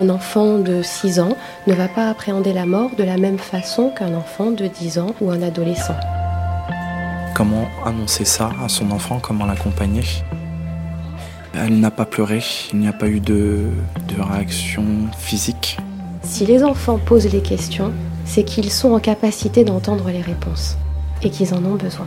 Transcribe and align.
Un 0.00 0.08
enfant 0.08 0.58
de 0.58 0.82
6 0.82 1.20
ans 1.20 1.36
ne 1.66 1.74
va 1.74 1.88
pas 1.88 2.08
appréhender 2.08 2.52
la 2.52 2.66
mort 2.66 2.90
de 2.96 3.04
la 3.04 3.16
même 3.16 3.38
façon 3.38 3.90
qu'un 3.90 4.14
enfant 4.14 4.50
de 4.50 4.66
10 4.66 4.98
ans 4.98 5.14
ou 5.20 5.30
un 5.30 5.42
adolescent. 5.42 5.96
Comment 7.34 7.66
annoncer 7.84 8.24
ça 8.24 8.50
à 8.62 8.68
son 8.68 8.90
enfant 8.90 9.20
Comment 9.20 9.46
l'accompagner? 9.46 10.04
Elle 11.54 11.80
n'a 11.80 11.90
pas 11.90 12.06
pleuré, 12.06 12.42
il 12.72 12.80
n'y 12.80 12.88
a 12.88 12.92
pas 12.92 13.08
eu 13.08 13.20
de, 13.20 13.68
de 14.08 14.20
réaction 14.20 14.84
physique. 15.18 15.78
Si 16.22 16.46
les 16.46 16.64
enfants 16.64 16.98
posent 16.98 17.32
les 17.32 17.42
questions, 17.42 17.92
c'est 18.24 18.44
qu'ils 18.44 18.70
sont 18.70 18.92
en 18.92 19.00
capacité 19.00 19.64
d'entendre 19.64 20.08
les 20.10 20.22
réponses 20.22 20.76
et 21.22 21.30
qu'ils 21.30 21.52
en 21.54 21.64
ont 21.64 21.74
besoin. 21.74 22.06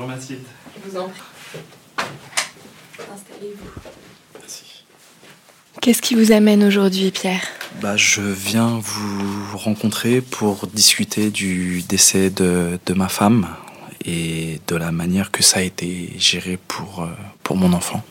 Bonjour 0.00 0.16
Mathilde. 0.16 0.40
je 0.82 0.90
vous 0.90 0.96
en 0.98 1.08
prie. 1.10 1.20
Installez-vous. 3.00 3.70
Merci. 4.40 4.62
Qu'est-ce 5.82 6.00
qui 6.00 6.14
vous 6.14 6.32
amène 6.32 6.64
aujourd'hui 6.64 7.10
Pierre? 7.10 7.42
Bah, 7.82 7.98
je 7.98 8.22
viens 8.22 8.80
vous 8.82 9.58
rencontrer 9.58 10.22
pour 10.22 10.66
discuter 10.68 11.28
du 11.30 11.82
décès 11.82 12.30
de, 12.30 12.78
de 12.86 12.94
ma 12.94 13.10
femme 13.10 13.46
et 14.06 14.62
de 14.68 14.76
la 14.76 14.90
manière 14.90 15.30
que 15.30 15.42
ça 15.42 15.58
a 15.58 15.62
été 15.62 16.14
géré 16.16 16.58
pour, 16.66 17.02
euh, 17.02 17.08
pour 17.42 17.56
mon 17.56 17.74
enfant. 17.74 18.02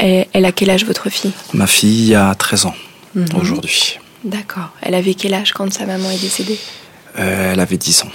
Et 0.00 0.28
Elle 0.34 0.44
a 0.44 0.52
quel 0.52 0.68
âge 0.68 0.84
votre 0.84 1.08
fille? 1.08 1.32
Ma 1.54 1.66
fille 1.66 2.14
a 2.14 2.34
13 2.34 2.66
ans 2.66 2.74
Mhm. 3.14 3.24
aujourd'hui. 3.40 3.98
D'accord. 4.22 4.68
Elle 4.82 4.94
avait 4.94 5.14
quel 5.14 5.32
âge 5.32 5.52
quand 5.54 5.72
sa 5.72 5.86
maman 5.86 6.10
est 6.10 6.20
décédée? 6.20 6.58
Euh, 7.18 7.52
elle 7.54 7.60
avait 7.60 7.78
10 7.78 8.02
ans. 8.02 8.10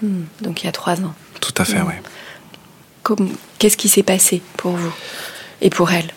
Hmm, 0.00 0.22
Donc 0.40 0.62
il 0.62 0.64
y 0.66 0.68
a 0.70 0.72
trois 0.72 0.98
ans. 1.02 1.14
Tout 1.42 1.52
à 1.58 1.64
fait, 1.66 1.80
Mhm. 1.80 1.88
oui. 1.88 3.16
Qu'est-ce 3.58 3.76
qui 3.76 3.88
s'est 3.88 4.02
passé 4.04 4.40
pour 4.56 4.72
vous 4.72 4.92
et 5.60 5.68
pour 5.70 5.90
elle? 5.92 6.10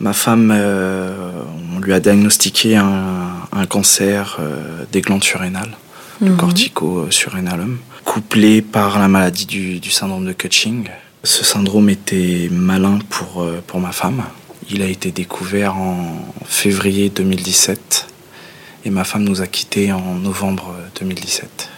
Ma 0.00 0.12
femme, 0.14 0.50
euh, 0.54 1.42
on 1.76 1.78
lui 1.78 1.92
a 1.92 2.00
diagnostiqué 2.00 2.76
un, 2.76 3.32
un 3.52 3.66
cancer 3.66 4.38
euh, 4.40 4.84
des 4.92 5.02
glandes 5.02 5.22
surrénales, 5.24 5.76
le 6.22 6.30
Mhm. 6.30 6.36
cortico-surrénalum, 6.38 7.78
couplé 8.04 8.62
par 8.62 8.98
la 8.98 9.08
maladie 9.08 9.44
du, 9.46 9.78
du 9.78 9.90
syndrome 9.90 10.24
de 10.26 10.32
Cushing. 10.32 10.88
Ce 11.22 11.44
syndrome 11.44 11.90
était 11.90 12.48
malin 12.50 12.98
pour, 13.10 13.42
euh, 13.42 13.62
pour 13.66 13.78
ma 13.78 13.92
femme. 13.92 14.22
Il 14.70 14.80
a 14.80 14.86
été 14.86 15.10
découvert 15.12 15.76
en 15.76 16.24
février 16.46 17.10
2017 17.10 18.06
et 18.86 18.90
ma 18.90 19.04
femme 19.04 19.24
nous 19.24 19.42
a 19.42 19.46
quittés 19.46 19.92
en 19.92 20.14
novembre 20.14 20.74
2017. 20.98 21.68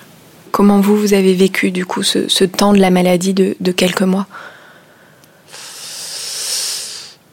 Comment 0.53 0.81
vous, 0.81 0.99
vous 0.99 1.15
avez 1.15 1.33
vécu 1.33 1.71
du 1.71 1.87
coup 1.87 2.03
ce, 2.03 2.45
temps 2.45 2.75
de 2.75 2.79
la 2.79 2.91
maladie 2.91 3.33
de, 3.33 3.73
quelques 3.73 4.03
mois? 4.03 4.27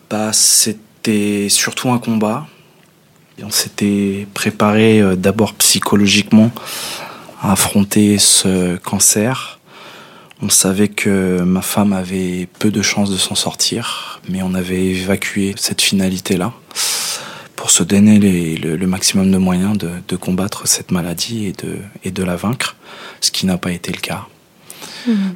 Bah, 0.09 0.31
c'était 0.31 1.50
surtout 1.50 1.90
un 1.90 2.00
combat. 2.00 2.47
On 3.44 3.52
s'était 3.52 4.25
préparé 4.34 5.02
euh, 5.02 5.16
d'abord 5.16 5.53
psychologiquement 5.56 6.52
à 7.41 7.52
affronter 7.52 8.18
ce 8.19 8.78
cancer. 8.78 9.59
On 10.41 10.50
savait 10.50 10.88
que 10.88 11.41
ma 11.41 11.62
femme 11.62 11.91
avait 11.91 12.47
peu 12.58 12.72
de 12.72 12.81
chances 12.81 13.12
de 13.12 13.18
s'en 13.18 13.35
sortir, 13.35 14.22
mais 14.29 14.41
on 14.41 14.53
avait 14.53 14.85
évacué 14.85 15.53
cette 15.58 15.81
finalité-là 15.81 16.53
pour 17.59 17.72
se 17.72 17.84
donner 17.84 18.20
les- 18.20 18.56
le, 18.56 18.78
le 18.78 18.88
maximum 18.88 19.30
de 19.31 19.38
moyens 19.38 19.78
de, 19.78 19.92
de 20.08 20.16
combattre 20.16 20.66
cette 20.66 20.92
maladie 20.92 21.46
et 21.47 21.52
de, 21.52 21.72
et 22.06 22.12
de 22.20 22.24
la 22.24 22.38
vaincre, 22.38 22.78
ce 23.20 23.31
qui 23.31 23.46
n'a 23.46 23.58
pas 23.58 23.74
été 23.74 23.92
le 23.92 24.00
cas. 24.00 24.24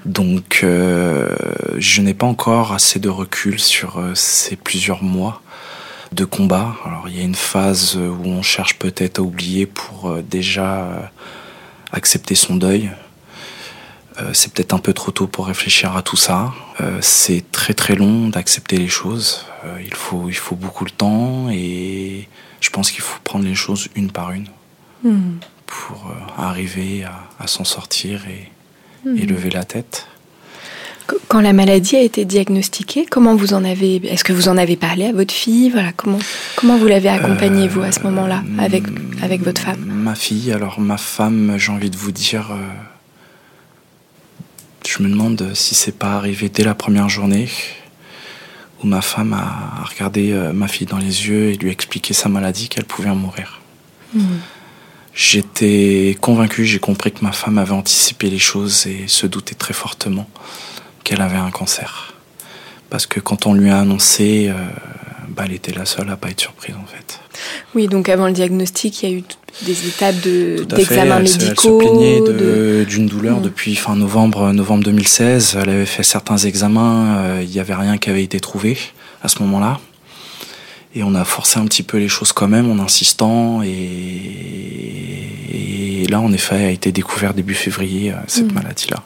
Donc, 0.05 0.61
euh, 0.63 1.35
je 1.79 2.01
n'ai 2.01 2.13
pas 2.13 2.25
encore 2.25 2.71
assez 2.71 2.99
de 2.99 3.09
recul 3.09 3.59
sur 3.59 3.97
euh, 3.97 4.15
ces 4.15 4.55
plusieurs 4.55 5.03
mois 5.03 5.41
de 6.13 6.23
combat. 6.23 6.75
Alors, 6.85 7.05
il 7.09 7.17
y 7.17 7.19
a 7.19 7.23
une 7.23 7.35
phase 7.35 7.97
où 7.97 8.25
on 8.25 8.41
cherche 8.41 8.75
peut-être 8.79 9.19
à 9.19 9.21
oublier 9.21 9.65
pour 9.65 10.09
euh, 10.09 10.21
déjà 10.21 11.11
accepter 11.91 12.35
son 12.35 12.55
deuil. 12.55 12.89
Euh, 14.19 14.29
c'est 14.33 14.53
peut-être 14.53 14.73
un 14.73 14.79
peu 14.79 14.93
trop 14.93 15.11
tôt 15.11 15.25
pour 15.27 15.47
réfléchir 15.47 15.95
à 15.97 16.01
tout 16.03 16.15
ça. 16.17 16.53
Euh, 16.81 16.97
c'est 17.01 17.43
très 17.51 17.73
très 17.73 17.95
long 17.95 18.27
d'accepter 18.29 18.77
les 18.77 18.87
choses. 18.87 19.45
Euh, 19.65 19.77
il 19.83 19.93
faut 19.93 20.25
il 20.27 20.35
faut 20.35 20.55
beaucoup 20.55 20.85
de 20.85 20.91
temps 20.91 21.49
et 21.51 22.27
je 22.61 22.69
pense 22.69 22.91
qu'il 22.91 23.01
faut 23.01 23.19
prendre 23.23 23.45
les 23.45 23.55
choses 23.55 23.87
une 23.95 24.11
par 24.11 24.31
une 24.31 24.47
pour 25.65 26.11
euh, 26.11 26.41
arriver 26.41 27.03
à, 27.03 27.23
à 27.39 27.47
s'en 27.47 27.63
sortir 27.63 28.21
et, 28.27 28.51
et 29.17 29.25
lever 29.25 29.49
la 29.49 29.63
tête. 29.63 30.07
Qu- 31.07 31.15
Quand 31.27 31.41
la 31.41 31.51
maladie 31.51 31.95
a 31.97 32.01
été 32.01 32.23
diagnostiquée, 32.23 33.05
comment 33.09 33.35
vous 33.35 33.53
en 33.53 33.65
avez 33.65 33.95
Est-ce 34.07 34.23
que 34.23 34.31
vous 34.31 34.47
en 34.47 34.57
avez 34.57 34.75
parlé 34.77 35.05
à 35.07 35.11
votre 35.11 35.33
fille? 35.33 35.69
Voilà, 35.71 35.91
comment 35.91 36.19
comment 36.55 36.77
vous 36.77 36.87
l'avez 36.87 37.09
accompagnée 37.09 37.67
vous 37.67 37.81
à 37.81 37.91
ce 37.91 38.01
moment-là 38.01 38.43
avec 38.59 38.83
avec 39.23 39.41
votre 39.41 39.61
femme? 39.61 39.83
Ma 39.83 40.15
fille, 40.15 40.51
alors 40.53 40.79
ma 40.79 40.97
femme, 40.97 41.55
j'ai 41.57 41.71
envie 41.71 41.89
de 41.89 41.97
vous 41.97 42.11
dire, 42.11 42.51
je 44.87 45.01
me 45.03 45.09
demande 45.09 45.53
si 45.53 45.75
c'est 45.75 45.97
pas 45.97 46.13
arrivé 46.13 46.49
dès 46.49 46.63
la 46.63 46.75
première 46.75 47.09
journée 47.09 47.49
où 48.83 48.87
ma 48.87 49.01
femme 49.01 49.33
a, 49.33 49.83
regardé 49.85 50.31
euh, 50.31 50.53
ma 50.53 50.67
fille 50.67 50.87
dans 50.87 50.97
les 50.97 51.27
yeux 51.27 51.51
et 51.51 51.55
lui 51.55 51.71
expliqué 51.71 52.13
sa 52.13 52.29
maladie 52.29 52.69
qu'elle 52.69 52.85
pouvait 52.85 53.09
en 53.09 53.15
mourir. 53.15 53.61
J'étais 55.15 56.17
convaincu, 56.21 56.65
j'ai 56.65 56.79
compris 56.79 57.11
que 57.11 57.23
ma 57.23 57.31
femme 57.31 57.57
avait 57.57 57.71
anticipé 57.71 58.29
les 58.29 58.39
choses 58.39 58.85
et 58.85 59.07
se 59.07 59.25
doutait 59.25 59.55
très 59.55 59.73
fortement 59.73 60.29
qu'elle 61.03 61.21
avait 61.21 61.37
un 61.37 61.51
cancer. 61.51 62.13
Parce 62.89 63.07
que 63.07 63.19
quand 63.19 63.47
on 63.47 63.53
lui 63.53 63.69
a 63.69 63.79
annoncé, 63.79 64.49
euh, 64.49 64.53
bah, 65.29 65.43
elle 65.45 65.53
était 65.53 65.71
la 65.71 65.85
seule 65.85 66.09
à 66.09 66.17
pas 66.17 66.29
être 66.29 66.41
surprise 66.41 66.75
en 66.75 66.85
fait. 66.85 67.19
Oui, 67.73 67.87
donc 67.87 68.09
avant 68.09 68.27
le 68.27 68.33
diagnostic, 68.33 69.01
il 69.01 69.09
y 69.09 69.13
a 69.13 69.17
eu 69.17 69.23
des 69.61 69.87
étapes 69.87 70.19
de 70.21 70.63
d'examens 70.67 71.19
Elle 71.19 71.27
se- 71.27 71.37
médicaux. 71.37 71.79
Elle 71.81 71.87
se 71.87 71.91
plaignait 71.91 72.19
de- 72.21 72.31
de- 72.33 72.85
d'une 72.89 73.05
douleur 73.05 73.39
Mm. 73.39 73.43
depuis 73.43 73.75
fin 73.75 73.95
novembre, 73.95 74.51
novembre 74.51 74.83
2016. 74.83 75.57
Elle 75.61 75.69
avait 75.69 75.85
fait 75.85 76.03
certains 76.03 76.37
examens. 76.37 77.17
euh, 77.17 77.41
Il 77.43 77.49
n'y 77.49 77.59
avait 77.59 77.75
rien 77.75 77.97
qui 77.97 78.09
avait 78.09 78.23
été 78.23 78.39
trouvé 78.39 78.77
à 79.21 79.27
ce 79.27 79.39
moment-là. 79.43 79.79
Et 80.95 81.01
on 81.03 81.15
a 81.15 81.23
forcé 81.25 81.59
un 81.59 81.65
petit 81.65 81.81
peu 81.83 81.97
les 81.97 82.07
choses 82.07 82.33
quand 82.33 82.47
même 82.47 82.69
en 82.69 82.81
insistant. 82.83 83.61
Et, 83.63 83.69
et 86.03 86.05
là, 86.07 86.19
en 86.19 86.31
effet, 86.33 86.55
a 86.65 86.69
été 86.69 86.91
découvert 86.91 87.33
début 87.33 87.53
février 87.53 88.13
cette 88.27 88.51
Mm. 88.51 88.55
maladie-là. 88.55 89.03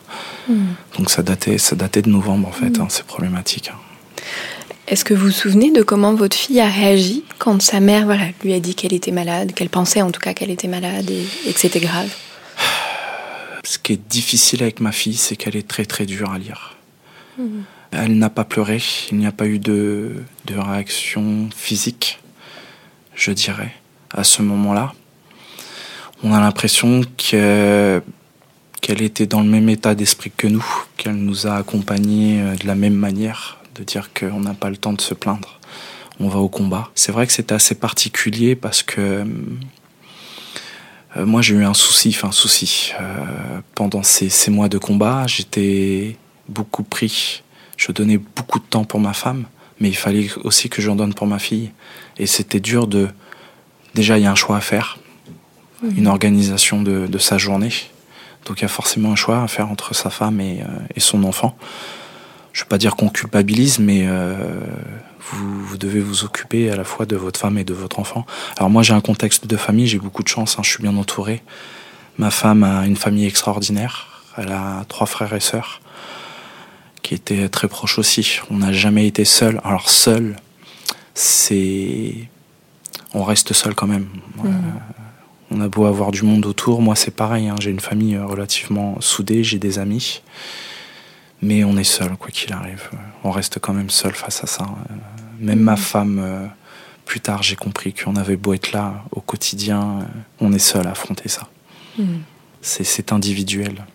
Mm. 0.50 0.54
Donc 0.98 1.10
ça 1.10 1.24
datait, 1.24 1.58
ça 1.58 1.76
datait 1.76 2.02
de 2.02 2.10
novembre 2.10 2.48
en 2.48 2.52
fait. 2.52 2.80
Hein, 2.80 2.88
c'est 2.90 3.06
problématique. 3.06 3.72
Est-ce 4.88 5.04
que 5.04 5.14
vous 5.14 5.26
vous 5.26 5.32
souvenez 5.32 5.72
de 5.72 5.84
comment 5.84 6.14
votre 6.14 6.38
fille 6.38 6.62
a 6.62 6.70
réagi 6.70 7.24
quand 7.40 7.62
sa 7.62 7.80
mère 7.82 8.06
voilà, 8.06 8.28
lui 8.44 8.54
a 8.54 8.60
dit 8.60 8.74
qu'elle 8.74 8.94
était 8.94 9.12
malade, 9.12 9.54
qu'elle 9.54 9.70
pensait 9.70 10.02
en 10.02 10.12
tout 10.12 10.22
cas 10.22 10.34
qu'elle 10.34 10.50
était 10.52 10.70
malade 10.70 11.10
et, 11.10 11.26
et 11.46 11.54
que 11.54 11.60
c'était 11.60 11.82
grave? 11.82 12.10
Ce 13.66 13.78
qui 13.78 13.94
est 13.94 14.08
difficile 14.10 14.64
avec 14.64 14.80
ma 14.80 14.94
fille, 14.94 15.16
c'est 15.18 15.36
qu'elle 15.36 15.58
est 15.58 15.68
très 15.68 15.86
très 15.86 16.06
dure 16.06 16.32
à 16.32 16.38
lire. 16.40 16.76
Elle 17.92 18.18
n'a 18.18 18.30
pas 18.30 18.46
pleuré, 18.46 18.82
il 19.12 19.18
n'y 19.18 19.28
a 19.28 19.32
pas 19.32 19.46
eu 19.46 19.60
de, 19.60 20.24
de 20.46 20.56
réaction 20.58 21.50
physique, 21.56 22.20
je 23.14 23.32
dirais, 23.32 23.74
à 24.16 24.24
ce 24.24 24.42
moment-là. 24.42 24.94
On 26.24 26.34
a 26.34 26.40
l'impression 26.40 27.02
que- 27.18 28.02
qu'elle 28.82 29.02
était 29.02 29.28
dans 29.28 29.42
le 29.42 29.48
même 29.50 29.68
état 29.70 29.96
d'esprit 29.96 30.32
que 30.36 30.48
nous, 30.48 30.66
qu'elle 30.96 31.16
nous 31.16 31.46
a 31.46 31.56
accompagnés 31.58 32.42
euh, 32.42 32.56
de 32.56 32.66
la 32.66 32.76
même 32.76 32.96
manière, 32.96 33.57
de 33.78 33.84
dire 33.84 34.10
qu'on 34.14 34.40
n'a 34.40 34.54
pas 34.54 34.70
le 34.70 34.78
temps 34.78 34.94
de 34.94 35.02
se 35.02 35.14
plaindre, 35.14 35.60
on 36.20 36.30
va 36.30 36.40
au 36.40 36.50
combat. 36.50 36.90
C'est 36.96 37.12
vrai 37.12 37.28
que 37.28 37.34
c'était 37.34 37.54
assez 37.54 37.76
particulier 37.76 38.56
parce 38.56 38.82
que 38.84 39.26
euh, 41.16 41.26
moi 41.26 41.42
j'ai 41.42 41.56
eu 41.56 41.64
un 41.64 41.74
souci, 41.74 42.10
enfin 42.10 42.30
un 42.30 42.32
souci. 42.32 42.94
Euh, 43.00 43.60
pendant 43.76 44.04
ces, 44.04 44.30
ces 44.30 44.52
mois 44.52 44.70
de 44.70 44.78
combat, 44.78 45.28
j'étais 45.28 46.18
beaucoup 46.50 46.84
pris. 46.84 47.44
Je 47.78 47.92
donnais 47.92 48.18
beaucoup 48.18 48.60
de 48.60 48.66
temps 48.66 48.86
pour 48.86 49.00
ma 49.00 49.14
femme, 49.14 49.46
mais 49.80 49.90
il 49.90 49.96
fallait 49.96 50.30
aussi 50.44 50.70
que 50.70 50.82
j'en 50.82 50.96
donne 50.96 51.14
pour 51.14 51.28
ma 51.28 51.40
fille. 51.40 51.72
Et 52.18 52.26
c'était 52.26 52.60
dur 52.60 52.88
de... 52.88 53.10
Déjà, 53.94 54.18
il 54.18 54.24
y 54.24 54.26
a 54.26 54.32
un 54.32 54.36
choix 54.36 54.58
à 54.58 54.62
faire, 54.62 54.98
une 55.96 56.08
organisation 56.08 56.82
de, 56.82 57.06
de 57.06 57.18
sa 57.20 57.38
journée. 57.38 57.72
Donc 58.46 58.60
il 58.60 58.62
y 58.64 58.66
a 58.66 58.70
forcément 58.70 59.12
un 59.12 59.16
choix 59.16 59.44
à 59.44 59.48
faire 59.48 59.70
entre 59.70 59.94
sa 59.94 60.10
femme 60.10 60.40
et, 60.42 60.62
euh, 60.62 60.66
et 60.96 61.00
son 61.00 61.24
enfant. 61.24 61.56
Je 62.58 62.64
ne 62.64 62.66
veux 62.66 62.70
pas 62.70 62.80
dire 62.80 62.96
qu'on 62.96 63.10
culpabilise, 63.10 63.78
mais 63.78 64.08
euh, 64.08 64.34
vous, 65.30 65.64
vous 65.64 65.78
devez 65.78 66.00
vous 66.00 66.24
occuper 66.24 66.72
à 66.72 66.76
la 66.76 66.84
fois 66.84 67.06
de 67.06 67.16
votre 67.16 67.40
femme 67.40 67.60
et 67.60 67.64
de 67.64 67.76
votre 67.76 68.00
enfant. 68.00 68.26
Alors 68.58 68.72
moi 68.72 68.82
j'ai 68.82 68.96
un 68.96 69.00
contexte 69.00 69.46
de 69.46 69.56
famille, 69.56 69.86
j'ai 69.86 70.00
beaucoup 70.00 70.24
de 70.24 70.28
chance, 70.28 70.58
hein, 70.58 70.64
je 70.64 70.72
suis 70.72 70.82
bien 70.82 70.98
entouré. 70.98 71.44
Ma 72.18 72.32
femme 72.32 72.64
a 72.64 72.88
une 72.88 72.96
famille 72.96 73.28
extraordinaire, 73.28 74.24
elle 74.38 74.52
a 74.52 74.86
trois 74.88 75.06
frères 75.06 75.34
et 75.34 75.40
sœurs 75.40 75.82
qui 77.04 77.14
étaient 77.14 77.48
très 77.48 77.68
proches 77.68 78.00
aussi. 78.00 78.40
On 78.50 78.58
n'a 78.58 78.72
jamais 78.72 79.06
été 79.06 79.24
seul. 79.24 79.62
Alors 79.64 79.92
seul, 79.92 80.36
c'est... 81.14 82.16
On 83.14 83.24
reste 83.24 83.54
seul 83.54 83.76
quand 83.76 83.86
même. 83.86 84.08
Euh, 84.44 84.50
on 85.52 85.62
a 85.62 85.68
beau 85.68 85.86
avoir 85.86 86.10
du 86.10 86.24
monde 86.24 86.48
autour, 86.48 86.82
moi 86.82 86.96
c'est 86.96 87.16
pareil, 87.16 87.50
hein, 87.50 87.56
j'ai 87.60 87.70
une 87.70 87.82
famille 87.82 88.16
euh, 88.16 88.26
relativement 88.26 89.00
soudée, 89.00 89.44
j'ai 89.44 89.60
des 89.60 89.78
amis, 89.78 90.24
mais 91.42 91.64
on 91.64 91.78
est 91.78 91.84
seul 91.84 92.16
quoi 92.18 92.30
qu'il 92.32 92.52
arrive. 92.54 92.90
On 93.24 93.32
reste 93.32 93.60
quand 93.60 93.74
même 93.74 93.90
seul 93.90 94.14
face 94.14 94.44
à 94.44 94.48
ça. 94.48 94.66
Même 95.40 95.60
ma 95.60 95.76
femme, 95.76 96.20
euh, 96.22 96.46
plus 97.06 97.20
tard 97.20 97.44
j'ai 97.44 97.56
compris 97.56 97.94
qu'on 97.94 98.16
avait 98.16 98.38
beau 98.38 98.54
être 98.54 98.72
là 98.72 99.04
au 99.12 99.22
quotidien, 99.22 99.82
euh, 100.02 100.04
on 100.40 100.52
est 100.54 100.60
seul 100.60 100.88
à 100.88 100.92
affronter 100.92 101.30
ça. 101.30 101.48
C'est- 102.62 102.84
C'est 102.84 103.12
individuel. 103.14 103.86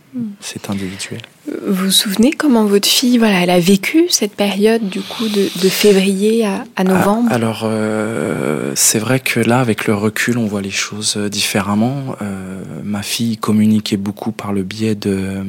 C'est 0.41 0.69
individuel. 0.69 1.23
Vous 1.67 1.87
vous 1.87 1.91
souvenez 1.91 2.33
comment 2.33 2.67
votre 2.67 2.87
fille 2.87 3.17
voilà, 3.17 3.41
elle 3.41 3.51
a 3.51 3.59
vécu 3.61 4.07
cette 4.11 4.35
période 4.37 4.87
du 4.91 5.01
coup 5.01 5.27
de, 5.27 5.45
de 5.63 5.69
février 5.71 6.45
à, 6.45 6.65
à 6.77 6.85
novembre? 6.85 7.29
Ah, 7.31 7.37
alors, 7.37 7.63
euh, 7.65 8.73
c'est 8.75 8.99
vrai 8.99 9.21
que 9.21 9.41
là, 9.41 9.61
avec 9.61 9.87
le 9.87 9.95
recul, 9.95 10.37
on 10.37 10.47
voit 10.47 10.61
les 10.61 10.71
choses 10.71 11.17
différemment. 11.17 12.15
Euh, 12.21 12.63
ma 12.85 13.03
fille 13.03 13.39
communiquait 13.39 13.97
beaucoup 13.97 14.33
par 14.33 14.53
le 14.53 14.63
biais 14.65 14.95
de, 14.95 15.45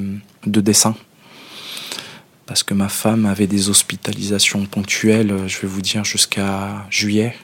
de 0.46 0.62
dessins. 0.62 0.96
Parce 2.46 2.64
que 2.64 2.74
ma 2.74 2.90
femme 2.90 3.26
avait 3.26 3.48
des 3.48 3.70
hospitalisations 3.70 4.66
ponctuelles, 4.66 5.34
je 5.48 5.60
vais 5.62 5.68
vous 5.68 5.82
dire, 5.82 6.04
jusqu'à 6.04 6.86
juillet. 6.90 7.36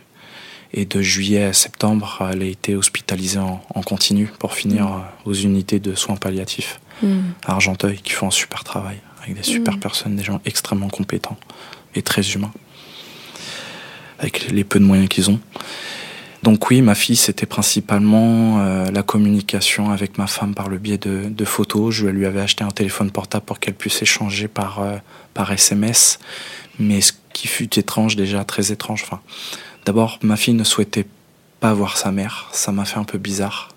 Et 0.73 0.85
de 0.85 1.01
juillet 1.01 1.45
à 1.45 1.53
septembre, 1.53 2.29
elle 2.31 2.43
a 2.43 2.45
été 2.45 2.75
hospitalisée 2.75 3.39
en, 3.39 3.59
en 3.73 3.81
continu 3.81 4.29
pour 4.37 4.53
finir 4.53 4.85
euh, 4.87 4.99
aux 5.29 5.33
unités 5.33 5.79
de 5.79 5.95
soins 5.95 6.15
palliatifs 6.15 6.79
Mm. 7.01 7.31
à 7.45 7.53
Argenteuil, 7.53 7.97
qui 8.03 8.11
font 8.11 8.27
un 8.27 8.31
super 8.31 8.65
travail, 8.65 8.97
avec 9.23 9.33
des 9.33 9.41
super 9.43 9.77
Mm. 9.77 9.79
personnes, 9.79 10.15
des 10.17 10.23
gens 10.23 10.41
extrêmement 10.43 10.89
compétents 10.89 11.37
et 11.95 12.01
très 12.01 12.21
humains, 12.31 12.51
avec 14.19 14.51
les 14.51 14.65
peu 14.65 14.79
de 14.79 14.83
moyens 14.85 15.07
qu'ils 15.07 15.29
ont. 15.29 15.39
Donc 16.43 16.69
oui, 16.69 16.81
ma 16.81 16.95
fille, 16.95 17.17
c'était 17.17 17.45
principalement 17.45 18.61
euh, 18.61 18.89
la 18.91 19.03
communication 19.03 19.91
avec 19.91 20.17
ma 20.17 20.27
femme 20.27 20.55
par 20.55 20.69
le 20.69 20.77
biais 20.77 20.97
de, 20.97 21.45
photos. 21.45 21.93
Je 21.93 22.07
lui 22.07 22.25
avais 22.25 22.39
acheté 22.39 22.63
un 22.63 22.71
téléphone 22.71 23.11
portable 23.11 23.45
pour 23.45 23.59
qu'elle 23.59 23.73
puisse 23.73 24.01
échanger 24.01 24.47
par, 24.47 24.79
euh, 24.79 24.97
par 25.33 25.51
SMS. 25.51 26.17
Mais 26.79 27.01
ce 27.01 27.11
qui 27.33 27.47
fut 27.47 27.77
étrange, 27.77 28.15
déjà 28.15 28.45
très 28.45 28.71
étrange, 28.71 29.03
enfin, 29.03 29.19
d'abord, 29.85 30.17
ma 30.21 30.37
fille 30.37 30.53
ne 30.53 30.63
souhaitait 30.63 31.05
pas 31.59 31.73
voir 31.73 31.97
sa 31.97 32.11
mère. 32.11 32.47
Ça 32.53 32.71
m'a 32.71 32.85
fait 32.85 32.99
un 32.99 33.03
peu 33.03 33.17
bizarre. 33.17 33.69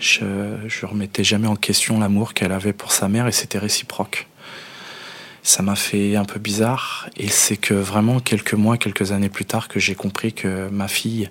Je, 0.00 0.56
je 0.66 0.84
remettais 0.84 1.24
jamais 1.24 1.48
en 1.48 1.56
question 1.56 2.00
l'amour 2.00 2.34
qu'elle 2.34 2.52
avait 2.52 2.72
pour 2.72 2.90
sa 2.90 3.08
mère 3.08 3.28
et 3.28 3.32
c'était 3.32 3.58
réciproque. 3.58 4.26
Ça 5.44 5.62
m'a 5.62 5.76
fait 5.76 6.16
un 6.16 6.24
peu 6.24 6.38
bizarre 6.40 7.08
et 7.16 7.28
c'est 7.28 7.56
que 7.56 7.72
vraiment 7.72 8.20
quelques 8.20 8.54
mois, 8.54 8.76
quelques 8.76 9.12
années 9.12 9.28
plus 9.28 9.44
tard 9.44 9.68
que 9.68 9.80
j'ai 9.80 9.94
compris 9.94 10.32
que 10.32 10.68
ma 10.68 10.88
fille 10.88 11.30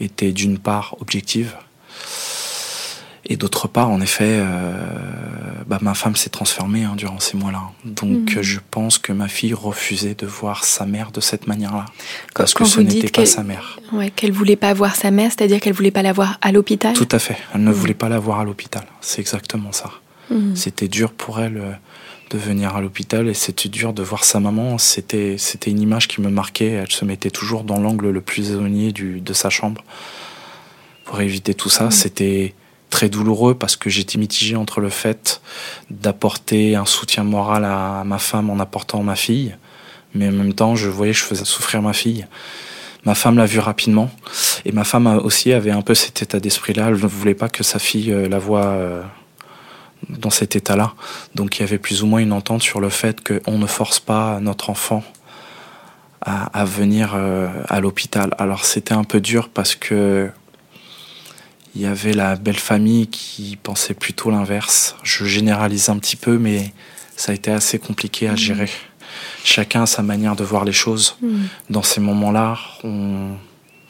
était 0.00 0.32
d'une 0.32 0.58
part 0.58 0.96
objective 1.00 1.54
et 3.30 3.36
d'autre 3.36 3.68
part, 3.68 3.90
en 3.90 4.00
effet, 4.00 4.38
euh, 4.40 4.72
bah, 5.66 5.78
ma 5.82 5.92
femme 5.92 6.16
s'est 6.16 6.30
transformée 6.30 6.84
hein, 6.84 6.94
durant 6.96 7.20
ces 7.20 7.36
mois-là. 7.36 7.60
Donc 7.84 8.36
Mhm. 8.36 8.42
je 8.42 8.58
pense 8.70 8.96
que 8.96 9.12
ma 9.12 9.28
fille 9.28 9.52
refusait 9.52 10.14
de 10.14 10.26
voir 10.26 10.64
sa 10.64 10.86
mère 10.86 11.10
de 11.10 11.20
cette 11.20 11.46
manière-là 11.46 11.84
parce 12.34 12.54
quand 12.54 12.64
que 12.64 12.70
ce 12.70 12.80
n'était 12.80 13.08
pas 13.10 13.26
sa 13.26 13.42
mère. 13.42 13.78
Ouais, 13.92 14.10
qu'elle 14.10 14.32
voulait 14.32 14.56
pas 14.56 14.72
voir 14.72 14.96
sa 14.96 15.10
mère, 15.10 15.30
c'est-à-dire 15.30 15.60
qu'elle 15.60 15.74
voulait 15.74 15.90
pas 15.90 16.02
la 16.02 16.12
voir 16.14 16.38
à 16.40 16.52
l'hôpital? 16.52 16.94
Tout 16.94 17.08
à 17.10 17.18
fait. 17.18 17.36
Elle 17.54 17.62
ne 17.64 17.66
Mhm. 17.70 17.72
voulait 17.74 17.94
pas 17.94 18.08
la 18.08 18.18
voir 18.18 18.40
à 18.40 18.44
l'hôpital. 18.44 18.84
C'est 19.02 19.20
exactement 19.20 19.72
ça. 19.72 19.90
Mhm. 20.30 20.56
C'était 20.56 20.88
dur 20.88 21.12
pour 21.12 21.38
elle 21.40 21.58
euh, 21.58 21.72
de 22.30 22.38
venir 22.38 22.76
à 22.76 22.80
l'hôpital 22.80 23.28
et 23.28 23.34
c'était 23.34 23.68
dur 23.68 23.92
de 23.92 24.02
voir 24.02 24.24
sa 24.24 24.40
maman. 24.40 24.78
C'était, 24.78 25.36
c'était 25.38 25.70
une 25.70 25.80
image 25.80 26.08
qui 26.08 26.20
me 26.20 26.30
marquait. 26.30 26.70
Elle 26.70 26.90
se 26.90 27.04
mettait 27.04 27.30
toujours 27.30 27.64
dans 27.64 27.80
l'angle 27.80 28.10
le 28.10 28.20
plus 28.20 28.50
éloigné 28.50 28.92
du, 28.92 29.20
de 29.20 29.32
sa 29.32 29.50
chambre 29.50 29.82
pour 31.04 31.20
éviter 31.20 31.54
tout 31.54 31.70
ça. 31.70 31.90
C'était 31.90 32.54
très 32.90 33.08
douloureux 33.08 33.54
parce 33.54 33.76
que 33.76 33.90
j'étais 33.90 34.18
mitigé 34.18 34.56
entre 34.56 34.80
le 34.80 34.88
fait 34.88 35.40
d'apporter 35.90 36.76
un 36.76 36.86
soutien 36.86 37.24
moral 37.24 37.64
à 37.64 38.02
ma 38.04 38.18
femme 38.18 38.50
en 38.50 38.58
apportant 38.58 39.02
ma 39.02 39.16
fille, 39.16 39.56
mais 40.14 40.28
en 40.28 40.32
même 40.32 40.54
temps, 40.54 40.74
je 40.74 40.88
voyais 40.88 41.12
que 41.12 41.18
je 41.18 41.24
faisais 41.24 41.44
souffrir 41.44 41.82
ma 41.82 41.92
fille. 41.92 42.26
Ma 43.04 43.14
femme 43.14 43.38
l'a 43.38 43.46
vu 43.46 43.58
rapidement 43.58 44.10
et 44.64 44.72
ma 44.72 44.84
femme 44.84 45.06
aussi 45.24 45.52
avait 45.52 45.70
un 45.70 45.82
peu 45.82 45.94
cet 45.94 46.22
état 46.22 46.40
d'esprit-là. 46.40 46.88
Elle 46.88 46.94
ne 46.94 47.06
voulait 47.06 47.34
pas 47.34 47.48
que 47.48 47.62
sa 47.62 47.78
fille 47.78 48.10
euh, 48.10 48.28
la 48.28 48.38
voie 48.38 48.66
euh, 48.66 49.02
dans 50.08 50.30
cet 50.30 50.56
état-là. 50.56 50.94
Donc 51.34 51.58
il 51.58 51.60
y 51.60 51.64
avait 51.64 51.78
plus 51.78 52.02
ou 52.02 52.06
moins 52.06 52.20
une 52.20 52.32
entente 52.32 52.62
sur 52.62 52.80
le 52.80 52.88
fait 52.88 53.26
qu'on 53.26 53.58
ne 53.58 53.66
force 53.66 54.00
pas 54.00 54.40
notre 54.40 54.70
enfant 54.70 55.02
à, 56.20 56.46
à 56.58 56.64
venir 56.64 57.12
euh, 57.14 57.48
à 57.68 57.80
l'hôpital. 57.80 58.34
Alors 58.38 58.64
c'était 58.64 58.94
un 58.94 59.04
peu 59.04 59.20
dur 59.20 59.48
parce 59.48 59.74
que 59.74 60.30
il 61.74 61.82
y 61.82 61.86
avait 61.86 62.12
la 62.12 62.36
belle 62.36 62.58
famille 62.58 63.06
qui 63.08 63.56
pensait 63.62 63.94
plutôt 63.94 64.30
l'inverse. 64.30 64.96
Je 65.02 65.24
généralise 65.26 65.90
un 65.90 65.98
petit 65.98 66.16
peu, 66.16 66.38
mais 66.38 66.72
ça 67.14 67.32
a 67.32 67.34
été 67.34 67.50
assez 67.50 67.78
compliqué 67.78 68.28
à 68.28 68.34
gérer. 68.34 68.70
Chacun 69.44 69.82
a 69.82 69.86
sa 69.86 70.02
manière 70.02 70.34
de 70.34 70.44
voir 70.44 70.64
les 70.64 70.72
choses. 70.72 71.16
Mhm. 71.22 71.48
Dans 71.70 71.82
ces 71.82 72.00
moments-là, 72.00 72.58
on 72.82 73.36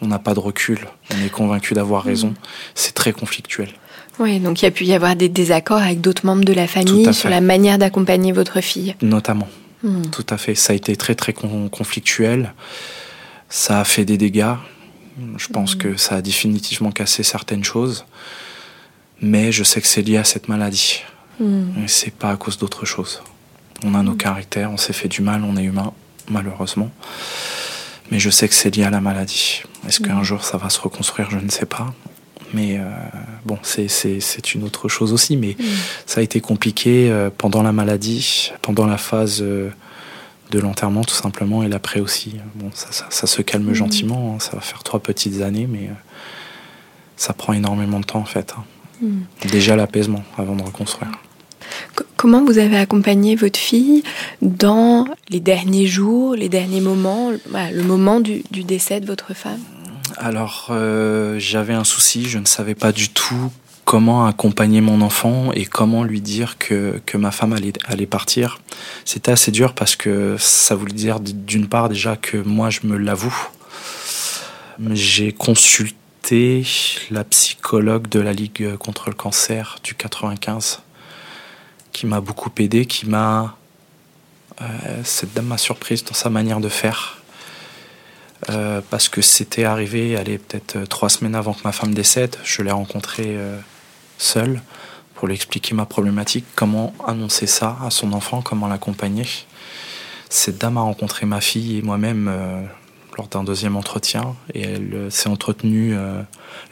on 0.01 0.07
n'a 0.07 0.19
pas 0.19 0.35
de 0.35 0.41
recul. 0.41 0.79
On 1.13 1.25
est 1.25 1.31
convaincu 1.31 1.75
d'avoir 1.75 2.05
raison. 2.05 2.35
C'est 2.75 2.95
très 2.95 3.13
conflictuel. 3.13 3.69
Ouais, 4.19 4.39
donc 4.41 4.61
il 4.63 4.65
y 4.65 4.69
a 4.69 4.71
pu 4.71 4.85
y 4.85 4.95
avoir 4.95 5.15
des 5.17 5.29
désaccords 5.29 5.79
avec 5.83 6.01
d'autres 6.01 6.27
membres 6.27 6.45
de 6.45 6.53
la 6.53 6.67
famille 6.67 7.13
sur 7.15 7.29
la 7.31 7.41
manière 7.41 7.79
d'accompagner 7.79 8.33
votre 8.33 8.61
fille. 8.61 8.95
Notamment. 9.03 9.49
Mhm. 9.83 10.11
Tout 10.11 10.27
à 10.31 10.39
fait. 10.39 10.55
Ça 10.55 10.73
a 10.73 10.77
été 10.77 10.97
très 10.97 11.15
très 11.15 11.33
con- 11.33 11.69
conflictuel. 11.69 12.53
Ça 13.49 13.81
a 13.81 13.85
fait 13.85 14.05
des 14.05 14.19
dégâts. 14.19 14.55
Je 15.37 15.49
pense 15.49 15.75
que 15.75 15.97
ça 15.97 16.17
a 16.17 16.23
définitivement 16.23 16.91
cassé 16.93 17.23
certaines 17.23 17.65
choses. 17.65 18.05
Mais 19.21 19.51
je 19.53 19.65
sais 19.65 19.81
que 19.81 19.87
c'est 19.87 20.03
lié 20.03 20.17
à 20.17 20.25
cette 20.25 20.49
maladie. 20.49 21.03
Mhm. 21.41 21.85
Et 21.85 21.89
c'est 21.89 22.13
pas 22.13 22.31
à 22.31 22.37
cause 22.37 22.59
d'autre 22.59 22.85
chose. 22.85 23.23
On 23.85 23.95
a 23.95 24.03
nos 24.03 24.15
caractères, 24.15 24.71
on 24.73 24.77
s'est 24.77 24.93
fait 24.93 25.09
du 25.09 25.23
mal, 25.23 25.45
on 25.45 25.57
est 25.57 25.63
humain, 25.63 25.93
malheureusement. 26.29 26.91
Mais 28.11 28.19
je 28.19 28.31
sais 28.31 28.49
que 28.49 28.55
c'est 28.55 28.75
lié 28.75 28.83
à 28.85 28.91
la 28.91 29.01
maladie. 29.01 29.63
Est-ce 29.87 30.01
qu'un 30.01 30.23
jour 30.25 30.43
ça 30.45 30.57
va 30.59 30.71
se 30.71 30.81
reconstruire 30.81 31.31
Je 31.31 31.39
ne 31.39 31.49
sais 31.51 31.67
pas. 31.67 31.95
Mais 32.55 32.79
euh, 32.79 32.85
bon, 33.45 33.59
c'est- 33.63 34.55
une 34.55 34.65
autre 34.65 34.89
chose 34.89 35.13
aussi. 35.13 35.37
Mais 35.37 35.57
ça 36.07 36.21
a 36.21 36.23
été 36.23 36.41
compliqué 36.41 37.11
euh, 37.11 37.31
pendant 37.37 37.63
la 37.63 37.73
maladie, 37.73 38.53
pendant 38.63 38.87
la 38.87 38.97
phase 38.99 39.41
euh, 39.43 39.71
de 40.51 40.59
l'enterrement 40.59 41.05
tout 41.05 41.15
simplement, 41.15 41.63
et 41.63 41.69
l'après 41.69 42.01
aussi. 42.01 42.37
Bon, 42.55 42.71
ça, 42.75 42.89
ça- 42.91 43.07
ça 43.11 43.27
se 43.27 43.43
calme 43.43 43.73
gentiment. 43.75 44.35
hein. 44.35 44.41
Ça 44.41 44.53
va 44.53 44.61
faire 44.61 44.83
trois 44.83 45.01
petites 45.01 45.43
années, 45.43 45.67
mais 45.71 45.91
ça 47.17 47.33
prend 47.33 47.53
énormément 47.53 48.01
de 48.01 48.05
temps 48.07 48.21
en 48.21 48.25
fait. 48.25 48.55
hein. 48.57 48.65
Hmm. 49.03 49.21
Déjà 49.51 49.77
l'apaisement 49.77 50.25
avant 50.37 50.57
de 50.57 50.63
reconstruire. 50.63 51.11
Comment 52.17 52.45
vous 52.45 52.59
avez 52.59 52.77
accompagné 52.79 53.37
votre 53.37 53.59
fille 53.61 54.03
dans 54.43 55.07
les 55.29 55.39
derniers 55.39 55.87
jours, 55.87 56.35
les 56.35 56.49
derniers 56.49 56.81
moments, 56.81 57.31
le 57.31 57.83
moment 57.83 58.19
du, 58.21 58.43
décès 58.65 59.01
de 59.01 59.07
votre 59.07 59.35
femme? 59.35 59.61
Alors, 60.21 60.69
euh, 60.71 61.39
j'avais 61.39 61.75
un 61.75 61.85
souci, 61.85 62.29
je 62.29 62.39
ne 62.39 62.45
savais 62.45 62.75
pas 62.75 62.91
du 62.93 63.09
tout 63.09 63.53
comment 63.85 64.27
accompagner 64.27 64.81
mon 64.81 65.01
enfant 65.01 65.53
et 65.53 65.65
comment 65.65 66.03
lui 66.03 66.21
dire 66.21 66.59
que, 66.59 67.01
que 67.07 67.17
ma 67.17 67.31
femme 67.31 67.53
allait, 67.53 67.73
allait 67.87 68.07
partir. 68.07 68.61
C'était 69.05 69.31
assez 69.31 69.51
dur 69.51 69.75
parce 69.75 69.97
que 69.97 70.37
ça 70.39 70.75
voulait 70.75 70.93
dire 70.93 71.21
d'une 71.21 71.69
part 71.69 71.89
déjà 71.89 72.17
que 72.17 72.37
moi 72.37 72.69
je 72.69 72.81
me 72.83 72.99
l'avoue. 72.99 73.49
J'ai 74.91 75.33
consulté 75.33 76.67
la 77.11 77.25
psychologue 77.25 78.09
de 78.09 78.21
la 78.21 78.33
Ligue 78.33 78.77
contre 78.77 79.09
le 79.09 79.15
cancer 79.15 79.79
du 79.83 79.95
95 79.95 80.83
qui 81.93 82.07
m'a 82.07 82.21
beaucoup 82.21 82.51
aidé, 82.59 82.87
qui 82.87 83.07
m'a... 83.07 83.57
Euh, 84.61 84.67
cette 85.05 85.33
dame 85.35 85.47
m'a 85.47 85.59
surprise 85.59 86.05
dans 86.05 86.15
sa 86.15 86.29
manière 86.29 86.61
de 86.61 86.69
faire. 86.69 87.18
Euh, 88.51 88.81
parce 88.91 89.09
que 89.09 89.21
c'était 89.21 89.65
arrivé, 89.65 90.17
allez, 90.17 90.39
peut-être 90.39 90.77
euh, 90.77 90.87
trois 90.87 91.09
semaines 91.09 91.35
avant 91.35 91.53
que 91.53 91.61
ma 91.65 91.73
femme 91.73 91.93
décède. 91.93 92.37
Je 92.45 92.63
l'ai 92.63 92.71
rencontrée 92.71 93.37
seule 94.17 94.63
pour 95.15 95.29
lui 95.29 95.35
expliquer 95.35 95.75
ma 95.75 95.87
problématique, 95.87 96.45
comment 96.55 96.95
annoncer 97.07 97.47
ça 97.47 97.77
à 97.85 97.91
son 97.91 98.13
enfant, 98.13 98.41
comment 98.43 98.69
l'accompagner. 98.69 99.27
Cette 100.31 100.59
dame 100.59 100.77
a 100.77 100.83
rencontré 100.83 101.27
ma 101.27 101.41
fille 101.41 101.79
et 101.79 101.83
moi-même 101.83 102.31
lors 103.17 103.27
d'un 103.27 103.43
deuxième 103.43 103.77
entretien 103.77 104.37
et 104.55 104.63
elle 104.63 105.09
s'est 105.11 105.29
entretenue 105.29 105.97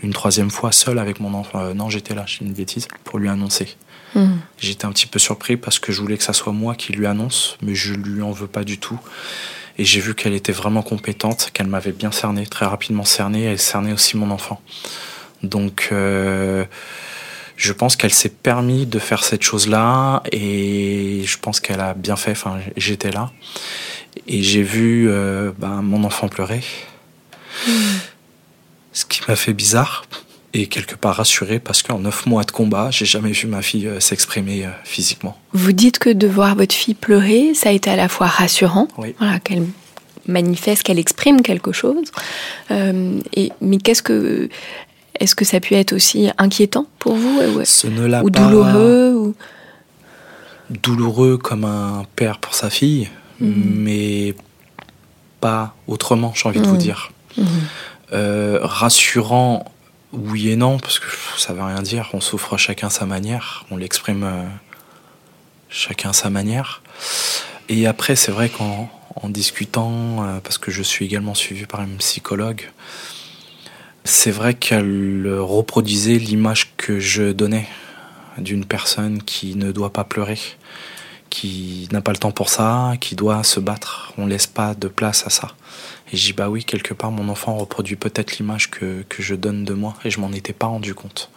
une 0.02 0.12
troisième 0.12 0.50
fois 0.50 0.71
seule 0.71 0.99
avec 0.99 1.18
mon 1.18 1.35
enfant. 1.35 1.75
non, 1.75 1.90
j'étais 1.90 2.14
là, 2.14 2.25
j'ai 2.26 2.45
une 2.45 2.52
bêtise, 2.52 2.87
pour 3.02 3.18
lui 3.18 3.28
annoncer. 3.28 3.76
Hmm. 4.14 4.37
J'étais 4.59 4.87
un 4.87 4.92
petit 4.92 5.06
peu 5.06 5.18
surpris 5.18 5.56
parce 5.56 5.78
que 5.78 5.92
je 5.92 6.00
voulais 6.00 6.16
que 6.16 6.25
ça 6.25 6.33
soit 6.33 6.52
moi 6.52 6.75
qui 6.75 6.92
lui 6.92 7.06
annonce, 7.06 7.59
mais 7.62 7.75
je 7.75 7.95
lui 7.95 8.23
en 8.23 8.30
veux 8.30 8.47
pas 8.47 8.64
du 8.64 8.78
tout. 8.78 8.99
Et 9.78 9.85
j'ai 9.85 10.00
vu 10.00 10.14
qu'elle 10.14 10.35
était 10.35 10.52
vraiment 10.52 10.83
compétente, 10.83 11.50
qu'elle 11.52 11.66
m'avait 11.66 11.92
bien 11.92 12.11
cerné, 12.11 12.47
très 12.47 12.66
rapidement 12.66 13.04
cerné. 13.04 13.45
Elle 13.45 13.59
cernait 13.59 13.92
aussi 13.92 14.16
mon 14.16 14.30
enfant. 14.30 14.61
Donc, 15.42 15.88
euh, 15.92 16.64
je 17.56 17.73
pense 17.73 17.97
qu'elle 17.97 18.12
s'est 18.12 18.30
permis 18.30 18.87
de 18.87 18.99
faire 18.99 19.23
cette 19.23 19.42
chose-là 19.42 20.23
et 20.33 21.23
je 21.25 21.38
pense 21.38 21.61
qu'elle 21.61 21.80
a 21.80 21.95
bien 21.95 22.16
fait. 22.16 22.33
Enfin, 22.33 22.59
j'étais 22.76 23.11
là 23.11 23.30
et 24.26 24.42
j'ai 24.42 24.62
vu 24.62 25.09
euh, 25.11 25.52
ben, 25.59 25.83
mon 25.83 26.04
enfant 26.04 26.28
pleurer. 26.28 26.62
Hmm. 27.66 27.97
Ce 28.92 29.04
qui 29.04 29.21
m'a 29.28 29.37
fait 29.37 29.52
bizarre 29.52 30.04
et 30.56 30.66
quelque 30.66 30.94
part 30.94 31.16
rassuré 31.16 31.58
parce 31.58 31.82
qu'en 31.82 31.98
neuf 31.98 32.25
mois 32.26 32.44
de 32.44 32.50
combat, 32.50 32.90
j'ai 32.90 33.04
jamais 33.04 33.32
vu 33.32 33.46
ma 33.46 33.60
fille 33.60 33.86
euh, 33.86 34.00
s'exprimer 34.00 34.64
euh, 34.64 34.70
physiquement. 34.84 35.36
Vous 35.52 35.72
dites 35.72 35.98
que 35.98 36.10
de 36.10 36.26
voir 36.26 36.56
votre 36.56 36.75
fille 36.75 36.94
pleurer, 36.94 37.52
ça 37.54 37.68
a 37.68 37.72
été 37.72 37.90
à 37.90 37.96
la 37.96 38.08
fois 38.08 38.26
rassurant, 38.26 38.88
voilà, 38.96 39.38
qu'elle 39.40 39.66
manifeste, 40.26 40.82
qu'elle 40.82 40.98
exprime 40.98 41.42
quelque 41.42 41.72
chose. 41.72 42.10
Euh, 42.70 43.18
et, 43.34 43.52
mais 43.60 43.76
qu'est-ce 43.76 44.02
que 44.02 44.48
est-ce 45.20 45.34
que 45.34 45.44
ça 45.44 45.58
a 45.58 45.60
pu 45.60 45.75
être 45.75 45.94
aussi 45.94 46.28
inquiétant 46.36 46.86
pour 46.98 47.14
vous 47.14 47.40
Ce 47.64 47.86
ne 47.86 48.06
l'a 48.06 48.22
ou 48.22 48.28
douloureux 48.30 49.14
ou... 49.14 49.34
Douloureux 50.68 51.38
comme 51.38 51.64
un 51.64 52.04
père 52.16 52.38
pour 52.38 52.54
sa 52.54 52.70
fille, 52.70 53.08
mhm. 53.40 53.52
mais 53.76 54.34
pas 55.40 55.75
autrement, 55.86 56.32
j'ai 56.34 56.48
envie 56.48 56.60
de 56.60 56.66
vous 56.66 56.72
mhm. 56.72 56.78
dire. 56.78 57.12
Mhm. 57.36 58.58
rassurant 58.62 59.64
oui 60.16 60.50
et 60.50 60.56
non, 60.56 60.78
parce 60.78 60.99
que 60.99 61.06
ça 61.37 61.52
veut 61.52 61.62
rien 61.62 61.82
dire. 61.82 62.11
On 62.12 62.20
souffre 62.20 62.56
chacun 62.56 62.90
sa 62.90 63.06
manière, 63.06 63.64
on 63.70 63.76
l'exprime 63.76 64.25
euh, 64.25 64.44
chacun 65.68 66.12
sa 66.12 66.30
manière. 66.30 66.82
Et 67.68 67.87
après, 67.87 68.16
c'est 68.16 68.32
vrai 68.32 68.49
qu'en 68.49 68.90
en 69.14 69.28
discutant, 69.28 70.25
euh, 70.25 70.40
parce 70.40 70.58
que 70.58 70.70
je 70.70 70.82
suis 70.82 71.04
également 71.04 71.35
suivi 71.35 71.66
par 71.66 71.82
une 71.82 71.96
psychologue, 71.96 72.70
c'est 74.04 74.30
vrai 74.30 74.54
qu'elle 74.54 75.26
reproduisait 75.40 76.18
l'image 76.18 76.75
que 76.76 77.00
je 77.00 77.32
donnais 77.32 77.66
d'une 78.38 78.64
personne 78.64 79.23
qui 79.23 79.56
ne 79.56 79.73
doit 79.73 79.92
pas 79.92 80.04
pleurer, 80.04 80.38
qui 81.30 81.88
n'a 81.92 82.00
pas 82.00 82.12
le 82.12 82.18
temps 82.18 82.30
pour 82.30 82.49
ça, 82.49 82.92
qui 83.00 83.16
doit 83.16 83.42
se 83.42 83.58
battre. 83.58 84.12
On 84.16 84.26
laisse 84.26 84.46
pas 84.46 84.75
de 84.75 84.88
place 84.88 85.26
à 85.26 85.30
ça. 85.30 85.49
Et 86.12 86.16
je 86.16 86.26
dis 86.26 86.32
bah 86.32 86.48
oui, 86.48 86.64
quelque 86.64 86.94
part 86.94 87.10
mon 87.10 87.28
enfant 87.28 87.56
reproduit 87.56 87.96
peut-être 87.96 88.38
l'image 88.38 88.70
que, 88.70 89.04
que, 89.08 89.22
je 89.22 89.34
donne 89.34 89.64
de 89.64 89.75
moi 89.75 89.94
et 90.04 90.10
je 90.10 90.20
m'en 90.20 90.32
étais 90.32 90.52
pas 90.52 90.66
rendu 90.66 90.94
compte. 90.94 91.30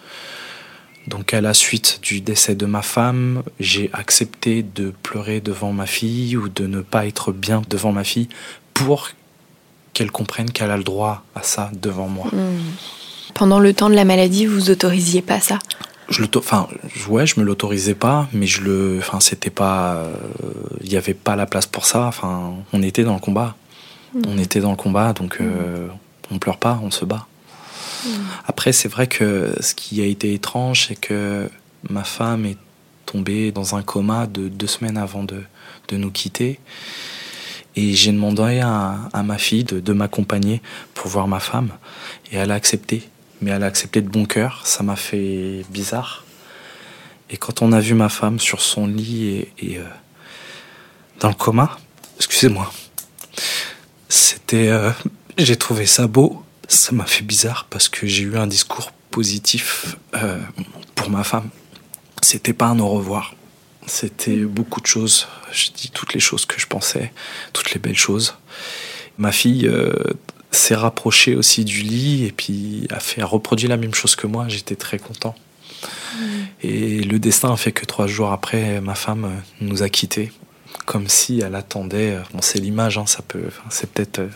Donc 1.07 1.33
à 1.33 1.41
la 1.41 1.53
suite 1.53 1.99
du 2.03 2.21
décès 2.21 2.55
de 2.55 2.65
ma 2.65 2.81
femme, 2.81 3.43
j'ai 3.59 3.89
accepté 3.93 4.63
de 4.63 4.93
pleurer 5.01 5.41
devant 5.41 5.71
ma 5.71 5.87
fille 5.87 6.37
ou 6.37 6.49
de 6.49 6.67
ne 6.67 6.81
pas 6.81 7.07
être 7.07 7.31
bien 7.31 7.61
devant 7.67 7.91
ma 7.91 8.03
fille 8.03 8.29
pour 8.73 9.09
qu'elle 9.93 10.11
comprenne 10.11 10.51
qu'elle 10.51 10.71
a 10.71 10.77
le 10.77 10.83
droit 10.83 11.23
à 11.35 11.41
ça 11.41 11.71
devant 11.73 12.07
moi. 12.07 12.27
Hmm. 12.31 12.59
Pendant 13.33 13.59
le 13.59 13.73
temps 13.73 13.89
de 13.89 13.95
la 13.95 14.05
maladie, 14.05 14.45
vous 14.45 14.69
autorisiez 14.69 15.21
pas 15.21 15.39
ça? 15.39 15.59
Je 16.09 16.23
enfin 16.35 16.67
ouais 17.07 17.27
je 17.27 17.39
me 17.39 17.45
l'autorisais 17.45 17.93
pas 17.93 18.27
mais 18.33 18.47
je 18.47 18.61
le 18.61 18.97
enfin 18.97 19.19
c'était 19.19 19.51
pas 19.51 20.07
il 20.81 20.87
euh, 20.87 20.89
n'y 20.89 20.97
avait 20.97 21.13
pas 21.13 21.35
la 21.35 21.45
place 21.45 21.67
pour 21.67 21.85
ça 21.85 22.05
enfin 22.05 22.55
on 22.73 22.81
était 22.81 23.03
dans 23.03 23.13
le 23.13 23.19
combat 23.19 23.55
on 24.25 24.37
était 24.37 24.59
dans 24.59 24.71
le 24.71 24.77
combat, 24.77 25.13
donc 25.13 25.37
euh, 25.41 25.87
on 26.31 26.39
pleure 26.39 26.57
pas, 26.57 26.79
on 26.83 26.91
se 26.91 27.05
bat. 27.05 27.27
Après, 28.47 28.71
c'est 28.71 28.87
vrai 28.87 29.07
que 29.07 29.53
ce 29.59 29.75
qui 29.75 30.01
a 30.01 30.05
été 30.05 30.33
étrange, 30.33 30.87
c'est 30.87 30.95
que 30.95 31.49
ma 31.89 32.03
femme 32.03 32.45
est 32.45 32.57
tombée 33.05 33.51
dans 33.51 33.75
un 33.75 33.81
coma 33.81 34.27
de 34.27 34.47
deux 34.47 34.67
semaines 34.67 34.97
avant 34.97 35.23
de, 35.23 35.43
nous 35.91 36.11
quitter. 36.11 36.59
Et 37.75 37.93
j'ai 37.93 38.11
demandé 38.11 38.61
à, 38.63 39.23
ma 39.23 39.37
fille 39.37 39.63
de, 39.63 39.93
m'accompagner 39.93 40.61
pour 40.93 41.07
voir 41.07 41.27
ma 41.27 41.39
femme. 41.39 41.71
Et 42.31 42.37
elle 42.37 42.51
a 42.51 42.55
accepté. 42.55 43.09
Mais 43.41 43.51
elle 43.51 43.63
a 43.63 43.67
accepté 43.67 44.01
de 44.01 44.09
bon 44.09 44.25
cœur. 44.25 44.61
Ça 44.65 44.83
m'a 44.83 44.95
fait 44.95 45.65
bizarre. 45.69 46.25
Et 47.29 47.37
quand 47.37 47.61
on 47.61 47.71
a 47.71 47.79
vu 47.79 47.93
ma 47.93 48.09
femme 48.09 48.39
sur 48.39 48.61
son 48.61 48.87
lit 48.87 49.47
et, 49.59 49.77
euh, 49.77 49.83
dans 51.19 51.29
le 51.29 51.35
coma, 51.35 51.77
excusez-moi, 52.17 52.71
c'était, 54.09 54.69
euh, 54.69 54.91
j'ai 55.37 55.55
trouvé 55.55 55.85
ça 55.85 56.07
beau. 56.07 56.43
Ça 56.67 56.91
m'a 56.91 57.05
fait 57.05 57.23
bizarre 57.23 57.67
parce 57.69 57.87
que 57.87 58.07
j'ai 58.07 58.23
eu 58.23 58.37
un 58.37 58.47
discours 58.47 58.91
positif 59.11 59.95
euh, 60.15 60.39
pour 60.95 61.09
ma 61.09 61.23
femme. 61.23 61.49
C'était 62.21 62.53
pas 62.53 62.65
un 62.65 62.79
au 62.79 62.87
revoir. 62.89 63.35
C'était 63.85 64.37
beaucoup 64.37 64.81
de 64.81 64.87
choses. 64.87 65.27
Je 65.51 65.69
dis 65.71 65.91
toutes 65.91 66.13
les 66.13 66.19
choses 66.19 66.45
que 66.45 66.59
je 66.59 66.67
pensais, 66.67 67.13
toutes 67.53 67.73
les 67.73 67.79
belles 67.79 67.97
choses. 67.97 68.35
Ma 69.17 69.31
fille 69.31 69.67
euh, 69.67 69.93
s'est 70.51 70.75
rapprochée 70.75 71.35
aussi 71.35 71.63
du 71.63 71.81
lit 71.81 72.25
et 72.25 72.31
puis 72.31 72.87
a 72.89 72.99
fait 72.99 73.21
a 73.21 73.25
reproduit 73.25 73.67
la 73.67 73.77
même 73.77 73.93
chose 73.93 74.15
que 74.15 74.27
moi. 74.27 74.47
J'étais 74.47 74.75
très 74.75 74.97
content. 74.97 75.35
Mmh. 76.15 76.25
Et 76.63 77.01
le 77.01 77.19
destin 77.19 77.53
a 77.53 77.57
fait 77.57 77.71
que 77.71 77.85
trois 77.85 78.07
jours 78.07 78.31
après, 78.31 78.81
ma 78.81 78.95
femme 78.95 79.41
nous 79.61 79.81
a 79.81 79.89
quittés 79.89 80.31
comme 80.89 81.07
si 81.07 81.39
elle 81.41 81.53
attendait. 81.53 82.15
Euh, 82.15 82.21
bon, 82.33 82.41
c'est 82.41 82.57
l'image, 82.57 82.97
hein, 82.97 83.05
ça 83.05 83.21
peut. 83.21 83.51
C'est 83.69 83.91
peut-être. 83.91 84.17
Euh, 84.17 84.29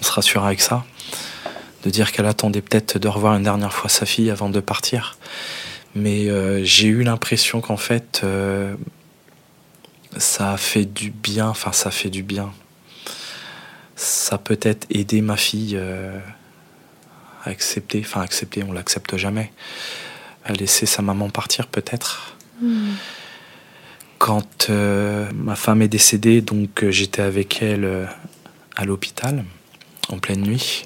on 0.00 0.04
se 0.04 0.10
rassure 0.10 0.44
avec 0.44 0.60
ça. 0.60 0.84
De 1.84 1.90
dire 1.90 2.10
qu'elle 2.10 2.26
attendait 2.26 2.60
peut-être 2.60 2.98
de 2.98 3.06
revoir 3.06 3.36
une 3.36 3.44
dernière 3.44 3.72
fois 3.72 3.88
sa 3.88 4.04
fille 4.04 4.28
avant 4.28 4.48
de 4.48 4.58
partir. 4.58 5.16
Mais 5.94 6.28
euh, 6.28 6.64
j'ai 6.64 6.88
eu 6.88 7.04
l'impression 7.04 7.60
qu'en 7.60 7.76
fait, 7.76 8.26
ça 10.16 10.52
a 10.52 10.56
fait 10.56 10.84
du 10.84 11.10
bien. 11.10 11.46
Enfin, 11.46 11.70
ça 11.70 11.92
fait 11.92 12.10
du 12.10 12.24
bien. 12.24 12.52
Ça 13.94 14.38
peut-être 14.38 14.88
aidé 14.90 15.20
ma 15.20 15.36
fille 15.36 15.76
à 17.44 17.48
accepter. 17.48 18.02
Enfin, 18.04 18.22
accepter, 18.22 18.64
on 18.64 18.72
l'accepte 18.72 19.16
jamais. 19.16 19.52
À 20.44 20.52
laisser 20.54 20.86
sa 20.86 21.02
maman 21.02 21.30
partir, 21.30 21.68
peut-être. 21.68 22.34
Hmm. 22.60 22.94
Quand 24.22 24.70
euh, 24.70 25.28
ma 25.34 25.56
femme 25.56 25.82
est 25.82 25.88
décédée, 25.88 26.42
donc 26.42 26.84
euh, 26.84 26.92
j'étais 26.92 27.22
avec 27.22 27.60
elle 27.60 27.84
euh, 27.84 28.06
à 28.76 28.84
l'hôpital 28.84 29.44
en 30.10 30.18
pleine 30.18 30.42
nuit. 30.42 30.84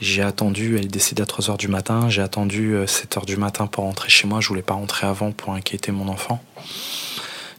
J'ai 0.00 0.22
attendu, 0.22 0.76
elle 0.76 0.86
est 0.86 0.88
décédée 0.88 1.22
à 1.22 1.24
3h 1.24 1.56
du 1.56 1.68
matin, 1.68 2.08
j'ai 2.08 2.20
attendu 2.20 2.74
7h 2.74 3.26
du 3.26 3.36
matin 3.36 3.68
pour 3.68 3.84
rentrer 3.84 4.08
chez 4.08 4.26
moi, 4.26 4.40
je 4.40 4.48
voulais 4.48 4.62
pas 4.62 4.74
rentrer 4.74 5.06
avant 5.06 5.30
pour 5.30 5.52
inquiéter 5.54 5.92
mon 5.92 6.08
enfant. 6.08 6.42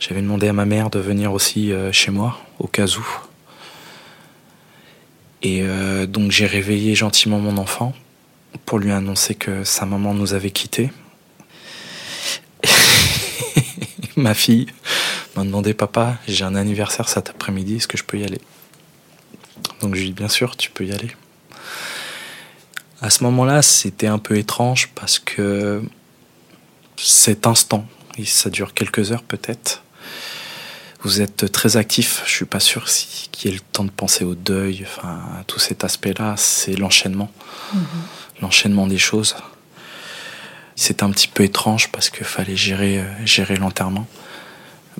J'avais 0.02 0.22
demandé 0.22 0.50
à 0.50 0.54
ma 0.54 0.66
mère 0.66 0.90
de 0.90 1.00
venir 1.00 1.32
aussi 1.32 1.72
chez 1.94 2.12
moi, 2.12 2.38
au 2.60 2.68
cas 2.68 2.88
où. 2.88 3.06
Et 5.44 5.63
donc 6.08 6.32
j'ai 6.32 6.46
réveillé 6.46 6.94
gentiment 6.94 7.40
mon 7.40 7.58
enfant 7.58 7.94
pour 8.66 8.80
lui 8.80 8.92
annoncer 8.92 9.36
que 9.36 9.63
sa 9.63 9.86
maman 9.86 10.13
nous 10.13 10.34
avait 10.34 10.52
quittés 10.52 10.92
ma 14.17 14.34
fille 14.34 14.67
m'a 15.36 15.43
demandé 15.43 15.74
Papa, 15.74 16.17
j'ai 16.27 16.46
un 16.46 16.55
anniversaire 16.55 17.10
cet 17.10 17.29
après-midi, 17.29 17.77
est-ce 17.77 17.88
que 17.88 17.98
je 17.98 18.03
peux 18.03 18.20
y 18.20 18.24
aller? 18.24 18.41
Donc 19.82 19.96
je 19.96 20.01
lui 20.01 20.08
ai 20.08 20.12
dit 20.12 20.13
Bien 20.13 20.29
sûr, 20.29 20.55
tu 20.58 20.70
peux 20.70 20.86
y 20.86 20.91
aller. 20.91 21.12
À 23.01 23.10
ce 23.10 23.24
moment-là, 23.25 23.62
c'était 23.62 24.08
un 24.08 24.20
peu 24.20 24.38
étrange 24.38 24.89
parce 24.96 25.20
que 25.20 25.84
cet 26.98 27.48
instant. 27.48 27.86
Et 28.17 28.25
ça 28.25 28.50
dure 28.50 28.74
quelques 28.74 29.12
heures 29.12 29.24
peut-être. 29.24 29.84
Vous 31.01 31.20
êtes 31.20 31.51
très 31.51 31.75
actif. 31.75 32.22
Je 32.25 32.32
suis 32.32 32.46
pas 32.46 32.62
sûr 32.62 32.88
si 32.88 33.27
qu'il 33.32 33.51
y 33.51 33.53
ait 33.53 33.58
le 33.58 33.63
temps 33.72 33.84
de 33.84 33.89
penser 33.89 34.24
au 34.24 34.36
deuil, 34.36 34.86
enfin 34.86 35.20
tout 35.48 35.60
cet 35.60 35.84
aspect-là. 35.84 36.36
C'est 36.38 36.75
l'enchaînement, 36.75 37.29
mhm. 37.74 37.84
l'enchaînement 38.41 38.88
des 38.88 39.00
choses. 39.00 39.36
C'était 40.75 41.03
un 41.03 41.12
petit 41.12 41.27
peu 41.27 41.44
étrange 41.44 41.92
parce 41.92 42.10
qu'il 42.10 42.25
fallait 42.25 42.56
gérer, 42.56 43.00
euh, 43.00 43.25
gérer 43.25 43.58
l'enterrement. 43.58 44.08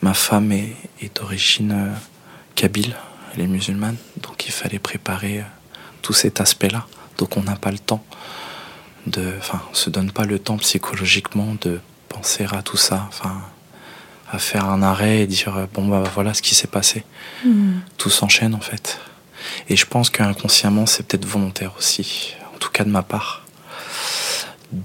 Ma 0.02 0.14
femme 0.14 0.52
est, 0.52 0.76
d'origine 1.16 1.72
euh, 1.72 1.94
kabyle, 2.56 2.96
elle 3.34 3.42
est 3.42 3.48
musulmane, 3.48 3.98
donc 4.22 4.46
il 4.46 4.52
fallait 4.52 4.80
préparer 4.80 5.40
euh, 5.40 5.44
tout 6.02 6.14
cet 6.14 6.42
aspect-là. 6.42 6.86
Donc 7.18 7.38
on 7.38 7.44
n'a 7.44 7.56
pas 7.56 7.72
le 7.72 7.80
temps 7.80 8.04
de, 9.08 9.34
enfin, 9.38 9.62
on 9.72 9.74
se 9.74 9.90
donne 9.90 10.12
pas 10.12 10.26
le 10.26 10.40
temps 10.40 10.58
psychologiquement 10.58 11.56
de 11.62 11.80
penser 12.10 12.46
à 12.52 12.62
tout 12.62 12.78
ça, 12.78 13.06
enfin, 13.10 13.42
à 14.32 14.40
faire 14.40 14.66
un 14.66 14.82
arrêt 14.82 15.22
et 15.22 15.28
dire 15.28 15.68
bon 15.74 15.88
bah 15.88 16.04
voilà 16.14 16.34
ce 16.34 16.42
qui 16.42 16.56
s'est 16.56 16.68
passé. 16.68 17.04
Hmm. 17.46 17.80
Tout 17.98 18.10
s'enchaîne 18.10 18.56
en 18.56 18.60
fait. 18.60 19.00
Et 19.70 19.76
je 19.76 19.86
pense 19.86 20.10
qu'inconsciemment 20.10 20.86
c'est 20.86 21.06
peut-être 21.06 21.26
volontaire 21.26 21.74
aussi, 21.78 22.36
en 22.56 22.58
tout 22.58 22.70
cas 22.70 22.84
de 22.84 22.90
ma 22.90 23.04
part, 23.04 23.43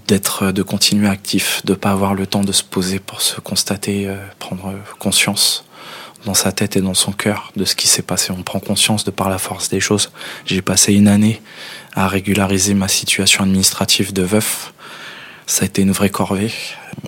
d'être, 0.07 0.52
de 0.52 0.62
continuer 0.62 1.09
actif, 1.09 1.62
de 1.64 1.75
pas 1.75 1.90
avoir 1.90 2.14
le 2.14 2.26
temps 2.26 2.45
de 2.45 2.52
se 2.52 2.62
poser 2.62 2.99
pour 2.99 3.21
se 3.21 3.40
constater, 3.40 4.07
euh, 4.07 4.16
prendre 4.38 4.75
conscience 4.99 5.64
dans 6.25 6.35
sa 6.35 6.52
tête 6.52 6.76
et 6.76 6.80
dans 6.80 6.95
son 6.95 7.12
cœur 7.12 7.52
de 7.57 7.64
ce 7.64 7.75
qui 7.75 7.87
s'est 7.88 8.02
passé. 8.02 8.33
On 8.33 8.42
prend 8.42 8.61
conscience 8.61 9.04
de 9.04 9.11
par 9.11 9.30
la 9.30 9.38
force 9.38 9.68
des 9.68 9.80
choses. 9.80 10.11
J'ai 10.47 10.62
passé 10.62 10.92
une 10.92 11.09
année 11.09 11.40
à 11.95 12.09
régulariser 12.09 12.75
ma 12.75 12.88
situation 12.88 13.45
administrative 13.45 14.12
de 14.12 14.23
veuf. 14.23 14.75
Ça 15.47 15.62
a 15.62 15.66
été 15.66 15.83
une 15.83 15.92
vraie 15.92 16.11
corvée, 16.11 16.52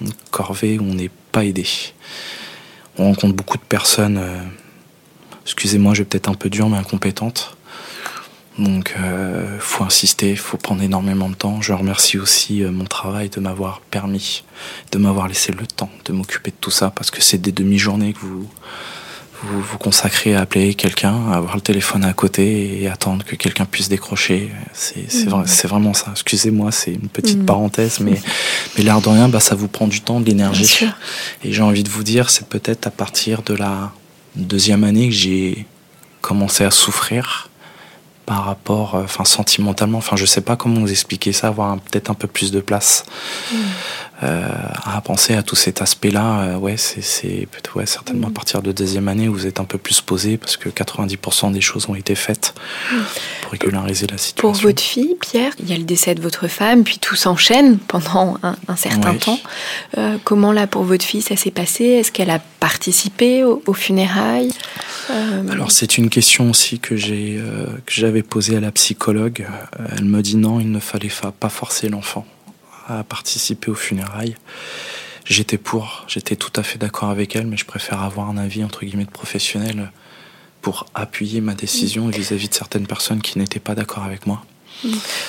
une 0.01 0.13
corvée 0.31 0.79
où 0.79 0.85
on 0.85 0.95
n'est 0.95 1.11
pas 1.33 1.45
aidé. 1.45 1.67
On 2.99 3.05
rencontre 3.05 3.35
beaucoup 3.35 3.59
de 3.59 3.63
personnes, 3.63 4.19
euh, 4.19 4.41
excusez-moi, 5.45 5.95
je 5.95 6.03
vais 6.03 6.07
peut-être 6.07 6.29
un 6.29 6.35
peu 6.35 6.49
dur, 6.49 6.69
mais 6.69 6.79
incompétentes. 6.79 7.57
Donc, 8.61 8.95
euh, 9.01 9.57
faut 9.59 9.85
insister, 9.85 10.37
faut 10.37 10.59
prendre 10.59 10.83
énormément 10.83 11.31
de 11.31 11.35
temps. 11.35 11.63
Je 11.63 11.73
remercie 11.73 12.19
aussi 12.19 12.63
euh, 12.63 12.71
mon 12.71 12.85
travail 12.85 13.31
de 13.31 13.41
m'avoir 13.41 13.81
permis, 13.81 14.45
de 14.93 14.99
m'avoir 14.99 15.29
laissé 15.29 15.51
le 15.51 15.67
temps 15.67 15.89
de 16.05 16.13
m'occuper 16.13 16.51
de 16.51 16.57
tout 16.61 16.71
ça, 16.71 16.91
parce 16.91 17.11
que 17.11 17.23
c'est 17.23 17.39
des 17.39 17.53
demi-journées 17.53 18.13
que 18.13 18.19
vous, 18.21 18.47
vous 19.45 19.63
vous 19.63 19.79
consacrez 19.79 20.35
à 20.35 20.43
appeler 20.43 20.75
quelqu'un, 20.75 21.31
à 21.31 21.37
avoir 21.37 21.55
le 21.55 21.63
téléphone 21.63 22.05
à 22.05 22.13
côté 22.13 22.83
et 22.83 22.89
attendre 22.89 23.25
que 23.25 23.35
quelqu'un 23.35 23.65
puisse 23.65 23.89
décrocher. 23.89 24.51
C'est 24.75 25.07
mmh. 25.25 25.67
vraiment 25.67 25.95
ça. 25.95 26.09
Excusez-moi, 26.11 26.71
c'est 26.71 26.93
une 26.93 27.09
petite 27.09 27.39
mmh. 27.39 27.47
parenthèse, 27.47 28.01
mais, 28.01 28.21
mais 28.77 28.85
l'air 28.85 29.01
de 29.01 29.09
rien, 29.09 29.31
bah, 29.31 29.41
ça 29.41 29.55
vous 29.55 29.69
prend 29.69 29.87
du 29.87 30.03
temps, 30.03 30.21
de 30.21 30.27
l'énergie. 30.27 30.85
Et 31.45 31.53
j'ai 31.53 31.63
envie 31.63 31.83
de 31.83 31.89
vous 31.89 32.05
dire, 32.05 32.29
c'est 32.29 32.47
peut-être 32.47 32.87
à 32.87 32.91
partir 32.91 33.41
de 33.41 33.55
la 33.55 33.91
deuxième 34.37 34.85
année 34.85 35.09
que 35.09 35.15
j'ai 35.15 35.67
commencé 36.21 36.63
à 36.63 36.71
souffrir 36.71 37.50
par 38.31 38.45
rapport, 38.45 38.95
euh, 38.95 39.03
enfin 39.03 39.25
sentimentalement, 39.25 39.99
enfin 39.99 40.15
je 40.15 40.25
sais 40.25 40.41
pas 40.41 40.55
comment 40.55 40.79
vous 40.79 40.93
expliquer 40.93 41.33
ça, 41.33 41.49
avoir 41.49 41.77
peut-être 41.81 42.11
un 42.11 42.15
peu 42.15 42.29
plus 42.29 42.53
de 42.53 42.61
place. 42.61 43.05
Mmh. 43.51 43.57
Euh, 44.23 44.47
à 44.85 45.01
penser 45.01 45.35
à 45.35 45.43
tout 45.43 45.57
cet 45.57 45.81
aspect-là, 45.81 46.41
euh, 46.41 46.57
ouais, 46.57 46.77
c'est 46.77 47.49
ouais, 47.75 47.87
certainement 47.87 48.27
à 48.27 48.31
mm. 48.31 48.35
partir 48.35 48.61
de 48.61 48.71
deuxième 48.71 49.09
année 49.09 49.29
où 49.29 49.33
vous 49.33 49.47
êtes 49.47 49.61
un 49.61 49.65
peu 49.65 49.79
plus 49.79 50.03
posé 50.03 50.37
parce 50.37 50.59
que 50.59 50.69
90% 50.69 51.53
des 51.53 51.63
choses 51.63 51.89
ont 51.89 51.95
été 51.95 52.15
faites 52.15 52.55
mm. 52.93 52.97
pour 53.41 53.53
régulariser 53.53 54.07
la 54.07 54.19
situation. 54.19 54.53
Pour 54.53 54.61
votre 54.61 54.83
fille, 54.83 55.17
Pierre, 55.23 55.53
il 55.59 55.71
y 55.71 55.73
a 55.73 55.79
le 55.79 55.85
décès 55.85 56.15
de 56.15 56.21
votre 56.21 56.49
femme, 56.49 56.85
puis 56.85 56.99
tout 56.99 57.17
s'enchaîne 57.17 57.79
pendant 57.79 58.37
un, 58.43 58.77
certain 58.77 59.15
temps. 59.15 59.41
Euh, 59.97 60.19
comment 60.23 60.53
là 60.53 60.67
pour 60.67 60.85
votre 60.85 61.05
fille 61.05 61.23
ça 61.23 61.37
s'est 61.37 61.51
passé? 61.51 61.85
Est-ce 61.85 62.13
qu'elle 62.13 62.31
a 62.31 62.41
participé 62.61 63.43
aux, 63.43 63.73
funérailles? 63.73 64.53
Alors 65.51 65.71
c'est 65.71 65.97
une 65.97 66.11
question 66.11 66.51
aussi 66.51 66.79
que 66.79 66.97
j'ai 66.97 67.41
que 67.87 67.93
j'avais 67.93 68.23
posée 68.23 68.57
à 68.57 68.61
la 68.61 68.71
psychologue. 68.71 69.47
Elle 69.97 70.05
me 70.05 70.21
dit 70.23 70.37
non, 70.37 70.61
il 70.61 70.71
ne 70.71 70.79
fallait 70.79 71.11
pas 71.39 71.49
forcer 71.49 71.89
l'enfant 71.89 72.27
à 72.99 73.05
participer 73.05 73.71
aux 73.71 73.75
funérailles. 73.75 74.37
J'étais 75.25 75.59
pour, 75.59 76.05
j'étais 76.09 76.37
tout 76.37 76.53
à 76.57 76.63
fait 76.63 76.79
d'accord 76.79 77.11
avec 77.11 77.37
elle, 77.37 77.47
mais 77.47 77.57
je 77.57 77.65
préfère 77.65 78.03
avoir 78.03 78.29
un 78.29 78.37
avis 78.37 78.65
entre 78.65 78.85
guillemets 78.85 79.05
de 79.05 79.11
professionnel 79.11 79.93
pour 80.61 80.87
appuyer 80.95 81.41
ma 81.41 81.55
décision 81.55 82.09
vis-à-vis 82.09 82.49
de 82.49 82.55
certaines 82.55 82.87
personnes 82.87 83.23
qui 83.23 83.39
n'étaient 83.39 83.61
pas 83.61 83.75
d'accord 83.75 84.05
avec 84.05 84.27
moi. 84.27 84.45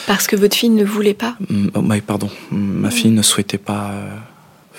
Parce 0.08 0.28
que 0.28 0.36
votre 0.36 0.56
fille 0.56 0.70
ne 0.70 0.84
voulait 0.84 1.14
pas? 1.14 1.38
Oh, 1.76 1.84
Pardon, 2.06 2.30
ma 2.52 2.90
fille 2.90 3.12
ne 3.12 3.22
souhaitait 3.22 3.58
pas 3.58 3.92
euh, 3.92 4.16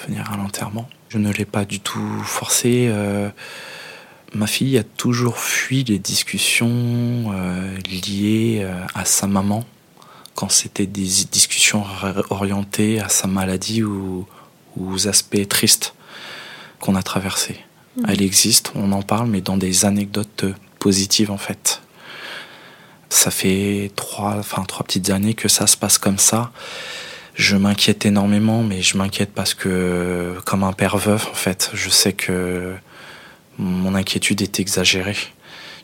venir 0.06 0.30
à 0.32 0.36
l'enterrement. 0.36 0.88
Je 1.08 1.18
ne 1.18 1.32
l'ai 1.32 1.44
pas 1.44 1.64
du 1.64 1.80
tout 1.80 2.22
forcée. 2.24 2.86
Euh, 2.88 3.28
ma 4.34 4.46
fille 4.46 4.78
a 4.78 4.82
toujours 4.82 5.38
fui 5.38 5.84
les 5.84 5.98
discussions 5.98 7.32
euh, 7.34 7.76
liées 7.86 8.66
à 8.94 9.04
sa 9.04 9.26
maman 9.26 9.64
quand 10.34 10.50
c'était 10.50 10.86
des 10.86 11.08
discussions 11.30 11.84
orientées 12.30 13.00
à 13.00 13.08
sa 13.08 13.26
maladie 13.26 13.82
ou, 13.82 14.26
aux 14.80 15.08
aspects 15.08 15.46
tristes 15.48 15.94
qu'on 16.80 16.94
a 16.94 17.02
traversés. 17.02 17.58
Mmh. 17.96 18.02
Elle 18.08 18.22
existe, 18.22 18.72
on 18.74 18.92
en 18.92 19.02
parle, 19.02 19.28
mais 19.28 19.42
dans 19.42 19.56
des 19.56 19.84
anecdotes 19.84 20.46
positives 20.78 21.30
en 21.30 21.36
fait. 21.36 21.82
Ça 23.10 23.30
fait 23.30 23.92
trois, 23.94 24.36
enfin 24.38 24.64
trois 24.64 24.84
petites 24.84 25.10
années 25.10 25.34
que 25.34 25.48
ça 25.48 25.66
se 25.66 25.76
passe 25.76 25.98
comme 25.98 26.18
ça. 26.18 26.50
Je 27.34 27.56
m'inquiète 27.56 28.06
énormément, 28.06 28.62
mais 28.62 28.82
je 28.82 28.96
m'inquiète 28.96 29.32
parce 29.34 29.54
que, 29.54 30.36
comme 30.44 30.64
un 30.64 30.72
père 30.72 30.96
veuf, 30.96 31.28
en 31.30 31.34
fait, 31.34 31.70
je 31.74 31.88
sais 31.88 32.12
que 32.12 32.74
mon 33.58 33.94
inquiétude 33.94 34.42
est 34.42 34.60
exagérée. 34.60 35.16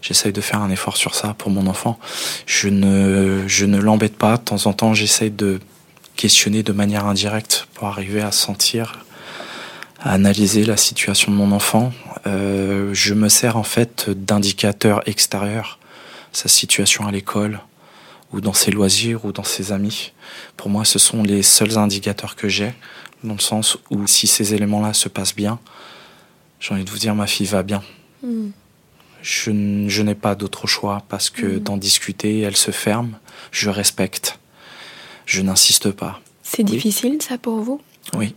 J'essaye 0.01 0.33
de 0.33 0.41
faire 0.41 0.61
un 0.61 0.71
effort 0.71 0.97
sur 0.97 1.15
ça 1.15 1.35
pour 1.37 1.51
mon 1.51 1.67
enfant. 1.67 1.99
Je 2.47 2.69
ne, 2.69 3.45
je 3.47 3.65
ne 3.67 3.79
l'embête 3.79 4.17
pas. 4.17 4.37
De 4.37 4.43
temps 4.43 4.67
en 4.67 4.73
temps, 4.73 4.95
j'essaye 4.95 5.31
de 5.31 5.61
questionner 6.17 6.63
de 6.63 6.73
manière 6.73 7.07
indirecte 7.07 7.67
pour 7.75 7.89
arriver 7.89 8.21
à 8.21 8.33
sentir, 8.33 9.05
à 10.01 10.13
analyser 10.13 10.65
la 10.65 10.77
situation 10.77 11.33
de 11.33 11.37
mon 11.37 11.53
enfant. 11.53 11.93
Euh, 12.27 12.91
je 12.93 13.15
me 13.15 13.29
sers 13.29 13.57
en 13.57 13.63
fait 13.63 14.11
d'indicateurs 14.11 15.07
extérieurs, 15.07 15.79
sa 16.33 16.49
situation 16.49 17.07
à 17.07 17.13
l'école, 17.13 17.61
ou 18.33 18.41
dans 18.41 18.53
ses 18.53 18.71
loisirs, 18.71 19.25
ou 19.25 19.33
dans 19.33 19.45
ses 19.45 19.73
amis. 19.73 20.13
Pour 20.57 20.69
moi, 20.69 20.85
ce 20.85 20.99
sont 20.99 21.23
les 21.23 21.43
seuls 21.43 21.79
indicateurs 21.79 22.37
que 22.37 22.49
j'ai, 22.49 22.75
dans 23.25 23.35
le 23.35 23.41
sens 23.41 23.79
où 23.91 24.07
si 24.07 24.27
ces 24.27 24.55
éléments-là 24.55 24.93
se 24.93 25.09
passent 25.09 25.35
bien, 25.35 25.59
j'ai 26.61 26.75
envie 26.75 26.85
de 26.85 26.91
vous 26.91 26.99
dire 26.99 27.15
ma 27.15 27.27
fille 27.27 27.47
va 27.47 27.63
bien. 27.63 27.83
Hmm 28.23 28.51
je, 29.23 29.51
n'ai 30.03 30.15
pas 30.15 30.35
d'autre 30.35 30.67
choix 30.67 31.03
parce 31.09 31.31
que 31.31 31.47
mm. 31.47 31.59
d'en 31.61 31.77
discuter, 31.77 32.41
elle 32.41 32.57
se 32.57 32.71
ferme. 32.71 33.19
Je 33.51 33.71
respecte. 33.71 34.39
Je 35.27 35.43
n'insiste 35.43 35.91
pas. 35.91 36.21
C'est 36.43 36.63
difficile 36.63 37.19
ça 37.21 37.39
pour 37.39 37.61
vous? 37.61 37.81
Oui. 38.15 38.35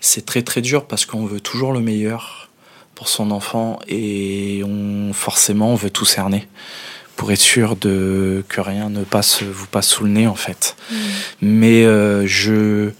C'est 0.00 0.24
très 0.24 0.42
très 0.42 0.62
dur 0.62 0.86
parce 0.86 1.06
qu'on 1.06 1.26
veut 1.26 1.40
toujours 1.40 1.72
le 1.72 1.80
meilleur 1.80 2.50
pour 2.94 3.08
son 3.08 3.30
enfant 3.30 3.80
et 3.88 4.62
on 4.64 5.12
forcément 5.12 5.72
on 5.72 5.74
veut 5.74 5.90
tout 5.90 6.04
cerner 6.04 6.46
pour 7.16 7.32
être 7.32 7.40
sûr 7.40 7.76
de 7.76 8.44
que 8.48 8.60
rien 8.60 8.90
ne 8.90 9.04
passe 9.04 9.42
vous 9.42 9.66
passe 9.66 9.88
sous 9.88 10.04
le 10.04 10.10
nez 10.10 10.26
en 10.26 10.34
fait. 10.34 10.76
Mm. 10.90 10.96
Mais 11.42 11.84
euh, 11.84 12.26
je 12.26 12.90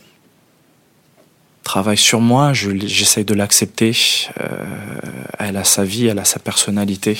travaille 1.62 1.96
sur 1.96 2.20
moi, 2.20 2.52
j'essaye 2.52 3.24
de 3.24 3.34
l'accepter. 3.34 3.92
Euh, 4.40 4.64
elle 5.38 5.56
a 5.56 5.64
sa 5.64 5.84
vie, 5.84 6.06
elle 6.06 6.18
a 6.18 6.24
sa 6.24 6.38
personnalité. 6.38 7.18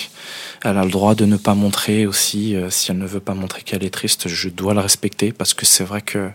Elle 0.64 0.78
a 0.78 0.84
le 0.84 0.90
droit 0.90 1.14
de 1.14 1.24
ne 1.24 1.36
pas 1.36 1.54
montrer 1.54 2.06
aussi. 2.06 2.54
Euh, 2.54 2.70
si 2.70 2.90
elle 2.90 2.98
ne 2.98 3.06
veut 3.06 3.20
pas 3.20 3.34
montrer 3.34 3.62
qu'elle 3.62 3.84
est 3.84 3.90
triste, 3.90 4.28
je 4.28 4.48
dois 4.48 4.74
la 4.74 4.82
respecter 4.82 5.32
parce 5.32 5.54
que 5.54 5.66
c'est 5.66 5.84
vrai 5.84 6.02
que 6.02 6.30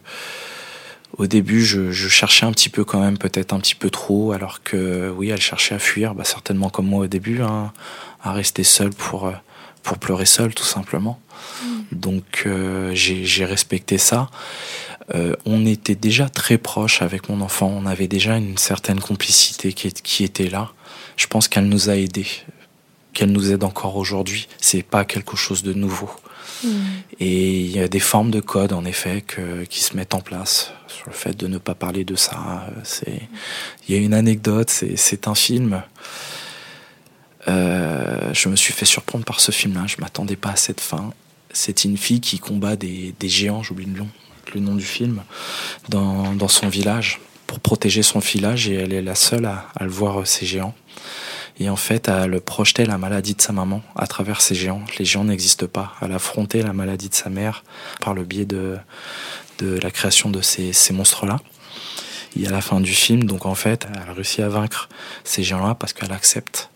au 1.17 1.25
début, 1.25 1.63
je, 1.63 1.91
cherchais 1.91 2.45
un 2.45 2.51
petit 2.51 2.69
peu 2.69 2.83
quand 2.83 2.99
même, 2.99 3.17
peut-être 3.17 3.53
un 3.53 3.59
petit 3.59 3.75
peu 3.75 3.89
trop, 3.89 4.33
alors 4.33 4.61
que 4.61 5.09
oui, 5.15 5.29
elle 5.29 5.41
cherchait 5.41 5.75
à 5.75 5.79
fuir, 5.79 6.13
bah, 6.13 6.23
certainement 6.23 6.69
comme 6.69 6.85
moi 6.85 7.05
au 7.05 7.07
début, 7.07 7.41
hein, 7.41 7.71
à 8.21 8.33
rester 8.33 8.63
seule 8.63 8.91
pour, 8.91 9.27
euh, 9.27 9.33
pour 9.83 9.97
pleurer 9.97 10.25
seule, 10.25 10.53
tout 10.53 10.65
simplement. 10.65 11.19
Mm. 11.63 11.67
Donc 11.91 12.43
euh, 12.45 12.91
j'ai 12.93 13.45
respecté 13.45 13.97
ça. 13.97 14.29
Euh, 15.15 15.35
on 15.45 15.65
était 15.65 15.95
déjà 15.95 16.27
très 16.29 16.57
proches 16.57 17.01
avec 17.01 17.29
mon 17.29 17.41
enfant. 17.41 17.67
On 17.67 17.85
avait 17.85 18.07
déjà 18.07 18.37
une 18.37 18.57
certaine 18.57 18.99
complicité 18.99 19.73
qui, 19.73 19.91
qui 19.91 20.23
était 20.23 20.49
là. 20.49 20.71
Je 21.15 21.27
pense 21.27 21.47
qu'elle 21.47 21.67
nous 21.67 21.89
a 21.89 21.95
aidés, 21.95 22.27
qu'elle 23.13 23.31
nous 23.31 23.51
aide 23.51 23.63
encore 23.63 23.95
aujourd'hui. 23.95 24.47
C'est 24.59 24.83
pas 24.83 25.05
quelque 25.05 25.37
chose 25.37 25.63
de 25.63 25.73
nouveau. 25.73 26.09
Hmm. 26.63 26.69
Et 27.19 27.61
il 27.61 27.71
y 27.71 27.79
a 27.79 27.87
des 27.87 27.99
formes 27.99 28.31
de 28.31 28.39
code, 28.39 28.73
en 28.73 28.85
effet, 28.85 29.23
qui 29.69 29.83
se 29.83 29.95
mettent 29.95 30.13
en 30.13 30.21
place 30.21 30.71
sur 30.87 31.07
le 31.07 31.13
fait 31.13 31.35
de 31.35 31.47
ne 31.47 31.57
pas 31.57 31.75
parler 31.75 32.03
de 32.03 32.15
ça. 32.15 32.67
C'est, 32.83 33.21
il 33.87 33.95
y 33.95 33.97
a 33.97 34.01
une 34.01 34.13
anecdote. 34.13 34.69
C'est 34.69 35.27
un 35.27 35.35
film. 35.35 35.81
Euh, 37.47 38.33
je 38.33 38.49
me 38.49 38.55
suis 38.55 38.73
fait 38.73 38.85
surprendre 38.85 39.23
par 39.23 39.39
ce 39.39 39.51
film-là. 39.51 39.85
Je 39.87 39.97
m'attendais 39.99 40.35
pas 40.35 40.51
à 40.51 40.55
cette 40.57 40.81
fin. 40.81 41.13
C'est 41.51 41.85
une 41.85 41.97
fille 41.97 42.19
qui 42.19 42.39
combat 42.39 42.75
des, 42.75 43.15
des 43.19 43.29
géants. 43.29 43.63
J'oublie 43.63 43.85
le 43.85 43.99
nom 43.99 44.09
le 44.53 44.59
nom 44.59 44.75
du 44.75 44.85
film, 44.85 45.23
dans, 45.89 46.33
dans 46.33 46.47
son 46.47 46.67
village. 46.69 47.19
pour 47.47 47.59
protéger 47.59 48.03
son 48.03 48.19
filage 48.19 48.67
et 48.67 48.75
elle 48.75 48.93
est 48.93 49.01
la 49.01 49.15
seule 49.15 49.45
à, 49.45 49.67
le 49.79 49.89
voir 49.89 50.27
ces 50.27 50.45
géants. 50.45 50.75
Et 51.59 51.69
en 51.69 51.75
fait, 51.75 52.07
elle 52.07 52.39
projetait 52.41 52.85
la 52.85 52.97
maladie 52.97 53.33
de 53.33 53.41
sa 53.41 53.53
maman 53.53 53.81
à 53.95 54.05
travers 54.05 54.41
ces 54.41 54.53
géants. 54.53 54.83
Les 54.99 55.05
géants 55.05 55.23
n'existent 55.23 55.65
pas. 55.65 55.95
Elle 56.01 56.11
affrontait 56.11 56.61
la 56.61 56.73
maladie 56.73 57.09
de 57.09 57.15
sa 57.15 57.29
mère 57.29 57.63
par 57.99 58.13
le 58.13 58.23
biais 58.25 58.45
de, 58.45 58.77
de 59.59 59.79
la 59.79 59.89
création 59.89 60.29
de 60.29 60.41
ces, 60.41 60.73
ces 60.73 60.93
monstres-là. 60.93 61.39
Et 62.39 62.45
à 62.45 62.51
la 62.51 62.61
fin 62.61 62.79
du 62.79 62.91
film, 62.91 63.23
donc 63.23 63.45
en 63.45 63.55
fait, 63.55 63.87
elle 63.91 64.09
a 64.09 64.13
réussi 64.13 64.41
à 64.43 64.49
vaincre 64.49 64.89
ces 65.23 65.41
géants-là 65.41 65.73
parce 65.73 65.93
qu'elle 65.93 66.11
accepte 66.11 66.69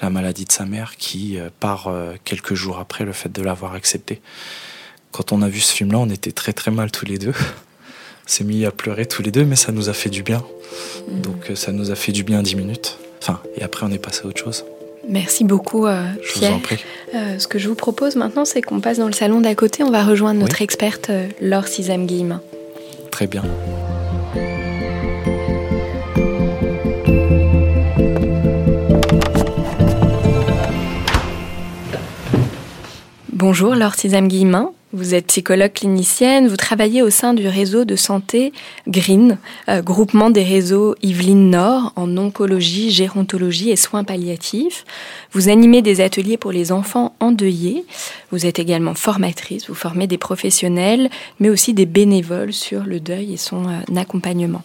la 0.00 0.10
maladie 0.10 0.44
de 0.44 0.52
sa 0.52 0.64
mère 0.64 0.96
qui 0.96 1.38
euh, 1.38 1.50
part 1.58 1.88
euh, 1.88 2.14
quelques 2.24 2.54
jours 2.54 2.78
après 2.78 3.04
le 3.04 3.12
fait 3.12 3.30
de 3.32 3.42
l'avoir 3.42 3.74
accepté. 3.74 4.20
Quand 5.18 5.32
on 5.32 5.42
a 5.42 5.48
vu 5.48 5.58
ce 5.58 5.74
film-là, 5.74 5.98
on 5.98 6.08
était 6.10 6.30
très 6.30 6.52
très 6.52 6.70
mal 6.70 6.92
tous 6.92 7.04
les 7.04 7.18
deux. 7.18 7.32
On 7.32 8.30
s'est 8.30 8.44
mis 8.44 8.64
à 8.64 8.70
pleurer 8.70 9.04
tous 9.04 9.20
les 9.20 9.32
deux, 9.32 9.44
mais 9.44 9.56
ça 9.56 9.72
nous 9.72 9.88
a 9.88 9.92
fait 9.92 10.10
du 10.10 10.22
bien. 10.22 10.44
Mm. 11.08 11.20
Donc 11.22 11.50
euh, 11.50 11.56
ça 11.56 11.72
nous 11.72 11.90
a 11.90 11.96
fait 11.96 12.12
du 12.12 12.22
bien 12.22 12.40
dix 12.40 12.54
minutes. 12.54 12.98
Enfin, 13.20 13.40
et 13.56 13.62
après 13.64 13.84
on 13.84 13.90
est 13.90 13.98
passé 13.98 14.20
à 14.22 14.26
autre 14.28 14.40
chose. 14.40 14.64
Merci 15.08 15.42
beaucoup, 15.42 15.86
Pierre. 15.86 16.14
Je 16.22 16.38
vous 16.38 16.46
en 16.46 16.60
prie. 16.60 16.78
ce 17.12 17.48
que 17.48 17.58
je 17.58 17.68
vous 17.68 17.74
propose 17.74 18.14
maintenant, 18.14 18.44
c'est 18.44 18.62
qu'on 18.62 18.80
passe 18.80 18.98
dans 18.98 19.08
le 19.08 19.12
salon 19.12 19.40
d'à 19.40 19.56
côté. 19.56 19.82
On 19.82 19.90
va 19.90 20.04
rejoindre 20.04 20.38
notre 20.38 20.62
experte 20.62 21.10
Laure 21.40 21.66
Sizam-Guillemin. 21.66 22.40
Très 23.10 23.26
bien. 23.26 23.42
Bonjour 33.32 33.74
Laure 33.74 33.94
Sizam-Guillemin. 33.96 34.74
Vous 34.94 35.14
êtes 35.14 35.26
psychologue 35.26 35.74
clinicienne, 35.74 36.48
vous 36.48 36.56
travaillez 36.56 37.02
au 37.02 37.10
sein 37.10 37.34
du 37.34 37.46
réseau 37.46 37.84
de 37.84 37.94
santé 37.94 38.54
Green, 38.86 39.36
euh, 39.68 39.82
groupement 39.82 40.30
des 40.30 40.42
réseaux 40.42 40.94
Yvelines 41.02 41.50
Nord 41.50 41.92
en 41.94 42.16
oncologie, 42.16 42.90
gérontologie 42.90 43.68
et 43.68 43.76
soins 43.76 44.02
palliatifs. 44.02 44.86
Vous 45.32 45.50
animez 45.50 45.82
des 45.82 46.00
ateliers 46.00 46.38
pour 46.38 46.52
les 46.52 46.72
enfants 46.72 47.14
endeuillés. 47.20 47.84
Vous 48.30 48.46
êtes 48.46 48.58
également 48.58 48.94
formatrice, 48.94 49.68
vous 49.68 49.74
formez 49.74 50.06
des 50.06 50.16
professionnels, 50.16 51.10
mais 51.38 51.50
aussi 51.50 51.74
des 51.74 51.84
bénévoles 51.84 52.54
sur 52.54 52.84
le 52.84 52.98
deuil 52.98 53.34
et 53.34 53.36
son 53.36 53.68
euh, 53.68 53.94
accompagnement. 54.00 54.62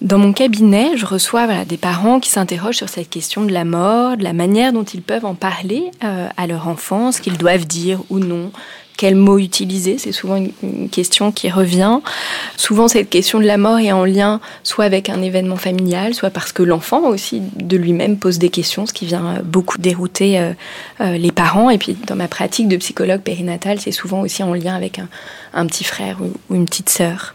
Dans 0.00 0.18
mon 0.18 0.32
cabinet, 0.32 0.96
je 0.96 1.04
reçois 1.04 1.64
des 1.64 1.76
parents 1.76 2.20
qui 2.20 2.30
s'interrogent 2.30 2.76
sur 2.76 2.88
cette 2.88 3.10
question 3.10 3.44
de 3.44 3.52
la 3.52 3.64
mort, 3.64 4.16
de 4.16 4.22
la 4.22 4.32
manière 4.32 4.72
dont 4.72 4.84
ils 4.84 5.02
peuvent 5.02 5.24
en 5.24 5.34
parler 5.34 5.90
euh, 6.04 6.28
à 6.36 6.46
leur 6.46 6.68
enfant, 6.68 7.10
ce 7.10 7.20
qu'ils 7.20 7.36
doivent 7.36 7.66
dire 7.66 8.00
ou 8.08 8.20
non, 8.20 8.52
quel 8.98 9.14
mot 9.14 9.38
utiliser 9.38 9.96
C'est 9.96 10.10
souvent 10.10 10.36
une, 10.36 10.88
question 10.90 11.30
qui 11.30 11.48
revient. 11.50 12.00
Souvent, 12.56 12.88
cette 12.88 13.08
question 13.08 13.38
de 13.38 13.44
la 13.44 13.56
mort 13.56 13.78
est 13.78 13.92
en 13.92 14.04
lien 14.04 14.40
soit 14.64 14.84
avec 14.84 15.08
un 15.08 15.22
événement 15.22 15.56
familial, 15.56 16.14
soit 16.14 16.30
parce 16.30 16.52
que 16.52 16.64
l'enfant 16.64 17.06
aussi 17.06 17.40
de 17.56 17.76
lui-même 17.76 18.18
pose 18.18 18.38
des 18.38 18.48
questions, 18.48 18.86
ce 18.86 18.92
qui 18.92 19.06
vient 19.06 19.40
beaucoup 19.44 19.78
dérouter 19.78 20.40
euh, 20.40 20.52
euh, 21.00 21.16
les 21.16 21.30
parents. 21.30 21.70
Et 21.70 21.78
puis, 21.78 21.96
dans 22.06 22.16
ma 22.16 22.26
pratique 22.26 22.66
de 22.66 22.76
psychologue 22.76 23.20
périnatale, 23.20 23.78
c'est 23.80 23.92
souvent 23.92 24.20
aussi 24.22 24.42
en 24.42 24.52
lien 24.52 24.74
avec 24.74 25.00
un, 25.54 25.66
petit 25.66 25.84
frère 25.84 26.18
ou, 26.20 26.54
une 26.54 26.66
petite 26.66 26.88
sœur. 26.88 27.34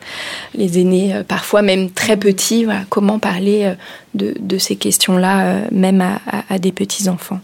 Les 0.55 0.79
aînés, 0.79 1.15
euh, 1.15 1.23
parfois 1.23 1.61
même 1.61 1.91
très 1.91 2.17
petits, 2.17 2.67
comment 2.89 3.19
parler 3.19 3.73
de, 4.15 4.57
ces 4.57 4.75
questions-là, 4.75 5.61
même 5.71 6.01
à, 6.01 6.19
à 6.49 6.59
des 6.59 6.73
petits-enfants 6.73 7.39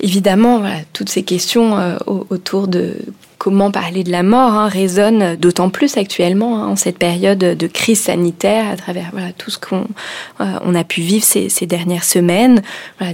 évidemment, 0.00 0.58
voilà, 0.58 0.80
toutes 0.92 1.08
ces 1.08 1.22
questions 1.22 1.78
euh, 1.78 1.96
autour 2.06 2.68
de 2.68 2.96
comment 3.40 3.70
parler 3.70 4.04
de 4.04 4.12
la 4.12 4.22
mort 4.22 4.52
hein, 4.52 4.68
résonne 4.68 5.34
d'autant 5.36 5.70
plus 5.70 5.96
actuellement 5.96 6.62
hein, 6.62 6.68
en 6.68 6.76
cette 6.76 6.98
période 6.98 7.38
de 7.38 7.66
crise 7.66 8.02
sanitaire 8.02 8.68
à 8.68 8.76
travers 8.76 9.12
tout 9.38 9.50
ce 9.50 9.58
qu'on 9.58 9.86
euh, 10.42 10.74
a 10.74 10.84
pu 10.84 11.00
vivre 11.00 11.24
ces, 11.24 11.48
dernières 11.66 12.04
semaines. 12.04 12.60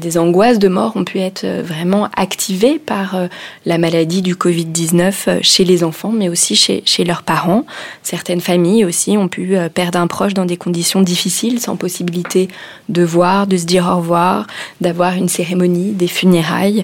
Des 0.01 0.19
angoisses 0.19 0.59
de 0.59 0.67
mort 0.67 0.97
ont 0.97 1.05
pu 1.05 1.21
être 1.21 1.45
euh, 1.45 1.63
vraiment 1.65 2.09
activées 2.17 2.81
par 2.81 3.15
euh, 3.15 3.29
la 3.67 3.79
maladie 3.79 4.21
du 4.21 4.35
Covid-19 4.35 5.43
chez 5.43 5.65
les 5.65 5.85
enfants, 5.85 6.11
mais 6.13 6.29
aussi 6.29 6.57
chez, 6.57 7.05
leurs 7.05 7.23
parents. 7.23 7.65
Certaines 8.03 8.41
familles 8.41 8.85
aussi 8.85 9.17
ont 9.17 9.29
pu 9.29 9.57
perdre 9.75 10.01
un 10.01 10.09
proche 10.09 10.35
dans 10.35 10.45
des 10.45 10.57
conditions 10.57 11.03
difficiles, 11.03 11.61
sans 11.61 11.77
possibilité 11.77 12.49
de 12.89 13.05
voir, 13.05 13.47
de 13.47 13.57
se 13.57 13.65
dire 13.65 13.87
au 13.87 13.99
revoir, 13.99 14.49
d'avoir 14.81 15.13
une 15.13 15.29
cérémonie, 15.29 15.93
des 15.93 16.09
funérailles. 16.09 16.83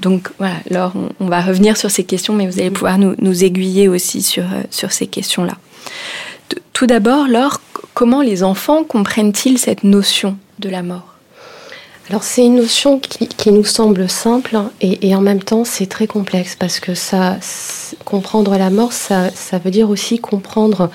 donc 0.00 0.30
voilà, 0.38 0.54
alors 0.70 0.92
on 1.20 1.26
va 1.26 1.42
revenir 1.42 1.76
sur 1.76 1.90
ces 1.90 2.04
questions 2.04 2.37
mais 2.38 2.46
vous 2.46 2.58
allez 2.58 2.70
pouvoir 2.70 2.98
nous, 2.98 3.44
aiguiller 3.44 3.88
aussi 3.88 4.22
sur, 4.22 4.44
euh, 4.44 4.62
sur 4.70 4.92
ces 4.92 5.06
questions-là. 5.06 5.56
Tout 6.72 6.86
d'abord, 6.86 7.28
Laure, 7.28 7.60
comment 7.92 8.22
les 8.22 8.42
enfants 8.42 8.84
comprennent-ils 8.84 9.58
cette 9.58 9.84
notion 9.84 10.38
de 10.60 10.68
la 10.68 10.82
mort? 10.82 11.14
Alors 12.08 12.22
c'est 12.22 12.46
une 12.46 12.56
notion 12.56 12.98
qui, 12.98 13.52
nous 13.52 13.64
semble 13.64 14.08
simple 14.08 14.58
et, 14.80 15.14
en 15.14 15.20
même 15.20 15.42
temps 15.42 15.64
c'est 15.64 15.86
très 15.86 16.06
complexe 16.06 16.56
parce 16.56 16.80
que 16.80 16.94
ça, 16.94 17.36
comprendre 18.06 18.56
la 18.56 18.70
mort, 18.70 18.94
ça, 18.94 19.30
veut 19.62 19.70
dire 19.70 19.90
aussi 19.90 20.18
comprendre 20.18 20.90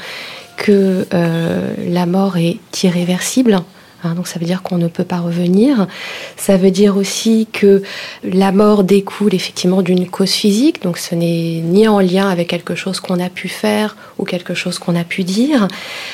que 0.58 1.06
euh, 1.14 1.74
la 1.88 2.08
mort 2.08 2.38
est 2.38 2.58
irréversible, 2.82 3.60
Hein, 4.04 4.16
donc 4.16 4.28
ça 4.28 4.40
veut 4.40 4.46
dire 4.46 4.62
qu'on 4.64 4.78
ne 4.78 4.88
peut 4.88 5.04
pas 5.04 5.20
revenir. 5.20 5.88
Ça 6.38 6.58
veut 6.58 6.72
dire 6.72 6.98
aussi 6.98 7.48
que 7.52 7.84
la 8.24 8.52
mort 8.52 8.84
découle 8.84 9.34
effectivement 9.34 9.82
d'une 9.82 10.08
cause 10.10 10.32
physique, 10.32 10.82
donc 10.82 10.98
ce 10.98 11.16
n'est 11.16 11.62
ni 11.64 11.88
en 11.88 12.00
lien 12.00 12.30
avec 12.30 12.50
quelque 12.50 12.76
chose 12.76 13.00
qu'on 13.00 13.20
a 13.20 13.30
pu 13.30 13.48
faire 13.48 13.96
ou 14.18 14.26
quelque 14.26 14.54
chose 14.54 14.80
qu'on 14.80 14.96
a 14.96 15.04
pu 15.04 15.24
dire. 15.24 15.68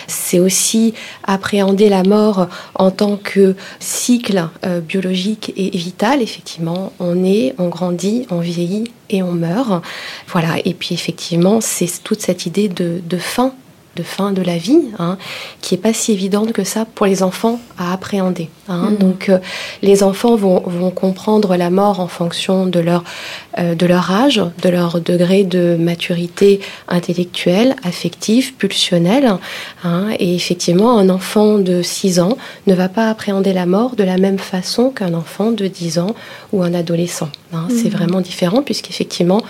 C'est 0.08 0.40
aussi 0.40 0.94
appréhender 1.24 1.90
la 1.90 2.04
mort 2.04 2.48
en 2.76 2.92
tant 2.92 3.18
que 3.18 3.56
cycle 3.80 4.48
euh, 4.66 4.80
biologique 4.80 5.54
et 5.58 5.70
vital. 5.70 6.22
Effectivement, 6.22 6.94
on 7.00 7.24
est, 7.24 7.56
on 7.58 7.68
grandit, 7.68 8.26
on 8.30 8.40
vieillit 8.40 8.92
et 9.10 9.24
on 9.24 9.32
meurt. 9.32 9.84
Voilà. 10.28 10.58
Et 10.66 10.74
puis 10.74 10.94
effectivement, 10.94 11.62
c'est 11.62 12.04
toute 12.04 12.22
cette 12.22 12.46
idée 12.46 12.70
de, 12.70 13.02
de 13.04 13.18
fin 13.18 13.54
de 14.00 14.04
fin 14.04 14.32
de 14.32 14.42
la 14.42 14.58
vie, 14.58 14.82
hein, 14.98 15.18
qui 15.62 15.76
est 15.76 15.78
pas 15.78 15.94
si 15.94 16.14
évidente 16.14 16.54
que 16.54 16.64
ça 16.64 16.86
pour 16.86 17.06
les 17.06 17.22
enfants 17.22 17.60
à 17.78 17.92
appréhender. 17.92 18.50
Hein. 18.70 18.92
Mm. 18.92 18.96
Donc 18.98 19.30
euh, 19.30 19.40
les 19.82 20.04
enfants 20.04 20.36
vont, 20.36 20.60
comprendre 20.92 21.56
la 21.56 21.70
mort 21.70 22.00
en 22.00 22.08
fonction 22.08 22.66
de 22.66 22.80
leur, 22.80 23.04
euh, 23.58 23.76
de 23.76 23.86
leur 23.86 24.10
âge, 24.12 24.42
de 24.64 24.70
leur 24.70 25.02
degré 25.02 25.44
de 25.44 25.76
maturité 25.78 26.62
intellectuelle, 26.88 27.76
affective, 27.84 28.54
pulsionnelle. 28.56 29.38
Hein. 29.84 30.08
Et 30.18 30.36
effectivement, 30.36 30.98
un 30.98 31.10
enfant 31.10 31.58
de 31.58 31.82
6 31.82 32.20
ans 32.22 32.38
ne 32.68 32.74
va 32.74 32.90
pas 32.90 33.10
appréhender 33.10 33.54
la 33.54 33.66
mort 33.66 33.96
de 33.96 34.04
la 34.04 34.18
même 34.18 34.40
façon 34.40 34.90
qu'un 34.90 35.14
enfant 35.14 35.52
de 35.52 35.68
10 35.68 36.00
ans 36.00 36.16
ou 36.54 36.64
un 36.64 36.74
adolescent. 36.74 37.30
C'est 37.70 37.90
mm. 37.90 37.98
vraiment 37.98 38.22
différent 38.22 38.62
puisqu'effectivement, 38.62 39.42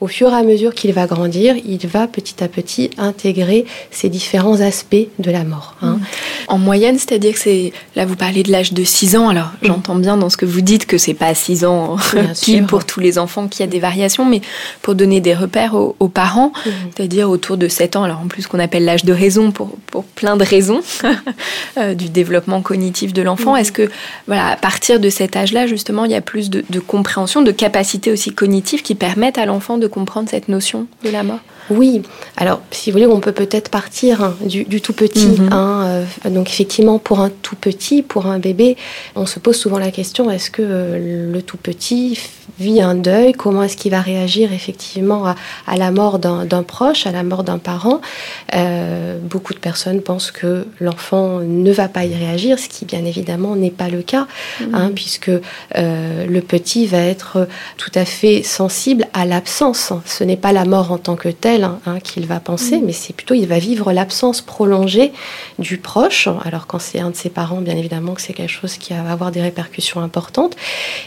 au 0.00 0.06
fur 0.06 0.30
et 0.30 0.34
à 0.34 0.42
mesure 0.42 0.74
qu'il 0.74 0.92
va 0.92 1.06
grandir, 1.06 1.56
il 1.64 1.84
va 1.88 2.06
petit 2.06 2.42
à 2.42 2.48
petit 2.48 2.90
intégrer 2.98 3.64
ces 3.90 4.08
différents 4.08 4.60
aspects 4.60 4.96
de 5.18 5.30
la 5.30 5.42
mort. 5.42 5.74
Hein. 5.82 5.94
Mm. 5.94 6.00
En 6.48 6.58
moyenne, 6.58 6.98
c'est-à-dire 6.98 7.34
que 7.34 7.40
c'est 7.40 7.72
là 7.96 8.06
vous 8.06 8.14
parlez 8.14 8.42
de 8.42 8.52
l'âge 8.52 8.72
de 8.72 8.84
6 8.84 9.16
ans. 9.16 9.28
Alors 9.28 9.46
mm. 9.62 9.66
j'entends 9.66 9.96
bien 9.96 10.16
dans 10.16 10.30
ce 10.30 10.36
que 10.36 10.46
vous 10.46 10.60
dites 10.60 10.86
que 10.86 10.98
c'est 10.98 11.14
pas 11.14 11.34
6 11.34 11.64
ans 11.64 11.96
pile 12.42 12.64
pour 12.64 12.84
tous 12.84 13.00
les 13.00 13.18
enfants 13.18 13.48
qu'il 13.48 13.60
y 13.60 13.62
a 13.64 13.66
des 13.66 13.80
variations, 13.80 14.24
mais 14.24 14.40
pour 14.82 14.94
donner 14.94 15.20
des 15.20 15.34
repères 15.34 15.74
aux, 15.74 16.08
parents, 16.08 16.52
mm. 16.64 16.70
c'est-à-dire 16.94 17.28
autour 17.28 17.56
de 17.56 17.66
7 17.66 17.96
ans. 17.96 18.04
Alors 18.04 18.20
en 18.20 18.28
plus 18.28 18.46
qu'on 18.46 18.60
appelle 18.60 18.84
l'âge 18.84 19.04
de 19.04 19.12
raison 19.12 19.50
pour, 19.50 19.76
pour 19.86 20.04
plein 20.04 20.36
de 20.36 20.44
raisons 20.44 20.80
euh, 21.76 21.94
du 21.94 22.08
développement 22.08 22.62
cognitif 22.62 23.12
de 23.12 23.22
l'enfant. 23.22 23.56
Est-ce 23.56 23.72
que 23.72 23.90
voilà 24.28 24.46
à 24.46 24.56
partir 24.56 25.00
de 25.00 25.10
cet 25.10 25.34
âge-là 25.34 25.66
justement 25.66 26.04
il 26.04 26.12
y 26.12 26.14
a 26.14 26.20
plus 26.20 26.50
de, 26.50 26.64
de 26.70 26.78
compréhension, 26.78 27.42
de 27.42 27.50
capacité 27.50 28.12
aussi 28.12 28.32
cognitive 28.32 28.82
qui 28.82 28.94
permettent 28.94 29.38
à 29.38 29.46
l'enfant 29.46 29.76
de 29.76 29.87
comprendre 29.88 30.28
cette 30.28 30.48
notion 30.48 30.86
de 31.04 31.10
la 31.10 31.22
mort 31.22 31.40
Oui, 31.70 32.02
alors 32.36 32.60
si 32.70 32.90
vous 32.90 32.98
voulez, 32.98 33.06
on 33.06 33.20
peut 33.20 33.32
peut-être 33.32 33.70
partir 33.70 34.22
hein, 34.22 34.36
du, 34.44 34.80
tout 34.80 34.92
petit. 34.92 35.26
Mhm. 35.26 35.52
Hein, 35.52 36.04
euh, 36.24 36.30
donc 36.30 36.48
effectivement, 36.48 36.98
pour 36.98 37.20
un 37.20 37.30
tout 37.30 37.56
petit, 37.56 38.02
pour 38.02 38.26
un 38.26 38.38
bébé, 38.38 38.76
on 39.16 39.26
se 39.26 39.38
pose 39.38 39.56
souvent 39.56 39.78
la 39.78 39.90
question 39.90 40.30
est-ce 40.30 40.50
que 40.50 40.62
euh, 40.62 41.32
le 41.32 41.42
tout 41.42 41.56
petit 41.56 42.18
vit 42.58 42.80
un 42.80 42.94
deuil? 42.94 43.32
Comment 43.32 43.62
est-ce 43.62 43.76
qu'il 43.76 43.90
va 43.90 44.00
réagir 44.00 44.52
effectivement 44.52 45.26
à, 45.26 45.76
la 45.76 45.90
mort 45.90 46.18
d'un 46.18 46.62
proche, 46.62 47.06
à 47.06 47.12
la 47.12 47.22
mort 47.22 47.44
d'un 47.44 47.58
parent? 47.58 48.00
Euh, 48.54 49.18
Beaucoup 49.18 49.52
de 49.52 49.58
personnes 49.58 50.00
pensent 50.00 50.30
que 50.30 50.66
l'enfant 50.80 51.40
ne 51.40 51.70
va 51.70 51.88
pas 51.88 52.04
y 52.04 52.14
réagir, 52.14 52.58
ce 52.58 52.68
qui 52.68 52.84
bien 52.84 53.04
évidemment 53.04 53.56
n'est 53.56 53.70
pas 53.70 53.88
le 53.88 54.02
cas, 54.02 54.26
hein, 54.72 54.88
mhm. 54.88 54.94
puisque 54.94 55.30
le 55.76 56.40
petit 56.40 56.86
va 56.86 56.98
être 56.98 57.46
tout 57.76 57.90
à 57.94 58.04
fait 58.04 58.42
sensible 58.42 59.06
à 59.12 59.24
l'absence 59.24 59.92
ce 60.04 60.24
n'est 60.24 60.36
pas 60.36 60.52
la 60.52 60.64
mort 60.64 60.92
en 60.92 60.98
tant 60.98 61.16
que 61.16 61.28
telle 61.28 61.57
hein, 61.64 61.78
hein, 61.86 62.00
qu'il 62.00 62.26
va 62.26 62.40
penser, 62.40 62.78
mm. 62.78 62.84
mais 62.84 62.92
c'est 62.92 63.12
plutôt 63.12 63.34
il 63.34 63.46
va 63.46 63.58
vivre 63.58 63.92
l'absence 63.92 64.40
prolongée 64.40 65.12
du 65.58 65.78
proche. 65.78 66.28
Alors 66.44 66.66
quand 66.66 66.78
c'est 66.78 67.00
un 67.00 67.10
de 67.10 67.16
ses 67.16 67.30
parents, 67.30 67.60
bien 67.60 67.76
évidemment 67.76 68.14
que 68.14 68.22
c'est 68.22 68.32
quelque 68.32 68.50
chose 68.50 68.76
qui 68.76 68.92
va 68.92 69.10
avoir 69.10 69.30
des 69.30 69.40
répercussions 69.40 70.00
importantes. 70.00 70.56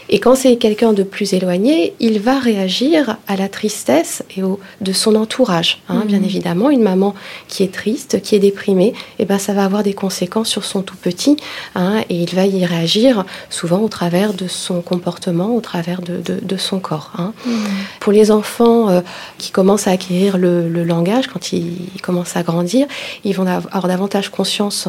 Et 0.08 0.18
quand 0.18 0.34
c'est 0.34 0.56
quelqu'un 0.56 0.92
de 0.92 1.02
plus 1.02 1.32
éloigné, 1.34 1.94
il 2.00 2.20
va 2.20 2.38
réagir 2.38 3.18
à 3.28 3.36
la 3.36 3.48
tristesse 3.48 4.22
et 4.36 4.42
au, 4.42 4.60
de 4.80 4.92
son 4.92 5.14
entourage. 5.14 5.80
Hein, 5.88 6.04
Bien 6.06 6.20
mm. 6.20 6.24
évidemment, 6.24 6.70
une 6.70 6.82
maman 6.82 7.14
qui 7.48 7.62
est 7.62 7.72
triste, 7.72 8.20
qui 8.22 8.34
est 8.34 8.40
déprimée, 8.40 8.88
et 8.88 8.94
eh 9.20 9.24
ben 9.24 9.38
ça 9.38 9.52
va 9.52 9.64
avoir 9.64 9.82
des 9.82 9.94
conséquences 9.94 10.48
sur 10.48 10.64
son 10.64 10.82
tout 10.82 10.96
petit, 10.96 11.36
hein, 11.74 12.02
et 12.08 12.16
il 12.16 12.34
va 12.34 12.46
y 12.46 12.64
réagir 12.64 13.24
souvent 13.50 13.80
au 13.80 13.88
travers 13.88 14.34
de 14.34 14.48
son 14.48 14.80
comportement, 14.80 15.54
au 15.54 15.60
travers 15.60 16.02
de, 16.02 16.20
de, 16.20 16.56
son 16.56 16.80
corps. 16.80 17.12
Mm. 17.16 17.50
Pour 18.00 18.12
les 18.12 18.30
enfants 18.30 18.88
euh, 18.88 19.00
qui 19.38 19.50
commencent 19.50 19.86
à 19.86 19.92
acquérir 19.92 20.38
le, 20.42 20.84
langage, 20.84 21.26
quand 21.28 21.52
ils 21.52 21.88
commencent 22.02 22.36
à 22.36 22.42
grandir, 22.42 22.86
ils 23.24 23.34
vont 23.34 23.46
avoir 23.46 23.88
davantage 23.88 24.28
conscience 24.28 24.88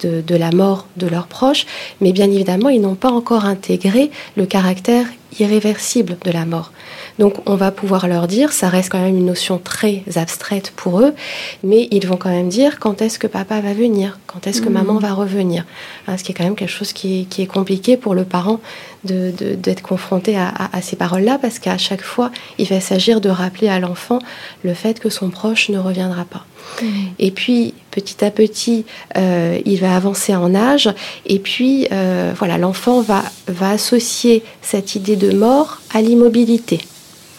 de, 0.00 0.36
la 0.36 0.50
mort 0.50 0.86
de 0.96 1.06
leurs 1.06 1.26
proches, 1.26 1.66
mais 2.00 2.12
bien 2.12 2.30
évidemment, 2.30 2.68
ils 2.68 2.80
n'ont 2.80 2.94
pas 2.94 3.10
encore 3.10 3.44
intégré 3.44 4.10
le 4.36 4.44
caractère 4.46 5.06
irréversible 5.38 6.16
de 6.24 6.30
la 6.30 6.44
mort. 6.44 6.72
Donc 7.18 7.34
on 7.46 7.54
va 7.54 7.70
pouvoir 7.70 8.08
leur 8.08 8.26
dire, 8.26 8.52
ça 8.52 8.68
reste 8.68 8.90
quand 8.90 9.00
même 9.00 9.16
une 9.16 9.26
notion 9.26 9.58
très 9.58 10.02
abstraite 10.16 10.72
pour 10.74 11.00
eux, 11.00 11.14
mais 11.62 11.88
ils 11.90 12.06
vont 12.06 12.16
quand 12.16 12.30
même 12.30 12.48
dire 12.48 12.80
quand 12.80 13.02
est-ce 13.02 13.18
que 13.18 13.26
papa 13.26 13.60
va 13.60 13.72
venir, 13.72 14.18
quand 14.26 14.46
est-ce 14.46 14.60
que 14.60 14.68
mmh. 14.68 14.72
maman 14.72 14.98
va 14.98 15.12
revenir? 15.12 15.64
Hein, 16.08 16.16
ce 16.16 16.24
qui 16.24 16.32
est 16.32 16.34
quand 16.34 16.44
même 16.44 16.56
quelque 16.56 16.70
chose 16.70 16.92
qui 16.92 17.28
est, 17.38 17.46
compliqué 17.46 17.96
pour 17.96 18.14
le 18.14 18.24
parent 18.24 18.60
d'être 19.04 19.82
confronté 19.82 20.36
à, 20.36 20.80
ces 20.80 20.96
paroles-là, 20.96 21.38
parce 21.40 21.58
qu'à 21.58 21.76
chaque 21.76 22.02
fois, 22.02 22.30
il 22.58 22.66
va 22.66 22.80
s'agir 22.80 23.20
de 23.20 23.28
rappeler 23.28 23.68
à 23.68 23.78
l'enfant 23.78 24.18
le 24.62 24.72
fait 24.72 24.98
que 24.98 25.10
son 25.10 25.28
proche 25.28 25.68
ne 25.68 25.78
reviendra 25.78 26.24
pas. 26.24 26.46
Mmh. 26.82 26.86
Et 27.18 27.30
puis, 27.30 27.74
petit 27.90 28.24
à 28.24 28.30
petit, 28.30 28.86
euh, 29.16 29.60
il 29.66 29.78
va 29.78 29.94
avancer 29.94 30.34
en 30.34 30.54
âge, 30.54 30.88
et 31.26 31.38
puis, 31.38 31.86
euh, 31.92 32.32
voilà, 32.36 32.56
l'enfant 32.56 33.02
va, 33.02 33.22
va 33.46 33.70
associer 33.70 34.42
cette 34.62 34.96
idée 34.96 35.16
de 35.16 35.36
mort 35.36 35.80
à 35.92 36.00
l'immobilité. 36.00 36.80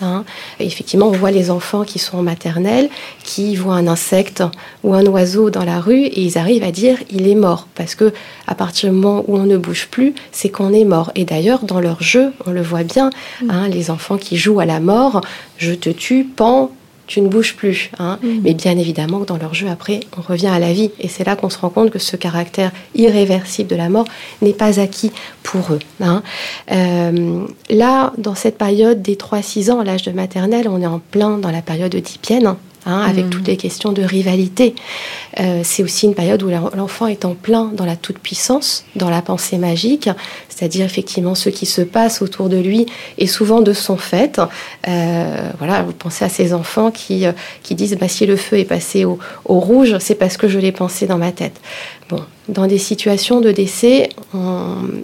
Hein. 0.01 0.25
Effectivement, 0.59 1.07
on 1.07 1.11
voit 1.11 1.31
les 1.31 1.49
enfants 1.49 1.83
qui 1.83 1.99
sont 1.99 2.17
en 2.17 2.21
maternelle, 2.23 2.89
qui 3.23 3.55
voient 3.55 3.75
un 3.75 3.87
insecte 3.87 4.43
ou 4.83 4.93
un 4.93 5.05
oiseau 5.05 5.49
dans 5.49 5.63
la 5.63 5.79
rue 5.79 6.05
et 6.05 6.21
ils 6.21 6.37
arrivent 6.37 6.63
à 6.63 6.71
dire 6.71 6.97
il 7.11 7.27
est 7.27 7.35
mort 7.35 7.67
parce 7.75 7.95
que 7.95 8.13
à 8.47 8.55
partir 8.55 8.89
du 8.89 8.95
moment 8.95 9.23
où 9.27 9.37
on 9.37 9.45
ne 9.45 9.57
bouge 9.57 9.87
plus, 9.89 10.13
c'est 10.31 10.49
qu'on 10.49 10.73
est 10.73 10.85
mort. 10.85 11.11
Et 11.15 11.25
d'ailleurs, 11.25 11.63
dans 11.63 11.79
leur 11.79 12.01
jeu, 12.03 12.33
on 12.45 12.51
le 12.51 12.61
voit 12.61 12.83
bien, 12.83 13.09
hein, 13.49 13.67
les 13.67 13.89
enfants 13.89 14.17
qui 14.17 14.37
jouent 14.37 14.59
à 14.59 14.65
la 14.65 14.79
mort, 14.79 15.21
je 15.57 15.73
te 15.73 15.89
tue, 15.89 16.25
pan, 16.25 16.71
tu 17.07 17.21
ne 17.21 17.27
bouges 17.27 17.55
plus. 17.55 17.91
Hein. 17.99 18.19
Mm. 18.21 18.27
Mais 18.43 18.53
bien 18.53 18.77
évidemment, 18.77 19.19
dans 19.21 19.37
leur 19.37 19.53
jeu, 19.53 19.67
après, 19.69 20.01
on 20.17 20.21
revient 20.21 20.47
à 20.47 20.59
la 20.59 20.73
vie. 20.73 20.91
Et 20.99 21.07
c'est 21.07 21.23
là 21.23 21.35
qu'on 21.35 21.49
se 21.49 21.57
rend 21.57 21.69
compte 21.69 21.91
que 21.91 21.99
ce 21.99 22.15
caractère 22.15 22.71
irréversible 22.95 23.69
de 23.69 23.75
la 23.75 23.89
mort 23.89 24.05
n'est 24.41 24.53
pas 24.53 24.79
acquis 24.79 25.11
pour 25.43 25.73
eux. 25.73 25.79
Hein. 26.01 26.23
Euh, 26.71 27.45
là, 27.69 28.13
dans 28.17 28.35
cette 28.35 28.57
période 28.57 29.01
des 29.01 29.15
3-6 29.15 29.71
ans, 29.71 29.83
l'âge 29.83 30.03
de 30.03 30.11
maternelle, 30.11 30.67
on 30.67 30.81
est 30.81 30.87
en 30.87 30.99
plein 30.99 31.37
dans 31.37 31.51
la 31.51 31.61
période 31.61 31.93
oedipienne. 31.95 32.55
Hein, 32.87 32.99
avec 32.99 33.25
mm. 33.25 33.29
toutes 33.31 33.47
les 33.47 33.57
questions 33.57 33.93
de 33.93 34.03
rivalité. 34.03 34.75
Euh, 35.39 35.61
c'est 35.63 35.81
aussi 35.81 36.05
une 36.05 36.13
période 36.13 36.43
où 36.43 36.49
l'enfant 36.49 37.07
est 37.07 37.25
en 37.25 37.33
plein 37.33 37.71
dans 37.73 37.85
la 37.85 37.95
toute-puissance, 37.95 38.85
dans 38.95 39.09
la 39.09 39.23
pensée 39.23 39.57
magique, 39.57 40.07
c'est-à-dire 40.49 40.85
effectivement 40.85 41.33
ce 41.33 41.49
qui 41.49 41.65
se 41.65 41.81
passe 41.81 42.21
autour 42.21 42.47
de 42.47 42.57
lui 42.57 42.85
et 43.17 43.25
souvent 43.25 43.61
de 43.61 43.73
son 43.73 43.97
fait. 43.97 44.39
Euh, 44.87 45.49
voilà, 45.57 45.81
vous 45.81 45.93
pensez 45.93 46.25
à 46.25 46.29
ces 46.29 46.53
enfants 46.53 46.91
qui, 46.91 47.25
euh, 47.25 47.31
qui 47.63 47.73
disent 47.73 47.97
bah, 47.99 48.07
si 48.07 48.27
le 48.27 48.35
feu 48.35 48.59
est 48.59 48.65
passé 48.65 49.03
au, 49.03 49.17
au 49.45 49.59
rouge, 49.59 49.97
c'est 49.99 50.13
parce 50.13 50.37
que 50.37 50.47
je 50.47 50.59
l'ai 50.59 50.71
pensé 50.71 51.07
dans 51.07 51.17
ma 51.17 51.31
tête. 51.31 51.59
Bon, 52.07 52.21
dans 52.49 52.67
des 52.67 52.77
situations 52.77 53.41
de 53.41 53.51
décès, 53.51 54.09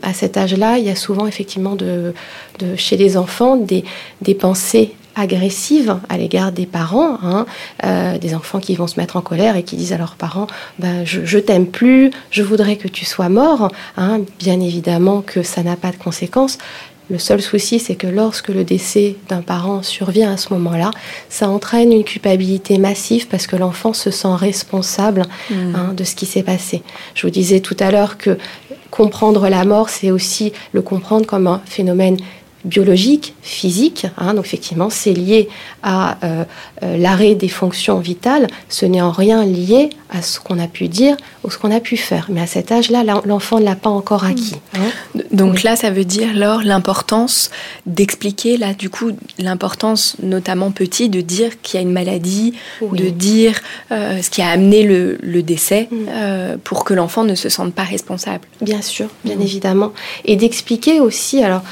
à 0.04 0.14
cet 0.14 0.38
âge-là, 0.38 0.78
il 0.78 0.86
y 0.86 0.92
a 0.92 0.96
souvent 0.96 1.26
effectivement 1.26 1.74
de, 1.74 2.14
de, 2.60 2.76
chez 2.76 2.96
les 2.96 3.18
enfants 3.18 3.56
des, 3.56 3.84
des 4.22 4.36
pensées 4.36 4.94
agressive 5.16 5.98
à 6.10 6.18
l'égard 6.18 6.52
des 6.52 6.66
parents, 6.66 7.18
hein, 7.24 7.46
euh, 7.84 8.18
des 8.18 8.34
enfants 8.34 8.60
qui 8.60 8.76
vont 8.76 8.88
se 8.88 9.00
mettre 9.00 9.18
en 9.18 9.22
colère 9.22 9.56
et 9.56 9.64
qui 9.64 9.76
disent 9.76 9.94
à 9.94 9.98
leurs 9.98 10.16
parents 10.16 10.48
ben, 10.80 11.06
je, 11.06 11.38
t'aime 11.38 11.68
plus, 11.68 12.12
je 12.30 12.44
voudrais 12.44 12.78
que 12.78 12.88
tu 12.88 13.06
sois 13.06 13.30
mort. 13.30 13.72
Hein. 13.98 14.22
Bien 14.40 14.60
évidemment 14.60 15.22
que 15.22 15.44
ça 15.44 15.64
n'a 15.64 15.76
pas 15.76 15.92
de 15.92 15.98
conséquences. 15.98 16.58
Le 17.10 17.20
seul 17.20 17.42
souci, 17.42 17.80
c'est 17.80 17.96
que 17.96 18.08
lorsque 18.08 18.48
le 18.48 18.64
décès 18.64 19.18
d'un 19.28 19.42
parent 19.42 19.84
survient 19.84 20.32
à 20.32 20.38
ce 20.38 20.54
moment-là, 20.54 20.92
ça 21.28 21.50
entraîne 21.50 21.92
une 21.92 22.06
culpabilité 22.06 22.78
massive 22.78 23.28
parce 23.28 23.48
que 23.48 23.58
l'enfant 23.58 23.92
se 23.92 24.12
sent 24.12 24.34
responsable 24.34 25.24
mmh. 25.50 25.76
hein, 25.76 25.94
de 25.94 26.06
ce 26.06 26.16
qui 26.16 26.26
s'est 26.26 26.44
passé. 26.44 26.84
Je 27.16 27.28
vous 27.28 27.32
disais 27.32 27.60
tout 27.60 27.76
à 27.82 27.92
l'heure 27.92 28.18
que 28.18 28.38
comprendre 28.92 29.50
la 29.50 29.66
mort, 29.66 29.90
c'est 29.90 30.12
aussi 30.12 30.54
le 30.72 30.82
comprendre 30.82 31.26
comme 31.26 31.48
un 31.48 31.62
phénomène 31.66 32.18
biologique, 32.66 33.34
physique. 33.42 34.08
Hein, 34.18 34.34
donc 34.34 34.46
effectivement, 34.46 34.90
c'est 34.90 35.14
lié 35.14 35.50
à 35.84 36.18
euh, 36.24 36.44
euh, 36.84 36.98
l'arrêt 36.98 37.36
des 37.36 37.48
fonctions 37.48 38.00
vitales. 38.00 38.48
Ce 38.70 38.86
n'est 38.86 39.02
en 39.02 39.12
rien 39.12 39.46
lié 39.46 39.90
à 40.10 40.22
ce 40.22 40.40
qu'on 40.40 40.60
a 40.60 40.68
pu 40.68 40.88
dire 40.88 41.16
ou 41.44 41.50
ce 41.50 41.58
qu'on 41.58 41.72
a 41.72 41.80
pu 41.80 41.98
faire. 41.98 42.28
Mais 42.30 42.42
à 42.42 42.48
cet 42.48 42.72
âge-là, 42.72 43.04
l'enfant 43.26 43.60
ne 43.60 43.66
l'a 43.66 43.76
pas 43.76 43.90
encore 43.90 44.26
acquis. 44.26 44.56
Mmh. 44.56 44.78
Hein. 44.78 45.22
Donc 45.32 45.64
là, 45.64 45.76
ça 45.76 45.90
veut 45.90 46.06
dire, 46.06 46.30
alors 46.36 46.62
l'importance 46.64 47.50
d'expliquer, 47.86 48.58
là, 48.58 48.74
du 48.74 48.90
coup, 48.90 49.12
l'importance, 49.40 50.18
notamment 50.22 50.72
petit, 50.72 51.10
de 51.10 51.22
dire 51.22 51.62
qu'il 51.62 51.80
y 51.80 51.80
a 51.80 51.82
une 51.82 51.94
maladie, 51.94 52.54
de 52.82 53.10
dire 53.10 53.60
euh, 53.92 54.22
ce 54.22 54.30
qui 54.30 54.42
a 54.42 54.50
amené 54.50 54.84
le, 54.84 55.42
décès 55.42 55.88
mmh. 55.90 56.58
pour 56.64 56.84
que 56.84 56.94
l'enfant 56.94 57.24
ne 57.24 57.34
se 57.34 57.50
sente 57.50 57.74
pas 57.74 57.84
responsable. 57.84 58.42
Bien 58.62 58.82
sûr, 58.82 59.08
bien 59.24 59.38
mmh. 59.38 59.42
évidemment. 59.42 59.94
Et 60.26 60.36
d'expliquer 60.36 61.00
aussi, 61.00 61.44
alors, 61.44 61.64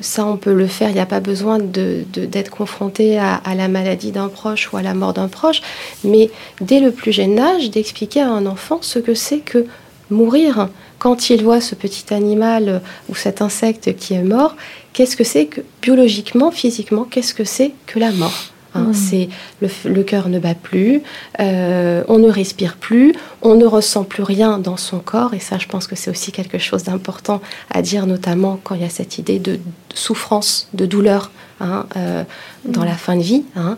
ça, 0.00 0.26
on 0.26 0.36
peut 0.36 0.52
le 0.52 0.66
faire. 0.66 0.90
Il 0.90 0.94
n'y 0.94 1.00
a 1.00 1.06
pas 1.06 1.20
besoin 1.20 1.58
d'être 1.58 2.50
confronté 2.50 3.18
à, 3.18 3.40
la 3.54 3.68
maladie 3.68 4.12
d'un 4.12 4.28
proche 4.28 4.72
ou 4.72 4.76
à 4.76 4.82
la 4.82 4.94
mort 4.94 5.12
d'un 5.12 5.28
proche. 5.28 5.62
Mais 6.04 6.30
dès 6.60 6.80
le 6.80 6.90
plus 6.90 7.12
jeune 7.12 7.38
âge, 7.38 7.70
d'expliquer 7.70 8.20
à 8.20 8.30
un 8.30 8.46
enfant 8.46 8.78
ce 8.82 8.98
que 8.98 9.14
c'est 9.14 9.38
que 9.38 9.66
mourir. 10.10 10.68
Quand 10.98 11.30
il 11.30 11.42
voit 11.42 11.60
ce 11.60 11.74
petit 11.74 12.12
animal 12.12 12.82
ou 13.08 13.14
cet 13.14 13.40
insecte 13.40 13.96
qui 13.96 14.14
est 14.14 14.22
mort, 14.22 14.56
qu'est-ce 14.92 15.16
que 15.16 15.24
c'est 15.24 15.46
que 15.46 15.62
biologiquement, 15.80 16.50
physiquement, 16.50 17.04
qu'est-ce 17.04 17.32
que 17.32 17.44
c'est 17.44 17.72
que 17.86 17.98
la 17.98 18.10
mort? 18.10 18.52
Hein. 18.74 18.92
C'est 18.92 19.28
le, 19.60 20.02
cœur 20.02 20.28
ne 20.28 20.38
bat 20.38 20.54
plus, 20.54 21.02
euh, 21.40 22.04
on 22.08 22.18
ne 22.18 22.28
respire 22.28 22.76
plus, 22.76 23.14
on 23.42 23.54
ne 23.54 23.66
ressent 23.66 24.04
plus 24.04 24.22
rien 24.22 24.58
dans 24.58 24.76
son 24.76 24.98
corps. 24.98 25.34
Et 25.34 25.40
ça, 25.40 25.58
je 25.58 25.66
pense 25.66 25.86
que 25.86 25.96
c'est 25.96 26.10
aussi 26.10 26.32
quelque 26.32 26.58
chose 26.58 26.84
d'important 26.84 27.40
à 27.70 27.82
dire, 27.82 28.06
notamment 28.06 28.60
quand 28.62 28.74
il 28.74 28.82
y 28.82 28.84
a 28.84 28.90
cette 28.90 29.18
idée 29.18 29.38
de, 29.38 29.58
souffrance, 29.94 30.68
de 30.72 30.86
douleur 30.86 31.30
hein, 31.60 31.86
euh, 31.96 32.22
dans 32.64 32.84
la 32.84 32.94
fin 32.94 33.16
de 33.16 33.22
vie. 33.22 33.44
Hein. 33.56 33.76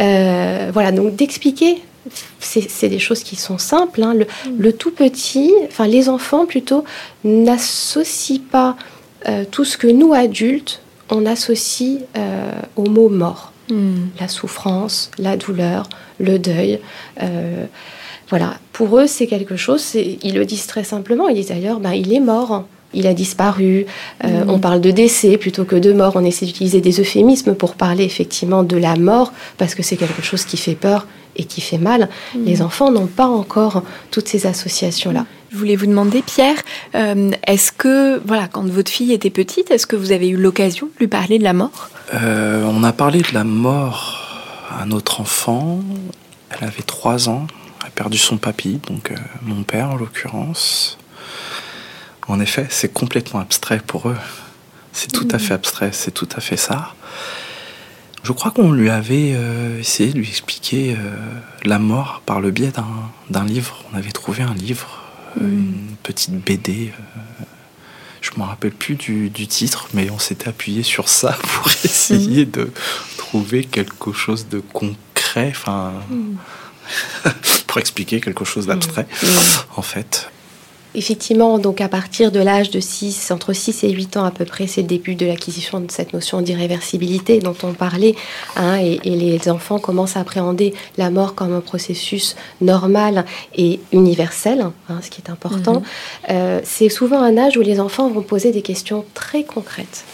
Euh, 0.00 0.70
voilà, 0.72 0.92
donc 0.92 1.16
d'expliquer 1.16 1.82
c'est 2.40 2.88
des 2.88 2.98
choses 2.98 3.22
qui 3.22 3.36
sont 3.36 3.58
simples. 3.58 4.00
Le, 4.00 4.24
mm. 4.24 4.26
le, 4.56 4.72
tout 4.72 4.92
petit, 4.92 5.52
enfin 5.66 5.86
les 5.86 6.08
enfants 6.08 6.46
plutôt, 6.46 6.84
n'associent 7.24 8.40
pas 8.50 8.76
tout 9.50 9.64
ce 9.64 9.76
que 9.76 9.88
nous 9.88 10.14
adultes 10.14 10.80
on 11.10 11.26
associe 11.26 11.98
au 12.76 12.84
mot 12.84 13.08
mort. 13.08 13.52
La 14.18 14.28
souffrance, 14.28 15.10
la 15.18 15.36
douleur, 15.36 15.88
le 16.18 16.38
deuil. 16.38 16.80
Euh, 17.22 17.66
voilà, 18.28 18.54
pour 18.72 18.98
eux, 18.98 19.06
c'est 19.06 19.26
quelque 19.26 19.56
chose, 19.56 19.94
ils 19.94 20.34
le 20.34 20.44
disent 20.44 20.66
très 20.66 20.84
simplement. 20.84 21.28
Ils 21.28 21.36
disent 21.36 21.48
d'ailleurs, 21.48 21.80
ben, 21.80 21.92
il 21.92 22.12
est 22.12 22.20
mort, 22.20 22.66
il 22.94 23.06
a 23.06 23.14
disparu. 23.14 23.86
Euh, 24.24 24.44
hmm. 24.44 24.50
On 24.50 24.58
parle 24.58 24.80
de 24.80 24.90
décès 24.90 25.36
plutôt 25.36 25.64
que 25.64 25.76
de 25.76 25.92
mort. 25.92 26.12
On 26.16 26.24
essaie 26.24 26.46
d'utiliser 26.46 26.80
des 26.80 27.00
euphémismes 27.00 27.54
pour 27.54 27.74
parler 27.74 28.04
effectivement 28.04 28.62
de 28.62 28.76
la 28.76 28.96
mort, 28.96 29.32
parce 29.56 29.74
que 29.74 29.82
c'est 29.82 29.96
quelque 29.96 30.22
chose 30.22 30.44
qui 30.44 30.56
fait 30.56 30.74
peur 30.74 31.06
et 31.38 31.44
qui 31.44 31.60
fait 31.60 31.78
mal. 31.78 32.08
Hmm. 32.34 32.44
Les 32.44 32.60
enfants 32.62 32.90
n'ont 32.90 33.06
pas 33.06 33.26
encore 33.26 33.82
toutes 34.10 34.28
ces 34.28 34.46
associations-là. 34.46 35.24
Je 35.50 35.56
voulais 35.56 35.76
vous 35.76 35.86
demander, 35.86 36.20
Pierre, 36.20 36.56
euh, 36.94 37.30
est-ce 37.46 37.72
que, 37.72 38.20
voilà, 38.26 38.48
quand 38.48 38.66
votre 38.66 38.90
fille 38.90 39.12
était 39.12 39.30
petite, 39.30 39.70
est-ce 39.70 39.86
que 39.86 39.96
vous 39.96 40.12
avez 40.12 40.28
eu 40.28 40.36
l'occasion 40.36 40.86
de 40.86 40.98
lui 40.98 41.08
parler 41.08 41.38
de 41.38 41.44
la 41.44 41.54
mort? 41.54 41.88
Euh, 42.12 42.62
On 42.66 42.84
a 42.84 42.92
parlé 42.92 43.22
de 43.22 43.32
la 43.32 43.44
mort 43.44 44.26
à 44.78 44.84
notre 44.84 45.22
enfant. 45.22 45.80
Elle 46.50 46.66
avait 46.66 46.82
trois 46.82 47.30
ans. 47.30 47.46
Elle 47.80 47.88
a 47.88 47.90
perdu 47.90 48.18
son 48.18 48.36
papy, 48.36 48.80
donc 48.88 49.10
euh, 49.10 49.16
mon 49.42 49.62
père 49.62 49.90
en 49.90 49.96
l'occurrence. 49.96 50.98
En 52.26 52.40
effet, 52.40 52.66
c'est 52.68 52.92
complètement 52.92 53.40
abstrait 53.40 53.80
pour 53.86 54.10
eux. 54.10 54.18
C'est 54.92 55.10
tout 55.10 55.28
à 55.30 55.36
mmh. 55.36 55.40
fait 55.40 55.54
abstrait, 55.54 55.90
c'est 55.92 56.10
tout 56.10 56.28
à 56.36 56.40
fait 56.40 56.58
ça. 56.58 56.94
Je 58.22 58.32
crois 58.32 58.50
qu'on 58.50 58.72
lui 58.72 58.90
avait 58.90 59.36
essayé 59.78 60.12
de 60.12 60.18
lui 60.18 60.28
expliquer 60.28 60.96
la 61.64 61.78
mort 61.78 62.22
par 62.26 62.40
le 62.40 62.50
biais 62.50 62.72
d'un 63.30 63.44
livre. 63.44 63.84
On 63.92 63.96
avait 63.96 64.10
trouvé 64.10 64.42
un 64.42 64.54
livre 64.54 65.08
euh, 65.40 65.44
une 65.44 65.96
petite 66.02 66.32
BD. 66.32 66.92
Euh, 66.92 67.44
je 68.20 68.30
me 68.36 68.44
rappelle 68.44 68.72
plus 68.72 68.94
du, 68.94 69.30
titre, 69.46 69.88
mais 69.94 70.10
on 70.10 70.18
s'était 70.18 70.48
appuyé 70.48 70.82
sur 70.82 71.08
ça 71.08 71.32
pour 71.42 71.70
essayer 71.84 72.44
de, 72.44 72.70
trouver 73.16 73.64
quelque 73.64 74.12
chose 74.12 74.48
de 74.48 74.60
concret, 74.60 75.48
enfin, 75.50 75.92
pour 77.66 77.78
expliquer 77.78 78.20
quelque 78.20 78.44
chose 78.44 78.66
d'abstrait, 78.66 79.06
en 79.76 79.82
fait. 79.82 80.30
Effectivement, 80.94 81.58
donc 81.58 81.80
à 81.80 81.88
partir 81.88 82.32
de 82.32 82.40
l'âge 82.40 82.70
de 82.70 82.80
6, 82.80 83.30
entre 83.30 83.52
6 83.52 83.84
et 83.84 83.90
8 83.90 84.16
ans 84.16 84.24
à 84.24 84.30
peu 84.30 84.44
près, 84.44 84.66
c'est 84.66 84.80
le 84.80 84.86
début 84.86 85.14
de 85.14 85.26
l'acquisition 85.26 85.80
de 85.80 85.90
cette 85.90 86.12
notion 86.12 86.40
d'irréversibilité 86.40 87.40
dont 87.40 87.54
on 87.62 87.72
parlait. 87.72 88.14
Hein, 88.56 88.76
et, 88.76 88.98
les 89.04 89.48
enfants 89.48 89.78
commencent 89.78 90.16
à 90.16 90.20
appréhender 90.20 90.74
la 90.96 91.10
mort 91.10 91.34
comme 91.34 91.52
un 91.52 91.60
processus 91.60 92.36
normal 92.60 93.24
et 93.54 93.80
universel, 93.92 94.66
hein, 94.88 95.00
ce 95.02 95.10
qui 95.10 95.20
est 95.20 95.30
important. 95.30 95.74
Mhm. 95.74 95.82
Euh, 96.30 96.60
c'est 96.64 96.88
souvent 96.88 97.20
un 97.20 97.36
âge 97.36 97.56
où 97.56 97.60
les 97.60 97.80
enfants 97.80 98.08
vont 98.08 98.22
poser 98.22 98.50
des 98.50 98.62
questions 98.62 99.04
très 99.14 99.44
concrètes 99.44 100.04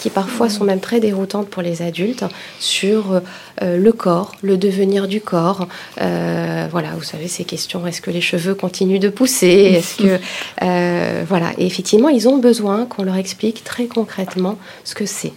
qui 0.00 0.08
parfois 0.08 0.48
sont 0.48 0.64
même 0.64 0.80
très 0.80 0.98
déroutantes 0.98 1.48
pour 1.48 1.62
les 1.62 1.82
adultes, 1.82 2.24
sur 2.58 3.20
euh, 3.62 3.70
euh, 3.70 3.76
le 3.76 3.92
corps, 3.92 4.32
le 4.42 4.56
devenir 4.56 5.08
du 5.08 5.20
corps. 5.20 5.66
Euh, 6.00 6.66
voilà, 6.70 6.90
vous 6.96 7.02
savez, 7.02 7.28
ces 7.28 7.44
questions, 7.44 7.86
est-ce 7.86 8.00
que 8.00 8.10
les 8.10 8.20
cheveux 8.20 8.54
continuent 8.54 8.98
de 8.98 9.08
pousser? 9.08 9.46
Est-ce 9.46 9.96
que. 9.96 11.24
voilà, 11.26 11.52
et 11.58 11.66
effectivement, 11.66 12.08
ils 12.08 12.28
ont 12.28 12.38
besoin 12.38 12.86
qu'on 12.86 13.02
leur 13.02 13.16
explique 13.16 13.64
très 13.64 13.86
concrètement 13.86 14.58
ce 14.84 14.94
que 14.94 15.06
c'est. 15.06 15.32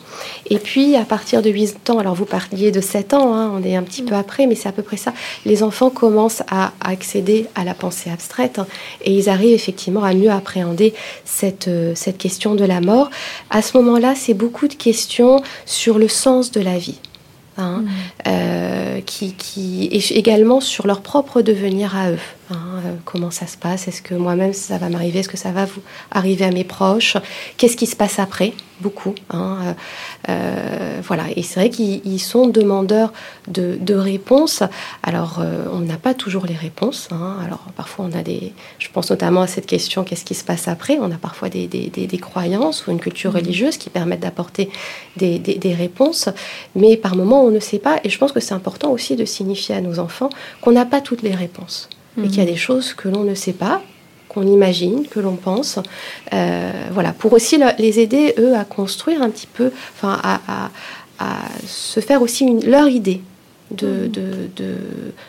Et 0.49 0.57
puis, 0.57 0.95
à 0.95 1.03
partir 1.03 1.41
de 1.41 1.49
8 1.49 1.89
ans, 1.89 1.99
alors 1.99 2.15
vous 2.15 2.25
parliez 2.25 2.71
de 2.71 2.81
7 2.81 3.13
ans, 3.13 3.35
hein, 3.35 3.51
on 3.53 3.63
est 3.63 3.75
un 3.75 3.83
petit 3.83 4.03
peu 4.03 4.15
après, 4.15 4.47
mais 4.47 4.55
c'est 4.55 4.69
à 4.69 4.71
peu 4.71 4.83
près 4.83 4.97
ça, 4.97 5.13
les 5.45 5.63
enfants 5.63 5.89
commencent 5.89 6.43
à, 6.49 6.73
accéder 6.81 7.47
à 7.55 7.63
la 7.63 7.73
pensée 7.73 8.09
abstraite 8.09 8.59
hein, 8.59 8.67
et 9.03 9.13
ils 9.13 9.29
arrivent 9.29 9.53
effectivement 9.53 10.03
à 10.03 10.13
mieux 10.13 10.31
appréhender 10.31 10.93
cette, 11.25 11.69
cette 11.95 12.17
question 12.17 12.55
de 12.55 12.65
la 12.65 12.81
mort. 12.81 13.09
À 13.49 13.61
ce 13.61 13.77
moment-là, 13.77 14.13
c'est 14.15 14.33
beaucoup 14.33 14.67
de 14.67 14.75
questions 14.75 15.41
sur 15.65 15.97
le 15.97 16.07
sens 16.07 16.51
de 16.51 16.61
la 16.61 16.77
vie. 16.77 16.99
Hein, 17.57 17.81
mm. 17.81 17.87
euh, 18.27 19.01
qui, 19.05 19.33
qui, 19.33 19.85
et 19.85 20.17
également 20.17 20.59
sur 20.59 20.87
leur 20.87 21.01
propre 21.01 21.41
devenir 21.41 21.95
à 21.95 22.11
eux. 22.11 22.19
Hein, 22.51 22.81
euh, 22.85 22.95
comment 23.05 23.31
ça 23.31 23.47
se 23.47 23.57
passe? 23.57 23.87
Est-ce 23.87 24.01
que 24.01 24.15
moi-même 24.15 24.53
ça 24.53 24.77
va 24.77 24.89
m'arriver? 24.89 25.19
Est-ce 25.19 25.29
que 25.29 25.37
ça 25.37 25.51
va 25.51 25.65
vous 25.65 25.81
arriver 26.11 26.43
à 26.45 26.51
mes 26.51 26.63
proches? 26.63 27.15
Qu'est-ce 27.57 27.77
qui 27.77 27.87
se 27.87 27.95
passe 27.95 28.19
après? 28.19 28.53
Beaucoup. 28.81 29.15
Hein, 29.29 29.59
euh, 29.63 29.73
euh, 30.29 31.01
voilà. 31.03 31.25
Et 31.35 31.43
c'est 31.43 31.59
vrai 31.59 31.69
qu'ils 31.69 32.19
sont 32.19 32.47
demandeurs 32.47 33.13
de, 33.47 33.77
de 33.79 33.93
réponses. 33.93 34.61
Alors, 35.03 35.41
on 35.71 35.79
n'a 35.79 35.95
pas 35.95 36.13
toujours 36.13 36.45
les 36.45 36.55
réponses. 36.55 37.07
Hein. 37.11 37.37
Alors, 37.45 37.59
parfois, 37.77 38.05
on 38.09 38.17
a 38.17 38.23
des. 38.23 38.51
Je 38.79 38.89
pense 38.89 39.09
notamment 39.09 39.41
à 39.41 39.47
cette 39.47 39.67
question 39.67 40.03
qu'est-ce 40.03 40.25
qui 40.25 40.35
se 40.35 40.43
passe 40.43 40.67
après? 40.67 40.97
On 40.99 41.11
a 41.11 41.17
parfois 41.17 41.47
des, 41.47 41.67
des, 41.67 41.89
des, 41.89 42.17
croyances 42.17 42.87
ou 42.87 42.91
une 42.91 42.99
culture 42.99 43.31
mmh. 43.31 43.35
religieuse 43.35 43.77
qui 43.77 43.89
permettent 43.89 44.21
d'apporter 44.21 44.69
des, 45.15 45.75
réponses. 45.77 46.27
Mais 46.75 46.97
par 46.97 47.15
moments, 47.15 47.43
on 47.43 47.51
ne 47.51 47.59
sait 47.59 47.79
pas. 47.79 47.99
Et 48.03 48.09
je 48.09 48.17
pense 48.17 48.33
que 48.33 48.41
c'est 48.41 48.53
important 48.53 48.91
aussi 48.91 49.15
de 49.15 49.23
signifier 49.23 49.75
à 49.75 49.81
nos 49.81 49.99
enfants 49.99 50.29
qu'on 50.61 50.73
n'a 50.73 50.85
pas 50.85 50.99
toutes 50.99 51.21
les 51.21 51.35
réponses 51.35 51.89
et 52.17 52.27
qu'il 52.27 52.37
y 52.37 52.41
a 52.41 52.45
des 52.45 52.55
choses 52.55 52.93
que 52.93 53.09
l'on 53.09 53.23
ne 53.23 53.35
sait 53.35 53.53
pas, 53.53 53.81
qu'on 54.29 54.45
imagine, 54.45 55.07
que 55.07 55.19
l'on 55.19 55.35
pense. 55.35 55.79
Euh, 56.33 56.71
voilà, 56.91 57.13
pour 57.13 57.33
aussi 57.33 57.59
les 57.77 57.99
aider, 57.99 58.33
eux, 58.37 58.55
à 58.55 58.65
construire 58.65 59.21
un 59.21 59.29
petit 59.29 59.47
peu, 59.47 59.71
enfin, 59.95 60.19
à, 60.23 60.69
se 61.65 62.01
faire 62.01 62.21
aussi 62.21 62.43
une, 62.43 62.65
leur 62.65 62.89
idée 62.89 63.21
de, 63.71 63.87
mm. 63.87 64.07
de, 64.09 64.21
de, 64.57 64.75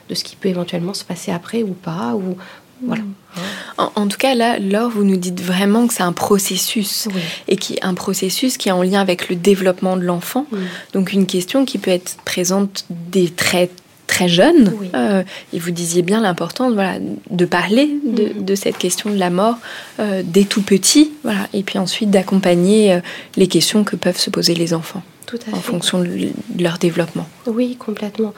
de, 0.09 0.15
ce 0.15 0.25
qui 0.25 0.35
peut 0.35 0.49
éventuellement 0.49 0.95
se 0.95 1.05
passer 1.05 1.31
après 1.31 1.63
ou 1.63 1.73
pas. 1.73 2.15
Ou, 2.15 2.37
voilà. 2.83 3.03
Mm. 3.03 3.83
En, 3.95 4.09
tout 4.09 4.17
cas, 4.17 4.35
là, 4.35 4.59
Laure, 4.59 4.91
vous 4.91 5.05
nous 5.05 5.17
dites 5.17 5.41
vraiment 5.41 5.87
que 5.87 5.95
c'est 5.95 6.03
un 6.03 6.13
processus 6.13 7.09
et 7.47 7.57
qui 7.57 7.79
un 7.83 7.95
processus 7.95 8.57
qui 8.57 8.69
est 8.69 8.73
en 8.73 8.83
lien 8.83 9.01
avec 9.01 9.29
le 9.29 9.37
développement 9.37 9.97
de 9.97 10.03
l'enfant. 10.03 10.47
Donc 10.93 11.13
une 11.13 11.27
question 11.27 11.65
qui 11.65 11.79
peut 11.79 11.91
être 11.91 12.17
présente 12.25 12.87
des 12.91 13.29
traits 13.29 13.71
très 14.07 14.29
jeune. 14.29 14.73
Euh, 14.95 15.23
et 15.53 15.59
vous 15.59 15.71
disiez 15.71 16.03
bien 16.03 16.21
l'importance 16.21 16.73
voilà, 16.73 16.99
de 17.31 17.45
parler 17.45 17.91
de, 18.05 18.53
mm. 18.53 18.57
cette 18.57 18.79
question 18.79 19.11
de 19.11 19.17
la 19.17 19.31
mort 19.31 19.57
euh, 20.01 20.23
dès 20.25 20.45
tout 20.45 20.63
petit, 20.63 21.13
voilà, 21.23 21.49
et 21.53 21.63
puis 21.63 21.79
ensuite 21.79 22.11
d'accompagner 22.11 22.93
euh, 22.93 23.01
les 23.37 23.47
questions 23.47 23.85
que 23.85 23.97
peuvent 23.97 24.19
se 24.19 24.31
poser 24.31 24.55
les 24.55 24.75
enfants 24.75 25.03
tout 25.27 25.39
en 25.53 25.57
fonction 25.57 26.01
de, 26.01 26.29
leur 26.59 26.77
développement. 26.77 27.27
Oui, 27.47 27.77
complètement. 27.77 28.35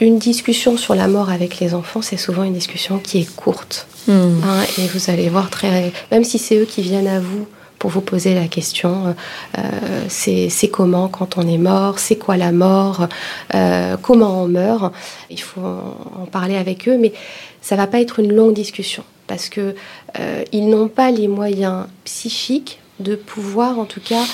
Une 0.00 0.18
discussion 0.18 0.76
sur 0.76 0.96
la 0.96 1.06
mort 1.06 1.30
avec 1.30 1.60
les 1.60 1.74
enfants, 1.74 2.02
c'est 2.02 2.16
souvent 2.16 2.42
une 2.42 2.54
discussion 2.54 2.98
qui 2.98 3.20
est 3.20 3.36
courte. 3.36 3.86
Mm. 4.08 4.12
Hein, 4.12 4.64
et 4.78 4.88
vous 4.88 5.10
allez 5.10 5.28
voir 5.28 5.48
très, 5.48 5.92
même 6.10 6.24
si 6.24 6.38
c'est 6.38 6.58
eux 6.58 6.66
qui 6.66 6.82
viennent 6.82 7.06
à 7.06 7.20
vous 7.20 7.46
pour 7.84 7.90
vous 7.90 8.00
poser 8.00 8.32
la 8.32 8.48
question, 8.48 9.14
euh, 9.58 10.04
c'est 10.08 10.68
comment 10.68 11.06
quand 11.08 11.36
on 11.36 11.46
est 11.46 11.58
mort, 11.58 11.98
c'est 11.98 12.16
quoi 12.16 12.38
la 12.38 12.50
mort, 12.50 13.08
euh, 13.54 13.98
comment 14.00 14.42
on 14.42 14.48
meurt. 14.48 14.90
Il 15.28 15.38
faut 15.38 15.60
en 15.60 16.24
parler 16.24 16.56
avec 16.56 16.88
eux, 16.88 16.96
mais 16.96 17.12
ça 17.60 17.76
va 17.76 17.86
pas 17.86 18.00
être 18.00 18.20
une 18.20 18.32
longue 18.32 18.54
discussion 18.54 19.04
parce 19.26 19.50
que 19.50 19.74
euh, 20.18 20.44
ils 20.50 20.66
n'ont 20.70 20.88
pas 20.88 21.10
les 21.10 21.28
moyens 21.28 21.84
psychiques 22.06 22.80
de 23.00 23.16
pouvoir 23.16 23.78
en 23.78 23.84
tout 23.84 24.00
cas 24.00 24.24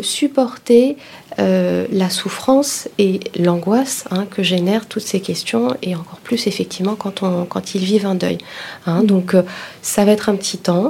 supporter 0.00 0.96
la 1.38 2.08
souffrance 2.08 2.88
et 2.98 3.20
l'angoisse 3.38 4.04
hein, 4.10 4.26
que 4.30 4.42
génèrent 4.42 4.86
toutes 4.86 5.02
ces 5.02 5.20
questions 5.20 5.76
et 5.82 5.94
encore 5.94 6.18
plus 6.20 6.46
effectivement 6.46 6.94
quand, 6.94 7.22
on, 7.22 7.44
quand 7.44 7.74
ils 7.74 7.84
vivent 7.84 8.06
un 8.06 8.14
deuil. 8.14 8.38
Hein. 8.86 9.02
Donc 9.02 9.36
ça 9.82 10.04
va 10.04 10.12
être 10.12 10.28
un 10.28 10.36
petit 10.36 10.58
temps 10.58 10.88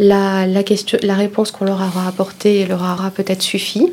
la, 0.00 0.62
question, 0.62 0.98
la 1.02 1.14
réponse 1.14 1.50
qu'on 1.50 1.64
leur 1.64 1.76
aura 1.76 2.08
apportée 2.08 2.66
leur 2.66 2.80
aura 2.80 3.10
peut-être 3.10 3.42
suffi. 3.42 3.92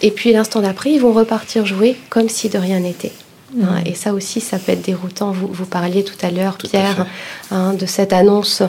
Et 0.00 0.10
puis 0.10 0.32
l'instant 0.32 0.60
d'après, 0.60 0.92
ils 0.92 1.00
vont 1.00 1.12
repartir 1.12 1.66
jouer 1.66 1.96
comme 2.08 2.28
si 2.28 2.48
de 2.48 2.58
rien 2.58 2.80
n'était. 2.80 3.12
Mmh. 3.54 3.62
Hein, 3.64 3.80
et 3.86 3.94
ça 3.94 4.12
aussi, 4.12 4.40
ça 4.40 4.58
peut 4.58 4.72
être 4.72 4.82
déroutant. 4.82 5.32
Vous, 5.32 5.48
vous 5.48 5.66
parliez 5.66 6.04
tout 6.04 6.18
à 6.22 6.30
l'heure, 6.30 6.58
Pierre, 6.58 7.06
hein, 7.50 7.72
de 7.74 7.86
cette 7.86 8.12
annonce 8.12 8.62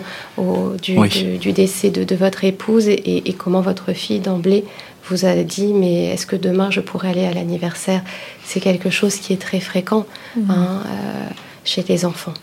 du, 0.82 1.52
décès 1.52 1.90
de, 1.90 2.16
votre 2.16 2.44
épouse 2.44 2.88
et, 2.88 3.36
comment 3.38 3.62
votre 3.62 3.94
fille 3.94 4.20
d'emblée 4.20 4.64
vous 5.10 5.26
a 5.26 5.36
dit 5.36 5.74
mais 5.74 6.06
est-ce 6.06 6.26
que 6.26 6.36
demain 6.36 6.72
je 6.72 6.82
pourrais 6.82 7.10
aller 7.10 7.26
à 7.26 7.34
l'anniversaire? 7.34 8.02
C'est 8.46 8.60
quelque 8.60 8.90
chose 8.90 9.18
qui 9.18 9.34
est 9.34 9.42
très 9.42 9.60
fréquent. 9.60 10.06
Mmh. 10.36 10.52
Hein, 10.52 10.84
euh, 10.86 11.30
chez 11.70 11.86
les 11.88 12.06
enfants. 12.06 12.34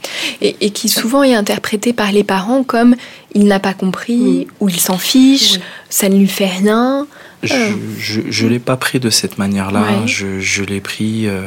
Et, 0.40 0.70
qui 0.70 0.88
souvent 0.88 1.22
est 1.22 1.34
interprété 1.34 1.92
par 1.92 2.12
les 2.12 2.24
parents 2.24 2.62
comme 2.62 2.94
il 3.34 3.46
n'a 3.46 3.58
pas 3.58 3.74
compris 3.74 4.46
ou 4.60 4.68
il 4.68 4.80
s'en 4.80 4.98
fiche, 4.98 5.58
ça 5.90 6.08
ne 6.08 6.16
lui 6.16 6.28
fait 6.28 6.46
rien. 6.46 7.06
Je 7.42 8.20
ne 8.20 8.44
euh. 8.44 8.48
l'ai 8.48 8.58
pas 8.58 8.76
pris 8.76 9.00
de 9.00 9.10
cette 9.10 9.38
manière-là. 9.38 10.06
Je, 10.06 10.62
l'ai 10.62 10.80
pris. 10.80 11.26
Euh, 11.26 11.42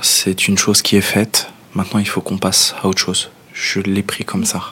c'est 0.00 0.48
une 0.48 0.58
chose 0.58 0.82
qui 0.82 0.96
est 0.96 1.02
faite. 1.02 1.48
Maintenant, 1.74 1.98
il 1.98 2.08
faut 2.08 2.20
qu'on 2.20 2.38
passe 2.38 2.74
à 2.82 2.86
autre 2.86 3.00
chose. 3.00 3.30
Je 3.52 3.80
l'ai 3.80 4.02
pris 4.02 4.24
comme 4.24 4.44
ça. 4.44 4.62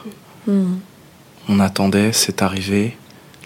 Mm. 0.47 0.75
On 1.49 1.59
attendait, 1.59 2.11
c'est 2.13 2.41
arrivé. 2.41 2.97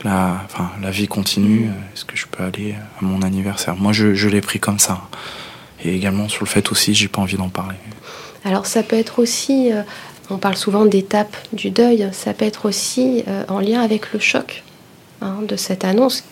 La, 0.04 0.44
enfin, 0.46 0.70
la 0.82 0.92
vie 0.92 1.08
continue. 1.08 1.72
Est-ce 1.94 2.06
que 2.06 2.16
je 2.16 2.28
peux 2.28 2.44
aller 2.44 2.76
à 3.02 3.04
mon 3.04 3.24
anniversaire? 3.24 3.76
Moi, 3.76 3.94
je, 3.94 4.14
je 4.14 4.30
l'ai 4.30 4.42
pris 4.42 4.60
comme 4.60 4.78
ça 4.78 5.10
et 5.88 5.96
également 5.96 6.28
sur 6.28 6.44
le 6.44 6.50
fait 6.50 6.72
aussi, 6.72 6.94
j'ai 6.94 7.08
pas 7.08 7.22
envie 7.22 7.38
d'en 7.38 7.50
parler. 7.50 7.78
Alors 8.46 8.66
ça 8.66 8.84
peut 8.84 8.96
être 8.96 9.20
aussi, 9.20 9.72
euh, 9.72 9.82
on 10.30 10.38
parle 10.38 10.56
souvent 10.56 10.86
d'étapes 10.86 11.36
du 11.54 11.70
deuil, 11.70 12.08
ça 12.12 12.34
peut 12.34 12.46
être 12.46 12.68
aussi 12.68 13.24
euh, 13.28 13.44
en 13.48 13.60
lien 13.60 13.82
avec 13.82 14.14
le 14.14 14.20
choc 14.20 14.64
hein, 15.22 15.38
de 15.48 15.56
cette 15.56 15.86
annonce, 15.86 16.24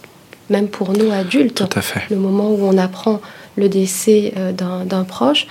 même 0.50 0.68
pour 0.68 0.94
nous 0.94 1.12
adultes. 1.12 1.68
Tout 1.68 1.80
à 1.80 1.82
fait. 1.82 2.04
Le 2.10 2.18
moment 2.18 2.52
où 2.52 2.60
on 2.62 2.78
apprend 2.78 3.22
le 3.56 3.70
décès 3.70 4.34
euh, 4.38 4.52
d'un 4.52 5.04
proche, 5.04 5.48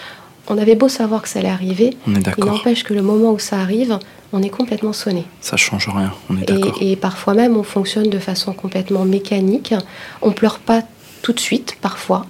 on 0.48 0.58
avait 0.58 0.74
beau 0.74 0.88
savoir 0.88 1.22
que 1.22 1.28
ça 1.28 1.38
allait 1.38 1.48
arriver, 1.48 1.96
on 2.06 2.14
est 2.14 2.22
il 2.36 2.44
n'empêche 2.44 2.84
que 2.84 2.92
le 2.92 3.02
moment 3.02 3.32
où 3.32 3.38
ça 3.38 3.58
arrive, 3.58 3.98
on 4.32 4.42
est 4.42 4.50
complètement 4.50 4.92
sonné. 4.92 5.24
Ça 5.40 5.56
change 5.56 5.88
rien, 5.88 6.12
on 6.28 6.36
est 6.36 6.44
d'accord. 6.44 6.76
Et, 6.80 6.92
et, 6.92 6.96
parfois 6.96 7.34
même, 7.34 7.56
on 7.56 7.62
fonctionne 7.62 8.10
de 8.10 8.18
façon 8.18 8.52
complètement 8.52 9.04
mécanique. 9.04 9.74
On 10.20 10.32
pleure 10.32 10.58
pas 10.58 10.82
tout 11.22 11.32
de 11.32 11.40
suite, 11.40 11.78
parfois. 11.80 12.26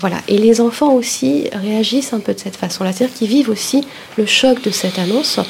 Voilà. 0.00 0.18
Et 0.28 0.38
les 0.38 0.60
enfants 0.60 0.92
aussi 0.92 1.48
réagissent 1.52 2.12
un 2.12 2.20
peu 2.20 2.34
de 2.34 2.38
cette 2.38 2.56
façon-là, 2.56 2.92
c'est-à-dire 2.92 3.16
qu'ils 3.16 3.28
vivent 3.28 3.50
aussi 3.50 3.86
le 4.16 4.26
choc 4.26 4.62
de 4.62 4.70
cette 4.70 4.98
annonce, 4.98 5.40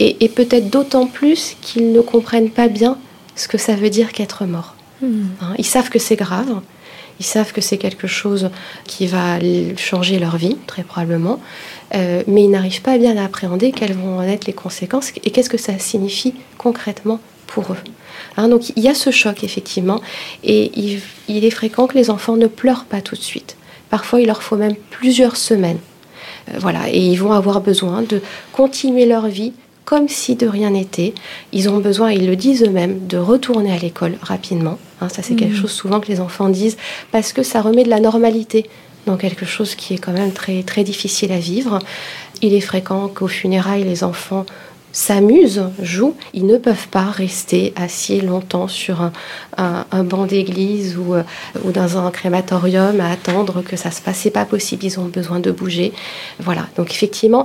et, 0.00 0.28
peut-être 0.28 0.70
d'autant 0.70 1.06
plus 1.06 1.56
qu'ils 1.60 1.92
ne 1.92 2.00
comprennent 2.00 2.50
pas 2.50 2.68
bien 2.68 2.98
ce 3.34 3.48
que 3.48 3.58
ça 3.58 3.74
veut 3.74 3.90
dire 3.90 4.12
qu'être 4.12 4.44
mort. 4.44 4.76
Hmm. 5.02 5.26
Hein, 5.40 5.54
ils 5.58 5.66
savent 5.66 5.90
que 5.90 5.98
c'est 5.98 6.16
grave, 6.16 6.60
ils 7.18 7.26
savent 7.26 7.52
que 7.52 7.60
c'est 7.60 7.78
quelque 7.78 8.06
chose 8.06 8.50
qui 8.84 9.08
va 9.08 9.38
changer 9.76 10.20
leur 10.20 10.36
vie, 10.36 10.56
très 10.68 10.84
probablement, 10.84 11.40
euh, 11.94 12.22
mais 12.28 12.44
ils 12.44 12.50
n'arrivent 12.50 12.82
pas 12.82 12.96
bien 12.96 13.16
à 13.16 13.24
appréhender 13.24 13.72
quelles 13.72 13.94
vont 13.94 14.18
en 14.18 14.22
être 14.22 14.46
les 14.46 14.52
conséquences 14.52 15.12
et 15.24 15.30
qu'est-ce 15.30 15.50
que 15.50 15.58
ça 15.58 15.78
signifie 15.80 16.34
concrètement 16.58 17.18
pour 17.48 17.72
eux. 17.72 17.78
Hein, 18.36 18.48
donc 18.48 18.70
il 18.76 18.82
y 18.82 18.88
a 18.88 18.94
ce 18.94 19.10
choc, 19.10 19.42
effectivement, 19.42 20.00
et 20.44 20.70
il 21.28 21.44
est 21.44 21.50
fréquent 21.50 21.88
que 21.88 21.96
les 21.96 22.10
enfants 22.10 22.36
ne 22.36 22.46
pleurent 22.46 22.84
pas 22.84 23.00
tout 23.00 23.16
de 23.16 23.20
suite. 23.20 23.57
Parfois, 23.90 24.20
il 24.20 24.26
leur 24.26 24.42
faut 24.42 24.56
même 24.56 24.76
plusieurs 24.90 25.36
semaines. 25.36 25.78
Euh, 26.48 26.58
voilà, 26.58 26.90
et 26.90 26.98
ils 26.98 27.16
vont 27.16 27.32
avoir 27.32 27.60
besoin 27.60 28.02
de 28.02 28.20
continuer 28.52 29.06
leur 29.06 29.28
vie 29.28 29.52
comme 29.84 30.08
si 30.08 30.36
de 30.36 30.46
rien 30.46 30.70
n'était. 30.70 31.14
Ils 31.52 31.70
ont 31.70 31.78
besoin, 31.78 32.12
ils 32.12 32.26
le 32.26 32.36
disent 32.36 32.62
eux-mêmes, 32.62 33.06
de 33.06 33.16
retourner 33.16 33.72
à 33.72 33.78
l'école 33.78 34.16
rapidement. 34.20 34.78
Hein, 35.00 35.08
ça, 35.08 35.22
c'est 35.22 35.34
quelque 35.34 35.56
chose 35.56 35.70
souvent 35.70 36.00
que 36.00 36.08
les 36.08 36.20
enfants 36.20 36.50
disent 36.50 36.76
parce 37.10 37.32
que 37.32 37.42
ça 37.42 37.62
remet 37.62 37.84
de 37.84 37.88
la 37.88 37.98
normalité 37.98 38.68
dans 39.06 39.16
quelque 39.16 39.46
chose 39.46 39.74
qui 39.74 39.94
est 39.94 39.98
quand 39.98 40.12
même 40.12 40.32
très, 40.32 40.62
très 40.62 40.84
difficile 40.84 41.32
à 41.32 41.38
vivre. 41.38 41.78
Il 42.42 42.52
est 42.52 42.60
fréquent 42.60 43.08
qu'au 43.08 43.28
funérailles, 43.28 43.84
les 43.84 44.04
enfants 44.04 44.44
s'amusent, 44.98 45.62
jouent, 45.80 46.16
ils 46.34 46.44
ne 46.44 46.56
peuvent 46.56 46.88
pas 46.88 47.04
rester 47.04 47.72
assis 47.76 48.20
longtemps 48.20 48.66
sur 48.66 49.12
un, 49.56 49.84
banc 50.02 50.26
d'église 50.26 50.98
ou, 50.98 51.14
euh, 51.14 51.22
ou, 51.64 51.70
dans 51.70 51.98
un 51.98 52.10
crématorium 52.10 53.00
à 53.00 53.12
attendre 53.12 53.62
que 53.62 53.76
ça 53.76 53.92
se 53.92 54.02
passe. 54.02 54.18
C'est 54.18 54.32
pas 54.32 54.44
possible, 54.44 54.84
ils 54.84 54.98
ont 54.98 55.04
besoin 55.04 55.38
de 55.38 55.52
bouger. 55.52 55.92
Voilà, 56.40 56.66
donc 56.76 56.90
effectivement, 56.90 57.44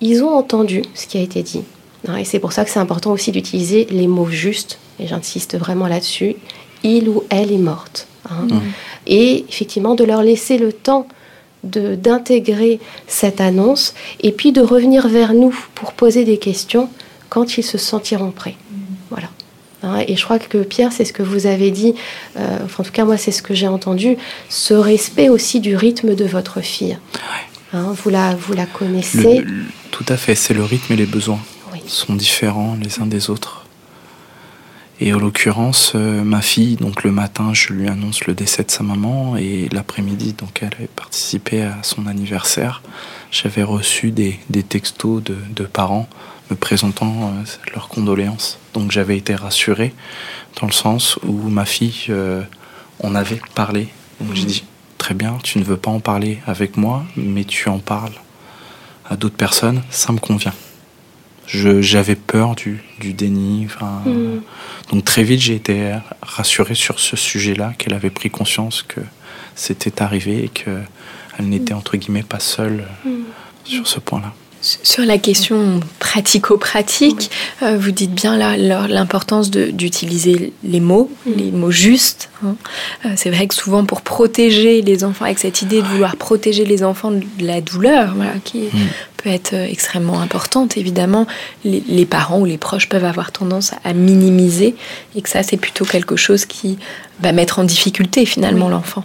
ils 0.00 0.24
ont 0.24 0.34
entendu 0.34 0.82
ce 0.94 1.06
qui 1.06 1.18
a 1.18 1.20
été 1.20 1.42
dit. 1.42 1.64
Hein, 2.08 2.16
et 2.16 2.24
c'est 2.24 2.38
pour 2.38 2.52
ça 2.52 2.64
que 2.64 2.70
c'est 2.70 2.80
important 2.80 3.12
aussi 3.12 3.30
d'utiliser 3.30 3.86
les 3.90 4.06
mots 4.06 4.30
justes, 4.30 4.78
et 4.98 5.06
j'insiste 5.06 5.58
vraiment 5.58 5.88
là-dessus. 5.88 6.36
Il 6.82 7.10
ou 7.10 7.24
elle 7.28 7.52
est 7.52 7.58
morte. 7.58 8.06
Hein. 8.30 8.46
Mmh. 8.48 8.60
Et 9.06 9.44
effectivement, 9.50 9.94
de 9.94 10.04
leur 10.04 10.22
laisser 10.22 10.56
le 10.56 10.72
temps 10.72 11.06
d'intégrer 11.66 12.80
cette 13.06 13.40
annonce 13.40 13.94
et 14.20 14.32
puis 14.32 14.52
de 14.52 14.60
revenir 14.60 15.08
vers 15.08 15.34
nous 15.34 15.54
pour 15.74 15.92
poser 15.92 16.24
des 16.24 16.38
questions 16.38 16.88
quand 17.28 17.58
ils 17.58 17.64
se 17.64 17.78
sentiront 17.78 18.30
prêts. 18.30 18.56
Voilà. 19.10 19.28
Hein, 19.82 20.02
et 20.06 20.16
je 20.16 20.24
crois 20.24 20.38
que 20.38 20.58
Pierre, 20.58 20.92
c'est 20.92 21.04
ce 21.04 21.12
que 21.12 21.22
vous 21.22 21.46
avez 21.46 21.70
dit, 21.70 21.94
euh, 22.38 22.58
enfin, 22.64 22.82
en 22.82 22.86
tout 22.86 22.92
cas 22.92 23.04
moi 23.04 23.16
c'est 23.16 23.32
ce 23.32 23.42
que 23.42 23.54
j'ai 23.54 23.68
entendu, 23.68 24.16
ce 24.48 24.74
respect 24.74 25.28
aussi 25.28 25.60
du 25.60 25.76
rythme 25.76 26.14
de 26.14 26.24
votre 26.24 26.60
fille. 26.60 26.98
Hein, 27.72 27.92
vous, 27.94 28.10
la, 28.10 28.34
vous 28.34 28.54
la 28.54 28.66
connaissez. 28.66 29.44
tout 29.90 30.06
à 30.08 30.16
fait, 30.16 30.34
c'est 30.34 30.54
le 30.54 30.64
rythme 30.64 30.92
et 30.94 30.96
les 30.96 31.06
besoins 31.06 31.40
sont 31.86 32.14
différents 32.14 32.76
les 32.80 33.00
uns 33.00 33.06
des 33.06 33.30
autres. 33.30 33.65
Et 34.98 35.12
en 35.12 35.18
l'occurrence, 35.18 35.92
euh, 35.94 36.24
ma 36.24 36.40
fille, 36.40 36.76
donc 36.76 37.04
le 37.04 37.10
matin, 37.10 37.52
je 37.52 37.74
lui 37.74 37.86
annonce 37.86 38.24
le 38.24 38.32
décès 38.32 38.64
de 38.64 38.70
sa 38.70 38.82
maman 38.82 39.36
et 39.36 39.68
l'après-midi, 39.70 40.32
donc 40.32 40.60
elle 40.62 40.72
avait 40.74 40.86
participé 40.86 41.62
à 41.62 41.82
son 41.82 42.06
anniversaire. 42.06 42.82
J'avais 43.30 43.62
reçu 43.62 44.10
des, 44.10 44.38
textos 44.66 45.22
de, 45.22 45.64
parents 45.64 46.08
me 46.50 46.56
présentant 46.56 47.12
euh, 47.12 47.44
leurs 47.74 47.88
condoléances. 47.88 48.58
Donc 48.72 48.90
j'avais 48.90 49.18
été 49.18 49.34
rassuré 49.34 49.92
dans 50.60 50.66
le 50.66 50.72
sens 50.72 51.18
où 51.26 51.34
ma 51.50 51.66
fille, 51.66 52.06
euh, 52.08 52.42
on 53.00 53.14
avait 53.14 53.40
parlé. 53.54 53.88
Donc 54.22 54.34
j'ai 54.34 54.46
dit, 54.46 54.64
très 54.96 55.12
bien, 55.12 55.36
tu 55.42 55.58
ne 55.58 55.64
veux 55.64 55.76
pas 55.76 55.90
en 55.90 56.00
parler 56.00 56.38
avec 56.46 56.78
moi, 56.78 57.04
mais 57.16 57.44
tu 57.44 57.68
en 57.68 57.80
parles 57.80 58.14
à 59.04 59.16
d'autres 59.16 59.36
personnes, 59.36 59.82
ça 59.90 60.12
me 60.12 60.18
convient 60.18 60.54
j'avais 61.46 62.16
peur 62.16 62.54
du, 62.54 62.82
du 63.00 63.12
déni. 63.12 63.66
Mm. 64.04 64.40
Donc 64.90 65.04
très 65.04 65.22
vite, 65.22 65.40
j'ai 65.40 65.54
été 65.54 65.94
rassuré 66.22 66.74
sur 66.74 66.98
ce 67.00 67.16
sujet-là, 67.16 67.72
qu'elle 67.78 67.94
avait 67.94 68.10
pris 68.10 68.30
conscience 68.30 68.82
que 68.82 69.00
c'était 69.54 70.02
arrivé 70.02 70.44
et 70.44 70.48
qu'elle 70.48 71.48
n'était 71.48 71.74
entre 71.74 71.96
guillemets 71.96 72.22
pas 72.22 72.40
seule 72.40 72.86
mm. 73.04 73.10
sur 73.64 73.86
ce 73.86 74.00
point-là. 74.00 74.32
Sur 74.82 75.04
la 75.04 75.18
question 75.18 75.80
pratico-pratique, 76.00 77.30
euh, 77.62 77.76
vous 77.78 77.92
dites 77.92 78.12
bien 78.12 78.36
l'importance 78.56 79.50
d'utiliser 79.50 80.52
les 80.64 80.80
mots, 80.80 81.10
mm. 81.24 81.32
les 81.36 81.50
mots 81.52 81.70
justes. 81.70 82.30
Hein. 82.44 82.56
Euh, 83.04 83.10
c'est 83.16 83.30
vrai 83.30 83.46
que 83.46 83.54
souvent 83.54 83.84
pour 83.84 84.02
protéger 84.02 84.82
les 84.82 85.04
enfants, 85.04 85.24
avec 85.24 85.38
cette 85.38 85.62
idée 85.62 85.82
de 85.82 85.86
vouloir 85.86 86.16
protéger 86.16 86.64
les 86.64 86.82
enfants 86.82 87.12
de 87.12 87.24
la 87.40 87.60
douleur, 87.60 88.14
voilà, 88.16 88.32
qui 88.44 88.62
mm. 88.62 88.78
peut 89.18 89.30
être 89.30 89.52
euh, 89.52 89.66
extrêmement 89.66 90.20
importante, 90.20 90.76
évidemment, 90.76 91.26
les, 91.64 92.06
parents 92.06 92.40
ou 92.40 92.44
les 92.44 92.58
proches 92.58 92.88
peuvent 92.88 93.04
avoir 93.04 93.32
tendance 93.32 93.72
à 93.84 93.92
minimiser 93.92 94.74
et 95.14 95.22
que 95.22 95.28
ça 95.28 95.42
c'est 95.42 95.56
plutôt 95.56 95.84
quelque 95.84 96.16
chose 96.16 96.44
qui 96.44 96.78
va 97.20 97.32
mettre 97.32 97.58
en 97.58 97.64
difficulté 97.64 98.26
finalement 98.26 98.68
l'enfant. 98.68 99.04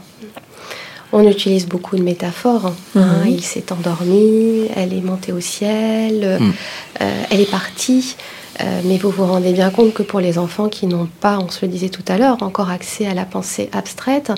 On 1.14 1.28
utilise 1.28 1.68
beaucoup 1.68 1.96
de 1.98 2.04
métaphores. 2.04 2.68
Hein. 2.68 2.76
Mhm. 2.96 3.28
il 3.28 3.44
s'est 3.44 3.72
endormi, 3.72 4.68
elle 4.76 4.94
est 4.94 5.02
montée 5.02 5.34
au 5.34 5.42
ciel, 5.42 6.38
mhm. 6.40 6.54
euh, 7.02 7.24
elle 7.30 7.42
est 7.42 7.52
partie. 7.52 8.16
Euh, 8.64 8.82
mais 8.84 8.98
vous 8.98 9.10
vous 9.10 9.26
rendez 9.26 9.54
bien 9.54 9.70
compte 9.70 9.94
que 9.94 10.04
pour 10.04 10.20
les 10.20 10.38
enfants 10.38 10.70
qui 10.70 10.86
n'ont 10.86 11.08
pas, 11.20 11.40
on 11.40 11.50
se 11.50 11.66
le 11.66 11.72
disait 11.72 11.90
tout 11.90 12.04
à 12.08 12.18
l'heure, 12.18 12.38
encore 12.42 12.70
accès 12.70 13.08
à 13.08 13.14
la 13.14 13.26
pensée 13.26 13.70
abstraite, 13.72 14.32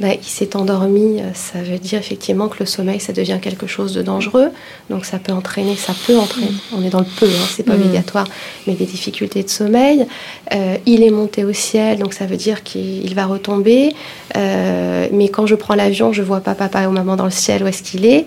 bah, 0.00 0.08
il 0.14 0.24
s'est 0.24 0.56
endormi, 0.56 1.20
euh, 1.20 1.30
ça 1.34 1.62
veut 1.62 1.78
dire 1.78 1.98
effectivement 1.98 2.48
que 2.48 2.56
le 2.60 2.66
sommeil, 2.66 3.00
ça 3.00 3.12
devient 3.12 3.38
quelque 3.40 3.66
chose 3.66 3.94
de 3.94 4.02
dangereux. 4.02 4.50
Donc 4.90 5.04
ça 5.04 5.18
peut 5.18 5.32
entraîner, 5.32 5.76
ça 5.76 5.94
peut 6.06 6.16
entraîner, 6.18 6.50
mm. 6.50 6.76
on 6.76 6.82
est 6.82 6.90
dans 6.90 7.00
le 7.00 7.06
peu, 7.18 7.26
hein, 7.26 7.46
c'est 7.48 7.62
pas 7.62 7.76
mm. 7.76 7.82
obligatoire, 7.82 8.26
mais 8.66 8.74
des 8.74 8.86
difficultés 8.86 9.42
de 9.42 9.48
sommeil. 9.48 10.06
Euh, 10.54 10.76
il 10.86 11.02
est 11.02 11.10
monté 11.10 11.44
au 11.44 11.52
ciel, 11.52 11.98
donc 11.98 12.12
ça 12.12 12.26
veut 12.26 12.36
dire 12.36 12.62
qu'il 12.62 13.14
va 13.14 13.26
retomber. 13.26 13.94
mais 14.34 15.28
quand 15.28 15.46
je 15.46 15.54
prends 15.54 15.74
l'avion, 15.74 16.12
je 16.12 16.22
vois 16.22 16.40
pas 16.40 16.54
papa 16.54 16.86
ou 16.86 16.90
maman 16.90 17.16
dans 17.16 17.24
le 17.24 17.30
ciel, 17.30 17.62
où 17.62 17.66
est-ce 17.66 17.82
qu'il 17.82 18.04
est 18.04 18.26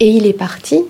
Et 0.00 0.08
il 0.08 0.26
est 0.26 0.32
parti 0.32 0.80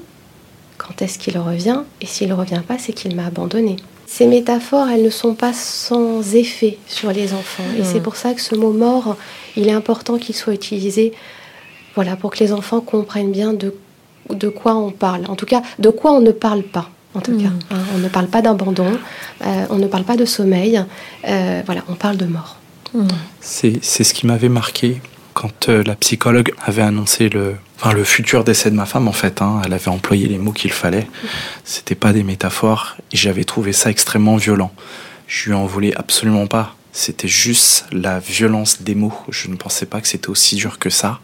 quand 0.78 1.02
est-ce 1.02 1.18
qu'il 1.18 1.38
revient? 1.38 1.82
Et 2.00 2.06
s'il 2.06 2.28
ne 2.28 2.34
revient 2.34 2.62
pas, 2.66 2.76
c'est 2.78 2.92
qu'il 2.92 3.14
m'a 3.14 3.26
abandonné. 3.26 3.76
Ces 4.14 4.26
métaphores, 4.26 4.90
elles 4.90 5.02
ne 5.02 5.08
sont 5.08 5.32
pas 5.32 5.54
sans 5.54 6.34
effet 6.34 6.76
sur 6.86 7.10
les 7.12 7.32
enfants. 7.32 7.64
Et 7.78 7.82
c'est 7.82 8.00
hmm. 8.00 8.02
pour 8.02 8.16
ça 8.16 8.34
que 8.34 8.42
ce 8.42 8.54
mot 8.54 8.70
mort, 8.70 9.16
il 9.56 9.68
est 9.68 9.72
important 9.72 10.18
qu'il 10.18 10.34
soit 10.34 10.52
utilisé 10.52 11.14
voilà, 11.94 12.14
pour 12.14 12.30
que 12.30 12.40
les 12.40 12.52
enfants 12.52 12.82
comprennent 12.82 13.32
bien 13.32 13.54
de, 13.54 13.74
de 14.28 14.48
quoi 14.50 14.74
on 14.74 14.90
parle. 14.90 15.24
En 15.30 15.34
tout 15.34 15.46
cas, 15.46 15.62
de 15.78 15.88
quoi 15.88 16.12
on 16.12 16.20
ne 16.20 16.30
parle 16.30 16.62
pas. 16.62 16.90
En 17.14 17.20
tout 17.20 17.38
cas, 17.38 17.48
hmm. 17.48 17.58
hein. 17.70 17.84
on 17.94 17.98
ne 18.00 18.08
parle 18.08 18.26
pas 18.26 18.42
d'abandon, 18.42 18.98
euh, 19.46 19.64
on 19.70 19.76
ne 19.76 19.86
parle 19.86 20.04
pas 20.04 20.18
de 20.18 20.26
sommeil. 20.26 20.84
Euh, 21.26 21.62
voilà, 21.64 21.82
on 21.88 21.94
parle 21.94 22.18
de 22.18 22.26
mort. 22.26 22.58
Hmm. 22.92 23.08
C'est 23.40 23.80
ce 23.82 24.12
qui 24.12 24.26
m'avait 24.26 24.50
marqué 24.50 25.00
quand 25.42 25.68
euh, 25.68 25.82
la 25.82 25.96
psychologue 25.96 26.54
avait 26.64 26.82
annoncé 26.82 27.28
le, 27.28 27.56
enfin, 27.76 27.92
le 27.92 28.04
futur 28.04 28.44
décès 28.44 28.70
de 28.70 28.76
ma 28.76 28.86
femme, 28.86 29.08
en 29.08 29.12
fait, 29.12 29.42
hein, 29.42 29.60
elle 29.64 29.72
avait 29.72 29.88
employé 29.88 30.28
les 30.28 30.38
mots 30.38 30.52
qu'il 30.52 30.70
fallait. 30.70 31.08
C'était 31.64 31.96
pas 31.96 32.12
des 32.12 32.22
métaphores 32.22 32.96
et 33.10 33.16
j'avais 33.16 33.42
trouvé 33.42 33.72
ça 33.72 33.90
extrêmement 33.90 34.36
violent. 34.36 34.72
Je 35.26 35.46
lui 35.46 35.54
en 35.54 35.66
voulais 35.66 35.92
absolument 35.96 36.46
pas. 36.46 36.76
C'était 36.92 37.26
juste 37.26 37.86
la 37.90 38.20
violence 38.20 38.82
des 38.82 38.94
mots. 38.94 39.18
Je 39.30 39.48
ne 39.48 39.56
pensais 39.56 39.86
pas 39.86 40.00
que 40.00 40.06
c'était 40.06 40.28
aussi 40.28 40.54
dur 40.54 40.78
que 40.78 40.90
ça. 40.90 41.18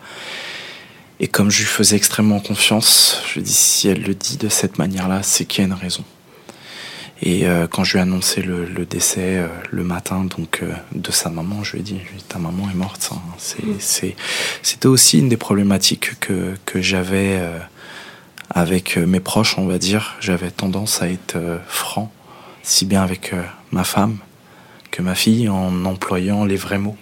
Et 1.20 1.28
comme 1.28 1.48
je 1.48 1.60
lui 1.60 1.66
faisais 1.66 1.94
extrêmement 1.94 2.40
confiance, 2.40 3.22
je 3.32 3.38
dis 3.38 3.54
si 3.54 3.86
elle 3.86 4.02
le 4.02 4.16
dit 4.16 4.36
de 4.36 4.48
cette 4.48 4.78
manière-là, 4.78 5.22
c'est 5.22 5.44
qu'il 5.44 5.62
y 5.62 5.64
a 5.64 5.68
une 5.68 5.80
raison. 5.80 6.02
Et 7.20 7.46
euh, 7.46 7.66
quand 7.66 7.82
je 7.82 7.92
lui 7.92 7.98
ai 7.98 8.02
annoncé 8.02 8.42
le, 8.42 8.86
décès 8.86 9.38
euh, 9.38 9.48
le 9.70 9.82
matin 9.82 10.24
donc 10.24 10.60
euh, 10.62 10.72
de 10.94 11.10
sa 11.10 11.30
maman, 11.30 11.64
je 11.64 11.72
lui 11.72 11.80
ai 11.80 11.82
dit 11.82 12.00
ta 12.28 12.38
maman 12.38 12.70
est 12.70 12.76
morte. 12.76 13.10
Hein. 13.12 13.20
Mm. 13.62 14.14
C'était 14.62 14.88
aussi 14.88 15.18
une 15.18 15.28
des 15.28 15.36
problématiques 15.36 16.18
que, 16.20 16.54
que 16.64 16.80
j'avais 16.80 17.40
avec 18.50 18.96
mes 18.96 19.20
proches, 19.20 19.58
on 19.58 19.66
va 19.66 19.78
dire. 19.78 20.16
J'avais 20.20 20.50
tendance 20.50 21.02
à 21.02 21.08
être 21.08 21.36
franc, 21.66 22.12
si 22.62 22.84
bien 22.84 23.02
avec 23.02 23.34
ma 23.72 23.84
femme 23.84 24.18
que 24.90 25.02
ma 25.02 25.14
fille, 25.14 25.48
en 25.48 25.84
employant 25.84 26.44
les 26.44 26.56
vrais 26.56 26.78
mots. 26.78 26.96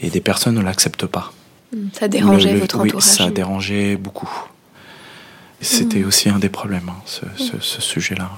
Et 0.00 0.10
des 0.10 0.20
personnes 0.20 0.54
ne 0.54 0.62
l'acceptent 0.62 1.06
pas. 1.06 1.32
Mm. 1.74 1.88
Ça 1.92 2.08
dérangeait 2.08 2.54
votre 2.54 2.76
entourage 2.76 2.94
Oui, 2.94 3.02
ça 3.02 3.30
dérangeait 3.30 3.96
beaucoup. 3.96 4.30
C'était 5.60 6.00
mm. 6.00 6.06
aussi 6.06 6.28
un 6.30 6.38
des 6.38 6.48
problèmes, 6.48 6.88
hein, 6.88 7.02
ce, 7.04 7.24
ce 7.60 7.82
sujet-là 7.82 8.30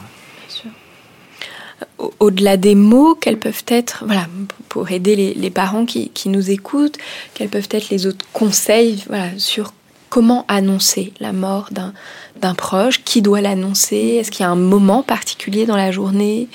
au-delà 2.20 2.56
des 2.56 2.74
mots, 2.74 3.14
quels 3.14 3.38
peuvent 3.38 3.64
être, 3.66 4.04
voilà, 4.06 4.26
pour 4.68 4.90
aider 4.90 5.34
les, 5.34 5.50
parents 5.50 5.84
qui, 5.84 6.10
nous 6.26 6.50
écoutent, 6.50 6.98
quels 7.34 7.48
peuvent 7.48 7.68
être 7.70 7.90
les 7.90 8.06
autres 8.06 8.24
conseils 8.32 9.04
voilà, 9.08 9.30
sur 9.36 9.72
comment 10.08 10.44
annoncer 10.48 11.12
la 11.20 11.32
mort 11.32 11.70
d'un 11.72 12.54
proche 12.54 13.02
Qui 13.04 13.22
doit 13.22 13.40
l'annoncer 13.40 14.18
Est-ce 14.18 14.30
qu'il 14.30 14.44
y 14.44 14.46
a 14.46 14.50
un 14.50 14.56
moment 14.56 15.02
particulier 15.02 15.66
dans 15.66 15.76
la 15.76 15.90
journée? 15.90 16.48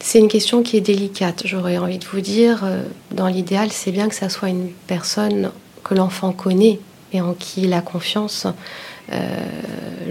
C'est 0.00 0.18
une 0.18 0.28
question 0.28 0.62
qui 0.62 0.76
est 0.76 0.80
délicate, 0.80 1.42
j'aurais 1.44 1.78
envie 1.78 1.98
de 1.98 2.04
vous 2.06 2.20
dire. 2.20 2.62
Euh, 2.64 2.82
dans 3.12 3.28
l'idéal, 3.28 3.70
c'est 3.70 3.92
bien 3.92 4.08
que 4.08 4.16
ça 4.16 4.28
soit 4.28 4.48
une 4.48 4.70
personne 4.88 5.52
que 5.84 5.94
l'enfant 5.94 6.32
connaît 6.32 6.80
et 7.12 7.20
en 7.20 7.34
qui 7.34 7.62
il 7.62 7.72
a 7.72 7.82
confiance. 7.82 8.48
Euh, 9.12 9.18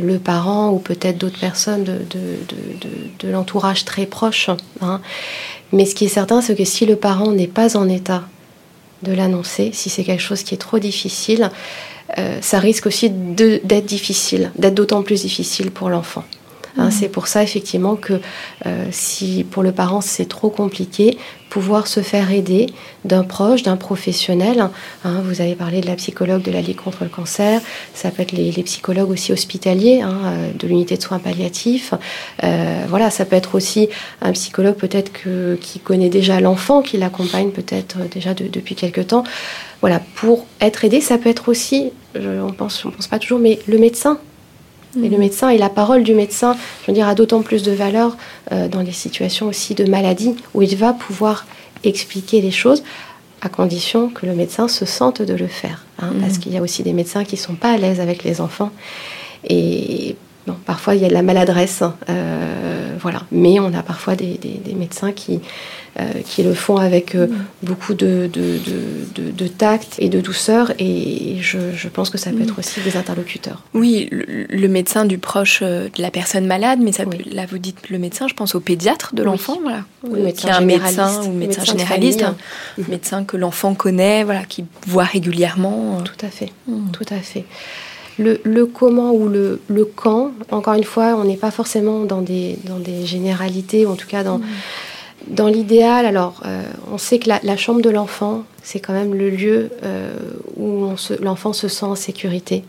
le 0.01 0.17
parent 0.19 0.71
ou 0.71 0.79
peut-être 0.79 1.17
d'autres 1.17 1.39
personnes 1.39 1.83
de, 1.83 1.99
de, 3.19 3.29
l'entourage 3.29 3.85
très 3.85 4.05
proche. 4.05 4.49
Hein. 4.81 4.99
Mais 5.73 5.85
ce 5.85 5.93
qui 5.93 6.05
est 6.05 6.09
certain, 6.09 6.41
c'est 6.41 6.55
que 6.55 6.65
si 6.65 6.85
le 6.85 6.95
parent 6.95 7.31
n'est 7.31 7.47
pas 7.47 7.77
en 7.77 7.87
état 7.87 8.23
de 9.03 9.11
l'annoncer, 9.11 9.71
si 9.73 9.89
c'est 9.89 10.03
quelque 10.03 10.21
chose 10.21 10.43
qui 10.43 10.55
est 10.55 10.57
trop 10.57 10.79
difficile, 10.79 11.51
euh, 12.17 12.39
ça 12.41 12.59
risque 12.59 12.87
aussi 12.87 13.09
d'être 13.09 13.85
difficile, 13.85 14.51
d'être 14.57 14.73
d'autant 14.73 15.03
plus 15.03 15.21
difficile 15.21 15.71
pour 15.71 15.89
l'enfant. 15.89 16.23
Hein, 16.77 16.91
c'est 16.91 17.09
pour 17.09 17.27
ça 17.27 17.43
effectivement 17.43 17.95
que 17.95 18.19
euh, 18.65 18.85
si 18.91 19.43
pour 19.43 19.63
le 19.63 19.71
parent 19.71 20.01
c'est 20.01 20.27
trop 20.27 20.49
compliqué, 20.49 21.17
pouvoir 21.49 21.87
se 21.87 21.99
faire 21.99 22.31
aider 22.31 22.67
d'un 23.03 23.23
proche, 23.23 23.63
d'un 23.63 23.75
professionnel. 23.75 24.69
Hein, 25.03 25.21
vous 25.25 25.41
avez 25.41 25.55
parlé 25.55 25.81
de 25.81 25.87
la 25.87 25.95
psychologue 25.95 26.41
de 26.41 26.51
la 26.51 26.61
Ligue 26.61 26.77
contre 26.77 27.03
le 27.03 27.09
cancer, 27.09 27.59
ça 27.93 28.09
peut 28.09 28.21
être 28.21 28.31
les, 28.31 28.51
psychologues 28.63 29.09
aussi 29.09 29.33
hospitaliers 29.33 30.01
hein, 30.01 30.17
euh, 30.23 30.51
de 30.57 30.67
l'unité 30.67 30.95
de 30.95 31.01
soins 31.01 31.19
palliatifs. 31.19 31.93
Euh, 32.43 32.85
voilà, 32.87 33.09
ça 33.09 33.25
peut 33.25 33.35
être 33.35 33.55
aussi 33.55 33.89
un 34.21 34.31
psychologue 34.31 34.75
peut-être 34.75 35.11
qui 35.59 35.79
connaît 35.79 36.09
déjà 36.09 36.39
l'enfant, 36.39 36.81
qui 36.81 36.97
l'accompagne 36.97 37.49
peut-être 37.49 37.97
déjà 38.09 38.33
depuis 38.33 38.75
quelque 38.75 39.01
temps. 39.01 39.23
Voilà, 39.81 39.99
pour 40.15 40.45
être 40.61 40.85
aidé, 40.85 41.01
ça 41.01 41.17
peut 41.17 41.29
être 41.29 41.49
aussi, 41.49 41.91
on 42.15 42.53
pense, 42.53 42.85
on 42.85 42.91
pense 42.91 43.07
pas 43.07 43.19
toujours, 43.19 43.39
mais 43.39 43.59
le 43.67 43.77
médecin 43.77 44.19
et 44.95 45.09
le 45.09 45.17
médecin 45.17 45.49
et 45.49 45.57
la 45.57 45.69
parole 45.69 46.03
du 46.03 46.13
médecin, 46.13 46.55
je 46.81 46.87
veux 46.87 46.93
dire, 46.93 47.07
a 47.07 47.15
d'autant 47.15 47.41
plus 47.41 47.63
de 47.63 47.71
valeur 47.71 48.17
euh, 48.51 48.67
dans 48.67 48.83
des 48.83 48.91
situations 48.91 49.47
aussi 49.47 49.75
de 49.75 49.85
maladie 49.85 50.35
où 50.53 50.61
il 50.61 50.75
va 50.75 50.93
pouvoir 50.93 51.45
expliquer 51.83 52.41
les 52.41 52.51
choses 52.51 52.83
à 53.41 53.49
condition 53.49 54.09
que 54.09 54.25
le 54.25 54.33
médecin 54.33 54.67
se 54.67 54.85
sente 54.85 55.21
de 55.21 55.33
le 55.33 55.47
faire. 55.47 55.85
Hein, 55.99 56.13
Parce 56.21 56.37
qu'il 56.37 56.53
y 56.53 56.57
a 56.57 56.61
aussi 56.61 56.83
des 56.83 56.93
médecins 56.93 57.23
qui 57.23 57.35
ne 57.35 57.41
sont 57.41 57.55
pas 57.55 57.71
à 57.71 57.77
l'aise 57.77 57.99
avec 57.99 58.23
les 58.23 58.39
enfants. 58.39 58.71
Et 59.49 60.15
parfois, 60.65 60.93
il 60.95 61.01
y 61.01 61.05
a 61.05 61.07
de 61.07 61.13
la 61.13 61.23
maladresse. 61.23 61.83
Euh, 62.09 62.95
voilà. 62.99 63.23
Mais 63.31 63.59
on 63.59 63.73
a 63.73 63.81
parfois 63.81 64.15
des 64.15 64.39
médecins 64.75 65.11
qui, 65.11 65.39
qui 66.25 66.43
le 66.43 66.53
font 66.53 66.77
avec 66.77 67.15
euh, 67.15 67.27
mm. 67.27 67.45
beaucoup 67.63 67.93
de, 67.93 68.29
de, 68.31 69.47
tact 69.47 69.95
et 69.99 70.09
de 70.09 70.21
douceur. 70.21 70.71
Et 70.79 71.37
je, 71.41 71.87
pense 71.89 72.09
que 72.09 72.17
ça 72.17 72.31
peut 72.31 72.41
être 72.41 72.55
mm. 72.55 72.59
aussi 72.59 72.81
des 72.81 72.95
interlocuteurs. 72.95 73.63
Oui, 73.73 74.07
le, 74.11 74.67
médecin 74.67 75.05
du 75.05 75.17
proche 75.17 75.59
euh, 75.61 75.89
de 75.93 76.01
la 76.01 76.11
personne 76.11 76.45
malade, 76.45 76.79
mais 76.81 76.93
ça, 76.93 77.03
là 77.31 77.45
vous 77.45 77.57
dites 77.57 77.89
le 77.89 77.99
médecin, 77.99 78.27
je 78.27 78.33
pense 78.33 78.55
au 78.55 78.61
pédiatre 78.61 79.13
de 79.13 79.23
l'enfant, 79.23 79.59
voilà, 79.61 80.31
qui 80.31 80.47
est 80.47 80.51
un 80.51 80.61
médecin 80.61 81.23
ou 81.23 81.33
médecin, 81.33 81.65
généraliste, 81.65 82.23
un 82.23 82.35
mm. 82.77 82.85
médecin 82.87 83.23
que 83.25 83.35
l'enfant 83.35 83.73
connaît, 83.73 84.23
voilà, 84.23 84.43
qui 84.43 84.63
voit 84.87 85.03
régulièrement. 85.03 86.01
Tout 86.03 86.25
à 86.25 86.29
fait, 86.29 86.51
tout 86.93 87.05
à 87.09 87.17
fait. 87.17 87.45
Le, 88.17 88.39
le, 88.43 88.65
comment 88.65 89.11
ou 89.11 89.27
le, 89.27 89.61
le, 89.67 89.85
quand, 89.85 90.31
encore 90.51 90.75
une 90.75 90.83
fois, 90.83 91.15
on 91.17 91.23
n'est 91.23 91.37
pas 91.37 91.49
forcément 91.49 92.03
dans 92.03 92.21
des, 92.21 92.59
dans 92.65 92.77
des 92.77 93.05
généralités, 93.05 93.85
ou 93.85 93.91
en 93.91 93.95
tout 93.95 94.07
cas 94.07 94.23
dans, 94.23 94.39
dans 95.27 95.47
l'idéal, 95.47 96.05
alors, 96.05 96.41
euh, 96.45 96.63
on 96.91 96.97
sait 96.97 97.19
que 97.19 97.29
la, 97.29 97.57
chambre 97.57 97.81
de 97.81 97.89
l'enfant, 97.89 98.43
c'est 98.63 98.79
quand 98.79 98.93
même 98.93 99.13
le 99.13 99.29
lieu 99.29 99.69
euh, 99.83 100.13
où 100.57 100.93
l'enfant 101.19 101.53
se 101.53 101.67
sent 101.67 101.85
en 101.85 101.95
sécurité. 101.95 102.63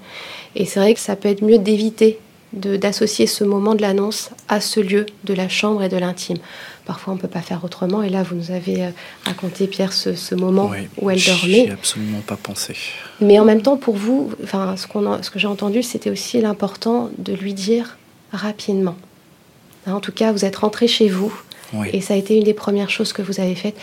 Et 0.55 0.65
c'est 0.65 0.81
vrai 0.81 0.95
que 0.95 1.01
ça 1.01 1.17
peut 1.17 1.29
être 1.29 1.43
mieux 1.43 1.59
d'éviter 1.59 2.19
d'associer 2.53 3.27
ce 3.27 3.45
moment 3.45 3.75
de 3.75 3.81
l'annonce 3.81 4.29
à 4.47 4.61
ce 4.61 4.79
lieu 4.79 5.07
de 5.25 5.33
la 5.33 5.49
chambre 5.49 5.83
et 5.83 5.89
de 5.89 5.97
l'intime. 5.97 6.37
Parfois, 6.85 7.15
on 7.15 7.17
ne 7.17 7.21
peut 7.21 7.27
pas 7.29 7.41
faire 7.41 7.65
autrement. 7.65 8.03
Et 8.03 8.11
là, 8.11 8.23
vous 8.23 8.35
nous 8.35 8.51
avez 8.51 8.85
euh, 8.85 8.91
raconté, 9.25 9.67
Pierre, 9.67 9.95
ce, 9.95 10.35
moment 10.35 10.71
où 11.01 11.09
elle 11.09 11.25
dormait. 11.25 11.65
J'y 11.67 11.71
absolument 11.71 12.21
pas 12.21 12.37
pensé. 12.37 12.77
Mais 13.23 13.39
en 13.39 13.47
même 13.47 13.63
temps, 13.63 13.79
pour 13.79 13.97
vous, 13.97 14.33
enfin, 14.45 14.75
ce, 14.77 14.87
ce 15.23 15.31
que 15.31 15.39
j'ai 15.39 15.47
entendu, 15.47 15.83
c'était 15.83 16.11
aussi 16.11 16.43
l'important 16.43 17.09
de 17.17 17.33
lui 17.33 17.55
dire 17.55 17.97
rapidement. 18.33 18.97
en 19.87 20.01
tout 20.01 20.13
cas, 20.13 20.33
vous 20.33 20.45
êtes 20.45 20.57
rentré 20.57 20.89
chez 20.89 21.09
vous 21.09 21.33
et 21.93 22.01
ça 22.01 22.14
a 22.14 22.16
été 22.16 22.37
une 22.37 22.45
des 22.45 22.55
premières 22.55 22.91
choses 22.91 23.12
que 23.12 23.23
vous 23.23 23.41
avez 23.41 23.55
faites. 23.55 23.77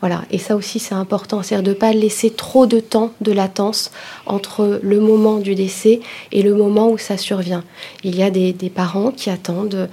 Voilà. 0.00 0.22
Et 0.30 0.38
ça 0.38 0.54
aussi, 0.56 0.78
c'est 0.78 0.94
important. 0.94 1.42
C'est-à-dire 1.42 1.64
de 1.64 1.70
ne 1.70 1.74
pas 1.74 1.92
laisser 1.92 2.30
trop 2.30 2.66
de 2.66 2.80
temps 2.80 3.12
de 3.20 3.32
latence 3.32 3.90
entre 4.26 4.80
le 4.82 5.00
moment 5.00 5.38
du 5.38 5.54
décès 5.54 6.00
et 6.30 6.42
le 6.42 6.54
moment 6.54 6.90
où 6.90 6.98
ça 6.98 7.16
survient. 7.16 7.64
Il 8.02 8.14
y 8.16 8.22
a 8.22 8.30
des, 8.30 8.52
parents 8.74 9.10
qui 9.10 9.30
attendent 9.30 9.88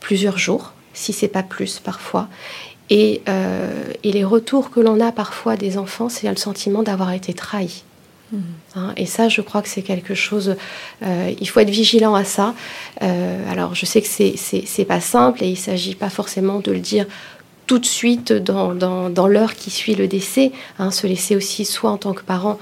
plusieurs 0.00 0.38
jours, 0.38 0.72
si 0.94 1.12
c'est 1.12 1.28
pas 1.28 1.42
plus 1.42 1.80
parfois. 1.80 2.28
Et, 2.90 3.22
euh, 3.28 3.92
et 4.04 4.12
les 4.12 4.22
retours 4.22 4.70
que 4.70 4.78
l'on 4.78 5.00
a 5.00 5.10
parfois 5.10 5.56
des 5.56 5.78
enfants, 5.78 6.08
c'est 6.08 6.28
le 6.28 6.36
sentiment 6.36 6.84
d'avoir 6.84 7.12
été 7.12 7.34
trahi. 7.34 7.82
Hein, 8.74 8.92
et 8.96 9.06
ça, 9.06 9.28
je 9.28 9.40
crois 9.40 9.62
que 9.62 9.68
c'est 9.68 9.82
quelque 9.82 10.14
chose. 10.14 10.56
Euh, 11.04 11.32
il 11.40 11.48
faut 11.48 11.60
être 11.60 11.70
vigilant 11.70 12.14
à 12.14 12.24
ça. 12.24 12.54
Euh, 13.02 13.50
alors, 13.50 13.74
je 13.74 13.86
sais 13.86 14.02
que 14.02 14.08
c'est 14.08 14.84
pas 14.84 15.00
simple 15.00 15.44
et 15.44 15.48
il 15.48 15.56
s'agit 15.56 15.94
pas 15.94 16.10
forcément 16.10 16.60
de 16.60 16.72
le 16.72 16.80
dire 16.80 17.06
tout 17.66 17.78
de 17.78 17.86
suite 17.86 18.32
dans, 18.32 18.74
dans, 18.74 19.26
l'heure 19.26 19.54
qui 19.54 19.70
suit 19.70 19.94
le 19.94 20.06
décès. 20.06 20.52
Hein, 20.78 20.90
se 20.90 21.06
laisser 21.06 21.36
aussi, 21.36 21.64
soit 21.64 21.90
en 21.90 21.98
tant 21.98 22.12
que 22.12 22.22
parent, 22.22 22.58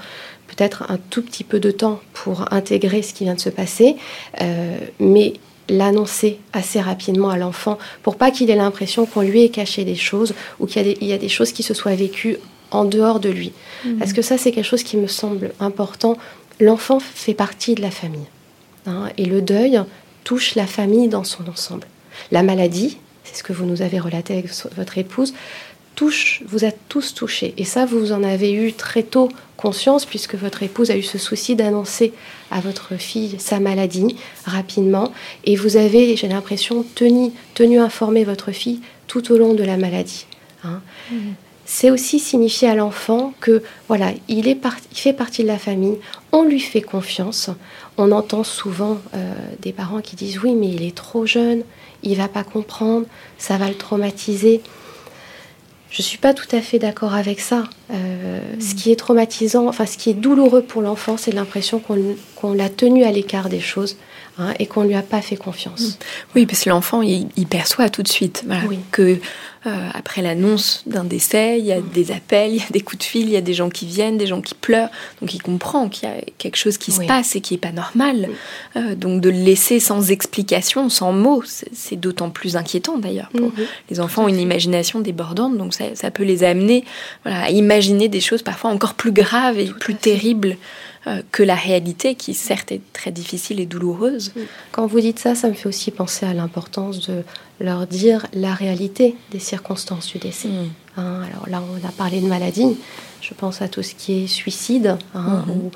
peut-être 0.47 0.85
un 0.89 0.97
tout 1.09 1.21
petit 1.21 1.43
peu 1.43 1.59
de 1.59 1.71
temps 1.71 1.99
pour 2.13 2.51
intégrer 2.53 3.01
ce 3.01 3.13
qui 3.13 3.23
vient 3.23 3.35
de 3.35 3.39
se 3.39 3.49
passer, 3.49 3.95
euh, 4.41 4.77
mais 4.99 5.33
l'annoncer 5.67 6.39
assez 6.53 6.79
rapidement 6.79 7.29
à 7.29 7.37
l'enfant 7.37 7.79
pour 8.03 8.17
pas 8.17 8.29
qu'il 8.29 8.51
ait 8.51 8.55
l'impression 8.55 9.07
qu'on 9.07 9.21
lui 9.21 9.43
ait 9.43 9.49
caché 9.49 9.83
des 9.83 9.95
choses 9.95 10.35
ou 10.59 10.67
qu'il 10.67 10.85
y, 11.01 11.05
y, 11.05 11.13
a 11.13 11.17
des 11.17 11.29
choses 11.29 11.51
qui 11.51 11.63
se 11.63 11.73
soient 11.73 11.95
vécues 11.95 12.37
en 12.71 12.85
dehors 12.85 13.19
de 13.19 13.29
lui. 13.29 13.51
Mhm. 13.85 13.97
Parce 13.97 14.13
que 14.13 14.21
ça, 14.21 14.37
c'est 14.37 14.51
quelque 14.51 14.65
chose 14.65 14.83
qui 14.83 14.97
me 14.97 15.07
semble 15.07 15.53
important. 15.59 16.17
L'enfant 16.59 16.99
fait 16.99 17.33
partie 17.33 17.75
de 17.75 17.81
la 17.81 17.91
famille. 17.91 18.27
Hein, 18.85 19.09
et 19.17 19.25
le 19.25 19.41
deuil 19.41 19.81
touche 20.23 20.55
la 20.55 20.67
famille 20.67 21.07
dans 21.07 21.23
son 21.23 21.47
ensemble. 21.47 21.87
La 22.31 22.43
maladie, 22.43 22.97
c'est 23.23 23.35
ce 23.35 23.43
que 23.43 23.53
vous 23.53 23.65
nous 23.65 23.81
avez 23.81 23.99
relaté 23.99 24.33
avec 24.33 24.49
votre 24.75 24.97
épouse, 24.97 25.33
touche, 25.95 26.43
vous 26.47 26.65
êtes 26.65 26.77
tous 26.89 27.13
touchés. 27.13 27.53
Et 27.57 27.63
ça, 27.63 27.85
vous 27.85 28.11
en 28.11 28.23
avez 28.23 28.51
eu 28.53 28.73
très 28.73 29.03
tôt 29.03 29.29
conscience, 29.57 30.05
puisque 30.05 30.35
votre 30.35 30.61
épouse 30.63 30.91
a 30.91 30.97
eu 30.97 31.03
ce 31.03 31.17
souci 31.17 31.55
d'annoncer 31.55 32.13
à 32.51 32.59
votre 32.59 32.95
fille 32.97 33.35
sa 33.39 33.59
maladie 33.59 34.15
rapidement. 34.45 35.11
Et 35.45 35.55
vous 35.55 35.77
avez, 35.77 36.15
j'ai 36.15 36.27
l'impression, 36.27 36.85
tenu, 36.95 37.31
tenu 37.53 37.79
informer 37.79 38.23
votre 38.23 38.51
fille 38.51 38.81
tout 39.07 39.31
au 39.31 39.37
long 39.37 39.53
de 39.53 39.63
la 39.63 39.77
maladie. 39.77 40.25
Hein. 40.63 40.81
Mhm 41.11 41.35
c'est 41.65 41.89
aussi 41.89 42.19
signifier 42.19 42.69
à 42.69 42.75
l'enfant 42.75 43.33
que 43.41 43.63
voilà, 43.87 44.11
il, 44.27 44.47
est 44.47 44.59
fait 44.93 45.13
partie 45.13 45.41
de 45.41 45.47
la 45.47 45.57
famille, 45.57 45.97
on 46.31 46.43
lui 46.43 46.59
fait 46.59 46.81
confiance. 46.81 47.49
On 47.97 48.11
entend 48.11 48.43
souvent 48.43 48.99
euh, 49.15 49.33
des 49.61 49.73
parents 49.73 50.01
qui 50.01 50.15
disent 50.15 50.39
oui, 50.43 50.53
mais 50.53 50.67
il 50.67 50.83
est 50.83 50.95
trop 50.95 51.25
jeune, 51.25 51.63
il 52.03 52.15
va 52.17 52.27
pas 52.27 52.43
comprendre, 52.43 53.07
ça 53.39 53.57
va 53.57 53.67
le 53.67 53.75
traumatiser. 53.75 54.61
Je 55.89 56.01
suis 56.01 56.19
pas 56.19 56.33
tout 56.33 56.53
à 56.55 56.61
fait 56.61 56.77
d'accord 56.77 57.15
avec 57.15 57.39
ça. 57.39 57.63
Euh, 57.91 58.39
ce 58.59 58.73
mm. 58.73 58.75
qui 58.75 58.91
est 58.91 58.95
traumatisant, 58.95 59.67
enfin 59.67 59.87
ce 59.87 59.97
qui 59.97 60.11
est 60.11 60.13
douloureux 60.13 60.61
pour 60.61 60.83
l'enfant, 60.83 61.17
c'est 61.17 61.31
l'impression 61.31 61.79
qu'on 61.79 62.53
l'a 62.53 62.69
tenu 62.69 63.03
à 63.05 63.11
l'écart 63.11 63.49
des 63.49 63.59
choses. 63.59 63.97
Hein, 64.37 64.53
et 64.59 64.65
qu'on 64.65 64.83
lui 64.83 64.95
a 64.95 65.01
pas 65.01 65.21
fait 65.21 65.37
confiance. 65.37 65.81
Mm. 65.81 65.93
Oui, 66.35 66.45
parce 66.45 66.65
que 66.65 66.69
l'enfant, 66.69 67.01
il, 67.01 67.47
perçoit 67.47 67.89
tout 67.89 68.03
de 68.03 68.07
suite 68.09 68.43
que 68.91 69.17
euh, 69.65 69.89
après 69.93 70.21
l'annonce 70.21 70.83
d'un 70.85 71.05
décès, 71.05 71.57
il 71.57 71.65
y 71.65 71.71
a 71.71 71.79
des 71.79 72.11
appels, 72.11 72.51
il 72.51 72.57
y 72.57 72.61
a 72.61 72.69
des 72.69 72.81
coups 72.81 72.99
de 72.99 73.03
fil, 73.03 73.27
il 73.27 73.31
y 73.31 73.37
a 73.37 73.41
des 73.41 73.53
gens 73.53 73.69
qui 73.69 73.85
viennent, 73.85 74.17
des 74.17 74.27
gens 74.27 74.41
qui 74.41 74.53
pleurent. 74.53 74.89
Donc 75.21 75.33
il 75.33 75.41
comprend 75.41 75.87
qu'il 75.87 76.09
y 76.09 76.11
a 76.11 76.15
quelque 76.37 76.57
chose 76.57 76.77
qui 76.77 76.91
se 76.91 77.05
passe 77.05 77.37
et 77.37 77.41
qui 77.41 77.53
est 77.53 77.59
pas 77.59 77.71
normal. 77.71 78.27
Euh, 78.75 78.95
donc 78.95 79.21
de 79.21 79.29
le 79.29 79.37
laisser 79.37 79.79
sans 79.79 80.11
explication, 80.11 80.89
sans 80.89 81.13
mots, 81.13 81.41
c'est 81.45 81.95
d'autant 81.95 82.29
plus 82.29 82.57
inquiétant 82.57 82.97
d'ailleurs. 82.97 83.29
Mhm. 83.33 83.51
Les 83.89 84.01
enfants 84.01 84.25
ont 84.25 84.27
une 84.27 84.41
imagination 84.41 84.99
débordante, 84.99 85.57
donc 85.57 85.73
ça, 85.73 86.11
peut 86.11 86.23
les 86.23 86.43
amener 86.43 86.83
à 87.23 87.49
imaginer 87.51 88.09
des 88.09 88.19
choses 88.19 88.41
parfois 88.41 88.69
encore 88.69 88.95
plus 88.95 89.13
graves 89.13 89.57
et 89.57 89.67
plus 89.67 89.95
terribles 89.95 90.57
euh, 91.07 91.21
que 91.31 91.43
la 91.43 91.55
réalité, 91.55 92.15
qui 92.15 92.33
certes 92.33 92.71
est 92.71 92.81
très 92.93 93.11
difficile 93.11 93.59
et 93.59 93.65
douloureuse. 93.65 94.33
Quand 94.71 94.87
vous 94.87 94.99
dites 94.99 95.19
ça, 95.19 95.35
ça 95.35 95.47
me 95.49 95.53
fait 95.53 95.67
aussi 95.67 95.91
penser 95.91 96.25
à 96.25 96.33
l'importance 96.33 97.07
de 97.07 97.23
leur 97.59 97.85
dire 97.85 98.25
la 98.33 98.53
réalité 98.53 99.15
des 99.31 99.39
circonstances 99.39 100.07
du 100.07 100.17
décès. 100.17 100.47
Mm. 100.47 100.69
Hein, 100.97 101.21
alors 101.31 101.47
là, 101.47 101.61
on 101.71 101.87
a 101.87 101.91
parlé 101.91 102.21
de 102.21 102.27
maladie. 102.27 102.77
Je 103.21 103.33
pense 103.35 103.61
à 103.61 103.67
tout 103.67 103.83
ce 103.83 103.93
qui 103.93 104.23
est 104.23 104.27
suicide, 104.27 104.97
hein, 105.13 105.43
mm-hmm. 105.47 105.51
où 105.51 105.71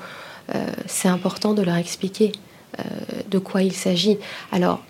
euh, 0.54 0.66
c'est 0.86 1.08
important 1.08 1.54
de 1.54 1.62
leur 1.62 1.76
expliquer 1.76 2.32
euh, 2.78 2.82
de 3.30 3.38
quoi 3.38 3.62
il 3.62 3.72
s'agit. 3.72 4.18
Alors, 4.50 4.80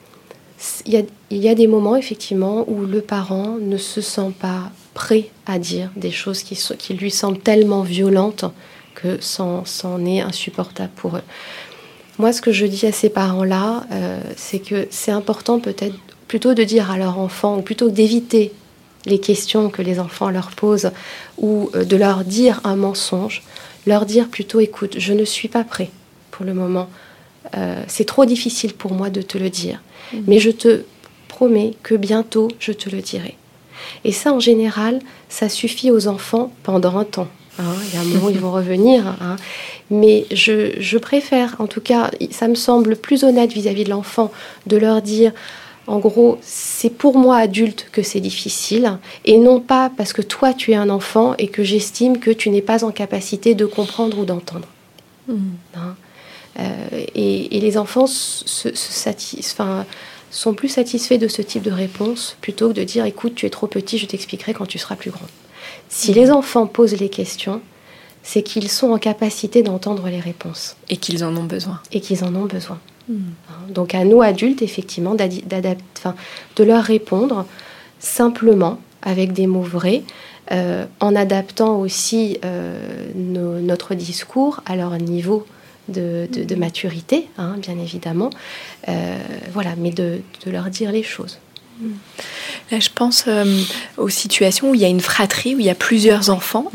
il 0.84 1.06
y, 1.30 1.48
a, 1.48 1.54
des 1.54 1.66
moments, 1.66 1.96
effectivement, 1.96 2.64
où 2.68 2.84
le 2.84 3.00
parent 3.00 3.56
ne 3.60 3.78
se 3.78 4.00
sent 4.02 4.32
pas 4.38 4.70
prêt 4.92 5.30
à 5.46 5.58
dire 5.58 5.90
des 5.96 6.10
choses 6.10 6.42
qui, 6.42 6.58
qui 6.78 6.94
lui 6.94 7.10
semblent 7.10 7.38
tellement 7.38 7.82
violentes 7.82 8.44
que 9.02 9.18
c'en 9.20 9.64
est 10.04 10.20
insupportable 10.20 10.90
pour 10.96 11.16
eux. 11.16 11.22
Moi, 12.18 12.32
ce 12.32 12.42
que 12.42 12.52
je 12.52 12.66
dis 12.66 12.86
à 12.86 12.92
ces 12.92 13.08
parents-là, 13.08 13.84
euh, 13.92 14.20
c'est 14.36 14.58
que 14.58 14.86
c'est 14.90 15.10
important 15.10 15.58
peut-être 15.58 15.96
plutôt 16.28 16.54
de 16.54 16.62
dire 16.64 16.90
à 16.90 16.98
leur 16.98 17.18
enfant, 17.18 17.58
ou 17.58 17.62
plutôt 17.62 17.88
d'éviter 17.88 18.52
les 19.06 19.18
questions 19.18 19.70
que 19.70 19.80
les 19.80 19.98
enfants 19.98 20.28
leur 20.28 20.50
posent, 20.50 20.90
ou 21.38 21.70
euh, 21.74 21.84
de 21.84 21.96
leur 21.96 22.24
dire 22.24 22.60
un 22.64 22.76
mensonge, 22.76 23.42
leur 23.86 24.04
dire 24.04 24.28
plutôt, 24.28 24.60
écoute, 24.60 24.96
je 24.98 25.12
ne 25.14 25.24
suis 25.24 25.48
pas 25.48 25.64
prêt 25.64 25.90
pour 26.30 26.44
le 26.44 26.52
moment. 26.52 26.88
Euh, 27.56 27.82
c'est 27.88 28.04
trop 28.04 28.26
difficile 28.26 28.74
pour 28.74 28.92
moi 28.92 29.08
de 29.08 29.22
te 29.22 29.38
le 29.38 29.48
dire, 29.48 29.80
mmh. 30.12 30.18
mais 30.26 30.38
je 30.40 30.50
te 30.50 30.84
promets 31.28 31.72
que 31.82 31.94
bientôt 31.94 32.48
je 32.58 32.72
te 32.72 32.90
le 32.90 33.00
dirai. 33.00 33.38
Et 34.04 34.12
ça, 34.12 34.32
en 34.32 34.40
général, 34.40 35.00
ça 35.30 35.48
suffit 35.48 35.90
aux 35.90 36.06
enfants 36.06 36.52
pendant 36.62 36.98
un 36.98 37.04
temps. 37.04 37.28
Hein, 37.60 37.76
il 37.86 37.94
y 37.94 37.96
a 37.96 38.00
un 38.00 38.04
moment 38.04 38.26
où 38.26 38.30
ils 38.30 38.38
vont 38.38 38.52
revenir. 38.52 39.06
Hein. 39.20 39.36
Mais 39.90 40.26
je, 40.30 40.98
préfère, 40.98 41.56
en 41.58 41.66
tout 41.66 41.80
cas, 41.80 42.10
ça 42.30 42.48
me 42.48 42.54
semble 42.54 42.96
plus 42.96 43.24
honnête 43.24 43.52
vis-à-vis 43.52 43.84
de 43.84 43.90
l'enfant, 43.90 44.30
de 44.66 44.76
leur 44.76 45.02
dire 45.02 45.32
En 45.86 45.98
gros, 45.98 46.38
c'est 46.42 46.90
pour 46.90 47.18
moi 47.18 47.36
adulte 47.36 47.88
que 47.92 48.02
c'est 48.02 48.20
difficile, 48.20 48.98
et 49.24 49.36
non 49.36 49.60
pas 49.60 49.90
parce 49.96 50.12
que 50.12 50.22
toi 50.22 50.54
tu 50.54 50.72
es 50.72 50.76
un 50.76 50.90
enfant 50.90 51.34
et 51.38 51.48
que 51.48 51.64
j'estime 51.64 52.18
que 52.18 52.30
tu 52.30 52.50
n'es 52.50 52.62
pas 52.62 52.84
en 52.84 52.90
capacité 52.90 53.54
de 53.54 53.66
comprendre 53.66 54.18
ou 54.18 54.24
d'entendre. 54.24 54.68
Hmm. 55.28 55.38
Hein. 55.76 55.96
Euh, 56.58 57.04
et, 57.14 57.60
les 57.60 57.78
enfants 57.78 58.06
se, 58.06 58.68
sont 60.30 60.54
plus 60.54 60.68
satisfaits 60.68 61.18
de 61.18 61.28
ce 61.28 61.42
type 61.42 61.62
de 61.62 61.70
réponse 61.70 62.36
plutôt 62.40 62.68
que 62.68 62.74
de 62.74 62.84
dire 62.84 63.04
écoute, 63.04 63.34
tu 63.34 63.46
es 63.46 63.50
trop 63.50 63.66
petit, 63.66 63.98
je 63.98 64.06
t'expliquerai 64.06 64.54
quand 64.54 64.66
tu 64.66 64.78
seras 64.78 64.96
plus 64.96 65.10
grand. 65.10 65.26
Si 65.88 66.12
les 66.12 66.30
enfants 66.30 66.66
posent 66.66 66.98
les 66.98 67.08
questions, 67.08 67.60
c'est 68.22 68.42
qu'ils 68.42 68.68
sont 68.68 68.90
en 68.90 68.98
capacité 68.98 69.62
d'entendre 69.62 70.08
les 70.08 70.20
réponses. 70.20 70.76
Et 70.88 70.96
qu'ils 70.96 71.24
en 71.24 71.36
ont 71.36 71.44
besoin. 71.44 71.80
Et 71.92 72.00
qu'ils 72.00 72.24
en 72.24 72.34
ont 72.34 72.44
besoin. 72.44 72.78
Hmm. 73.08 73.18
Hein, 73.48 73.72
donc 73.72 73.94
à 73.94 74.04
nous 74.04 74.22
adultes, 74.22 74.62
effectivement, 74.62 75.14
de 75.14 76.64
leur 76.64 76.82
répondre 76.82 77.46
simplement 77.98 78.78
avec 79.02 79.32
des 79.32 79.46
mots 79.46 79.62
vrais, 79.62 80.02
euh, 80.52 80.84
en 80.98 81.14
adaptant 81.14 81.78
aussi 81.78 82.38
euh, 82.44 82.80
notre 83.14 83.94
discours 83.94 84.62
à 84.66 84.76
leur 84.76 84.96
niveau 84.98 85.46
de, 85.88 86.28
hmm. 86.28 86.58
maturité, 86.58 87.28
hein, 87.38 87.56
bien 87.58 87.78
évidemment. 87.78 88.30
Euh, 88.88 89.16
voilà, 89.52 89.74
mais 89.76 89.90
de, 89.90 90.20
leur 90.46 90.64
dire 90.70 90.92
les 90.92 91.02
choses. 91.02 91.38
Hmm. 91.80 91.92
Là, 92.70 92.78
je 92.78 92.88
pense 92.94 93.28
aux 93.96 94.08
situations 94.08 94.70
où 94.70 94.74
il 94.74 94.80
y 94.80 94.84
a 94.84 94.88
une 94.88 95.00
fratrie, 95.00 95.54
où 95.56 95.60
il 95.60 95.66
y 95.66 95.70
a 95.70 95.74
plusieurs 95.74 96.30
enfants. 96.30 96.70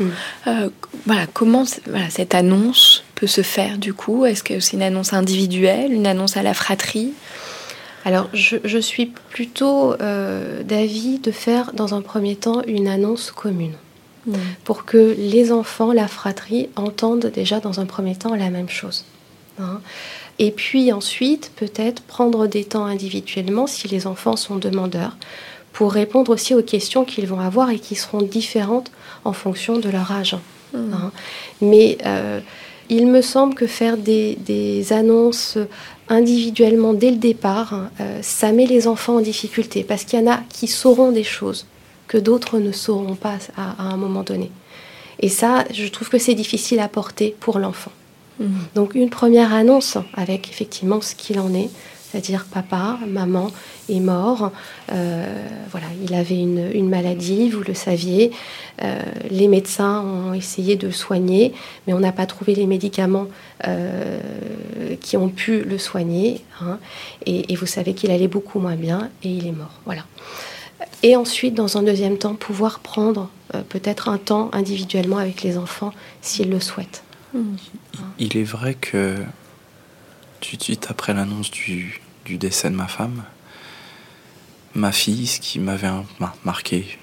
voilà, 1.06 1.26
comment 1.32 1.64
voilà, 1.86 2.10
cette 2.10 2.34
annonce 2.34 3.02
peut 3.14 3.26
se 3.26 3.42
faire 3.42 3.78
du 3.78 3.94
coup? 3.94 4.26
Est-ce 4.26 4.42
que 4.42 4.60
c'est 4.60 4.76
une 4.76 4.82
annonce 4.82 5.12
individuelle, 5.12 5.92
une 5.92 6.06
annonce 6.06 6.36
à 6.36 6.42
la 6.42 6.54
fratrie? 6.54 7.12
Alors, 8.06 8.28
je, 8.32 8.78
suis 8.78 9.06
plutôt 9.06 9.94
euh, 10.00 10.62
d'avis 10.62 11.18
de 11.18 11.32
faire 11.32 11.72
dans 11.72 11.92
un 11.92 12.02
premier 12.02 12.36
temps 12.36 12.62
une 12.64 12.86
annonce 12.86 13.32
commune. 13.32 13.72
Hmm. 14.26 14.34
Pour 14.62 14.84
que 14.84 15.16
les 15.18 15.50
enfants, 15.50 15.92
la 15.92 16.06
fratrie, 16.06 16.68
entendent 16.76 17.26
déjà 17.26 17.58
dans 17.58 17.80
un 17.80 17.84
premier 17.84 18.14
temps 18.14 18.36
la 18.36 18.50
même 18.50 18.68
chose. 18.68 19.04
Hein. 19.58 19.80
Et 20.38 20.52
puis 20.52 20.92
ensuite, 20.92 21.50
peut-être 21.56 22.00
prendre 22.02 22.46
des 22.46 22.62
temps 22.62 22.84
individuellement 22.84 23.66
si 23.66 23.88
les 23.88 24.06
enfants 24.06 24.36
sont 24.36 24.54
demandeurs, 24.54 25.16
pour 25.76 25.92
répondre 25.92 26.32
aussi 26.32 26.54
aux 26.54 26.62
questions 26.62 27.04
qu'ils 27.04 27.26
vont 27.26 27.38
avoir 27.38 27.68
et 27.68 27.78
qui 27.78 27.96
seront 27.96 28.22
différentes 28.22 28.90
en 29.26 29.34
fonction 29.34 29.78
de 29.78 29.90
leur 29.90 30.10
âge. 30.10 30.34
Hmm. 30.72 30.94
Hein. 30.94 31.12
Mais 31.60 31.98
euh, 32.06 32.40
il 32.88 33.06
me 33.06 33.20
semble 33.20 33.54
que 33.54 33.66
faire 33.66 33.98
des, 33.98 34.86
annonces 34.90 35.58
individuellement 36.08 36.94
dès 36.94 37.10
le 37.10 37.18
départ, 37.18 37.90
euh, 38.00 38.20
ça 38.22 38.52
met 38.52 38.64
les 38.64 38.88
enfants 38.88 39.16
en 39.16 39.20
difficulté 39.20 39.84
parce 39.84 40.04
qu'il 40.04 40.18
y 40.18 40.22
en 40.22 40.32
a 40.32 40.40
qui 40.48 40.66
sauront 40.66 41.12
des 41.12 41.24
choses 41.24 41.66
que 42.08 42.16
d'autres 42.16 42.58
ne 42.58 42.72
sauront 42.72 43.14
pas 43.14 43.36
à, 43.58 43.82
un 43.82 43.98
moment 43.98 44.22
donné. 44.22 44.50
Et 45.20 45.28
ça, 45.28 45.66
je 45.74 45.86
trouve 45.88 46.08
que 46.08 46.18
c'est 46.18 46.34
difficile 46.34 46.80
à 46.80 46.88
porter 46.88 47.36
pour 47.38 47.58
l'enfant. 47.58 47.92
Mmh. 48.40 48.46
Donc 48.74 48.94
une 48.94 49.10
première 49.10 49.52
annonce 49.52 49.98
avec 50.14 50.48
effectivement 50.48 51.02
ce 51.02 51.14
qu'il 51.14 51.38
en 51.38 51.52
est, 51.52 51.68
c'est-à-dire 52.16 52.46
papa, 52.46 52.98
maman 53.06 53.50
est 53.90 54.00
mort, 54.00 54.50
euh, 54.90 55.46
voilà, 55.70 55.86
il 56.02 56.14
avait 56.14 56.40
une, 56.40 56.88
maladie, 56.88 57.50
vous 57.50 57.62
le 57.62 57.74
saviez, 57.74 58.30
euh, 58.82 59.02
les 59.30 59.48
médecins 59.48 60.00
ont 60.00 60.32
essayé 60.32 60.76
de 60.76 60.90
soigner, 60.90 61.52
mais 61.86 61.92
on 61.92 62.00
n'a 62.00 62.12
pas 62.12 62.24
trouvé 62.24 62.54
les 62.54 62.66
médicaments 62.66 63.26
euh, 63.66 64.18
qui 65.02 65.18
ont 65.18 65.28
pu 65.28 65.60
le 65.60 65.76
soigner, 65.76 66.40
hein. 66.62 66.78
et, 67.26 67.54
vous 67.54 67.66
savez 67.66 67.92
qu'il 67.92 68.10
allait 68.10 68.28
beaucoup 68.28 68.60
moins 68.60 68.76
bien, 68.76 69.10
et 69.22 69.28
il 69.28 69.46
est 69.46 69.52
mort, 69.52 69.82
voilà. 69.84 70.06
Et 71.02 71.16
ensuite, 71.16 71.52
dans 71.52 71.76
un 71.76 71.82
deuxième 71.82 72.16
temps, 72.16 72.34
pouvoir 72.34 72.78
prendre 72.78 73.28
peut-être 73.68 74.08
un 74.08 74.16
temps 74.16 74.48
individuellement 74.54 75.18
avec 75.18 75.42
les 75.42 75.58
enfants 75.58 75.92
s'ils 76.22 76.48
le 76.48 76.60
souhaitent. 76.60 77.02
Il 78.18 78.38
est 78.38 78.44
vrai 78.44 78.74
que 78.74 79.16
tout 80.40 80.56
de 80.56 80.62
suite 80.62 80.86
après 80.90 81.12
l'annonce 81.12 81.50
du, 81.50 82.00
du 82.26 82.38
décès 82.38 82.70
de 82.70 82.74
ma 82.74 82.88
femme, 82.88 83.22
ma 84.74 84.92
fille, 84.92 85.26
ce 85.26 85.40
qui 85.40 85.58
m'avait 85.58 85.90
marqué, 86.44 86.98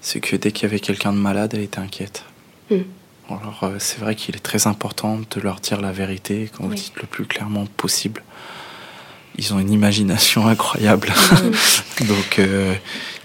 c'est 0.00 0.20
que 0.20 0.36
dès 0.36 0.52
qu'il 0.52 0.62
y 0.62 0.66
avait 0.66 0.80
quelqu'un 0.80 1.12
de 1.12 1.18
malade, 1.18 1.52
elle 1.54 1.62
était 1.62 1.80
inquiète. 1.80 2.24
Hmm. 2.70 2.82
Alors 3.28 3.60
euh, 3.62 3.76
c'est 3.78 3.98
vrai 4.00 4.14
qu'il 4.14 4.34
est 4.34 4.40
très 4.40 4.66
important 4.66 5.18
de 5.18 5.40
leur 5.40 5.60
dire 5.60 5.80
la 5.80 5.92
vérité, 5.92 6.50
quand 6.56 6.64
vous 6.64 6.74
dites 6.74 6.96
le 7.00 7.06
plus 7.06 7.26
clairement 7.26 7.66
possible. 7.66 8.22
Ils 9.36 9.54
ont 9.54 9.58
une 9.58 9.72
imagination 9.72 10.46
incroyable. 10.54 11.08
Hmm. 11.10 12.06
Donc 12.06 12.38
euh, 12.38 12.74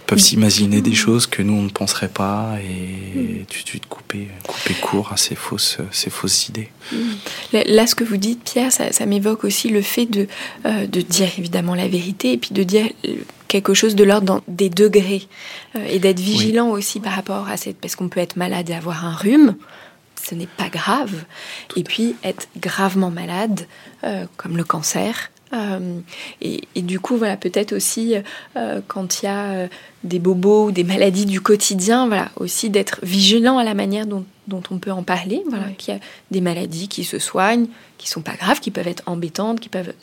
peuvent 0.05 0.19
s'imaginer 0.19 0.81
des 0.81 0.93
choses 0.93 1.27
que 1.27 1.41
nous 1.41 1.53
on 1.53 1.63
ne 1.63 1.69
penserait 1.69 2.09
pas 2.09 2.57
et 2.61 3.45
tout 3.45 3.63
de 3.63 3.67
suite 3.67 3.87
couper, 3.87 4.27
couper 4.47 4.73
court 4.75 5.11
à 5.11 5.17
ces 5.17 5.35
fausses, 5.35 5.77
ces 5.91 6.09
fausses 6.09 6.49
idées. 6.49 6.69
Là, 7.53 7.87
ce 7.87 7.95
que 7.95 8.03
vous 8.03 8.17
dites, 8.17 8.43
Pierre, 8.43 8.71
ça, 8.71 9.05
m'évoque 9.05 9.43
aussi 9.43 9.69
le 9.69 9.81
fait 9.81 10.05
de, 10.05 10.27
euh, 10.65 10.87
de 10.87 11.01
dire 11.01 11.29
évidemment 11.37 11.75
la 11.75 11.87
vérité 11.87 12.33
et 12.33 12.37
puis 12.37 12.51
de 12.53 12.63
dire 12.63 12.87
quelque 13.47 13.73
chose 13.73 13.95
de 13.95 14.03
l'ordre 14.03 14.41
des 14.47 14.69
degrés 14.69 15.27
euh, 15.75 15.85
et 15.87 15.99
d'être 15.99 16.19
vigilant 16.19 16.69
aussi 16.69 16.99
par 16.99 17.13
rapport 17.13 17.47
à 17.47 17.57
cette 17.57 17.77
parce 17.77 17.95
qu'on 17.95 18.09
peut 18.09 18.19
être 18.19 18.35
malade 18.35 18.69
et 18.69 18.73
avoir 18.73 19.05
un 19.05 19.13
rhume 19.13 19.55
ce 20.21 20.35
n'est 20.35 20.47
pas 20.47 20.69
grave 20.69 21.23
et 21.75 21.83
puis 21.83 22.15
être 22.23 22.47
gravement 22.57 23.11
malade 23.11 23.67
euh, 24.03 24.25
comme 24.37 24.57
le 24.57 24.63
cancer 24.63 25.31
euh, 25.53 25.99
et, 26.41 26.61
du 26.81 26.99
coup, 26.99 27.17
voilà, 27.17 27.37
peut-être 27.37 27.73
aussi 27.73 28.15
euh, 28.55 28.81
quand 28.87 29.21
il 29.21 29.25
y 29.25 29.29
a 29.29 29.45
euh, 29.45 29.67
des 30.03 30.19
bobos 30.19 30.67
ou 30.67 30.71
des 30.71 30.83
maladies 30.83 31.25
du 31.25 31.41
quotidien, 31.41 32.07
voilà, 32.07 32.29
aussi 32.37 32.69
d'être 32.69 32.99
vigilant 33.03 33.57
à 33.57 33.63
la 33.63 33.73
manière 33.73 34.05
dont, 34.05 34.25
on 34.51 34.77
peut 34.77 34.91
en 34.91 35.03
parler. 35.03 35.43
Voilà, 35.49 35.67
qu'il 35.77 35.93
y 35.93 35.97
a 35.97 35.99
des 36.31 36.41
maladies 36.41 36.87
qui 36.87 37.03
se 37.03 37.19
soignent, 37.19 37.67
qui 37.97 38.09
sont 38.09 38.21
pas 38.21 38.35
graves, 38.35 38.59
qui 38.59 38.71
peuvent 38.71 38.87
être 38.87 39.03
embêtantes, 39.05 39.59
qui 39.59 39.69
peuvent 39.69 39.93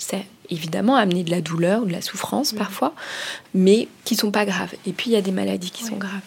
évidemment 0.51 0.97
amener 0.97 1.23
de 1.23 1.31
la 1.31 1.41
douleur, 1.41 1.87
de 1.87 1.93
la 1.93 2.03
souffrance 2.03 2.53
parfois, 2.53 2.95
mais 3.55 3.89
qui 4.05 4.17
sont 4.17 4.31
pas 4.31 4.45
graves. 4.45 4.75
Et 4.87 4.93
puis 4.93 5.11
il 5.11 5.13
y 5.15 5.17
a 5.17 5.23
des 5.23 5.33
maladies 5.33 5.71
qui 5.71 5.85
sont 5.85 5.97
graves. 5.97 6.21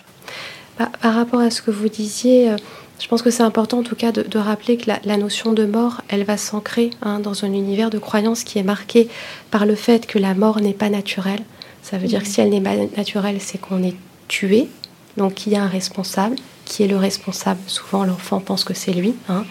par 0.78 1.13
rapport 1.13 1.41
à 1.41 1.51
ce 1.51 1.61
que 1.61 1.72
vous 1.72 1.89
disiez, 1.89 2.55
je 3.00 3.08
pense 3.08 3.22
que 3.22 3.30
c'est 3.30 3.43
important 3.43 3.80
en 3.80 3.84
tout 3.84 3.96
cas 3.96 4.12
de, 4.12 4.38
rappeler 4.39 4.78
que 4.78 4.89
la, 5.04 5.18
notion 5.18 5.54
de 5.54 5.66
mort, 5.66 6.02
elle 6.08 6.24
va 6.24 6.38
s'ancrer 6.38 6.91
hein, 7.02 7.20
dans 7.20 7.43
un 7.43 7.52
univers 7.54 7.89
de 7.89 7.98
croyance 7.98 8.43
qui 8.43 8.58
est 8.58 8.64
marqué 8.64 9.10
par 9.52 9.66
le 9.66 9.76
fait 9.76 10.06
que 10.06 10.18
la 10.18 10.34
mort 10.34 10.62
n'est 10.62 10.74
pas 10.74 10.89
naturelle. 10.89 11.41
Ça 11.82 11.98
veut 11.98 12.08
dire 12.08 12.24
que 12.24 12.28
si 12.28 12.41
elle 12.41 12.50
n'est 12.50 12.62
pas 12.62 12.76
naturelle, 12.98 13.38
c'est 13.39 13.60
qu'on 13.60 13.84
est 13.84 13.96
tué, 14.28 14.70
donc 15.18 15.46
il 15.46 15.54
y 15.54 15.56
a 15.56 15.64
un 15.64 15.68
responsable, 15.68 16.38
qui 16.66 16.84
est 16.84 16.88
le 16.88 16.98
responsable. 16.98 17.60
Souvent 17.68 18.06
l'enfant 18.06 18.39
pense 18.39 18.64
que 18.64 18.74
c'est 18.74 18.93
lui. 18.93 19.14
Hein. 19.30 19.46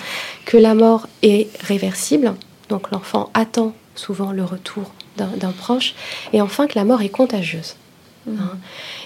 Que 0.47 0.57
la 0.57 0.75
mort 0.75 1.07
est 1.23 1.49
réversible, 1.63 2.35
donc 2.69 2.91
l'enfant 2.91 3.31
attend 3.35 3.73
souvent 3.95 4.33
le 4.33 4.45
retour 4.45 4.93
d'un 5.17 5.53
proche. 5.53 5.95
Et 6.33 6.41
enfin 6.41 6.67
que 6.67 6.77
la 6.77 6.85
mort 6.85 7.03
est 7.03 7.09
contagieuse. 7.09 7.77
Hein. 8.29 8.59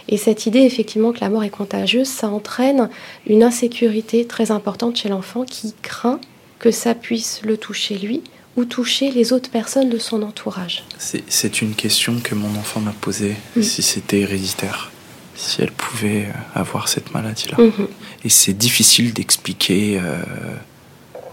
Et 0.08 0.16
cette 0.16 0.46
idée, 0.46 0.60
effectivement, 0.60 1.12
que 1.12 1.20
la 1.20 1.28
mort 1.28 1.44
est 1.44 1.50
contagieuse, 1.50 2.08
ça 2.08 2.28
entraîne 2.28 2.88
une 3.26 3.42
insécurité 3.42 4.26
très 4.26 4.50
importante 4.50 4.96
chez 4.96 5.08
l'enfant 5.08 5.44
qui 5.44 5.74
craint 5.82 6.20
que 6.58 6.70
ça 6.70 6.94
puisse 6.94 7.42
le 7.44 7.56
toucher 7.56 7.96
lui 7.98 8.22
ou 8.56 8.64
toucher 8.64 9.10
les 9.12 9.32
autres 9.32 9.50
personnes 9.50 9.88
de 9.88 9.98
son 9.98 10.22
entourage. 10.22 10.82
C'est 10.98 11.62
une 11.62 11.74
question 11.74 12.18
que 12.20 12.34
mon 12.34 12.48
enfant 12.58 12.80
m'a 12.80 12.92
posée, 12.92 13.36
mm. 13.54 13.62
si 13.62 13.82
c'était 13.82 14.20
héréditaire, 14.20 14.90
si 15.36 15.62
elle 15.62 15.70
pouvait 15.70 16.24
euh, 16.24 16.32
avoir 16.60 16.88
cette 16.88 17.14
maladie-là. 17.14 17.56
Mm-hmm. 17.56 17.88
Et 18.24 18.28
c'est 18.28 18.54
difficile 18.54 19.12
d'expliquer, 19.12 20.00
euh, 20.02 20.24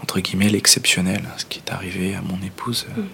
entre 0.02 0.20
guillemets, 0.20 0.50
l'exceptionnel, 0.50 1.22
ce 1.38 1.46
qui 1.46 1.60
est 1.66 1.72
arrivé 1.72 2.14
à 2.14 2.22
mon 2.22 2.40
épouse. 2.46 2.86
Euh, 2.96 3.00
mm. 3.00 3.06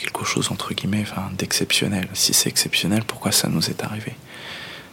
quelque 0.00 0.24
chose 0.24 0.52
entre 0.52 0.72
guillemets 0.72 1.02
enfin, 1.02 1.28
d'exceptionnel. 1.36 2.08
Si 2.12 2.34
c'est 2.34 2.48
exceptionnel, 2.48 3.02
pourquoi 3.04 3.32
ça 3.32 3.48
nous 3.48 3.68
est 3.70 3.82
arrivé? 3.82 4.12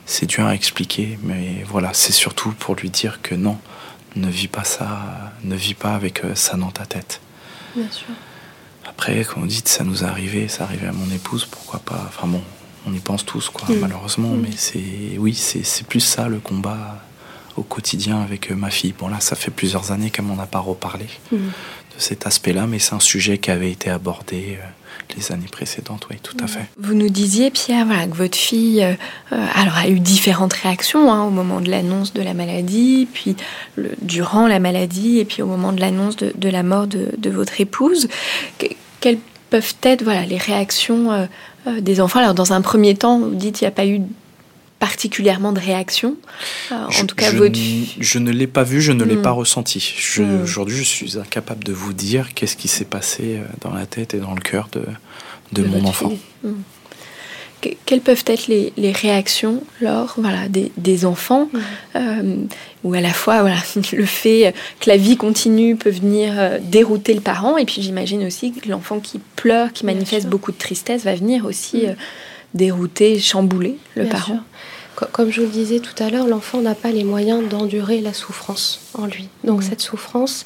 C'est 0.10 0.26
dur 0.26 0.48
à 0.48 0.56
expliquer, 0.56 1.20
mais 1.22 1.64
voilà, 1.68 1.92
c'est 1.94 2.12
surtout 2.12 2.52
pour 2.54 2.76
lui 2.76 2.90
dire 2.90 3.22
que 3.22 3.36
non, 3.36 3.60
ne 4.16 4.28
vis 4.28 4.48
pas 4.48 4.64
ça, 4.64 5.32
ne 5.44 5.56
vis 5.56 5.76
pas 5.76 5.94
avec 5.94 6.26
euh, 6.26 6.34
ça 6.34 6.58
dans 6.58 6.72
ta 6.72 6.88
tête. 6.88 7.22
Bien 7.76 7.90
sûr. 7.92 8.08
Après, 8.88 9.24
comme 9.24 9.44
vous 9.44 9.48
dites, 9.48 9.68
ça 9.68 9.84
nous 9.84 10.04
est 10.04 10.08
arrivé, 10.08 10.48
ça 10.48 10.64
arrivait 10.64 10.88
à 10.88 10.94
mon 10.94 11.12
épouse, 11.12 11.46
pourquoi 11.46 11.80
pas 11.80 12.06
Enfin 12.08 12.26
bon, 12.26 12.42
on 12.88 12.94
y 12.94 13.00
pense 13.00 13.24
tous, 13.24 13.50
quoi, 13.50 13.70
mm. 13.70 13.80
malheureusement, 13.80 14.30
mm. 14.30 14.42
mais 14.42 14.52
c'est, 14.58 15.18
oui, 15.20 15.36
c'est 15.36 15.86
plus 15.86 16.00
ça 16.00 16.28
le 16.28 16.40
combat 16.40 17.04
au 17.56 17.62
quotidien 17.62 18.20
avec 18.20 18.52
euh, 18.52 18.56
ma 18.56 18.72
fille. 18.72 18.96
Bon 18.98 19.10
là, 19.10 19.20
ça 19.20 19.36
fait 19.36 19.52
plusieurs 19.52 19.92
années 19.92 20.10
qu'elle 20.10 20.26
m'en 20.26 20.40
a 20.40 20.48
pas 20.48 20.60
reparlé 20.60 21.06
mm. 21.32 21.38
de 21.38 22.00
cet 22.00 22.26
aspect-là, 22.26 22.66
mais 22.66 22.80
c'est 22.80 22.96
un 22.96 23.00
sujet 23.00 23.38
qui 23.38 23.52
avait 23.52 23.72
été 23.72 23.92
abordé. 23.92 24.58
Euh, 24.60 24.68
les 25.16 25.32
années 25.32 25.48
précédentes, 25.52 26.08
oui, 26.10 26.18
tout 26.22 26.38
à 26.42 26.48
fait. 26.48 26.66
Vous 26.78 26.94
nous 26.94 27.10
disiez, 27.10 27.52
Pierre, 27.52 27.86
voilà, 27.86 28.08
que 28.08 28.16
votre 28.16 28.38
fille 28.38 28.84
euh, 28.84 28.94
alors, 29.56 29.76
a 29.76 29.88
eu 29.88 30.00
différentes 30.00 30.54
réactions 30.54 31.12
hein, 31.12 31.24
au 31.24 31.30
moment 31.30 31.62
de 31.62 31.70
l'annonce 31.70 32.14
de 32.14 32.22
la 32.22 32.34
maladie, 32.34 33.08
puis 33.12 33.36
durant 34.02 34.48
la 34.48 34.60
maladie, 34.60 35.20
et 35.20 35.26
puis 35.26 35.42
au 35.42 35.48
moment 35.48 35.72
de 35.72 35.82
l'annonce 35.82 36.16
de, 36.18 36.50
la 36.50 36.64
mort 36.64 36.88
de, 36.88 37.30
votre 37.30 37.60
épouse. 37.60 38.08
quelle 39.00 39.18
peuvent 39.50 39.76
être 39.84 40.04
voilà, 40.04 40.26
les 40.26 40.38
réactions 40.38 41.28
des 41.68 42.02
enfants? 42.02 42.20
Alors, 42.20 42.36
dans 42.36 42.54
un 42.54 42.62
premier 42.62 42.96
temps, 42.96 43.20
vous 43.20 43.36
dites 43.36 43.58
qu'il 43.58 43.66
n'y 43.66 43.72
a 43.74 43.76
pas 43.76 43.88
eu 43.88 44.02
particulièrement 44.80 45.52
de 45.52 45.60
réaction 45.60 46.16
En 46.72 47.06
tout 47.06 47.16
cas, 47.16 47.32
je, 47.32 47.38
votre... 47.38 47.60
je 48.00 48.20
ne 48.20 48.32
l'ai 48.32 48.48
pas 48.48 48.64
vu, 48.64 48.82
je 48.82 48.92
ne 48.92 49.04
l'ai 49.04 49.18
hmm. 49.18 49.22
pas 49.22 49.32
ressenti. 49.32 49.94
Hmm. 50.18 50.42
Aujourd'hui, 50.44 50.78
je 50.78 50.84
suis 50.84 51.18
incapable 51.18 51.64
de 51.64 51.74
vous 51.74 51.94
dire 51.94 52.34
qu'est-ce 52.34 52.56
qui 52.56 52.68
s'est 52.68 52.86
passé 52.86 53.40
dans 53.62 53.74
la 53.74 53.86
tête 53.86 54.14
et 54.14 54.20
dans 54.20 54.34
le 54.34 54.42
cœur 54.42 54.70
de, 54.72 54.84
de, 55.52 55.68
mon 55.68 55.86
enfant. 55.86 56.14
Hmm 56.44 56.54
quelles 57.62 58.02
peuvent 58.02 58.24
être 58.28 58.48
les, 58.48 58.92
réactions 58.92 59.64
lors 59.82 60.16
voilà, 60.18 60.48
des, 60.50 61.06
enfants 61.06 61.50
euh, 61.96 62.36
Ou 62.84 62.94
à 62.94 63.02
la 63.02 63.14
fois 63.14 63.42
voilà, 63.42 63.58
le 63.94 64.06
fait 64.06 64.54
que 64.80 64.90
la 64.90 64.98
vie 64.98 65.18
continue 65.18 65.76
peut 65.76 65.90
venir 65.90 66.34
euh, 66.38 66.60
dérouter 66.62 67.14
le 67.14 67.22
parent, 67.22 67.58
et 67.58 67.66
puis 67.66 67.82
j'imagine 67.82 68.26
aussi 68.26 68.52
que 68.52 68.70
l'enfant 68.70 69.00
qui 69.00 69.20
pleure, 69.36 69.74
qui 69.74 69.86
manifeste 69.86 70.28
beaucoup 70.28 70.52
de 70.52 70.58
tristesse, 70.58 71.04
va 71.04 71.16
venir 71.16 71.46
aussi 71.46 71.88
euh, 71.88 71.94
dérouter, 72.54 73.20
chambouler 73.20 73.78
le 73.96 74.06
parent. 74.06 74.40
Comme 75.12 75.32
je 75.32 75.42
vous 75.42 75.48
le 75.48 75.54
disais 75.54 75.80
tout 75.80 76.02
à 76.02 76.10
l'heure, 76.10 76.28
l'enfant 76.28 76.62
n'a 76.62 76.76
pas 76.76 76.92
les 76.92 77.04
moyens 77.04 77.48
d'endurer 77.48 78.02
la 78.02 78.14
souffrance 78.14 78.82
en 78.94 79.06
lui. 79.06 79.30
Donc 79.44 79.60
mmh. 79.60 79.64
cette 79.64 79.82
souffrance, 79.82 80.46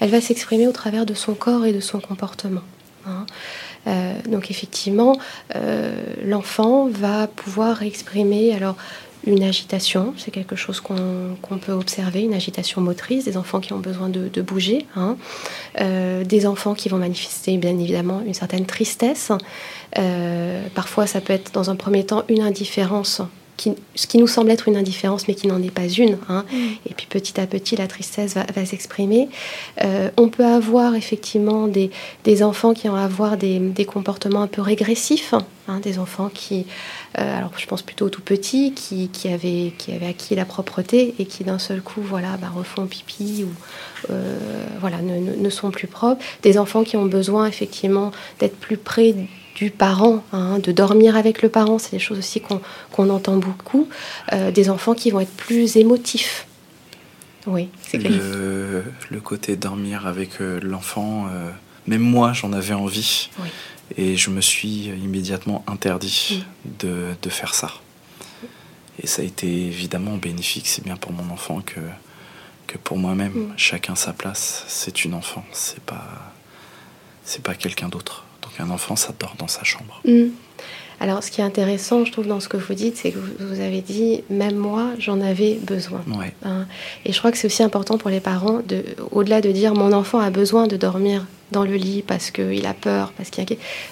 elle 0.00 0.10
va 0.10 0.20
s'exprimer 0.20 0.66
au 0.66 0.72
travers 0.72 1.06
de 1.06 1.14
son 1.14 1.34
corps 1.34 1.64
et 1.66 1.72
de 1.72 1.80
son 1.80 2.00
comportement. 2.00 2.62
Hein. 3.06 3.26
Euh, 3.86 4.14
donc 4.28 4.50
effectivement, 4.50 5.16
euh, 5.54 5.94
l'enfant 6.24 6.88
va 6.88 7.26
pouvoir 7.26 7.82
exprimer 7.82 8.54
alors 8.54 8.76
une 9.26 9.42
agitation, 9.42 10.12
c'est 10.18 10.30
quelque 10.30 10.54
chose 10.54 10.82
qu'on 10.82 11.58
peut 11.58 11.72
observer, 11.72 12.20
une 12.20 12.34
agitation 12.34 12.82
motrice, 12.82 13.24
des 13.24 13.38
enfants 13.38 13.60
qui 13.60 13.72
ont 13.72 13.78
besoin 13.78 14.10
de, 14.10 14.42
bouger, 14.42 14.84
hein. 14.96 15.16
euh, 15.80 16.24
des 16.24 16.44
enfants 16.44 16.74
qui 16.74 16.90
vont 16.90 16.98
manifester 16.98 17.56
bien 17.56 17.78
évidemment 17.78 18.20
une 18.26 18.34
certaine 18.34 18.66
tristesse. 18.66 19.32
parfois, 20.74 21.06
ça 21.06 21.22
peut 21.22 21.32
être 21.32 21.52
dans 21.52 21.70
un 21.70 21.76
premier 21.76 22.04
temps 22.04 22.24
une 22.28 22.42
indifférence 22.42 23.22
ce 23.56 24.06
qui 24.06 24.18
nous 24.18 24.26
semble 24.26 24.50
être 24.50 24.68
une 24.68 24.76
indifférence, 24.76 25.28
mais 25.28 25.34
qui 25.34 25.46
n'en 25.46 25.62
est 25.62 25.70
pas 25.70 25.88
une. 25.88 26.18
Hein. 26.28 26.44
Mm. 26.50 26.56
Et 26.90 26.94
puis 26.94 27.06
petit 27.06 27.40
à 27.40 27.46
petit, 27.46 27.76
la 27.76 27.86
tristesse 27.86 28.34
va, 28.34 28.66
s'exprimer. 28.66 29.28
Euh, 29.82 30.10
on 30.16 30.28
peut 30.28 30.44
avoir 30.44 30.94
effectivement 30.94 31.68
des, 31.68 31.90
enfants 32.42 32.74
qui 32.74 32.88
vont 32.88 32.96
avoir 32.96 33.36
des, 33.36 33.86
comportements 33.86 34.42
un 34.42 34.46
peu 34.48 34.62
régressifs, 34.62 35.34
hein, 35.68 35.80
des 35.80 35.98
enfants 35.98 36.30
qui, 36.32 36.66
euh, 37.18 37.38
alors 37.38 37.52
je 37.56 37.66
pense 37.66 37.82
plutôt 37.82 38.06
aux 38.06 38.10
tout 38.10 38.22
petits, 38.22 38.72
qui, 38.72 39.08
avaient, 39.28 39.72
qui 39.78 39.92
avaient 39.92 40.08
acquis 40.08 40.34
la 40.34 40.44
propreté 40.44 41.14
et 41.18 41.26
qui 41.26 41.44
d'un 41.44 41.58
seul 41.58 41.80
coup, 41.80 42.00
voilà, 42.02 42.36
bah, 42.38 42.50
refont 42.54 42.86
pipi 42.86 43.44
ou 43.44 44.10
euh, 44.10 44.38
voilà, 44.80 44.98
ne, 45.00 45.36
ne, 45.36 45.50
sont 45.50 45.70
plus 45.70 45.86
propres. 45.86 46.22
Des 46.42 46.58
enfants 46.58 46.82
qui 46.82 46.96
ont 46.96 47.06
besoin 47.06 47.46
effectivement 47.46 48.10
d'être 48.40 48.56
plus 48.56 48.76
près 48.76 49.14
du 49.54 49.70
parent, 49.70 50.24
hein, 50.32 50.58
de 50.58 50.72
dormir 50.72 51.16
avec 51.16 51.42
le 51.42 51.48
parent, 51.48 51.78
c'est 51.78 51.92
des 51.92 51.98
choses 51.98 52.18
aussi 52.18 52.40
qu'on 52.40 53.10
entend 53.10 53.36
beaucoup. 53.36 53.88
Euh, 54.32 54.50
des 54.50 54.68
enfants 54.68 54.94
qui 54.94 55.10
vont 55.10 55.20
être 55.20 55.36
plus 55.36 55.76
émotifs. 55.76 56.46
Oui, 57.46 57.68
c'est 57.82 57.98
le, 57.98 58.84
le 59.10 59.20
côté 59.20 59.56
dormir 59.56 60.06
avec 60.06 60.40
euh, 60.40 60.58
l'enfant, 60.62 61.26
euh, 61.30 61.50
même 61.86 62.00
moi 62.00 62.32
j'en 62.32 62.52
avais 62.52 62.74
envie. 62.74 63.28
Et 63.98 64.16
je 64.16 64.30
me 64.30 64.40
suis 64.40 64.86
immédiatement 64.86 65.62
interdit 65.66 66.44
de, 66.78 67.08
de, 67.20 67.28
faire 67.28 67.54
ça. 67.54 67.70
Et 69.02 69.06
ça 69.06 69.20
a 69.20 69.24
été 69.26 69.46
évidemment 69.46 70.16
bénéfique, 70.16 70.66
c'est 70.66 70.82
bien 70.82 70.96
pour 70.96 71.12
mon 71.12 71.30
enfant 71.30 71.60
que, 71.60 71.80
que 72.66 72.78
pour 72.78 72.96
moi-même. 72.96 73.32
Mm. 73.32 73.52
Chacun 73.58 73.94
sa 73.94 74.14
place, 74.14 74.64
c'est 74.68 75.04
une 75.04 75.12
enfant, 75.12 75.44
c'est 75.52 75.82
pas, 75.82 76.32
c'est 77.24 77.42
pas 77.42 77.54
quelqu'un 77.54 77.88
d'autre. 77.88 78.24
Donc 78.58 78.68
un 78.68 78.70
enfant, 78.72 78.96
ça 78.96 79.12
dort 79.18 79.34
dans 79.38 79.48
sa 79.48 79.64
chambre. 79.64 80.00
Mm. 80.04 80.28
Alors, 81.00 81.22
ce 81.22 81.30
qui 81.30 81.40
est 81.40 81.44
intéressant, 81.44 82.04
je 82.04 82.12
trouve, 82.12 82.26
dans 82.26 82.40
ce 82.40 82.48
que 82.48 82.56
vous 82.56 82.74
dites, 82.74 82.96
c'est 82.96 83.10
que 83.10 83.18
vous, 83.18 83.60
avez 83.60 83.80
dit, 83.80 84.22
même 84.30 84.56
moi, 84.56 84.90
j'en 84.98 85.20
avais 85.20 85.54
besoin. 85.54 86.02
Hein. 86.44 86.66
et 87.04 87.12
je 87.12 87.18
crois 87.18 87.32
que 87.32 87.36
c'est 87.36 87.46
aussi 87.46 87.62
important 87.62 87.98
pour 87.98 88.10
les 88.10 88.20
parents, 88.20 88.60
de, 88.66 88.84
au-delà 89.10 89.40
de 89.40 89.50
dire, 89.50 89.74
mon 89.74 89.92
enfant 89.92 90.20
a 90.20 90.30
besoin 90.30 90.66
de 90.66 90.76
dormir 90.76 91.26
dans 91.50 91.64
le 91.64 91.74
lit 91.74 92.02
parce 92.06 92.30
qu'il 92.30 92.64
a 92.64 92.74
peur, 92.74 93.12
parce 93.16 93.30
qu'il 93.30 93.42
a... 93.42 93.46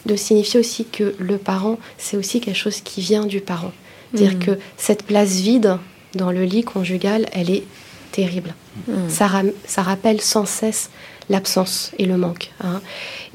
de 0.07 0.17
signifier 0.17 0.61
aussi 0.61 0.85
que 0.85 1.15
le 1.19 1.39
parent, 1.39 1.79
c'est 1.99 2.17
aussi 2.17 2.41
quelque 2.41 2.57
chose 2.57 2.81
qui 2.81 3.01
vient 3.01 3.27
du 3.27 3.41
parent. 3.41 3.73
Dire 4.15 4.35
mm. 4.35 4.39
que 4.39 4.59
cette 4.77 5.03
place 5.03 5.33
vide 5.33 5.79
dans 6.15 6.31
le 6.31 6.45
lit 6.45 6.63
conjugal, 6.63 7.27
elle 7.33 7.51
est 7.51 7.65
terrible. 8.13 8.55
Mm. 8.87 9.09
Ça, 9.09 9.29
ça 9.67 9.83
rappelle 9.83 10.21
sans 10.21 10.47
cesse 10.47 10.89
l'absence 11.29 11.93
et 11.99 12.05
le 12.05 12.17
manque. 12.17 12.51
Hein. 12.63 12.81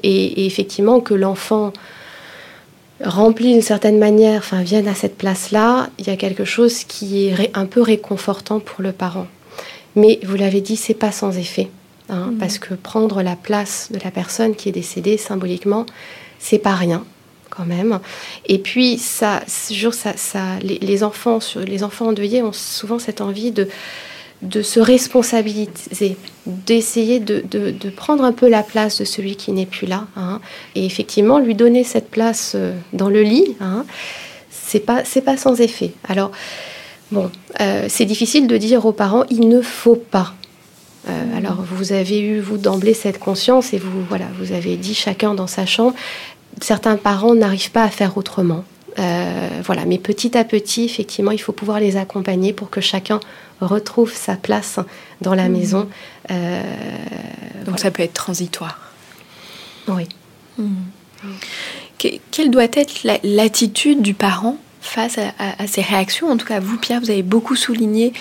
Et, 0.03 0.45
effectivement, 0.45 0.99
que 0.99 1.13
l'enfant 1.13 1.73
rempli 3.03 3.53
d'une 3.53 3.61
certaine 3.61 3.99
manière, 3.99 4.39
enfin 4.39 4.63
vienne 4.63 4.87
à 4.87 4.95
cette 4.95 5.17
place-là, 5.17 5.89
il 5.99 6.07
y 6.07 6.09
a 6.09 6.17
quelque 6.17 6.45
chose 6.45 6.83
qui 6.83 7.27
est 7.27 7.51
un 7.53 7.65
peu 7.65 7.81
réconfortant 7.81 8.59
pour 8.59 8.81
le 8.81 8.91
parent. 8.91 9.27
Mais 9.95 10.19
vous 10.23 10.35
l'avez 10.35 10.61
dit, 10.61 10.75
c'est 10.75 10.93
pas 10.93 11.11
sans 11.11 11.37
effet, 11.37 11.69
hein, 12.09 12.31
mmh. 12.31 12.37
parce 12.37 12.59
que 12.59 12.73
prendre 12.73 13.21
la 13.21 13.35
place 13.35 13.89
de 13.91 13.99
la 14.03 14.11
personne 14.11 14.55
qui 14.55 14.69
est 14.69 14.73
décédée 14.73 15.17
symboliquement, 15.17 15.85
c'est 16.39 16.59
pas 16.59 16.75
rien 16.75 17.03
quand 17.49 17.65
même. 17.65 17.99
Et 18.45 18.59
puis 18.59 18.97
ça, 18.97 19.41
ça, 19.47 20.13
ça 20.15 20.41
les, 20.61 20.79
les, 20.79 21.03
enfants, 21.03 21.39
les 21.55 21.83
enfants 21.83 22.07
endeuillés 22.07 22.43
ont 22.43 22.53
souvent 22.53 22.99
cette 22.99 23.21
envie 23.21 23.51
de 23.51 23.67
de 24.41 24.61
se 24.61 24.79
responsabiliser, 24.79 26.17
d'essayer 26.45 27.19
de, 27.19 27.89
prendre 27.89 28.23
un 28.23 28.31
peu 28.31 28.47
la 28.47 28.63
place 28.63 28.99
de 28.99 29.05
celui 29.05 29.35
qui 29.35 29.51
n'est 29.51 29.65
plus 29.65 29.87
là. 29.87 30.05
Hein. 30.15 30.39
Et 30.75 30.85
effectivement, 30.85 31.39
lui 31.39 31.55
donner 31.55 31.83
cette 31.83 32.09
place 32.09 32.53
euh, 32.55 32.73
dans 32.93 33.09
le 33.09 33.23
lit, 33.23 33.55
hein, 33.59 33.85
c'est 34.49 34.79
pas, 34.79 35.03
pas 35.25 35.37
sans 35.37 35.59
effet. 35.59 35.93
Alors, 36.07 36.31
bon, 37.11 37.31
euh, 37.61 37.85
c'est 37.89 38.05
difficile 38.05 38.47
de 38.47 38.57
dire 38.57 38.85
aux 38.85 38.91
parents, 38.91 39.23
il 39.31 39.49
ne 39.49 39.61
faut 39.61 39.95
pas. 39.95 40.33
Euh, 41.09 41.37
alors, 41.37 41.65
vous 41.71 41.93
avez 41.93 42.19
eu, 42.19 42.39
vous, 42.39 42.57
d'emblée, 42.57 42.93
cette 42.93 43.17
conscience 43.17 43.73
et 43.73 43.79
vous, 43.79 44.03
voilà, 44.07 44.25
vous 44.39 44.51
avez 44.51 44.75
dit 44.77 44.93
chacun 44.93 45.33
dans 45.33 45.47
sa 45.47 45.65
chambre. 45.65 45.95
Certains 46.61 46.97
parents 46.97 47.33
n'arrivent 47.33 47.71
pas 47.71 47.83
à 47.83 47.89
faire 47.89 48.17
autrement. 48.17 48.63
voilà, 49.65 49.85
mais 49.85 49.97
petit 49.97 50.37
à 50.37 50.43
petit, 50.43 50.85
effectivement, 50.85 51.31
il 51.31 51.39
faut 51.39 51.53
pouvoir 51.53 51.79
les 51.79 51.97
accompagner 51.97 52.53
pour 52.53 52.69
que 52.69 52.81
chacun 52.81 53.19
retrouve 53.61 54.13
sa 54.13 54.35
place 54.35 54.79
dans 55.21 55.33
la 55.33 55.49
mmh. 55.49 55.51
maison. 55.51 55.89
Euh, 56.31 56.61
Donc 57.65 57.79
ça 57.79 57.91
peut 57.91 58.03
être 58.03 58.13
transitoire. 58.13 58.79
Oui. 59.87 60.07
Mmh. 60.57 60.73
quelle 62.31 62.49
doit 62.49 62.63
être 62.63 63.07
l'attitude 63.23 64.01
du 64.01 64.13
parent 64.13 64.57
face 64.81 65.17
à, 65.17 65.67
ces 65.67 65.81
réactions? 65.81 66.29
En 66.29 66.37
tout 66.37 66.47
cas, 66.47 66.59
vous, 66.59 66.77
Pierre, 66.77 66.99
vous 66.99 67.11
avez 67.11 67.23
beaucoup 67.23 67.55
souligné 67.55 68.13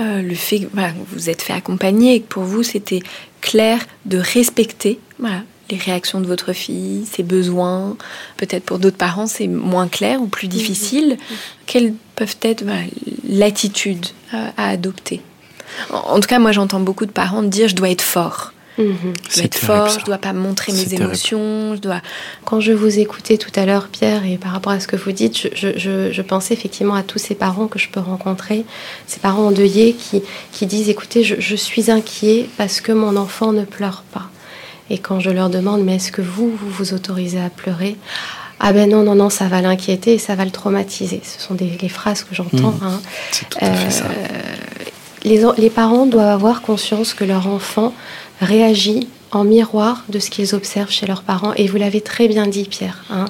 euh, 0.00 0.20
le 0.20 0.34
fait 0.34 0.60
que 0.60 0.66
vous 1.08 1.30
êtes 1.30 1.42
fait 1.42 1.52
accompagner 1.52 2.16
et 2.16 2.20
que 2.20 2.26
pour 2.26 2.42
vous, 2.42 2.62
c'était 2.62 3.02
clair 3.40 3.78
de 4.04 4.18
respecter 4.18 4.98
voilà, 5.18 5.42
les 5.70 5.76
réactions 5.76 6.20
de 6.20 6.26
votre 6.26 6.52
fille, 6.52 7.04
ses 7.10 7.22
besoins. 7.22 7.96
Peut-être 8.36 8.64
pour 8.64 8.78
d'autres 8.78 8.96
parents, 8.96 9.26
c'est 9.26 9.48
moins 9.48 9.88
clair 9.88 10.20
ou 10.20 10.26
plus 10.26 10.48
difficile. 10.48 11.16
Quelles 11.66 11.94
peuvent 12.14 12.36
être 12.42 12.64
l'attitude 13.28 14.06
à, 14.32 14.68
adopter? 14.68 15.20
En, 15.90 16.20
tout 16.20 16.28
cas, 16.28 16.38
moi, 16.38 16.52
j'entends 16.52 16.80
beaucoup 16.80 17.06
de 17.06 17.10
parents 17.10 17.42
dire 17.42 17.68
je 17.68 17.74
dois 17.74 17.90
être 17.90 18.02
fort. 18.02 18.52
Mhm. 18.78 19.14
Je 19.30 19.36
dois 19.36 19.44
être 19.44 19.56
fort, 19.56 19.88
je 19.88 20.04
dois 20.04 20.18
pas 20.18 20.34
montrer 20.34 20.72
mes 20.72 20.94
émotions, 20.94 21.74
je 21.74 21.80
dois. 21.80 22.02
Quand 22.44 22.60
je 22.60 22.72
vous 22.72 22.98
écoutais 22.98 23.38
tout 23.38 23.50
à 23.56 23.64
l'heure, 23.64 23.88
Pierre, 23.88 24.24
et 24.24 24.36
par 24.36 24.52
rapport 24.52 24.72
à 24.72 24.80
ce 24.80 24.86
que 24.86 24.96
vous 24.96 25.12
dites, 25.12 25.48
je, 25.54 26.22
pensais 26.22 26.54
effectivement 26.54 26.94
à 26.94 27.02
tous 27.02 27.18
ces 27.18 27.34
parents 27.34 27.68
que 27.68 27.78
je 27.78 27.88
peux 27.88 28.00
rencontrer, 28.00 28.64
ces 29.06 29.18
parents 29.18 29.46
endeuillés 29.46 29.94
qui, 29.94 30.22
qui 30.52 30.66
disent 30.66 30.90
écoutez, 30.90 31.24
je 31.24 31.56
suis 31.56 31.90
inquiet 31.90 32.48
parce 32.58 32.80
que 32.80 32.92
mon 32.92 33.16
enfant 33.16 33.52
ne 33.52 33.64
pleure 33.64 34.04
pas. 34.12 34.30
Et 34.90 34.98
quand 34.98 35.20
je 35.20 35.30
leur 35.30 35.50
demande, 35.50 35.82
mais 35.84 35.96
est-ce 35.96 36.12
que 36.12 36.22
vous, 36.22 36.50
vous 36.50 36.70
vous 36.70 36.94
autorisez 36.94 37.40
à 37.40 37.50
pleurer? 37.50 37.96
Ah 38.60 38.72
ben 38.72 38.88
non, 38.88 39.02
non, 39.02 39.14
non, 39.14 39.30
ça 39.30 39.48
va 39.48 39.60
l'inquiéter 39.60 40.14
et 40.14 40.18
ça 40.18 40.34
va 40.34 40.44
le 40.44 40.50
traumatiser. 40.50 41.20
Ce 41.22 41.40
sont 41.40 41.54
des, 41.54 41.76
les 41.80 41.88
phrases 41.88 42.22
que 42.24 42.34
j'entends. 42.34 42.70
Mmh. 42.70 42.82
Hein. 42.82 43.00
C'est 43.32 43.48
tout 43.48 43.58
à 43.60 43.72
fait 43.72 43.90
ça. 43.90 44.04
Euh, 44.04 44.38
les, 45.24 45.44
les, 45.58 45.70
parents 45.70 46.06
doivent 46.06 46.28
avoir 46.28 46.62
conscience 46.62 47.12
que 47.12 47.24
leur 47.24 47.48
enfant 47.48 47.92
réagit 48.40 49.08
en 49.32 49.44
miroir 49.44 50.04
de 50.08 50.18
ce 50.18 50.30
qu'ils 50.30 50.54
observent 50.54 50.90
chez 50.90 51.06
leurs 51.06 51.22
parents. 51.22 51.52
Et 51.54 51.66
vous 51.66 51.76
l'avez 51.76 52.00
très 52.00 52.28
bien 52.28 52.46
dit, 52.46 52.64
Pierre. 52.64 53.04
Hein. 53.10 53.26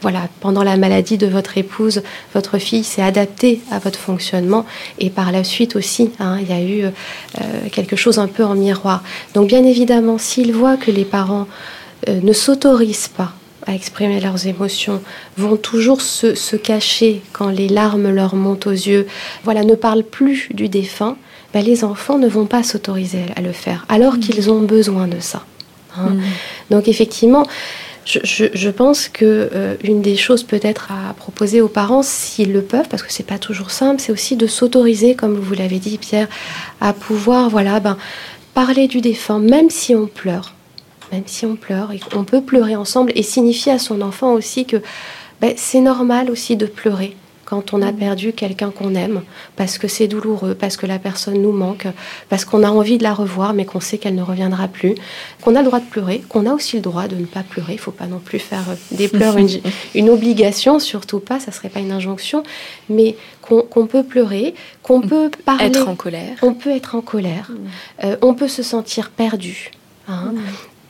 Voilà, 0.00 0.28
pendant 0.40 0.62
la 0.62 0.76
maladie 0.76 1.18
de 1.18 1.26
votre 1.26 1.58
épouse, 1.58 2.02
votre 2.34 2.58
fille 2.58 2.84
s'est 2.84 3.02
adaptée 3.02 3.60
à 3.70 3.78
votre 3.78 3.98
fonctionnement. 3.98 4.64
Et 4.98 5.10
par 5.10 5.32
la 5.32 5.44
suite 5.44 5.76
aussi, 5.76 6.10
hein, 6.20 6.38
il 6.40 6.48
y 6.48 6.52
a 6.52 6.62
eu 6.62 6.84
euh, 6.84 7.68
quelque 7.72 7.96
chose 7.96 8.18
un 8.18 8.28
peu 8.28 8.44
en 8.44 8.54
miroir. 8.54 9.02
Donc 9.34 9.48
bien 9.48 9.64
évidemment, 9.64 10.18
s'ils 10.18 10.52
voient 10.52 10.76
que 10.76 10.90
les 10.90 11.04
parents 11.04 11.46
euh, 12.08 12.20
ne 12.22 12.32
s'autorisent 12.32 13.08
pas 13.08 13.32
à 13.66 13.74
exprimer 13.74 14.20
leurs 14.20 14.46
émotions, 14.46 15.02
vont 15.36 15.56
toujours 15.56 16.00
se, 16.00 16.34
se, 16.34 16.56
cacher 16.56 17.22
quand 17.32 17.50
les 17.50 17.68
larmes 17.68 18.10
leur 18.10 18.34
montent 18.34 18.66
aux 18.66 18.70
yeux, 18.70 19.06
voilà, 19.44 19.64
ne 19.64 19.74
parlent 19.74 20.02
plus 20.02 20.48
du 20.52 20.68
défunt, 20.68 21.16
ben, 21.52 21.64
les 21.64 21.84
enfants 21.84 22.18
ne 22.18 22.28
vont 22.28 22.46
pas 22.46 22.62
s'autoriser 22.62 23.24
à 23.36 23.40
le 23.40 23.52
faire, 23.52 23.84
alors 23.88 24.14
mm. 24.14 24.20
qu'ils 24.20 24.50
ont 24.50 24.60
besoin 24.60 25.08
de 25.08 25.20
ça. 25.20 25.44
Hein. 25.96 26.10
Mm. 26.10 26.20
Donc 26.70 26.88
effectivement, 26.88 27.46
je, 28.06 28.70
pense 28.70 29.08
que 29.08 29.50
euh, 29.52 29.76
une 29.84 30.02
des 30.02 30.16
choses 30.16 30.42
peut-être 30.42 30.90
à 30.90 31.12
proposer 31.14 31.60
aux 31.60 31.68
parents, 31.68 32.02
s'ils 32.02 32.52
le 32.52 32.62
peuvent, 32.62 32.88
parce 32.88 33.02
que 33.02 33.12
c'est 33.12 33.26
pas 33.26 33.38
toujours 33.38 33.70
simple, 33.70 34.00
c'est 34.00 34.12
aussi 34.12 34.36
de 34.36 34.46
s'autoriser, 34.46 35.14
comme 35.14 35.34
vous 35.34 35.54
l'avez 35.54 35.78
dit 35.78 35.98
Pierre, 35.98 36.28
à 36.80 36.92
pouvoir 36.92 37.50
voilà 37.50 37.80
ben 37.80 37.96
parler 38.54 38.88
du 38.88 39.00
défunt, 39.00 39.38
même 39.38 39.70
si 39.70 39.94
on 39.94 40.06
pleure, 40.06 40.54
même 41.12 41.22
si 41.26 41.46
on 41.46 41.56
pleure, 41.56 41.92
on 42.14 42.24
peut 42.24 42.40
pleurer 42.40 42.76
ensemble 42.76 43.12
et 43.14 43.22
signifier 43.22 43.72
à 43.72 43.78
son 43.78 44.00
enfant 44.00 44.32
aussi 44.32 44.64
que 44.64 44.78
ben, 45.40 45.54
c'est 45.56 45.80
normal 45.80 46.30
aussi 46.30 46.56
de 46.56 46.66
pleurer 46.66 47.16
quand 47.50 47.74
on 47.74 47.82
a 47.82 47.92
perdu 47.92 48.32
quelqu'un 48.32 48.70
qu'on 48.70 48.94
aime, 48.94 49.22
parce 49.56 49.76
que 49.76 49.88
c'est 49.88 50.06
douloureux, 50.06 50.54
parce 50.54 50.76
que 50.76 50.86
la 50.86 51.00
personne 51.00 51.42
nous 51.42 51.50
manque, 51.50 51.88
parce 52.28 52.44
qu'on 52.44 52.62
a 52.62 52.70
envie 52.70 52.96
de 52.96 53.02
la 53.02 53.12
revoir, 53.12 53.54
mais 53.54 53.64
qu'on 53.64 53.80
sait 53.80 53.98
qu'elle 53.98 54.14
ne 54.14 54.22
reviendra 54.22 54.68
plus, 54.68 54.94
qu'on 55.42 55.56
a 55.56 55.58
le 55.58 55.64
droit 55.64 55.80
de 55.80 55.84
pleurer, 55.84 56.22
qu'on 56.28 56.46
a 56.46 56.54
aussi 56.54 56.76
le 56.76 56.82
droit 56.82 57.08
de 57.08 57.16
ne 57.16 57.24
pas 57.24 57.42
pleurer. 57.42 57.72
Il 57.72 57.76
ne 57.76 57.80
faut 57.80 57.90
pas 57.90 58.06
non 58.06 58.20
plus 58.20 58.38
faire 58.38 58.70
euh, 58.70 58.76
des 58.92 59.08
pleurs 59.08 59.36
une, 59.96 60.10
obligation, 60.10 60.78
surtout 60.78 61.18
pas, 61.18 61.40
ça 61.40 61.50
serait 61.50 61.70
pas 61.70 61.80
une 61.80 61.90
injonction, 61.90 62.44
mais 62.88 63.16
qu'on 63.42 63.86
peut 63.88 64.04
pleurer, 64.04 64.54
qu'on 64.84 65.00
peut 65.00 65.28
parler. 65.44 65.64
Être 65.64 65.88
en 65.88 65.96
colère. 65.96 66.36
On 66.42 66.54
peut 66.54 66.70
être 66.70 66.94
en 66.94 67.00
colère, 67.00 67.50
mm. 67.50 68.04
euh, 68.04 68.16
on 68.22 68.34
peut 68.34 68.46
se 68.46 68.62
sentir 68.62 69.10
perdu. 69.10 69.72
Hein. 70.06 70.34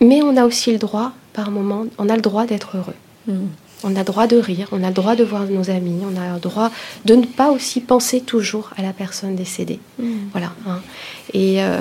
Mm. 0.01 0.07
Mais 0.07 0.21
on 0.23 0.37
a 0.37 0.45
aussi 0.45 0.73
le 0.73 0.79
droit, 0.79 1.13
par 1.33 1.51
moment, 1.51 1.87
on 1.97 2.11
a 2.11 2.17
le 2.17 2.23
droit 2.23 2.45
d'être 2.45 2.77
heureux. 2.77 2.97
Mm. 3.27 3.47
On 3.83 3.97
a 3.97 4.01
le 4.01 4.05
droit 4.05 4.27
de 4.27 4.37
rire, 4.37 4.69
on 4.73 4.83
a 4.83 4.89
le 4.89 4.95
droit 4.95 5.17
de 5.17 5.25
voir 5.25 5.45
nos 5.47 5.71
amis, 5.71 6.03
on 6.05 6.21
a 6.21 6.35
le 6.35 6.41
droit 6.41 6.71
de 7.05 7.15
ne 7.15 7.25
pas 7.25 7.51
aussi 7.51 7.81
penser 7.81 8.21
toujours 8.21 8.71
à 8.77 8.83
la 8.83 8.93
personne 8.93 9.37
décédée. 9.37 9.81
Mm. 9.99 10.05
Voilà. 10.33 10.53
Hein. 10.67 10.81
Et 11.33 11.63
euh, 11.63 11.79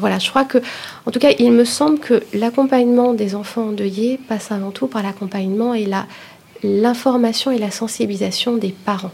voilà, 0.00 0.18
je 0.18 0.30
crois 0.30 0.44
que, 0.44 0.58
en 1.06 1.10
tout 1.10 1.18
cas, 1.18 1.30
il 1.38 1.52
me 1.52 1.64
semble 1.64 1.98
que 1.98 2.22
l'accompagnement 2.32 3.14
des 3.14 3.34
enfants 3.34 3.68
endeuillés 3.68 4.18
passe 4.28 4.50
avant 4.52 4.70
tout 4.70 4.86
par 4.86 5.02
l'accompagnement 5.02 5.74
et 5.74 5.88
l'information 6.62 7.50
et 7.50 7.58
la 7.58 7.70
sensibilisation 7.70 8.56
des 8.56 8.74
parents. 8.84 9.12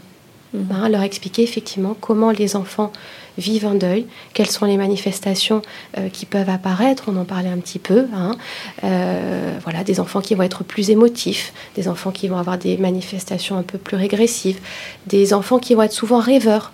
Mm. 0.53 0.59
Hein, 0.71 0.89
leur 0.89 1.01
expliquer 1.01 1.43
effectivement 1.43 1.95
comment 1.99 2.31
les 2.31 2.55
enfants 2.55 2.91
vivent 3.37 3.65
un 3.65 3.75
deuil, 3.75 4.05
quelles 4.33 4.49
sont 4.49 4.65
les 4.65 4.77
manifestations 4.77 5.61
euh, 5.97 6.09
qui 6.09 6.25
peuvent 6.25 6.49
apparaître, 6.49 7.05
on 7.07 7.17
en 7.17 7.25
parlait 7.25 7.49
un 7.49 7.57
petit 7.57 7.79
peu. 7.79 8.07
Hein. 8.13 8.35
Euh, 8.83 9.57
voilà, 9.63 9.83
des 9.83 9.99
enfants 9.99 10.21
qui 10.21 10.35
vont 10.35 10.43
être 10.43 10.63
plus 10.63 10.89
émotifs, 10.89 11.53
des 11.75 11.87
enfants 11.87 12.11
qui 12.11 12.27
vont 12.27 12.37
avoir 12.37 12.57
des 12.57 12.77
manifestations 12.77 13.57
un 13.57 13.63
peu 13.63 13.77
plus 13.77 13.97
régressives, 13.97 14.59
des 15.07 15.33
enfants 15.33 15.59
qui 15.59 15.75
vont 15.75 15.83
être 15.83 15.93
souvent 15.93 16.19
rêveurs. 16.19 16.71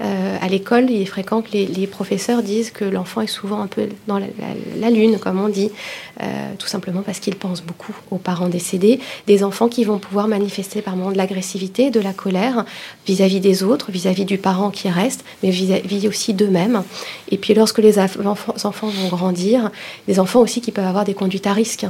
Euh, 0.00 0.36
à 0.40 0.48
l'école, 0.48 0.90
il 0.90 1.02
est 1.02 1.06
fréquent 1.06 1.42
que 1.42 1.50
les, 1.52 1.86
professeurs 1.86 2.42
disent 2.42 2.70
que 2.70 2.84
l'enfant 2.84 3.20
est 3.20 3.26
souvent 3.26 3.60
un 3.60 3.66
peu 3.66 3.88
dans 4.06 4.18
la, 4.18 4.90
lune, 4.90 5.18
comme 5.18 5.40
on 5.40 5.48
dit, 5.48 5.70
euh, 6.22 6.52
tout 6.58 6.68
simplement 6.68 7.02
parce 7.02 7.18
qu'il 7.18 7.34
pense 7.34 7.62
beaucoup 7.62 7.94
aux 8.10 8.18
parents 8.18 8.48
décédés. 8.48 9.00
Des 9.26 9.42
enfants 9.42 9.68
qui 9.68 9.84
vont 9.84 9.98
pouvoir 9.98 10.28
manifester 10.28 10.82
par 10.82 10.96
moments 10.96 11.12
de 11.12 11.16
l'agressivité, 11.16 11.90
de 11.90 12.00
la 12.00 12.12
colère 12.12 12.64
vis-à-vis 13.06 13.40
des 13.40 13.62
autres, 13.62 13.90
vis-à-vis 13.90 14.24
du 14.24 14.38
parent 14.38 14.70
qui 14.70 14.88
reste, 14.88 15.24
mais 15.42 15.50
vis-à-vis 15.50 16.06
aussi 16.06 16.34
d'eux-mêmes. 16.34 16.82
Et 17.30 17.38
puis 17.38 17.54
lorsque 17.54 17.78
les 17.78 17.98
enfants 17.98 18.88
vont 18.88 19.08
grandir, 19.08 19.70
des 20.06 20.20
enfants 20.20 20.40
aussi 20.40 20.60
qui 20.60 20.70
peuvent 20.70 20.86
avoir 20.86 21.04
des 21.04 21.14
conduites 21.14 21.46
à 21.46 21.52
risque. 21.52 21.86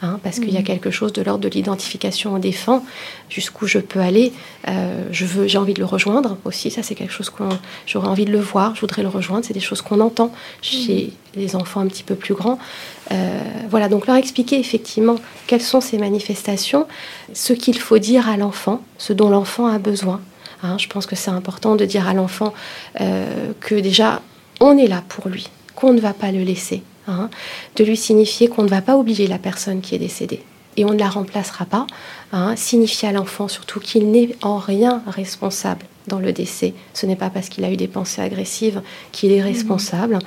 Hein, 0.00 0.20
parce 0.22 0.38
qu'il 0.38 0.52
y 0.52 0.56
a 0.56 0.60
mhm. 0.60 0.64
quelque 0.64 0.92
chose 0.92 1.12
de 1.12 1.22
l'ordre 1.22 1.42
de 1.42 1.48
l'identification 1.48 2.34
au 2.34 2.38
défunt, 2.38 2.84
jusqu'où 3.28 3.66
je 3.66 3.80
peux 3.80 3.98
aller. 3.98 4.32
Euh, 4.68 5.02
je 5.10 5.24
veux, 5.24 5.48
j'ai 5.48 5.58
envie 5.58 5.74
de 5.74 5.80
le 5.80 5.86
rejoindre 5.86 6.38
aussi. 6.44 6.70
Ça, 6.70 6.84
c'est 6.84 6.94
quelque 6.94 7.12
chose 7.12 7.30
qu'on, 7.30 7.48
j'aurais 7.84 8.06
envie 8.06 8.24
de 8.24 8.30
le 8.30 8.38
voir. 8.38 8.76
Je 8.76 8.80
voudrais 8.80 9.02
le 9.02 9.08
rejoindre. 9.08 9.44
C'est 9.44 9.54
des 9.54 9.60
choses 9.60 9.82
qu'on 9.82 9.98
entend 9.98 10.32
chez 10.62 11.12
mhm. 11.34 11.42
les 11.42 11.56
enfants 11.56 11.80
un 11.80 11.88
petit 11.88 12.04
peu 12.04 12.14
plus 12.14 12.34
grands. 12.34 12.60
Euh, 13.10 13.40
voilà, 13.70 13.88
donc 13.88 14.06
leur 14.06 14.14
expliquer 14.14 14.60
effectivement 14.60 15.16
quelles 15.48 15.62
sont 15.62 15.80
ces 15.80 15.98
manifestations, 15.98 16.86
ce 17.32 17.52
qu'il 17.52 17.78
faut 17.78 17.98
dire 17.98 18.28
à 18.28 18.36
l'enfant, 18.36 18.82
ce 18.98 19.12
dont 19.12 19.30
l'enfant 19.30 19.66
a 19.66 19.78
besoin. 19.78 20.20
Hein, 20.62 20.76
je 20.78 20.86
pense 20.86 21.06
que 21.06 21.16
c'est 21.16 21.30
important 21.30 21.74
de 21.74 21.84
dire 21.84 22.06
à 22.06 22.14
l'enfant 22.14 22.54
euh, 23.00 23.52
que 23.58 23.74
déjà 23.74 24.22
on 24.60 24.78
est 24.78 24.88
là 24.88 25.02
pour 25.08 25.28
lui, 25.28 25.48
qu'on 25.74 25.92
ne 25.92 26.00
va 26.00 26.12
pas 26.12 26.30
le 26.30 26.42
laisser. 26.42 26.82
Hein, 27.08 27.30
de 27.76 27.84
lui 27.84 27.96
signifier 27.96 28.48
qu'on 28.48 28.64
ne 28.64 28.68
va 28.68 28.82
pas 28.82 28.98
oublier 28.98 29.26
la 29.26 29.38
personne 29.38 29.80
qui 29.80 29.94
est 29.94 29.98
décédée 29.98 30.42
et 30.78 30.84
on 30.84 30.92
ne 30.92 30.98
la 30.98 31.08
remplacera 31.08 31.64
pas. 31.64 31.86
Hein, 32.32 32.54
signifier 32.54 33.08
à 33.08 33.12
l'enfant 33.12 33.48
surtout 33.48 33.80
qu'il 33.80 34.10
n'est 34.10 34.36
en 34.42 34.58
rien 34.58 35.02
responsable 35.06 35.86
dans 36.06 36.20
le 36.20 36.32
décès. 36.32 36.72
Ce 36.94 37.04
n'est 37.04 37.16
pas 37.16 37.30
parce 37.30 37.48
qu'il 37.48 37.64
a 37.64 37.70
eu 37.70 37.76
des 37.76 37.88
pensées 37.88 38.22
agressives 38.22 38.82
qu'il 39.10 39.32
est 39.32 39.42
responsable. 39.42 40.18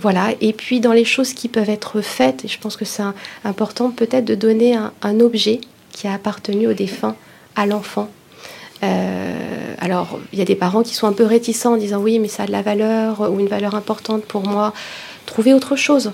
Voilà. 0.00 0.28
Et 0.40 0.52
puis 0.52 0.80
dans 0.80 0.92
les 0.92 1.04
choses 1.04 1.32
qui 1.32 1.48
peuvent 1.48 1.68
être 1.68 2.00
faites, 2.00 2.44
je 2.46 2.58
pense 2.58 2.76
que 2.76 2.84
c'est 2.84 3.02
important 3.44 3.90
peut-être 3.90 4.24
de 4.24 4.34
donner 4.34 4.76
un, 4.76 5.20
objet 5.20 5.60
qui 5.92 6.06
a 6.06 6.12
appartenu 6.12 6.68
au 6.68 6.74
défunt 6.74 7.16
à 7.56 7.66
l'enfant. 7.66 8.08
Euh, 8.84 9.74
alors, 9.80 10.20
il 10.32 10.38
y 10.38 10.42
a 10.42 10.44
des 10.44 10.54
parents 10.54 10.82
qui 10.84 10.94
sont 10.94 11.08
un 11.08 11.12
peu 11.12 11.24
réticents 11.24 11.72
en 11.72 11.76
disant 11.76 11.98
oui, 11.98 12.20
mais 12.20 12.28
ça 12.28 12.44
a 12.44 12.46
de 12.46 12.52
la 12.52 12.62
valeur 12.62 13.32
ou 13.32 13.40
une 13.40 13.48
valeur 13.48 13.74
importante 13.74 14.22
pour 14.22 14.46
moi 14.46 14.72
trouver 15.28 15.54
autre 15.54 15.76
chose 15.76 16.12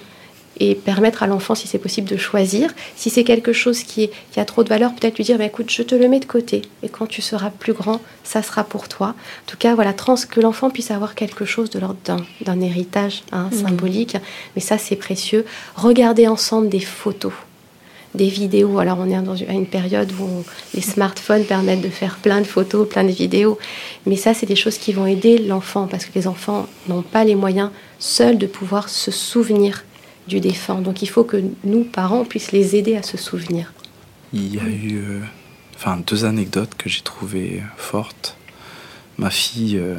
et 0.60 0.74
permettre 0.74 1.22
à 1.22 1.26
l'enfant, 1.26 1.54
si 1.54 1.66
c'est 1.66 1.78
possible, 1.78 2.08
de 2.08 2.16
choisir. 2.16 2.72
Si 2.96 3.10
c'est 3.10 3.24
quelque 3.24 3.52
chose 3.52 3.82
qui, 3.82 4.10
a 4.36 4.44
trop 4.44 4.62
de 4.62 4.68
valeur, 4.68 4.94
peut-être 4.94 5.16
lui 5.16 5.24
dire, 5.24 5.38
bah, 5.38 5.44
écoute, 5.44 5.70
je 5.70 5.82
te 5.82 5.94
le 5.94 6.08
mets 6.08 6.20
de 6.20 6.24
côté, 6.26 6.62
et 6.82 6.88
quand 6.88 7.06
tu 7.06 7.22
seras 7.22 7.50
plus 7.50 7.72
grand, 7.72 8.00
ça 8.22 8.42
sera 8.42 8.62
pour 8.62 8.88
toi. 8.88 9.08
En 9.08 9.46
tout 9.46 9.56
cas, 9.56 9.74
voilà, 9.74 9.92
trans, 9.92 10.14
que 10.30 10.40
l'enfant 10.40 10.70
puisse 10.70 10.90
avoir 10.90 11.14
quelque 11.14 11.44
chose 11.44 11.70
de 11.70 11.78
l'ordre 11.78 11.96
d'un 12.40 12.60
héritage 12.60 13.24
hein, 13.32 13.48
mmh. 13.50 13.66
symbolique, 13.66 14.16
mais 14.54 14.62
ça, 14.62 14.78
c'est 14.78 14.96
précieux. 14.96 15.44
Regarder 15.74 16.28
ensemble 16.28 16.68
des 16.68 16.80
photos 16.80 17.32
des 18.14 18.28
vidéos. 18.28 18.78
Alors 18.78 18.98
on 19.00 19.10
est 19.10 19.22
dans 19.22 19.36
une 19.36 19.66
période 19.66 20.12
où 20.20 20.44
les 20.74 20.80
smartphones 20.80 21.44
permettent 21.44 21.82
de 21.82 21.88
faire 21.88 22.16
plein 22.16 22.40
de 22.40 22.46
photos, 22.46 22.88
plein 22.88 23.04
de 23.04 23.10
vidéos. 23.10 23.58
Mais 24.06 24.16
ça, 24.16 24.34
c'est 24.34 24.46
des 24.46 24.56
choses 24.56 24.78
qui 24.78 24.92
vont 24.92 25.06
aider 25.06 25.38
l'enfant 25.38 25.86
parce 25.86 26.06
que 26.06 26.12
les 26.14 26.26
enfants 26.26 26.66
n'ont 26.88 27.02
pas 27.02 27.24
les 27.24 27.34
moyens 27.34 27.70
seuls 27.98 28.38
de 28.38 28.46
pouvoir 28.46 28.88
se 28.88 29.10
souvenir 29.10 29.84
du 30.28 30.40
défunt. 30.40 30.80
Donc 30.80 31.02
il 31.02 31.08
faut 31.08 31.24
que 31.24 31.42
nous, 31.64 31.84
parents, 31.84 32.24
puissions 32.24 32.56
les 32.56 32.76
aider 32.76 32.96
à 32.96 33.02
se 33.02 33.16
souvenir. 33.16 33.72
Il 34.32 34.54
y 34.54 34.58
a 34.58 34.64
eu 34.64 34.96
euh, 34.96 35.20
enfin, 35.76 35.98
deux 36.06 36.24
anecdotes 36.24 36.74
que 36.76 36.88
j'ai 36.88 37.02
trouvées 37.02 37.62
fortes. 37.76 38.36
Ma 39.18 39.30
fille 39.30 39.78
euh, 39.78 39.96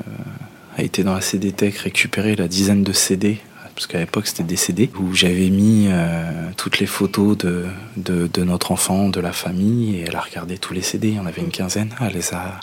a 0.77 0.83
été 0.83 1.03
dans 1.03 1.13
la 1.13 1.21
CDTech 1.21 1.77
récupérer 1.77 2.35
la 2.35 2.47
dizaine 2.47 2.83
de 2.83 2.91
CD 2.91 3.39
parce 3.75 3.87
qu'à 3.87 3.99
l'époque 3.99 4.27
c'était 4.27 4.55
CD, 4.55 4.89
où 4.99 5.13
j'avais 5.13 5.49
mis 5.49 5.87
euh, 5.89 6.49
toutes 6.55 6.79
les 6.79 6.85
photos 6.85 7.37
de, 7.37 7.67
de, 7.97 8.43
notre 8.43 8.71
enfant, 8.71 9.09
de 9.09 9.19
la 9.19 9.33
famille, 9.33 9.97
et 9.97 10.05
elle 10.07 10.15
a 10.15 10.21
regardé 10.21 10.57
tous 10.57 10.73
les 10.73 10.81
CD, 10.81 11.09
il 11.09 11.15
y 11.15 11.19
en 11.19 11.25
avait 11.25 11.41
une 11.41 11.51
quinzaine, 11.51 11.93
elle 11.99 12.13
les 12.13 12.33
a 12.33 12.59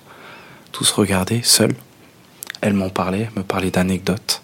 tous 0.73 0.91
regardés, 0.91 1.41
seule. 1.43 1.75
Elle 2.63 2.75
m'en 2.75 2.89
parlait, 2.89 3.29
me 3.37 3.43
parlait 3.43 3.71
d'anecdotes. 3.71 4.43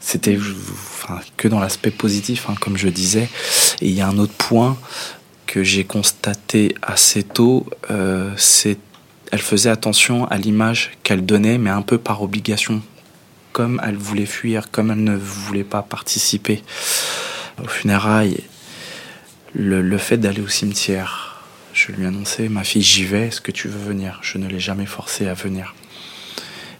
C'était 0.00 0.38
enfin, 0.38 1.20
que 1.36 1.48
dans 1.48 1.60
l'aspect 1.60 1.90
positif, 1.90 2.48
hein, 2.48 2.54
comme 2.60 2.76
je 2.76 2.88
disais. 2.88 3.28
Et 3.80 3.88
il 3.88 3.94
y 3.94 4.00
a 4.00 4.08
un 4.08 4.18
autre 4.18 4.34
point 4.34 4.78
que 5.46 5.62
j'ai 5.62 5.84
constaté 5.84 6.74
assez 6.82 7.22
tôt, 7.22 7.66
euh, 7.90 8.32
c'est 8.36 8.78
elle 9.32 9.42
faisait 9.42 9.70
attention 9.70 10.26
à 10.26 10.36
l'image 10.36 10.92
qu'elle 11.02 11.26
donnait, 11.26 11.58
mais 11.58 11.70
un 11.70 11.82
peu 11.82 11.98
par 11.98 12.22
obligation 12.22 12.82
comme 13.54 13.80
elle 13.86 13.96
voulait 13.96 14.26
fuir, 14.26 14.72
comme 14.72 14.90
elle 14.90 15.04
ne 15.04 15.16
voulait 15.16 15.62
pas 15.62 15.80
participer 15.80 16.60
aux 17.62 17.68
funérailles, 17.68 18.42
le, 19.54 19.96
fait 19.96 20.16
d'aller 20.16 20.40
au 20.40 20.48
cimetière, 20.48 21.40
je 21.72 21.92
lui 21.92 22.02
ai 22.02 22.06
annoncé, 22.08 22.48
ma 22.48 22.64
fille, 22.64 22.82
j'y 22.82 23.04
vais, 23.04 23.28
est-ce 23.28 23.40
que 23.40 23.52
tu 23.52 23.68
veux 23.68 23.78
venir? 23.78 24.18
Je 24.22 24.38
ne 24.38 24.48
l'ai 24.48 24.58
jamais 24.58 24.86
forcée 24.86 25.28
à 25.28 25.34
venir. 25.34 25.76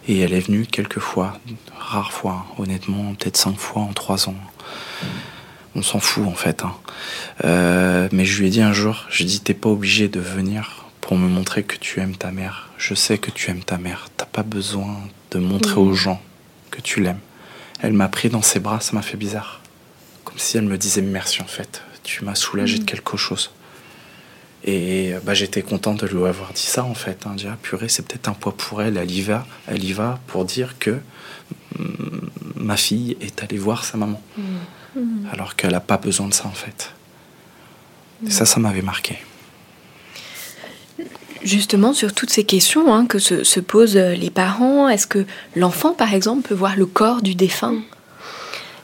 Et 0.08 0.18
elle 0.18 0.32
est 0.32 0.40
venue 0.40 0.66
quelques 0.66 0.98
fois, 0.98 1.38
rares 1.78 2.12
fois, 2.12 2.44
honnêtement, 2.58 3.14
peut-être 3.14 3.36
cinq 3.36 3.56
fois 3.56 3.82
en 3.82 3.92
trois 3.92 4.28
ans. 4.28 4.36
On 5.76 5.82
s'en 5.82 6.00
fout 6.00 6.26
en 6.26 6.34
fait. 6.34 6.64
Hein. 6.64 6.74
Euh, 7.44 8.08
mais 8.10 8.24
je 8.24 8.40
lui 8.40 8.48
ai 8.48 8.50
dit 8.50 8.62
un 8.62 8.72
jour, 8.72 9.06
je 9.10 9.22
dis, 9.22 9.40
t'es 9.40 9.54
pas 9.54 9.68
obligé 9.68 10.08
de 10.08 10.18
venir 10.18 10.86
pour 11.00 11.16
me 11.16 11.28
montrer 11.28 11.62
que 11.62 11.76
tu 11.76 12.00
aimes 12.00 12.16
ta 12.16 12.32
mère. 12.32 12.70
Je 12.78 12.94
sais 12.94 13.18
que 13.18 13.30
tu 13.30 13.52
aimes 13.52 13.62
ta 13.62 13.78
mère. 13.78 14.08
T'as 14.16 14.26
pas 14.26 14.42
besoin 14.42 14.96
de 15.30 15.38
montrer 15.38 15.78
aux 15.78 15.94
gens 15.94 16.20
que 16.74 16.80
tu 16.80 17.00
l'aimes. 17.00 17.20
Elle 17.80 17.92
m'a 17.92 18.08
pris 18.08 18.28
dans 18.28 18.42
ses 18.42 18.60
bras, 18.60 18.80
ça 18.80 18.92
m'a 18.92 19.02
fait 19.02 19.16
bizarre. 19.16 19.60
Comme 20.24 20.38
si 20.38 20.56
elle 20.56 20.64
me 20.64 20.78
disait 20.78 21.02
merci 21.02 21.42
en 21.42 21.46
fait, 21.46 21.82
tu 22.02 22.24
m'as 22.24 22.34
soulagé 22.34 22.78
de 22.78 22.82
mm. 22.82 22.86
quelque 22.86 23.16
chose. 23.16 23.50
Et 24.66 25.12
bah, 25.24 25.34
j'étais 25.34 25.60
content 25.60 25.92
de 25.92 26.06
lui 26.06 26.24
avoir 26.24 26.52
dit 26.52 26.62
ça 26.62 26.84
en 26.84 26.94
fait. 26.94 27.26
Hein, 27.26 27.34
dire, 27.34 27.50
ah, 27.52 27.58
purée, 27.60 27.88
c'est 27.88 28.06
peut-être 28.06 28.28
un 28.28 28.32
poids 28.32 28.56
pour 28.56 28.80
elle, 28.80 28.96
elle 28.96 29.10
y 29.10 29.20
va, 29.20 29.46
elle 29.66 29.84
y 29.84 29.92
va 29.92 30.18
pour 30.26 30.44
dire 30.44 30.78
que 30.78 30.98
mm, 31.78 31.84
ma 32.56 32.76
fille 32.76 33.16
est 33.20 33.42
allée 33.42 33.58
voir 33.58 33.84
sa 33.84 33.98
maman. 33.98 34.20
Mm. 34.36 34.42
Alors 35.32 35.56
qu'elle 35.56 35.72
n'a 35.72 35.80
pas 35.80 35.98
besoin 35.98 36.28
de 36.28 36.34
ça 36.34 36.46
en 36.46 36.52
fait. 36.52 36.92
Et 38.26 38.30
ça, 38.30 38.46
ça 38.46 38.58
m'avait 38.58 38.82
marqué 38.82 39.18
justement 41.44 41.92
sur 41.92 42.12
toutes 42.12 42.30
ces 42.30 42.44
questions 42.44 42.92
hein, 42.92 43.06
que 43.06 43.18
se, 43.18 43.60
posent 43.60 43.96
les 43.96 44.30
parents. 44.30 44.88
Est-ce 44.88 45.06
que 45.06 45.24
l'enfant, 45.54 45.92
par 45.92 46.12
exemple, 46.12 46.48
peut 46.48 46.54
voir 46.54 46.76
le 46.76 46.86
corps 46.86 47.22
du 47.22 47.34
défunt? 47.34 47.76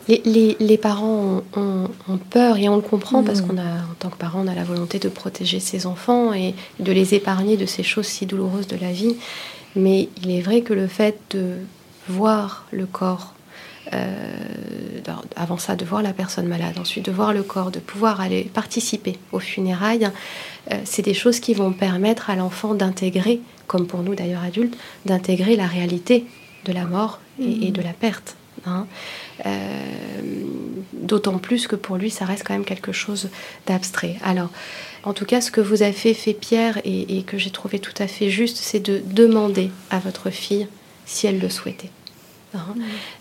Les, 0.08 0.78
parents 0.80 1.42
ont, 1.56 1.88
peur 2.30 2.58
et 2.58 2.68
on 2.68 2.76
le 2.76 2.82
comprend 2.82 3.22
parce 3.22 3.42
mm. 3.42 3.46
qu'on 3.46 3.58
a, 3.58 3.62
en 3.62 3.94
tant 3.98 4.08
que 4.08 4.16
parent, 4.16 4.42
on 4.44 4.48
a 4.48 4.54
la 4.54 4.64
volonté 4.64 4.98
de 4.98 5.08
protéger 5.08 5.61
ses 5.61 5.86
enfants 5.86 6.32
et 6.32 6.54
de 6.80 6.92
les 6.92 7.14
épargner 7.14 7.56
de 7.56 7.66
ces 7.66 7.82
choses 7.82 8.06
si 8.06 8.26
douloureuses 8.26 8.66
de 8.66 8.76
la 8.76 8.92
vie. 8.92 9.16
Mais 9.76 10.08
il 10.22 10.30
est 10.32 10.40
vrai 10.40 10.62
que 10.62 10.74
le 10.74 10.88
fait 10.88 11.16
de 11.30 11.54
voir 12.08 12.66
le 12.72 12.86
corps, 12.86 13.34
euh, 13.38 13.39
avant 15.36 15.59
ça, 15.59 15.76
de 15.76 15.84
voir 15.84 16.03
la 16.03 16.12
personne 16.12 16.47
malade, 16.47 16.78
ensuite 16.78 17.05
de 17.05 17.12
voir 17.12 17.32
le 17.32 17.43
corps, 17.43 17.70
de 17.70 17.80
pouvoir 17.80 18.20
aller 18.20 18.45
participer 18.45 19.18
aux 19.32 19.41
funérailles, 19.41 20.11
euh, 20.70 20.76
c'est 20.84 21.03
des 21.03 21.14
choses 21.14 21.41
qui 21.41 21.55
vont 21.55 21.72
permettre 21.72 22.30
à 22.30 22.36
l'enfant 22.36 22.74
d'intégrer, 22.74 23.41
comme 23.66 23.86
pour 23.86 24.03
nous 24.03 24.14
d'ailleurs 24.14 24.45
adultes, 24.45 24.76
d'intégrer 25.07 25.57
la 25.57 25.66
réalité 25.66 26.26
de 26.64 26.72
la 26.72 26.84
mort 26.84 27.20
et, 27.41 27.68
et 27.68 27.70
de 27.70 27.82
la 27.82 27.93
perte. 27.93 28.36
Hein. 28.66 28.86
Euh, 29.47 29.51
d'autant 30.93 31.38
plus 31.38 31.66
que 31.66 31.76
pour 31.76 31.97
lui, 31.97 32.11
ça 32.11 32.24
reste 32.24 32.45
quand 32.47 32.55
même 32.55 32.64
quelque 32.64 32.93
chose 32.93 33.30
d'abstrait. 33.66 34.16
Alors, 34.22 34.51
en 35.03 35.12
tout 35.12 35.24
cas, 35.24 35.41
ce 35.41 35.51
que 35.51 35.61
vous 35.61 35.82
avez 35.82 35.93
fait, 35.93 36.14
fait 36.14 36.34
Pierre, 36.34 36.80
et, 36.84 37.22
que 37.22 37.38
j'ai 37.38 37.51
trouvé 37.51 37.78
tout 37.78 37.95
à 37.99 38.07
fait 38.07 38.30
juste, 38.30 38.59
c'est 38.59 38.80
de 38.80 39.03
demander 39.05 39.70
à 39.91 39.99
votre 39.99 40.30
fille 40.30 40.66
si 41.07 41.26
elle 41.26 41.38
le 41.38 41.49
souhaitait. 41.49 41.91
Hein. 42.55 42.74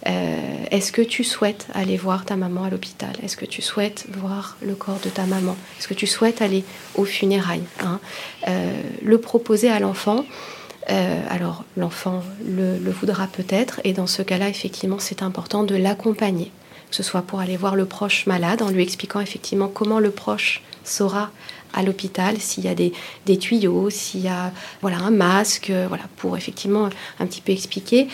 Euh, 0.07 0.65
est-ce 0.71 0.91
que 0.91 1.01
tu 1.01 1.23
souhaites 1.23 1.67
aller 1.73 1.97
voir 1.97 2.25
ta 2.25 2.36
maman 2.36 2.63
à 2.63 2.69
l'hôpital? 2.69 3.11
Est-ce 3.23 3.38
que 3.38 3.45
tu 3.45 3.61
souhaites 3.61 4.05
voir 4.11 4.57
le 4.61 4.75
corps 4.75 4.99
de 5.03 5.09
ta 5.09 5.25
maman? 5.25 5.55
Est-ce 5.77 5.88
que 5.88 5.93
tu 5.93 6.07
souhaites 6.07 6.41
aller 6.41 6.63
aux 6.95 7.05
funérailles 7.05 7.63
hein? 7.82 7.99
euh, 8.47 8.82
Le 9.03 9.17
proposer 9.19 9.69
à 9.69 9.80
l'enfant, 9.80 10.25
euh, 10.89 11.21
alors 11.30 11.63
l'enfant 11.77 12.23
le, 12.45 12.77
voudra 12.91 13.27
peut-être, 13.27 13.82
et 13.84 13.93
dans 13.93 14.07
ce 14.07 14.21
cas-là, 14.21 14.49
effectivement, 14.49 14.99
c'est 14.99 15.21
important 15.21 15.63
de 15.63 15.75
l'accompagner, 15.75 16.51
que 16.89 16.95
ce 16.95 17.03
soit 17.03 17.21
pour 17.21 17.39
aller 17.39 17.57
voir 17.57 17.75
le 17.75 17.86
proche 17.86 18.25
malade, 18.25 18.61
en 18.61 18.69
lui 18.69 18.82
expliquant 18.82 19.19
effectivement 19.19 19.67
comment 19.67 19.99
le 19.99 20.11
proche 20.11 20.61
saura 20.84 21.30
à 21.71 21.84
l'hôpital 21.84 22.39
s'il 22.39 22.65
y 22.65 22.67
a 22.67 22.73
des, 22.73 23.38
tuyaux, 23.38 23.91
s'il 23.91 24.21
y 24.21 24.27
a 24.27 24.51
voilà 24.82 24.97
un 24.97 25.11
masque, 25.11 25.71
voilà 25.88 26.05
pour 26.17 26.36
effectivement 26.36 26.89
un 27.19 27.27
petit 27.27 27.41
peu 27.41 27.51
expliquer. 27.51 28.07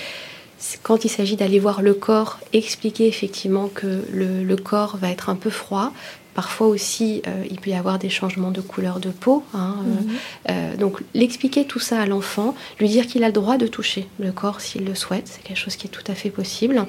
Quand 0.84 1.06
il 1.06 1.10
s'agit 1.10 1.36
d'aller 1.36 1.60
voir 1.60 1.82
le 1.82 1.93
corps, 1.93 2.39
expliquer 2.53 3.08
effectivement 3.08 3.68
que 3.68 4.03
le, 4.12 4.56
corps 4.56 4.97
va 4.97 5.10
être 5.10 5.30
un 5.30 5.36
peu 5.36 5.49
froid, 5.49 5.91
Parfois 6.36 6.68
aussi, 6.68 7.22
euh, 7.28 7.45
il 7.49 7.62
peut 7.62 7.70
y 7.70 7.76
avoir 7.76 7.97
des 7.97 8.10
changements 8.10 8.51
de 8.51 8.60
couleur 8.60 8.99
de 8.99 9.08
peau. 9.10 9.45
Hein, 9.53 9.78
euh, 9.80 9.89
mhm. 9.89 10.18
euh, 10.49 10.76
donc, 10.76 10.99
l'expliquer 11.14 11.64
tout 11.64 11.80
ça 11.80 12.01
à 12.01 12.06
l'enfant, 12.06 12.56
lui 12.78 12.89
dire 12.89 13.08
qu'il 13.08 13.24
a 13.24 13.28
le 13.28 13.34
droit 13.34 13.58
de 13.58 13.68
toucher 13.68 14.06
le 14.20 14.34
corps 14.34 14.60
s'il 14.60 14.84
le 14.84 14.95
souhaite, 14.95 15.30
c'est 15.30 15.41
quelque 15.43 15.58
chose 15.58 15.78
qui 15.78 15.88
est 15.88 15.89
tout 15.89 16.03
à 16.12 16.14
fait 16.14 16.30
possible. 16.30 16.86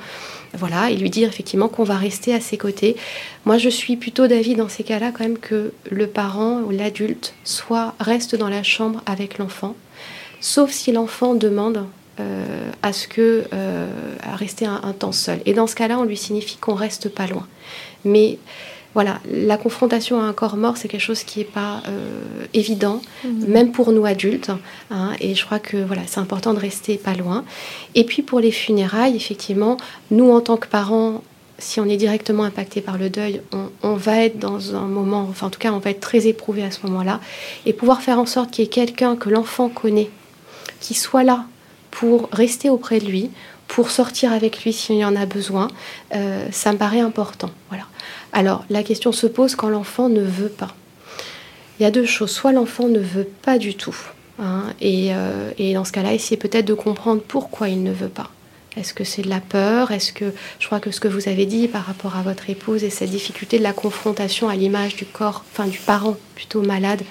Voilà, 0.52 0.90
et 0.90 0.96
lui 0.96 1.10
dire 1.10 1.28
effectivement 1.28 1.68
qu'on 1.68 1.84
va 1.84 1.94
rester 1.94 2.34
à 2.34 2.40
ses 2.40 2.58
côtés. 2.58 2.96
Moi, 3.44 3.56
je 3.56 3.68
suis 3.68 3.96
plutôt 3.96 4.26
d'avis 4.26 4.56
dans 4.56 4.68
ces 4.68 4.82
cas-là 4.82 5.12
quand 5.12 5.22
même 5.22 5.38
que 5.38 5.72
le 5.92 6.08
parent 6.08 6.62
ou 6.62 6.70
l'adulte 6.70 7.32
soit 7.44 7.94
reste 8.00 8.34
dans 8.34 8.48
la 8.48 8.64
chambre 8.64 9.00
avec 9.06 9.38
l'enfant, 9.38 9.76
sauf 10.40 10.72
si 10.72 10.90
l'enfant 10.90 11.34
demande 11.36 11.86
à 12.82 12.92
ce 12.92 13.08
que 13.08 13.44
à 14.22 14.36
rester 14.36 14.66
un, 14.66 14.80
un, 14.82 14.92
temps 14.92 15.12
seul. 15.12 15.40
Et 15.46 15.52
dans 15.52 15.66
ce 15.66 15.74
cas-là, 15.74 15.98
on 15.98 16.04
lui 16.04 16.16
signifie 16.16 16.56
qu'on 16.56 16.74
reste 16.74 17.08
pas 17.08 17.26
loin. 17.26 17.46
Mais 18.04 18.38
voilà, 18.96 19.20
la 19.30 19.58
confrontation 19.58 20.22
à 20.22 20.24
un 20.24 20.32
corps 20.32 20.56
mort, 20.56 20.78
c'est 20.78 20.88
quelque 20.88 21.02
chose 21.02 21.22
qui 21.22 21.40
n'est 21.40 21.44
pas 21.44 21.82
euh, 21.86 22.18
évident, 22.54 23.02
mhm. 23.24 23.46
même 23.46 23.70
pour 23.70 23.92
nous 23.92 24.06
adultes. 24.06 24.50
Hein, 24.90 25.10
et 25.20 25.34
je 25.34 25.44
crois 25.44 25.58
que 25.58 25.76
voilà, 25.76 26.00
c'est 26.06 26.18
important 26.18 26.54
de 26.54 26.58
rester 26.58 26.96
pas 26.96 27.12
loin. 27.12 27.44
Et 27.94 28.04
puis 28.04 28.22
pour 28.22 28.40
les 28.40 28.50
funérailles, 28.50 29.14
effectivement, 29.14 29.76
nous 30.10 30.32
en 30.32 30.40
tant 30.40 30.56
que 30.56 30.66
parents, 30.66 31.22
si 31.58 31.78
on 31.78 31.84
est 31.84 31.98
directement 31.98 32.44
impacté 32.44 32.80
par 32.80 32.96
le 32.96 33.10
deuil, 33.10 33.42
on, 33.82 33.96
va 33.96 34.24
être 34.24 34.38
dans 34.38 34.74
un 34.74 34.86
moment, 34.86 35.26
enfin 35.28 35.48
en 35.48 35.50
tout 35.50 35.58
cas, 35.58 35.72
on 35.72 35.78
va 35.78 35.90
être 35.90 36.00
très 36.00 36.26
éprouvé 36.26 36.62
à 36.62 36.70
ce 36.70 36.78
moment-là, 36.86 37.20
et 37.66 37.74
pouvoir 37.74 38.00
faire 38.00 38.18
en 38.18 38.24
sorte 38.24 38.50
qu'il 38.50 38.64
y 38.64 38.66
ait 38.66 38.70
quelqu'un 38.70 39.14
que 39.16 39.28
l'enfant 39.28 39.68
connaît, 39.68 40.08
qui 40.80 40.94
soit 40.94 41.22
là 41.22 41.44
pour 41.90 42.28
rester 42.32 42.70
auprès 42.70 42.98
de 42.98 43.06
lui, 43.06 43.30
pour 43.68 43.90
sortir 43.90 44.32
avec 44.32 44.64
lui 44.64 44.72
s'il 44.72 44.96
y 44.96 45.04
en 45.04 45.16
a 45.16 45.26
besoin, 45.26 45.68
euh, 46.14 46.46
ça 46.52 46.72
me 46.72 46.78
paraît 46.78 47.00
important. 47.00 47.50
Voilà. 47.68 47.84
Alors 48.32 48.64
la 48.70 48.82
question 48.82 49.12
se 49.12 49.26
pose 49.26 49.56
quand 49.56 49.68
l'enfant 49.68 50.08
ne 50.08 50.22
veut 50.22 50.48
pas. 50.48 50.74
Il 51.78 51.82
y 51.82 51.86
a 51.86 51.90
deux 51.90 52.06
choses. 52.06 52.30
Soit 52.30 52.52
l'enfant 52.52 52.88
ne 52.88 53.00
veut 53.00 53.28
pas 53.42 53.58
du 53.58 53.74
tout, 53.74 53.96
hein, 54.38 54.64
euh, 54.82 55.50
et, 55.58 55.74
dans 55.74 55.84
ce 55.84 55.92
cas-là, 55.92 56.14
essayer 56.14 56.36
peut-être 56.36 56.64
de 56.64 56.74
comprendre 56.74 57.22
pourquoi 57.26 57.68
il 57.68 57.82
ne 57.82 57.92
veut 57.92 58.08
pas. 58.08 58.30
Est-ce 58.76 58.92
que 58.92 59.04
c'est 59.04 59.22
de 59.22 59.30
la 59.30 59.40
peur? 59.40 59.90
Est-ce 59.90 60.12
que 60.12 60.32
je 60.58 60.66
crois 60.66 60.80
que 60.80 60.90
ce 60.90 61.00
que 61.00 61.08
vous 61.08 61.28
avez 61.28 61.46
dit 61.46 61.66
par 61.66 61.84
rapport 61.84 62.16
à 62.16 62.22
votre 62.22 62.50
épouse 62.50 62.84
et 62.84 62.90
cette 62.90 63.10
difficulté 63.10 63.58
de 63.58 63.62
la 63.62 63.72
confrontation 63.72 64.48
à 64.50 64.54
l'image 64.54 64.96
du 64.96 65.06
corps, 65.06 65.44
enfin 65.52 65.66
du 65.66 65.78
parent 65.78 66.16
plutôt 66.34 66.60
malade, 66.60 67.02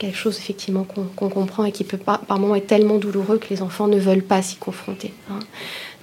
quelque 0.00 0.16
chose 0.16 0.38
effectivement 0.38 0.84
qu'on 0.84 1.28
comprend 1.28 1.64
et 1.64 1.72
qui 1.72 1.84
peut 1.84 1.98
par 1.98 2.22
moments 2.30 2.56
être 2.56 2.66
tellement 2.66 2.96
douloureux 2.96 3.38
que 3.38 3.48
les 3.50 3.62
enfants 3.62 3.86
ne 3.86 3.98
veulent 3.98 4.22
pas 4.22 4.42
s'y 4.42 4.56
confronter. 4.56 5.12
Hein. 5.30 5.38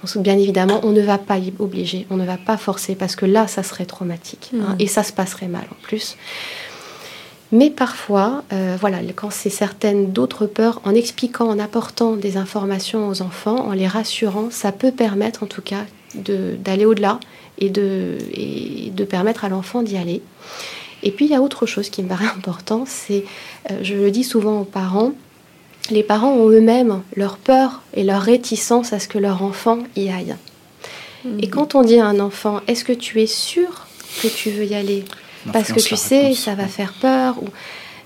Donc, 0.02 0.22
bien 0.22 0.38
évidemment, 0.38 0.80
on 0.84 0.92
ne 0.92 1.02
va 1.02 1.18
pas 1.18 1.38
y 1.38 1.52
obliger, 1.58 2.06
on 2.08 2.16
ne 2.16 2.24
va 2.24 2.36
pas 2.38 2.56
forcer, 2.56 2.94
parce 2.94 3.16
que 3.16 3.26
là, 3.26 3.48
ça 3.48 3.64
serait 3.64 3.84
traumatique. 3.84 4.52
Hein, 4.54 4.76
et 4.78 4.86
ça 4.86 5.02
se 5.02 5.12
passerait 5.12 5.48
mal 5.48 5.64
en 5.72 5.82
plus. 5.82 6.16
Mais 7.50 7.70
parfois, 7.70 8.44
euh, 8.52 8.76
voilà, 8.78 8.98
quand 9.16 9.30
c'est 9.30 9.50
certaines 9.50 10.12
d'autres 10.12 10.46
peurs, 10.46 10.80
en 10.84 10.94
expliquant, 10.94 11.48
en 11.48 11.58
apportant 11.58 12.14
des 12.14 12.36
informations 12.36 13.08
aux 13.08 13.22
enfants, 13.22 13.66
en 13.66 13.72
les 13.72 13.88
rassurant, 13.88 14.48
ça 14.50 14.70
peut 14.70 14.92
permettre 14.92 15.42
en 15.42 15.46
tout 15.46 15.62
cas 15.62 15.84
d'aller 16.14 16.84
au-delà 16.84 17.18
et 17.58 17.70
de, 17.70 18.18
et 18.32 18.90
de 18.94 19.04
permettre 19.04 19.44
à 19.44 19.48
l'enfant 19.48 19.82
d'y 19.82 19.96
aller. 19.96 20.22
Et 21.02 21.10
puis 21.10 21.26
il 21.26 21.30
y 21.30 21.34
a 21.34 21.42
autre 21.42 21.66
chose 21.66 21.90
qui 21.90 22.02
me 22.02 22.08
paraît 22.08 22.26
important, 22.26 22.84
c'est, 22.86 23.24
euh, 23.70 23.78
je 23.82 23.94
le 23.94 24.10
dis 24.10 24.24
souvent 24.24 24.60
aux 24.60 24.64
parents, 24.64 25.12
les 25.90 26.02
parents 26.02 26.32
ont 26.32 26.50
eux-mêmes 26.50 27.02
leur 27.16 27.38
peur 27.38 27.82
et 27.94 28.04
leur 28.04 28.20
réticence 28.20 28.92
à 28.92 28.98
ce 28.98 29.08
que 29.08 29.18
leur 29.18 29.42
enfant 29.42 29.78
y 29.96 30.10
aille. 30.10 30.36
Et 31.24 31.46
mhm. 31.46 31.50
quand 31.50 31.74
on 31.74 31.82
dit 31.82 31.98
à 31.98 32.06
un 32.06 32.20
enfant, 32.20 32.60
est-ce 32.66 32.84
que 32.84 32.92
tu 32.92 33.20
es 33.20 33.26
sûr 33.26 33.86
que 34.22 34.28
tu 34.28 34.50
veux 34.50 34.64
y 34.64 34.74
aller? 34.74 35.04
Parce 35.52 35.72
que 35.72 35.80
tu 35.80 35.96
sais, 35.96 36.34
ça 36.34 36.54
va 36.54 36.66
faire 36.66 36.92
peur 37.00 37.36
ou... 37.42 37.46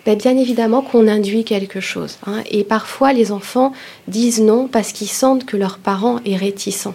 Ben, 0.05 0.18
bien 0.18 0.36
évidemment 0.36 0.82
qu'on 0.82 1.07
induit 1.07 1.45
quelque 1.45 1.78
chose. 1.78 2.18
Hein. 2.26 2.43
Et 2.51 2.64
parfois, 2.64 3.12
les 3.12 3.30
enfants 3.30 3.72
disent 4.09 4.40
non 4.40 4.66
parce 4.66 4.90
qu'ils 4.90 5.09
sentent 5.09 5.47
que 5.47 5.57
leur 5.57 5.78
parent 5.78 6.18
est 6.26 6.34
réticent 6.34 6.88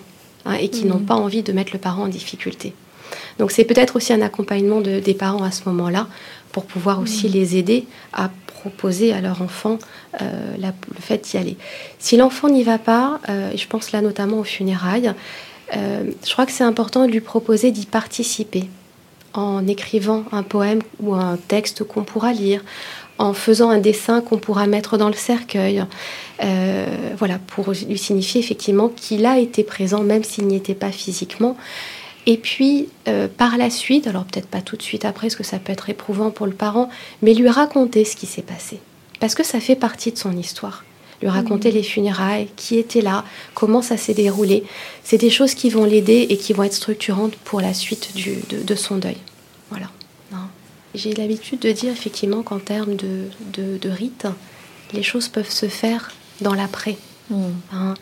hein, 0.44 0.54
et 0.56 0.68
qu'ils 0.68 0.88
n'ont 0.88 1.00
mhm. 1.00 1.06
pas 1.06 1.16
envie 1.16 1.42
de 1.42 1.54
mettre 1.54 1.72
le 1.72 1.80
parent 1.80 2.04
en 2.04 2.08
difficulté. 2.10 2.74
Donc 3.40 3.52
c'est 3.52 3.66
peut-être 3.66 3.96
aussi 3.96 4.14
un 4.14 4.22
accompagnement 4.22 4.82
des 4.82 5.14
parents 5.14 5.44
à 5.44 5.52
ce 5.52 5.62
moment-là 5.68 6.08
pour 6.52 6.66
pouvoir 6.66 7.00
aussi 7.00 7.28
mhm. 7.28 7.34
les 7.34 7.58
aider 7.58 7.86
à 8.14 8.30
proposer 8.48 9.14
à 9.14 9.22
leur 9.22 9.42
enfant 9.42 9.78
euh, 10.22 10.56
le 10.58 11.02
fait 11.02 11.20
d'y 11.20 11.38
aller. 11.38 11.58
Si 12.00 12.18
l'enfant 12.18 12.50
n'y 12.50 12.64
va 12.64 12.78
pas, 12.78 13.20
euh, 13.30 13.52
je 13.56 13.68
pense 13.68 13.92
là 13.92 14.02
notamment 14.02 14.40
aux 14.40 14.44
funérailles, 14.44 15.14
euh, 15.76 16.12
je 16.26 16.32
crois 16.32 16.46
que 16.46 16.52
c'est 16.52 16.64
important 16.64 17.06
de 17.06 17.12
lui 17.12 17.22
proposer 17.22 17.72
d'y 17.72 17.86
participer 17.86 18.66
en 19.34 19.68
écrivant 19.68 20.24
un 20.32 20.44
poème 20.44 20.80
ou 21.00 21.14
un 21.14 21.38
texte 21.48 21.84
qu'on 21.84 22.04
pourra 22.04 22.34
lire, 22.34 22.64
en 23.20 23.34
faisant 23.34 23.70
un 23.70 23.78
dessin 23.78 24.22
qu'on 24.22 24.38
pourra 24.38 24.66
mettre 24.68 24.98
dans 24.98 25.10
le 25.10 25.16
cercueil. 25.16 25.84
voilà, 27.20 27.40
pour 27.48 27.72
lui 27.72 27.98
signifier 27.98 28.40
effectivement 28.42 28.90
qu'il 28.90 29.26
a 29.26 29.38
été 29.38 29.64
présent, 29.64 30.02
même 30.02 30.24
s'il 30.24 30.48
n'y 30.48 30.56
était 30.56 30.76
pas 30.76 30.92
physiquement. 30.92 31.56
Et 32.28 32.36
puis, 32.36 32.90
euh, 33.08 33.30
par 33.30 33.58
la 33.58 33.70
suite, 33.70 34.06
alors 34.06 34.26
peut-être 34.26 34.50
pas 34.50 34.62
tout 34.62 34.76
de 34.76 34.82
suite 34.82 35.06
après, 35.06 35.28
parce 35.28 35.38
que 35.38 35.44
ça 35.44 35.60
peut 35.60 35.72
être 35.72 35.90
éprouvant 35.90 36.30
pour 36.30 36.46
le 36.46 36.52
parent, 36.52 36.90
mais 37.22 37.34
lui 37.34 37.50
raconter 37.50 38.04
ce 38.04 38.18
qui 38.18 38.26
s'est 38.26 38.42
passé. 38.42 38.80
Parce 39.22 39.34
que 39.34 39.46
ça 39.46 39.62
fait 39.62 39.78
partie 39.78 40.12
de 40.12 40.18
son 40.18 40.36
histoire. 40.38 40.84
Lui 41.22 41.30
raconter 41.30 41.72
mmh. 41.72 41.76
les 41.76 41.84
funérailles, 41.84 42.48
qui 42.58 42.78
était 42.78 43.02
là, 43.02 43.24
comment 43.56 43.82
ça 43.82 43.96
s'est 43.96 44.14
déroulé. 44.14 44.66
C'est 45.04 45.18
des 45.18 45.30
choses 45.30 45.56
qui 45.56 45.70
vont 45.70 45.86
l'aider 45.86 46.28
et 46.30 46.38
qui 46.38 46.52
vont 46.52 46.64
être 46.64 46.74
structurantes 46.74 47.36
pour 47.38 47.62
la 47.62 47.74
suite 47.74 48.12
de, 48.16 48.76
son 48.76 48.98
deuil. 48.98 49.18
Voilà. 49.70 49.88
J'ai 50.94 51.14
l'habitude 51.14 51.60
de 51.60 51.72
dire 51.72 51.92
effectivement 51.92 52.44
qu'en 52.44 52.60
termes 52.60 52.96
de, 52.96 53.30
de, 53.54 53.90
rite, 53.90 54.28
les 54.94 55.04
choses 55.04 55.28
peuvent 55.28 55.50
se 55.50 55.68
faire 55.68 56.12
dans 56.42 56.54
l'après. 56.54 56.98
Hein. 57.32 57.94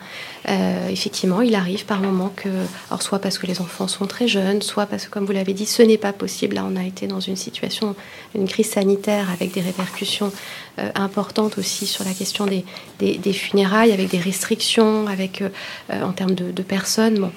Euh, 0.48 0.88
effectivement, 0.88 1.40
il 1.42 1.54
arrive 1.54 1.84
par 1.84 2.00
moments 2.00 2.32
que, 2.34 2.48
alors 2.90 3.02
soit 3.02 3.18
parce 3.18 3.38
que 3.38 3.46
les 3.46 3.60
enfants 3.60 3.88
sont 3.88 4.06
très 4.06 4.28
jeunes, 4.28 4.62
soit 4.62 4.86
parce 4.86 5.06
que, 5.06 5.10
comme 5.10 5.24
vous 5.24 5.32
l'avez 5.32 5.52
dit, 5.52 5.66
ce 5.66 5.82
n'est 5.82 5.98
pas 5.98 6.12
possible. 6.12 6.56
Là, 6.56 6.66
on 6.68 6.76
a 6.76 6.84
été 6.84 7.06
dans 7.06 7.20
une 7.20 7.36
situation, 7.36 7.96
une 8.34 8.46
crise 8.46 8.70
sanitaire 8.70 9.30
avec 9.30 9.52
des 9.52 9.60
répercussions 9.60 10.32
euh, 10.78 10.90
importantes 10.94 11.58
aussi 11.58 11.86
sur 11.86 12.04
la 12.04 12.12
question 12.12 12.46
des, 12.46 12.64
des, 12.98 13.32
funérailles, 13.32 13.92
avec 13.92 14.08
des 14.08 14.20
restrictions, 14.20 15.06
avec 15.08 15.42
euh, 15.42 15.48
en 15.90 16.12
termes 16.12 16.34
de, 16.34 16.50
de 16.50 16.62
personnes. 16.62 17.18
Bon. 17.18 17.32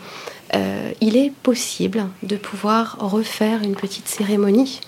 il 1.02 1.16
est 1.16 1.32
possible 1.44 2.08
de 2.24 2.36
pouvoir 2.36 2.98
refaire 3.00 3.62
une 3.64 3.76
petite 3.76 4.08
cérémonie, 4.08 4.82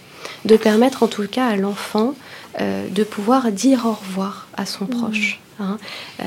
de 0.46 0.56
permettre 0.56 1.04
en 1.04 1.08
tout 1.08 1.28
cas 1.28 1.48
à 1.48 1.56
l'enfant 1.56 2.14
de 2.60 3.04
pouvoir 3.06 3.52
dire 3.52 3.86
au 3.86 3.94
revoir 3.94 4.48
à 4.58 4.66
son 4.66 4.84
mmh. 4.84 4.90
proche. 4.90 5.40
Hein. 5.62 5.78
Euh, 6.22 6.26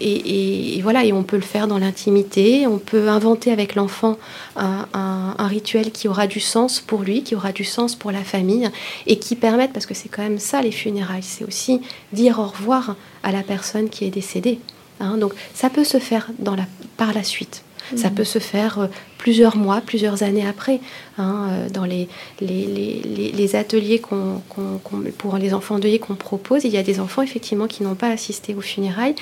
et, 0.00 0.80
voilà, 0.82 1.04
et 1.04 1.12
on 1.12 1.22
peut 1.22 1.36
le 1.36 1.42
faire 1.42 1.66
dans 1.66 1.78
l'intimité. 1.78 2.66
On 2.66 2.78
peut 2.78 3.08
inventer 3.08 3.52
avec 3.52 3.74
l'enfant 3.74 4.18
un, 4.56 5.46
rituel 5.46 5.90
qui 5.90 6.06
aura 6.06 6.26
du 6.26 6.40
sens 6.40 6.80
pour 6.80 7.02
lui, 7.02 7.22
qui 7.22 7.34
aura 7.34 7.52
du 7.52 7.64
sens 7.64 7.96
pour 7.96 8.12
la 8.12 8.22
famille, 8.22 8.70
et 9.06 9.18
qui 9.18 9.34
permette, 9.34 9.72
parce 9.72 9.86
que 9.86 9.94
c'est 9.94 10.08
quand 10.08 10.22
même 10.22 10.38
ça 10.38 10.62
les 10.62 10.70
funérailles, 10.70 11.22
c'est 11.22 11.44
aussi 11.44 11.80
dire 12.12 12.38
au 12.38 12.46
revoir 12.46 12.96
à 13.22 13.32
la 13.32 13.42
personne 13.42 13.88
qui 13.88 14.04
est 14.04 14.10
décédée. 14.10 14.60
Hein. 15.00 15.16
Donc 15.16 15.34
ça 15.54 15.70
peut 15.70 15.84
se 15.84 15.98
faire 15.98 16.30
dans 16.38 16.54
la, 16.54 16.66
par 16.96 17.12
la 17.12 17.24
suite. 17.24 17.64
Ça 17.96 18.08
mhm. 18.08 18.14
peut 18.14 18.24
se 18.24 18.38
faire 18.38 18.78
euh, 18.78 18.86
plusieurs 19.20 19.56
mois, 19.56 19.82
plusieurs 19.82 20.22
années 20.22 20.46
après. 20.46 20.80
Hein, 21.18 21.48
euh, 21.50 21.68
dans 21.68 21.84
les, 21.84 22.08
les, 22.40 23.54
ateliers 23.54 23.98
qu'on, 23.98 24.40
pour 25.18 25.36
les 25.36 25.52
enfants 25.52 25.74
endeuillés 25.74 25.98
qu'on 25.98 26.14
propose, 26.14 26.64
il 26.64 26.70
y 26.70 26.78
a 26.78 26.82
des 26.82 27.00
enfants 27.00 27.20
effectivement 27.20 27.66
qui 27.66 27.82
n'ont 27.82 27.94
pas 27.94 28.08
assisté 28.08 28.54
aux 28.54 28.62
funérailles 28.62 29.14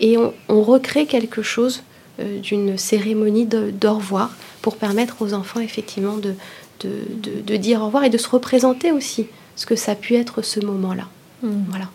et 0.00 0.16
on, 0.16 0.62
recrée 0.62 1.04
quelque 1.04 1.42
chose 1.42 1.82
euh, 2.20 2.38
d'une 2.40 2.78
cérémonie 2.78 3.44
d'au 3.46 3.94
revoir 3.94 4.30
pour 4.62 4.76
permettre 4.76 5.16
aux 5.20 5.34
enfants 5.34 5.60
effectivement 5.60 6.16
de, 6.16 6.34
de, 6.82 7.56
dire 7.56 7.82
au 7.82 7.86
revoir 7.86 8.04
et 8.04 8.10
de 8.10 8.18
se 8.18 8.28
représenter 8.28 8.90
aussi 8.90 9.26
ce 9.56 9.66
que 9.66 9.76
ça 9.76 9.92
a 9.92 9.94
pu 9.96 10.14
être 10.14 10.40
ce 10.40 10.60
moment-là. 10.60 11.08
Mhm. 11.42 11.66
Voilà. 11.68 11.88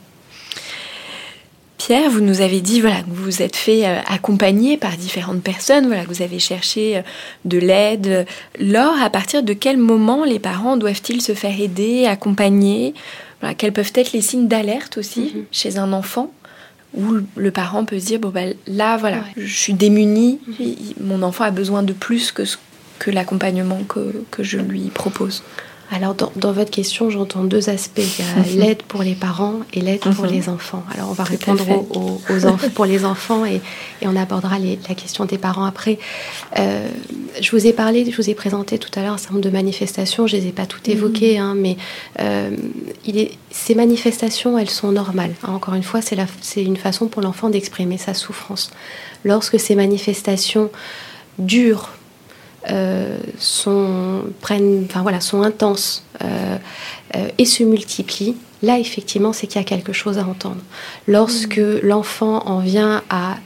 Pierre, 1.78 2.10
vous 2.10 2.22
nous 2.22 2.42
avez 2.42 2.62
dit 2.62 2.82
voilà, 2.82 3.02
que 3.02 3.10
vous 3.10 3.24
vous 3.24 3.42
êtes 3.42 3.56
fait 3.56 3.88
euh, 3.88 4.00
accompagner 4.08 4.78
par 4.78 4.98
différentes 4.98 5.44
personnes, 5.44 5.88
voilà, 5.88 6.04
que 6.04 6.10
vous 6.10 6.24
avez 6.24 6.40
cherché 6.40 6.98
euh, 6.98 7.02
de 7.46 7.60
l'aide. 7.60 8.26
Laure, 8.60 9.00
à 9.02 9.10
partir 9.10 9.44
de 9.44 9.54
quel 9.54 9.78
moment 9.78 10.24
les 10.24 10.40
parents 10.40 10.76
doivent-ils 10.76 11.22
se 11.22 11.34
faire 11.34 11.60
aider, 11.60 12.06
accompagner? 12.06 12.94
Voilà, 13.42 13.54
Quels 13.54 13.74
peuvent 13.74 13.92
être 13.94 14.12
les 14.14 14.22
signes 14.22 14.48
d'alerte 14.48 14.98
aussi 14.98 15.34
mhm. 15.36 15.46
chez 15.52 15.78
un 15.78 15.94
enfant 15.94 16.32
où 16.96 17.18
le 17.36 17.52
parent 17.52 17.86
peut 17.86 18.00
se 18.00 18.06
dire 18.06 18.20
bon 18.20 18.30
ben 18.30 18.56
là 18.66 18.98
voilà, 18.98 19.20
je 19.36 19.54
suis 19.54 19.74
démuni, 19.74 20.40
mhm. 20.48 20.76
mon 21.02 21.22
enfant 21.22 21.44
a 21.44 21.52
besoin 21.52 21.84
de 21.84 21.94
plus 21.94 22.32
que, 22.32 22.44
que 22.98 23.12
l'accompagnement 23.12 23.84
que, 23.88 24.24
que 24.32 24.42
je 24.42 24.58
lui 24.58 24.90
propose. 24.90 25.44
Alors, 25.90 26.16
dans, 26.16 26.52
votre 26.52 26.70
question, 26.70 27.10
j'entends 27.10 27.46
deux 27.46 27.70
aspects. 27.70 28.02
Il 28.20 28.26
y 28.26 28.28
a 28.28 28.44
mhm. 28.44 28.60
l'aide 28.60 28.84
pour 28.84 29.04
les 29.04 29.16
parents 29.16 29.60
et 29.74 29.80
l'aide 29.80 30.02
pour 30.02 30.26
mhm. 30.26 30.32
les 30.32 30.50
enfants. 30.50 30.84
Alors, 30.94 31.10
on 31.10 31.14
va 31.14 31.24
répondre 31.24 31.64
aux, 31.96 32.46
enfants, 32.46 32.70
pour 32.74 32.86
les 32.86 33.06
enfants 33.06 33.46
et, 33.46 33.62
on 34.02 34.16
abordera 34.16 34.58
la 34.60 34.96
question 34.96 35.24
des 35.24 35.38
parents 35.38 35.64
après. 35.64 35.98
Euh, 36.60 36.90
je 37.40 37.52
vous 37.52 37.68
ai 37.68 37.74
parlé, 37.74 38.10
je 38.10 38.16
vous 38.16 38.30
ai 38.30 38.34
présenté 38.34 38.78
tout 38.78 38.92
à 39.00 39.02
l'heure 39.02 39.14
un 39.14 39.18
certain 39.18 39.36
nombre 39.36 39.46
de 39.46 39.50
manifestations. 39.50 40.28
Je 40.28 40.36
ne 40.36 40.42
les 40.42 40.48
ai 40.50 40.52
pas 40.52 40.66
toutes 40.66 40.90
évoquées, 40.90 41.40
mhm. 41.40 41.46
hein, 41.46 41.56
mais 41.56 41.78
euh, 42.20 42.52
il 43.06 43.18
est, 43.18 43.32
ces 43.50 43.74
manifestations, 43.74 44.58
elles 44.58 44.70
sont 44.70 44.92
normales. 44.92 45.36
Hein, 45.44 45.54
encore 45.54 45.76
une 45.76 45.84
fois, 45.84 46.02
c'est 46.02 46.64
une 46.64 46.78
façon 46.78 47.08
pour 47.08 47.22
l'enfant 47.22 47.50
d'exprimer 47.50 47.98
sa 47.98 48.14
souffrance. 48.14 48.72
Lorsque 49.24 49.58
ces 49.58 49.76
manifestations 49.76 50.70
durent 51.40 51.92
euh, 52.70 53.18
sont, 53.38 54.24
prennent, 54.42 54.86
enfin, 54.90 55.02
voilà, 55.02 55.22
sont 55.22 55.42
intenses 55.42 56.04
euh, 56.24 56.58
euh, 57.16 57.28
et 57.38 57.46
se 57.46 57.64
multiplient, 57.64 58.36
là 58.62 58.80
effectivement 58.80 59.32
c'est 59.32 59.48
qu'il 59.48 59.62
y 59.62 59.64
a 59.64 59.68
quelque 59.68 59.94
chose 59.94 60.18
à 60.18 60.26
entendre. 60.26 60.62
Lorsque 61.08 61.60
mmh. 61.60 61.80
l'enfant 61.84 62.46
en 62.46 62.60
vient 62.60 63.04
à 63.10 63.38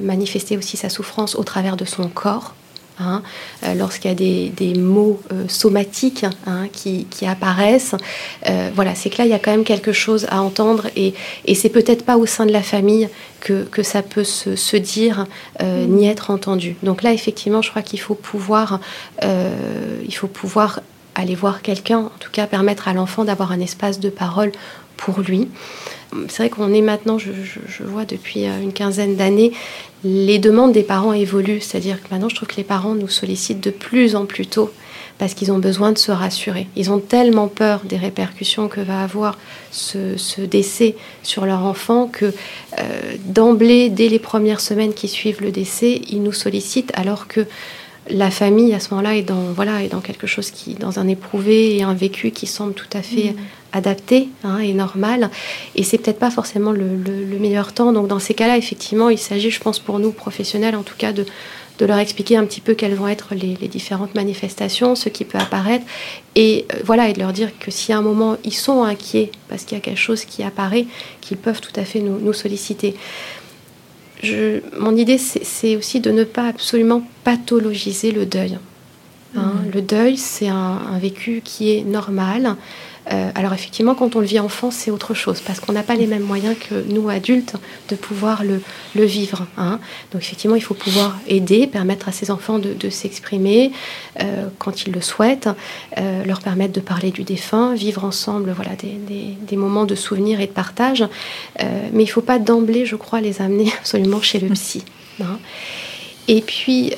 manifester 0.00 0.56
aussi 0.56 0.76
sa 0.76 0.88
souffrance 0.88 1.34
au 1.34 1.44
travers 1.44 1.76
de 1.76 1.84
son 1.84 2.08
corps, 2.08 2.54
Hein, 3.00 3.22
euh, 3.64 3.74
lorsqu'il 3.74 4.10
y 4.10 4.12
a 4.12 4.14
des, 4.14 4.50
des 4.50 4.78
mots 4.78 5.20
euh, 5.32 5.44
somatiques 5.48 6.26
hein, 6.46 6.68
qui, 6.72 7.06
qui, 7.06 7.26
apparaissent. 7.26 7.94
Euh, 8.46 8.70
voilà, 8.74 8.94
c'est 8.94 9.08
que 9.08 9.18
là, 9.18 9.24
il 9.24 9.30
y 9.30 9.34
a 9.34 9.38
quand 9.38 9.50
même 9.50 9.64
quelque 9.64 9.92
chose 9.92 10.26
à 10.28 10.42
entendre 10.42 10.88
et, 10.94 11.14
et 11.46 11.54
c'est 11.54 11.70
peut-être 11.70 12.04
pas 12.04 12.18
au 12.18 12.26
sein 12.26 12.44
de 12.44 12.52
la 12.52 12.62
famille 12.62 13.08
que, 13.40 13.64
que 13.64 13.82
ça 13.82 14.02
peut 14.02 14.24
se, 14.24 14.56
se 14.56 14.76
dire 14.76 15.26
mm. 15.60 15.86
ni 15.86 16.06
être 16.06 16.30
entendu. 16.30 16.76
Donc 16.82 17.02
là, 17.02 17.12
effectivement, 17.12 17.62
je 17.62 17.70
crois 17.70 17.82
qu'il 17.82 17.98
faut 17.98 18.14
pouvoir, 18.14 18.78
il 19.22 20.14
faut 20.14 20.28
pouvoir 20.28 20.80
aller 21.14 21.34
voir 21.34 21.62
quelqu'un, 21.62 21.98
en 21.98 22.18
tout 22.20 22.30
cas 22.30 22.46
permettre 22.46 22.88
à 22.88 22.92
l'enfant 22.92 23.24
d'avoir 23.24 23.52
un 23.52 23.60
espace 23.60 24.00
de 24.00 24.10
parole 24.10 24.52
pour 24.96 25.20
lui. 25.20 25.48
C'est 26.28 26.42
vrai 26.44 26.50
qu'on 26.50 26.72
est 26.72 26.82
maintenant, 26.82 27.18
je, 27.18 27.30
vois 27.84 28.04
depuis 28.04 28.44
une 28.44 28.72
quinzaine 28.72 29.16
d'années, 29.16 29.52
les 30.04 30.38
demandes 30.38 30.72
des 30.72 30.82
parents 30.82 31.12
évoluent. 31.12 31.60
C'est-à-dire 31.60 32.02
que 32.02 32.08
maintenant, 32.10 32.28
je 32.28 32.36
trouve 32.36 32.48
que 32.48 32.56
les 32.56 32.64
parents 32.64 32.94
nous 32.94 33.08
sollicitent 33.08 33.62
de 33.62 33.70
plus 33.70 34.16
en 34.16 34.26
plus 34.26 34.46
tôt 34.46 34.70
parce 35.18 35.34
qu'ils 35.34 35.52
ont 35.52 35.58
besoin 35.58 35.92
de 35.92 35.98
se 35.98 36.10
rassurer. 36.10 36.66
Ils 36.74 36.90
ont 36.90 36.98
tellement 36.98 37.46
peur 37.46 37.82
des 37.84 37.96
répercussions 37.96 38.68
que 38.68 38.80
va 38.80 39.02
avoir 39.02 39.38
ce, 39.70 40.40
décès 40.40 40.96
sur 41.22 41.46
leur 41.46 41.64
enfant 41.64 42.08
que 42.08 42.26
euh, 42.78 43.14
d'emblée, 43.26 43.88
dès 43.88 44.08
les 44.08 44.18
premières 44.18 44.60
semaines 44.60 44.94
qui 44.94 45.08
suivent 45.08 45.40
le 45.40 45.52
décès, 45.52 46.02
ils 46.08 46.22
nous 46.22 46.32
sollicitent 46.32 46.90
alors 46.94 47.28
que 47.28 47.46
la 48.10 48.32
famille 48.32 48.74
à 48.74 48.80
ce 48.80 48.90
moment-là 48.90 49.16
est 49.16 49.22
dans 49.22 49.52
voilà 49.54 49.84
est 49.84 49.88
dans 49.88 50.00
quelque 50.00 50.26
chose 50.26 50.50
qui 50.50 50.74
dans 50.74 50.98
un 50.98 51.06
éprouvé 51.06 51.76
et 51.76 51.84
un 51.84 51.94
vécu 51.94 52.32
qui 52.32 52.48
semble 52.48 52.74
tout 52.74 52.90
à 52.92 53.00
fait 53.00 53.30
mmh. 53.30 53.36
Adapté 53.72 54.28
hein, 54.44 54.58
et 54.58 54.72
normal 54.72 55.30
et 55.74 55.82
c'est 55.82 55.98
peut-être 55.98 56.18
pas 56.18 56.30
forcément 56.30 56.72
le, 56.72 56.84
meilleur 57.40 57.72
temps 57.72 57.92
donc 57.92 58.08
dans 58.08 58.18
ces 58.18 58.34
cas-là 58.34 58.56
effectivement 58.56 59.08
il 59.08 59.18
s'agit 59.18 59.50
je 59.50 59.60
pense 59.60 59.78
pour 59.78 59.98
nous 59.98 60.12
professionnels 60.12 60.76
en 60.76 60.82
tout 60.82 60.96
cas 60.96 61.12
de, 61.12 61.24
de 61.78 61.86
leur 61.86 61.98
expliquer 61.98 62.36
un 62.36 62.44
petit 62.44 62.60
peu 62.60 62.74
quelles 62.74 62.94
vont 62.94 63.08
être 63.08 63.34
les, 63.34 63.54
différentes 63.68 64.14
manifestations 64.14 64.94
ce 64.94 65.08
qui 65.08 65.24
peut 65.24 65.38
apparaître 65.38 65.84
et 66.34 66.66
euh, 66.72 66.78
voilà 66.84 67.08
et 67.08 67.12
de 67.12 67.18
leur 67.18 67.32
dire 67.32 67.50
que 67.58 67.70
si 67.70 67.92
à 67.92 67.98
un 67.98 68.02
moment 68.02 68.36
ils 68.44 68.54
sont 68.54 68.82
inquiets 68.82 69.30
parce 69.48 69.64
qu'il 69.64 69.76
y 69.76 69.80
a 69.80 69.82
quelque 69.82 69.98
chose 70.00 70.24
qui 70.24 70.42
apparaît 70.42 70.86
qu'ils 71.20 71.38
peuvent 71.38 71.60
tout 71.60 71.78
à 71.80 71.84
fait 71.84 72.00
nous, 72.00 72.18
nous 72.18 72.32
solliciter 72.32 72.94
mon 74.78 74.96
idée, 74.96 75.18
c'est 75.18 75.76
aussi 75.76 76.00
de 76.00 76.10
ne 76.10 76.24
pas 76.24 76.46
absolument 76.46 77.02
pathologiser 77.24 78.12
le 78.12 78.26
deuil. 78.26 78.58
Hein. 79.36 79.40
Mmh. 79.40 79.70
Le 79.74 79.82
deuil, 79.82 80.16
c'est 80.16 80.48
un, 80.48 80.98
vécu 81.00 81.40
qui 81.44 81.76
est 81.76 81.82
normal, 81.82 82.56
euh, 83.10 83.30
alors 83.34 83.52
effectivement, 83.52 83.94
quand 83.94 84.16
on 84.16 84.20
le 84.20 84.26
vit 84.26 84.38
enfant, 84.38 84.70
c'est 84.70 84.90
autre 84.90 85.14
chose, 85.14 85.40
parce 85.40 85.60
qu'on 85.60 85.72
n'a 85.72 85.82
pas 85.82 85.94
les 85.94 86.06
mêmes 86.06 86.22
moyens 86.22 86.56
que 86.58 86.74
nous, 86.88 87.08
adultes, 87.08 87.54
de 87.88 87.96
pouvoir 87.96 88.42
le, 88.44 88.60
vivre. 89.04 89.46
Hein. 89.56 89.80
Donc 90.12 90.22
effectivement, 90.22 90.56
il 90.56 90.62
faut 90.62 90.74
pouvoir 90.74 91.18
aider, 91.26 91.66
permettre 91.66 92.08
à 92.08 92.12
ces 92.12 92.30
enfants 92.30 92.58
de, 92.58 92.90
s'exprimer 92.90 93.72
euh, 94.20 94.48
quand 94.58 94.86
ils 94.86 94.92
le 94.92 95.00
souhaitent, 95.00 95.48
euh, 95.98 96.24
leur 96.24 96.40
permettre 96.40 96.72
de 96.72 96.80
parler 96.80 97.10
du 97.10 97.24
défunt, 97.24 97.74
vivre 97.74 98.04
ensemble 98.04 98.52
voilà, 98.52 98.72
des, 98.76 99.56
moments 99.56 99.84
de 99.84 99.94
souvenir 99.94 100.40
et 100.40 100.46
de 100.46 100.52
partage. 100.52 101.04
mais 101.58 101.90
il 101.92 102.06
ne 102.06 102.06
faut 102.06 102.22
pas 102.22 102.38
d'emblée, 102.38 102.86
je 102.86 102.96
crois, 102.96 103.20
les 103.20 103.40
amener 103.40 103.72
absolument 103.78 104.20
chez 104.20 104.38
le 104.38 104.48
psy. 104.50 104.84
Hein. 105.20 105.38
Et 106.28 106.40
puis, 106.40 106.92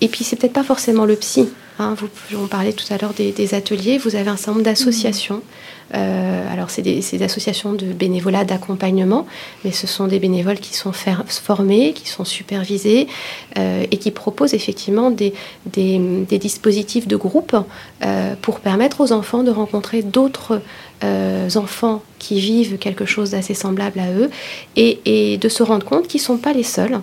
et 0.00 0.08
puis 0.08 0.24
c'est 0.24 0.36
peut-être 0.36 0.52
pas 0.52 0.62
forcément 0.62 1.04
le 1.04 1.16
psy. 1.16 1.48
Hein, 1.78 1.94
vous, 1.98 2.08
on 2.38 2.46
parlait 2.46 2.72
tout 2.72 2.86
à 2.90 2.96
l'heure 2.96 3.12
des, 3.12 3.54
ateliers. 3.54 3.98
Vous 3.98 4.16
avez 4.16 4.30
un 4.30 4.36
certain 4.36 4.52
nombre 4.52 4.64
d'associations. 4.64 5.42
Euh, 5.94 6.52
alors, 6.52 6.70
c'est 6.70 6.82
des, 6.82 7.22
associations 7.22 7.74
de 7.74 7.86
bénévolat, 7.86 8.44
d'accompagnement, 8.44 9.26
mais 9.64 9.72
ce 9.72 9.86
sont 9.86 10.06
des 10.06 10.18
bénévoles 10.18 10.58
qui 10.58 10.74
sont 10.74 10.92
formés, 10.92 11.92
qui 11.92 12.08
sont 12.08 12.24
supervisés 12.24 13.08
euh, 13.58 13.84
et 13.90 13.98
qui 13.98 14.10
proposent 14.10 14.54
effectivement 14.54 15.10
des, 15.10 15.34
dispositifs 16.38 17.06
de 17.06 17.16
groupe 17.16 17.56
euh, 18.04 18.34
pour 18.40 18.60
permettre 18.60 19.00
aux 19.02 19.12
enfants 19.12 19.42
de 19.42 19.50
rencontrer 19.50 20.02
d'autres 20.02 20.60
enfants 21.56 22.02
qui 22.18 22.40
vivent 22.40 22.78
quelque 22.78 23.04
chose 23.04 23.32
d'assez 23.32 23.52
semblable 23.52 24.00
à 24.00 24.10
eux 24.12 24.30
et, 24.76 25.00
et, 25.04 25.36
de 25.36 25.48
se 25.50 25.62
rendre 25.62 25.84
compte 25.84 26.08
qu'ils 26.08 26.22
ne 26.22 26.24
sont 26.24 26.38
pas 26.38 26.54
les 26.54 26.62
seuls 26.62 27.00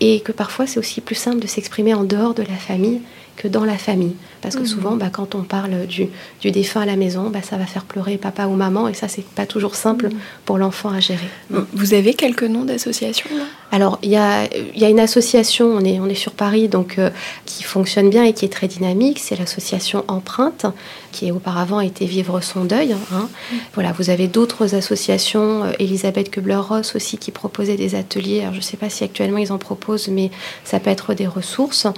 et 0.00 0.20
que 0.20 0.32
parfois 0.32 0.66
c'est 0.66 0.80
aussi 0.80 1.02
plus 1.02 1.14
simple 1.14 1.38
de 1.38 1.46
s'exprimer 1.46 1.92
en 1.92 2.04
dehors 2.04 2.32
de 2.32 2.42
la 2.42 2.56
famille 2.56 3.02
que 3.36 3.48
dans 3.48 3.64
la 3.64 3.78
famille. 3.78 4.16
Parce 4.46 4.54
que 4.54 4.60
mhm. 4.60 4.66
souvent, 4.68 4.94
bah, 4.94 5.08
quand 5.10 5.34
on 5.34 5.42
parle 5.42 5.86
du, 5.86 6.06
du, 6.40 6.52
défunt 6.52 6.82
à 6.82 6.86
la 6.86 6.94
maison, 6.94 7.30
bah, 7.30 7.40
ça 7.42 7.56
va 7.56 7.66
faire 7.66 7.84
pleurer 7.84 8.16
papa 8.16 8.46
ou 8.46 8.54
maman, 8.54 8.86
et 8.86 8.94
ça, 8.94 9.08
c'est 9.08 9.24
pas 9.24 9.44
toujours 9.44 9.74
simple 9.74 10.06
mhm. 10.06 10.18
pour 10.44 10.56
l'enfant 10.56 10.90
à 10.90 11.00
gérer. 11.00 11.26
Vous 11.50 11.94
avez 11.94 12.14
quelques 12.14 12.44
noms 12.44 12.62
d'associations 12.62 13.28
Alors, 13.72 13.98
il 14.04 14.10
y 14.10 14.16
a, 14.16 14.44
y 14.76 14.84
a, 14.84 14.88
une 14.88 15.00
association, 15.00 15.66
on 15.66 15.80
est, 15.80 15.98
on 15.98 16.06
est 16.06 16.14
sur 16.14 16.30
Paris, 16.30 16.68
donc 16.68 17.00
euh, 17.00 17.10
qui 17.44 17.64
fonctionne 17.64 18.08
bien 18.08 18.22
et 18.22 18.34
qui 18.34 18.44
est 18.44 18.52
très 18.52 18.68
dynamique, 18.68 19.18
c'est 19.18 19.34
l'association 19.34 20.04
Empreinte, 20.06 20.66
qui 21.10 21.32
auparavant 21.32 21.80
était 21.80 22.06
Vivre 22.06 22.40
son 22.40 22.64
deuil. 22.64 22.92
Hein. 22.92 23.28
Mhm. 23.50 23.58
Voilà, 23.74 23.90
vous 23.90 24.10
avez 24.10 24.28
d'autres 24.28 24.76
associations, 24.76 25.64
euh, 25.64 25.72
Elisabeth 25.80 26.30
Kubler-Ross 26.30 26.94
aussi, 26.94 27.18
qui 27.18 27.32
proposait 27.32 27.76
des 27.76 27.96
ateliers. 27.96 28.42
Alors, 28.42 28.52
je 28.52 28.58
ne 28.58 28.62
sais 28.64 28.76
pas 28.76 28.90
si 28.90 29.02
actuellement 29.02 29.38
ils 29.38 29.50
en 29.50 29.58
proposent, 29.58 30.06
mais 30.06 30.30
ça 30.62 30.78
peut 30.78 30.90
être 30.90 31.14
des 31.14 31.26
ressources. 31.26 31.88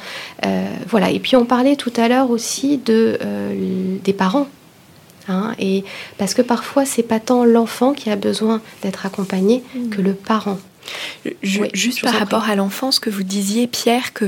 Euh, 0.47 0.67
voilà, 0.89 1.11
et 1.11 1.19
puis 1.19 1.37
on 1.37 1.45
parlait 1.45 1.77
tout 1.77 1.93
à 1.97 2.09
l'heure 2.09 2.31
aussi 2.39 2.79
de, 2.79 3.19
euh, 3.21 3.97
des 4.05 4.13
parents. 4.13 4.47
Hein, 5.29 5.55
et 5.59 5.85
parce 6.17 6.35
que 6.35 6.43
parfois, 6.43 6.85
c'est 6.85 7.03
pas 7.03 7.21
tant 7.21 7.45
l'enfant 7.45 7.93
qui 7.93 8.11
a 8.11 8.17
besoin 8.17 8.61
d'être 8.83 9.05
accompagné 9.07 9.63
Mm. 9.75 9.89
que 9.91 10.01
le 10.01 10.15
parent. 10.15 10.59
Je- 11.43 11.61
Oui, 11.61 11.69
juste 11.75 11.99
je 11.99 12.03
par 12.05 12.15
rapport 12.15 12.49
à 12.49 12.55
l'enfance 12.57 12.99
que 12.99 13.11
vous 13.11 13.23
disiez, 13.23 13.67
Pierre, 13.67 14.15
que 14.15 14.25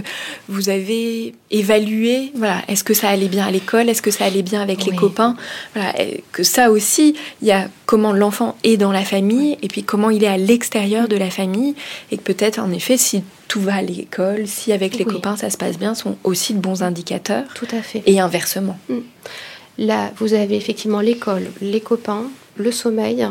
vous 0.49 0.69
avez 0.69 1.33
évalué, 1.51 2.33
voilà, 2.35 2.61
est-ce 2.69 2.85
que 2.85 2.93
ça 2.93 3.09
allait 3.09 3.29
bien 3.29 3.47
à 3.47 3.51
l'école, 3.51 3.89
est-ce 3.89 4.03
que 4.03 4.11
ça 4.11 4.27
allait 4.27 4.43
bien 4.43 4.61
avec 4.61 4.85
les 4.85 4.95
copains, 4.95 5.37
voilà, 5.75 5.95
que 6.33 6.43
ça 6.43 6.71
aussi, 6.71 7.15
il 7.41 7.49
y 7.49 7.53
a 7.53 7.69
comment 7.87 8.13
l'enfant 8.13 8.57
est 8.63 8.77
dans 8.77 8.93
la 8.93 9.05
famille 9.07 9.57
et 9.63 9.69
puis 9.69 9.83
comment 9.85 10.11
il 10.11 10.23
est 10.23 10.27
à 10.29 10.37
l'extérieur 10.37 11.09
de 11.09 11.17
la 11.17 11.31
famille 11.31 11.75
et 12.11 12.19
que 12.19 12.23
peut-être 12.23 12.59
en 12.59 12.71
effet 12.73 12.99
si 12.99 13.23
tout 13.49 13.61
va 13.63 13.77
à 13.77 13.83
l'école, 13.83 14.47
si 14.47 14.71
avec 14.73 14.99
les 14.99 15.05
Oui. 15.07 15.15
copains 15.15 15.37
ça 15.39 15.49
se 15.49 15.57
passe 15.57 15.79
bien, 15.79 15.95
sont 15.95 16.19
aussi 16.25 16.53
de 16.53 16.59
bons 16.61 16.83
indicateurs 16.83 17.45
Tout 17.55 17.69
à 17.73 17.81
fait. 17.81 18.03
et 18.05 18.21
inversement. 18.21 18.79
Là, 19.81 20.13
vous 20.19 20.35
avez 20.35 20.57
effectivement 20.57 21.01
l'école, 21.01 21.51
les 21.63 21.81
copains, 21.81 22.25
le 22.57 22.71
sommeil, 22.71 23.27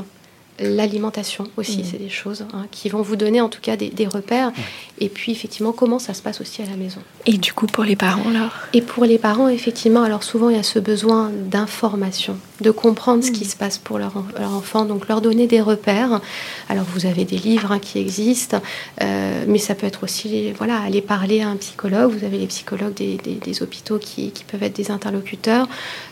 l'alimentation 0.59 1.45
aussi. 1.57 1.77
Mhm. 1.77 1.83
C'est 1.89 1.99
des 1.99 2.09
choses 2.09 2.45
hein, 2.53 2.65
qui 2.71 2.89
vont 2.89 3.03
vous 3.03 3.15
donner 3.15 3.39
en 3.39 3.49
tout 3.49 3.61
cas 3.61 3.77
des, 3.77 3.89
des 3.89 4.07
repères. 4.07 4.51
Et 4.99 5.09
puis 5.09 5.31
effectivement, 5.31 5.71
comment 5.71 5.99
ça 5.99 6.13
se 6.13 6.21
passe 6.23 6.41
aussi 6.41 6.61
à 6.63 6.65
la 6.65 6.75
maison. 6.75 7.01
Et 7.27 7.37
du 7.37 7.53
coup 7.53 7.67
pour 7.67 7.83
les 7.83 7.95
parents 7.95 8.27
alors? 8.29 8.51
Et 8.73 8.81
pour 8.81 9.05
les 9.05 9.19
parents, 9.19 9.47
effectivement, 9.47 10.01
alors 10.01 10.23
souvent 10.23 10.49
il 10.49 10.55
y 10.55 10.59
a 10.59 10.63
ce 10.63 10.79
besoin 10.79 11.29
d'information, 11.29 12.35
de 12.61 12.71
comprendre 12.71 13.23
ce 13.23 13.31
qui 13.31 13.45
se 13.45 13.55
passe 13.55 13.77
pour 13.77 13.97
leur, 13.99 14.15
en- 14.17 14.25
leur 14.39 14.53
enfant, 14.53 14.85
donc 14.85 15.07
leur 15.07 15.21
donner 15.21 15.47
des 15.47 15.61
repères. 15.61 16.21
Alors 16.67 16.85
vous 16.93 17.05
avez 17.05 17.25
des 17.25 17.37
livres 17.37 17.71
hein, 17.71 17.79
qui 17.79 17.99
existent, 17.99 18.61
euh, 19.01 19.43
mais 19.47 19.57
ça 19.59 19.75
peut 19.75 19.87
être 19.87 20.03
aussi, 20.03 20.51
voilà, 20.57 20.79
aller 20.79 21.01
parler 21.01 21.41
à 21.41 21.49
un 21.49 21.55
psychologue. 21.57 22.11
Vous 22.17 22.25
avez 22.25 22.37
les 22.37 22.47
psychologues 22.47 22.93
des, 22.93 23.17
des- 23.17 23.35
des 23.35 23.63
hôpitaux 23.63 23.97
qui, 23.99 24.31
qui 24.31 24.43
peuvent 24.43 24.63
être 24.63 24.75
des 24.75 24.91
interlocuteurs 24.91 25.67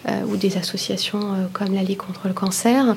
euh, 0.08 0.22
ou 0.30 0.38
des 0.38 0.58
associations 0.58 1.20
euh, 1.22 1.48
comme 1.54 1.74
la 1.74 1.84
Ligue 1.84 1.98
contre 1.98 2.28
le 2.28 2.34
cancer. 2.34 2.96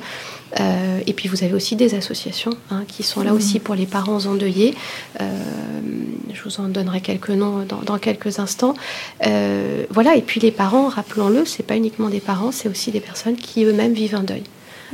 Et 1.07 1.13
puis 1.13 1.29
vous 1.29 1.45
avez 1.45 1.53
aussi 1.53 1.77
des 1.77 1.95
associations 1.95 2.51
hein, 2.71 2.83
qui 2.85 3.03
sont 3.03 3.23
là 3.23 3.33
aussi 3.33 3.59
pour 3.59 3.73
les 3.73 3.85
parents 3.85 4.25
endeuillés. 4.25 4.75
Je 5.19 6.43
vous 6.43 6.59
en 6.59 6.67
donnerai 6.67 6.99
quelques 6.99 7.29
noms 7.29 7.63
dans, 7.65 7.81
dans 7.81 7.97
quelques 7.97 8.39
instants. 8.39 8.73
Voilà, 9.21 10.15
et 10.17 10.21
puis 10.21 10.41
les 10.41 10.51
parents, 10.51 10.89
rappelons-le, 10.89 11.45
c'est 11.45 11.63
pas 11.63 11.77
uniquement 11.77 12.09
des 12.09 12.19
parents, 12.19 12.51
c'est 12.51 12.67
aussi 12.67 12.91
des 12.91 12.99
personnes 12.99 13.37
qui 13.41 13.63
eux-mêmes 13.65 13.93
vivent 13.93 14.15
un 14.15 14.23
deuil. 14.23 14.43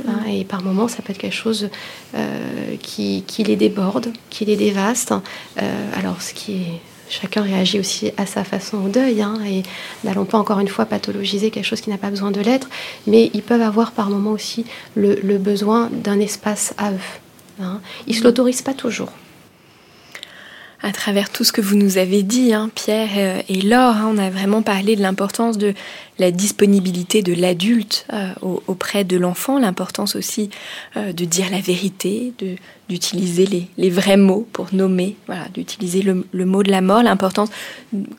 Hein, 0.06 0.20
et 0.28 0.44
par 0.44 0.62
moments, 0.62 0.88
ça 0.88 1.02
peut 1.02 1.12
être 1.12 1.18
quelque 1.18 1.34
chose 1.34 1.70
euh, 2.14 2.76
qui, 2.80 3.24
qui 3.26 3.42
les 3.42 3.56
déborde, 3.56 4.08
qui 4.30 4.44
les 4.44 4.56
dévaste. 4.56 5.12
Euh, 5.60 5.90
alors, 5.96 6.22
ce 6.22 6.34
qui 6.34 6.52
est 6.52 6.80
Chacun 7.10 7.40
réagit 7.40 7.80
aussi 7.80 8.12
à 8.18 8.26
sa 8.26 8.44
façon 8.44 8.84
au 8.84 8.88
deuil, 8.88 9.22
hein, 9.22 9.38
et 9.46 9.62
n'allons 10.04 10.26
pas 10.26 10.36
encore 10.36 10.60
une 10.60 10.68
fois 10.68 10.84
pathologiser 10.84 11.50
quelque 11.50 11.64
chose 11.64 11.80
qui 11.80 11.88
n'a 11.88 11.96
pas 11.96 12.10
besoin 12.10 12.30
de 12.30 12.40
l'être, 12.40 12.68
mais 13.06 13.30
ils 13.32 13.42
peuvent 13.42 13.62
avoir 13.62 13.92
par 13.92 14.10
moments 14.10 14.32
aussi 14.32 14.66
le, 14.94 15.14
le 15.22 15.38
besoin 15.38 15.88
d'un 15.90 16.20
espace 16.20 16.74
à 16.76 16.92
eux. 16.92 16.98
Hein. 17.62 17.80
Ils 18.06 18.14
ne 18.14 18.18
se 18.18 18.24
l'autorisent 18.24 18.62
pas 18.62 18.74
toujours. 18.74 19.10
À 20.82 20.92
travers 20.92 21.30
tout 21.30 21.42
ce 21.44 21.52
que 21.52 21.60
vous 21.60 21.76
nous 21.76 21.98
avez 21.98 22.22
dit, 22.22 22.52
hein, 22.54 22.70
Pierre 22.74 23.08
euh, 23.16 23.42
et 23.48 23.60
Laure, 23.62 23.96
hein, 23.96 24.12
on 24.14 24.18
a 24.18 24.30
vraiment 24.30 24.62
parlé 24.62 24.94
de 24.94 25.02
l'importance 25.02 25.58
de 25.58 25.74
la 26.20 26.30
disponibilité 26.30 27.22
de 27.22 27.32
l'adulte 27.34 28.06
euh, 28.12 28.28
au- 28.42 28.62
auprès 28.66 29.04
de 29.04 29.16
l'enfant, 29.16 29.58
l'importance 29.58 30.14
aussi 30.16 30.50
euh, 30.96 31.12
de 31.12 31.24
dire 31.24 31.46
la 31.50 31.60
vérité, 31.60 32.32
d'utiliser 32.88 33.46
les, 33.46 33.66
les 33.76 33.90
vrais 33.90 34.16
mots 34.16 34.46
pour 34.52 34.68
nommer, 34.72 35.16
voilà, 35.26 35.46
d'utiliser 35.52 36.02
le, 36.02 36.26
le 36.32 36.46
mot 36.46 36.62
de 36.62 36.70
la 36.70 36.80
mort, 36.80 37.02
l'importance 37.02 37.50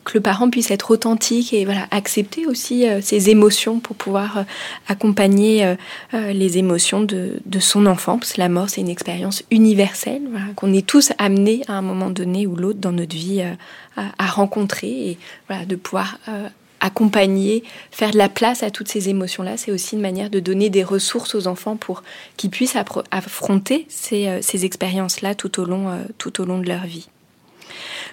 que 0.04 0.12
le 0.14 0.20
parent 0.20 0.48
puisse 0.50 0.70
être 0.70 0.90
authentique 0.90 1.52
et 1.52 1.64
voilà 1.64 1.86
accepter 1.90 2.46
aussi 2.46 2.84
ses 3.02 3.30
émotions 3.30 3.80
pour 3.80 3.96
pouvoir 3.96 4.44
accompagner 4.88 5.74
les 6.12 6.58
émotions 6.58 7.02
de, 7.02 7.40
de 7.44 7.58
son 7.58 7.86
enfant, 7.86 8.18
parce 8.18 8.32
que 8.34 8.40
la 8.40 8.48
mort 8.48 8.68
c'est 8.70 8.80
une 8.80 8.88
expérience 8.88 9.42
universelle, 9.50 10.22
voilà, 10.30 10.46
qu'on 10.56 10.72
est 10.72 10.86
tous 10.86 11.12
amenés 11.18 11.62
à 11.68 11.74
un 11.74 11.82
moment 11.82 12.10
donné 12.10 12.46
ou 12.46 12.54
l'autre 12.60 12.78
dans 12.78 12.92
notre 12.92 13.16
vie 13.16 13.40
euh, 13.40 13.54
à, 13.96 14.24
à 14.24 14.26
rencontrer 14.26 15.10
et 15.10 15.18
voilà 15.48 15.64
de 15.64 15.76
pouvoir 15.76 16.18
euh, 16.28 16.48
accompagner, 16.80 17.62
faire 17.90 18.10
de 18.10 18.18
la 18.18 18.28
place 18.28 18.62
à 18.62 18.70
toutes 18.70 18.88
ces 18.88 19.08
émotions-là, 19.08 19.56
c'est 19.56 19.70
aussi 19.70 19.96
une 19.96 20.00
manière 20.00 20.30
de 20.30 20.40
donner 20.40 20.70
des 20.70 20.82
ressources 20.82 21.34
aux 21.34 21.46
enfants 21.46 21.76
pour 21.76 22.02
qu'ils 22.36 22.50
puissent 22.50 22.76
affronter 23.10 23.86
ces, 23.88 24.26
euh, 24.28 24.38
ces 24.42 24.64
expériences-là 24.64 25.34
tout 25.34 25.48
tout 25.48 26.40
au 26.40 26.44
long 26.44 26.58
de 26.58 26.68
leur 26.68 26.84
vie. 26.84 27.08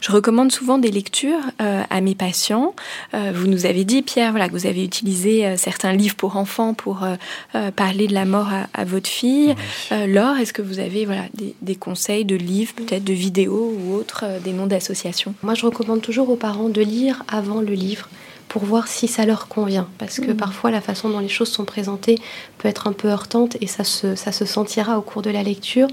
Je 0.02 0.12
recommande 0.12 0.52
souvent 0.52 0.78
des 0.78 0.92
lectures 0.92 1.40
euh, 1.62 1.84
à 1.90 2.02
mes 2.02 2.16
patients. 2.16 2.74
Euh, 3.14 3.32
vous 3.34 3.48
nous 3.48 3.66
avez 3.66 3.84
dit, 3.84 4.02
Pierre, 4.02 4.32
voilà, 4.32 4.48
que 4.48 4.54
vous 4.54 4.66
avez 4.66 4.84
utilisé 4.84 5.46
euh, 5.46 5.58
certains 5.58 5.94
livres 5.94 6.16
pour 6.16 6.38
enfants 6.38 6.74
pour 6.74 7.04
euh, 7.04 7.16
euh, 7.56 7.72
parler 7.72 8.08
de 8.08 8.14
la 8.14 8.26
mort 8.26 8.50
à, 8.50 8.68
à 8.74 8.86
votre 8.86 9.10
fille. 9.10 9.56
Euh, 9.92 10.08
Laure, 10.08 10.38
est-ce 10.38 10.54
que 10.54 10.62
vous 10.62 10.80
avez 10.80 11.06
voilà, 11.06 11.26
des, 11.34 11.56
des 11.62 11.76
conseils 11.76 12.26
de 12.26 12.36
livres, 12.36 12.74
peut-être 12.76 13.04
de 13.04 13.14
vidéos 13.14 13.74
ou 13.80 13.96
autres, 13.96 14.22
euh, 14.24 14.40
des 14.40 14.54
noms 14.54 14.68
d'associations? 14.68 15.34
Moi, 15.44 15.54
je 15.54 15.66
recommande 15.66 16.02
toujours 16.02 16.30
aux 16.30 16.36
parents 16.36 16.70
de 16.70 16.82
lire 16.82 17.24
avant 17.28 17.62
le 17.62 17.74
livre 17.74 18.10
pour 18.50 18.64
voir 18.64 18.88
si 18.88 19.08
ça 19.08 19.26
leur 19.26 19.48
convient. 19.48 19.88
Parce 19.98 20.20
que 20.20 20.32
Mhm. 20.32 20.38
parfois, 20.38 20.72
la 20.72 20.80
façon 20.82 21.10
dont 21.10 21.20
les 21.20 21.28
choses 21.28 21.50
sont 21.52 21.66
présentées 21.66 22.18
peut 22.60 22.68
être 22.70 22.88
un 22.88 22.94
peu 22.94 23.10
heurtante 23.10 23.58
et 23.62 23.68
ça 23.68 23.84
se, 23.84 24.16
ça 24.16 24.32
se 24.32 24.46
sentira 24.46 24.98
au 24.98 25.02
cours 25.02 25.22
de 25.22 25.30
la 25.30 25.44
lecture. 25.44 25.88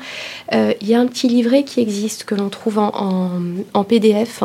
Euh, 0.52 0.72
Il 0.80 0.88
y 0.88 0.94
a 0.94 1.00
un 1.00 1.06
petit 1.06 1.28
livret 1.28 1.64
qui 1.64 1.80
existe, 1.80 2.24
que 2.24 2.34
l'on 2.34 2.48
trouve 2.50 2.78
en, 2.78 2.92
en- 2.94 3.30
en 3.74 3.84
PDF 3.84 4.42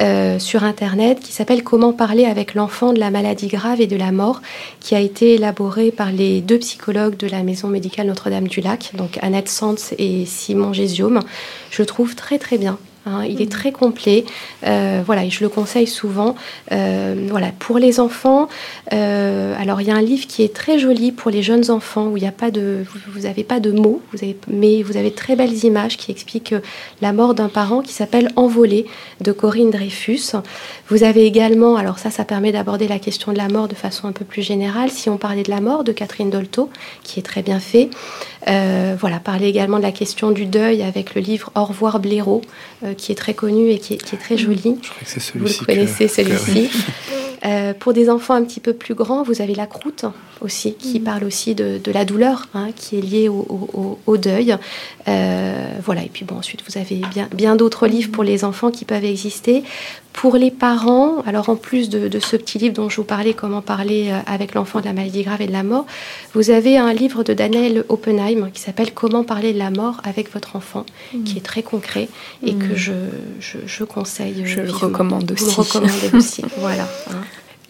euh, 0.00 0.38
sur 0.38 0.64
Internet, 0.64 1.20
qui 1.20 1.32
s'appelle 1.32 1.62
Comment 1.62 1.92
parler 1.92 2.24
avec 2.24 2.54
l'enfant 2.54 2.92
de 2.92 2.98
la 2.98 3.10
maladie 3.10 3.46
grave 3.48 3.80
et 3.80 3.86
de 3.86 3.96
la 3.96 4.10
mort, 4.12 4.40
qui 4.80 4.94
a 4.94 5.00
été 5.00 5.34
élaboré 5.34 5.90
par 5.90 6.10
les 6.12 6.40
deux 6.40 6.58
psychologues 6.58 7.16
de 7.16 7.26
la 7.28 7.42
Maison 7.42 7.68
médicale 7.68 8.06
Notre-Dame-du-Lac, 8.08 8.92
donc 8.94 9.18
Annette 9.22 9.48
Sands 9.48 9.74
et 9.98 10.26
Simon 10.26 10.72
Gésium. 10.72 11.20
Je 11.70 11.82
trouve 11.82 12.14
très 12.16 12.38
très 12.38 12.58
bien. 12.58 12.78
Hein. 13.06 13.24
il 13.24 13.40
est 13.40 13.50
très 13.50 13.72
complet. 13.72 14.24
Euh, 14.66 15.02
voilà, 15.04 15.24
et 15.24 15.30
je 15.30 15.42
le 15.42 15.48
conseille 15.48 15.86
souvent. 15.86 16.34
Euh, 16.72 17.14
voilà, 17.28 17.52
pour 17.58 17.78
les 17.78 18.00
enfants, 18.00 18.48
euh, 18.92 19.54
alors 19.58 19.80
il 19.80 19.88
y 19.88 19.90
a 19.90 19.94
un 19.94 20.02
livre 20.02 20.26
qui 20.26 20.42
est 20.42 20.54
très 20.54 20.78
joli 20.78 21.12
pour 21.12 21.30
les 21.30 21.42
jeunes 21.42 21.70
enfants 21.70 22.08
où 22.08 22.16
il 22.16 22.20
n'y 22.20 22.28
a 22.28 22.32
pas 22.32 22.50
de, 22.50 22.84
vous 23.08 23.20
n'avez 23.20 23.44
pas 23.44 23.60
de 23.60 23.70
mots, 23.72 24.02
vous 24.12 24.22
avez, 24.22 24.36
mais 24.48 24.82
vous 24.82 24.96
avez 24.96 25.10
très 25.10 25.36
belles 25.36 25.64
images 25.64 25.96
qui 25.96 26.10
expliquent 26.10 26.54
la 27.00 27.12
mort 27.12 27.34
d'un 27.34 27.48
parent 27.48 27.80
qui 27.80 27.92
s'appelle 27.92 28.30
Envolé 28.36 28.86
de 29.20 29.32
Corinne 29.32 29.70
Dreyfus. 29.70 30.32
Vous 30.88 31.02
avez 31.02 31.24
également, 31.24 31.76
alors 31.76 31.98
ça, 31.98 32.10
ça 32.10 32.24
permet 32.24 32.52
d'aborder 32.52 32.88
la 32.88 32.98
question 32.98 33.32
de 33.32 33.38
la 33.38 33.48
mort 33.48 33.68
de 33.68 33.74
façon 33.74 34.08
un 34.08 34.12
peu 34.12 34.24
plus 34.24 34.42
générale. 34.42 34.90
Si 34.90 35.08
on 35.08 35.16
parlait 35.16 35.42
de 35.42 35.50
la 35.50 35.60
mort 35.60 35.84
de 35.84 35.92
Catherine 35.92 36.30
Dolto, 36.30 36.70
qui 37.02 37.20
est 37.20 37.22
très 37.22 37.42
bien 37.42 37.60
fait. 37.60 37.90
Voilà, 38.46 39.18
parler 39.18 39.48
également 39.48 39.78
de 39.78 39.82
la 39.82 39.92
question 39.92 40.30
du 40.30 40.46
deuil 40.46 40.82
avec 40.82 41.14
le 41.14 41.20
livre 41.20 41.50
Au 41.54 41.64
revoir 41.64 41.98
Blaireau, 41.98 42.42
qui 42.96 43.12
est 43.12 43.16
très 43.16 43.34
connu 43.34 43.70
et 43.70 43.78
qui 43.78 43.94
est, 43.94 43.96
qui 43.98 44.14
est 44.14 44.18
très 44.18 44.36
joli. 44.36 44.76
Je 44.82 44.88
crois 44.88 45.00
que 45.02 45.06
c'est 45.08 45.32
Vous 45.34 45.44
le 45.44 45.48
celui-ci. 45.48 45.64
connaissez, 45.66 46.06
que- 46.06 46.12
celui-ci. 46.12 46.70
Euh, 47.44 47.74
pour 47.74 47.92
des 47.92 48.08
enfants 48.10 48.34
un 48.34 48.42
petit 48.42 48.60
peu 48.60 48.72
plus 48.72 48.94
grands, 48.94 49.22
vous 49.22 49.40
avez 49.42 49.54
la 49.54 49.66
croûte 49.66 50.06
aussi, 50.40 50.74
qui 50.74 50.98
parle 50.98 51.22
aussi 51.22 51.54
de, 51.54 51.78
de 51.82 51.92
la 51.92 52.04
douleur 52.04 52.48
hein, 52.54 52.68
qui 52.74 52.98
est 52.98 53.00
liée 53.02 53.28
au, 53.28 53.46
au- 53.48 53.78
au- 53.78 53.98
au 54.06 54.16
deuil. 54.16 54.56
Euh, 55.06 55.68
voilà, 55.84 56.02
et 56.02 56.08
puis 56.12 56.24
bon, 56.24 56.36
ensuite 56.36 56.62
vous 56.68 56.78
avez 56.78 56.96
bien, 57.14 57.28
bien 57.34 57.54
d'autres 57.56 57.86
livres 57.86 58.10
pour 58.10 58.24
les 58.24 58.44
enfants 58.44 58.70
qui 58.70 58.84
peuvent 58.84 59.04
exister. 59.04 59.62
Pour 60.12 60.36
les 60.36 60.50
parents, 60.50 61.18
alors 61.26 61.50
en 61.50 61.56
plus 61.56 61.90
de, 61.90 62.08
de 62.08 62.18
ce 62.20 62.36
petit 62.36 62.56
livre 62.58 62.72
dont 62.74 62.88
je 62.88 62.96
vous 62.96 63.04
parlais, 63.04 63.34
Comment 63.34 63.60
parler 63.60 64.08
euh, 64.10 64.18
avec 64.26 64.54
l'enfant 64.54 64.80
de 64.80 64.86
la 64.86 64.94
maladie 64.94 65.22
grave 65.22 65.42
et 65.42 65.46
de 65.46 65.52
la 65.52 65.62
mort, 65.62 65.84
vous 66.32 66.48
avez 66.50 66.78
un 66.78 66.94
livre 66.94 67.22
de 67.22 67.34
Daniel 67.34 67.84
Oppenheim 67.90 68.50
qui 68.52 68.62
s'appelle 68.62 68.92
Comment 68.94 69.24
parler 69.24 69.52
de 69.52 69.58
la 69.58 69.70
mort 69.70 70.00
avec 70.04 70.32
votre 70.32 70.56
enfant, 70.56 70.86
qui 71.26 71.36
est 71.36 71.42
très 71.42 71.62
concret 71.62 72.08
et 72.42 72.54
que 72.54 72.74
je, 72.74 72.85
je, 73.40 73.58
je 73.66 73.84
conseille. 73.84 74.42
euh, 74.42 74.46
Je 74.46 74.56
le 74.60 74.66
vivement. 74.66 74.78
recommande 74.80 75.32
Vous 75.36 75.44
aussi. 75.46 75.56
le 75.56 75.62
recommandez 75.62 76.10
aussi, 76.16 76.42
voilà. 76.58 76.88
hein. 77.10 77.22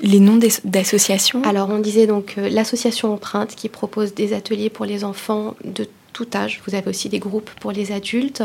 Les 0.03 0.21
noms 0.21 0.39
d'associations? 0.65 1.43
Alors, 1.45 1.71
on 1.71 1.79
disait 1.79 2.07
donc 2.07 2.35
euh, 2.37 2.49
l'association 2.51 3.13
Empreinte 3.15 3.55
qui 3.57 3.69
propose 3.71 4.13
des 4.15 4.35
ateliers 4.35 4.69
pour 4.69 4.85
les 4.85 5.05
enfants 5.05 5.55
de 5.65 5.89
tout 6.13 6.27
âge. 6.35 6.61
Vous 6.67 6.75
avez 6.75 6.89
aussi 6.91 7.09
des 7.09 7.19
groupes 7.19 7.51
pour 7.61 7.73
les 7.73 7.93
adultes. 7.93 8.43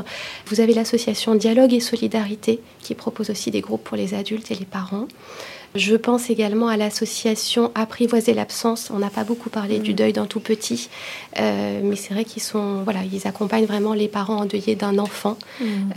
Vous 0.47 0.59
avez 0.61 0.73
l'association 0.73 1.35
Dialogue 1.35 1.73
et 1.73 1.79
Solidarité 1.81 2.59
qui 2.81 2.95
propose 2.95 3.29
aussi 3.29 3.51
des 3.51 3.61
groupes 3.61 3.83
pour 3.83 3.97
les 3.97 4.13
adultes 4.13 4.49
et 4.51 4.55
les 4.55 4.65
parents. 4.65 5.07
Je 5.73 5.95
pense 5.95 6.29
également 6.29 6.67
à 6.67 6.75
l'association 6.75 7.71
Apprivoiser 7.75 8.33
l'absence. 8.33 8.91
On 8.93 8.99
n'a 8.99 9.09
pas 9.09 9.23
beaucoup 9.23 9.49
parlé 9.49 9.79
du 9.79 9.93
deuil 9.93 10.11
d'un 10.11 10.25
tout 10.25 10.41
petit, 10.41 10.89
euh, 11.39 11.79
mais 11.83 11.95
c'est 11.95 12.13
vrai 12.13 12.25
qu'ils 12.25 12.41
sont, 12.41 12.83
voilà, 12.83 12.99
ils 13.09 13.25
accompagnent 13.25 13.65
vraiment 13.65 13.93
les 13.93 14.09
parents 14.09 14.37
endeuillés 14.41 14.75
d'un 14.75 14.97
enfant. 14.99 15.37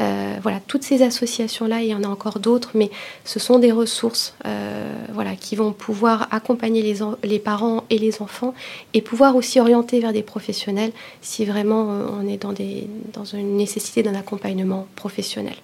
Euh, 0.01 0.37
voilà, 0.43 0.61
toutes 0.69 0.85
ces 0.85 1.03
associations-là, 1.03 1.83
il 1.83 1.89
y 1.89 1.95
en 1.95 2.05
a 2.05 2.07
encore 2.09 2.39
d'autres, 2.39 2.71
mais 2.75 2.91
ce 3.25 3.41
sont 3.41 3.59
des 3.59 3.73
ressources, 3.73 4.35
euh, 4.47 4.93
voilà, 5.13 5.35
qui 5.35 5.57
vont 5.57 5.73
pouvoir 5.73 6.29
accompagner 6.31 6.81
les, 6.83 7.03
en- 7.03 7.17
les 7.25 7.41
parents 7.41 7.83
et 7.91 7.99
les 7.99 8.23
enfants 8.23 8.55
et 8.93 9.01
pouvoir 9.03 9.35
aussi 9.35 9.59
orienter 9.59 9.99
vers 9.99 10.13
des 10.13 10.23
professionnels 10.23 10.93
si 11.21 11.45
vraiment 11.45 11.89
on 12.21 12.29
est 12.29 12.37
dans, 12.37 12.53
des, 12.53 12.89
dans 13.13 13.25
une 13.25 13.57
nécessité 13.57 14.05
d'un 14.05 14.15
accompagnement 14.15 14.87
professionnel. 14.95 15.57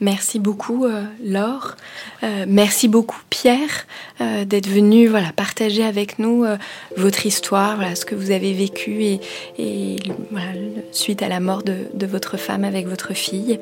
Merci 0.00 0.38
beaucoup 0.38 0.86
euh, 0.86 1.02
Laure, 1.22 1.76
euh, 2.22 2.46
merci 2.48 2.88
beaucoup 2.88 3.20
Pierre 3.28 3.86
euh, 4.22 4.46
d'être 4.46 4.68
venu 4.68 5.08
voilà, 5.08 5.32
partager 5.32 5.84
avec 5.84 6.18
nous 6.18 6.46
votre 6.96 7.26
histoire, 7.26 7.76
voilà, 7.76 7.94
ce 7.94 8.06
que 8.06 8.14
vous 8.14 8.30
avez 8.30 8.52
vécu 8.54 9.02
et, 9.58 9.96
suite 10.92 11.22
à 11.22 11.28
la 11.28 11.40
mort 11.40 11.62
de, 11.62 12.06
votre 12.06 12.36
femme 12.36 12.64
avec 12.64 12.88
votre 12.88 13.14
fille. 13.14 13.60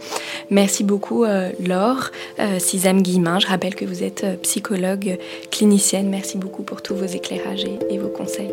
Merci 0.50 0.84
beaucoup 0.84 1.24
Laure, 1.24 2.10
Sisam 2.58 3.02
Guillemin, 3.02 3.40
je 3.40 3.46
rappelle 3.46 3.74
que 3.74 3.84
vous 3.84 4.02
êtes 4.02 4.40
psychologue 4.42 5.18
clinicienne, 5.50 6.08
merci 6.08 6.38
beaucoup 6.38 6.62
pour 6.62 6.82
tous 6.82 6.94
vos 6.94 7.06
éclairages 7.06 7.66
et 7.90 7.98
vos 7.98 8.08
conseils. 8.08 8.52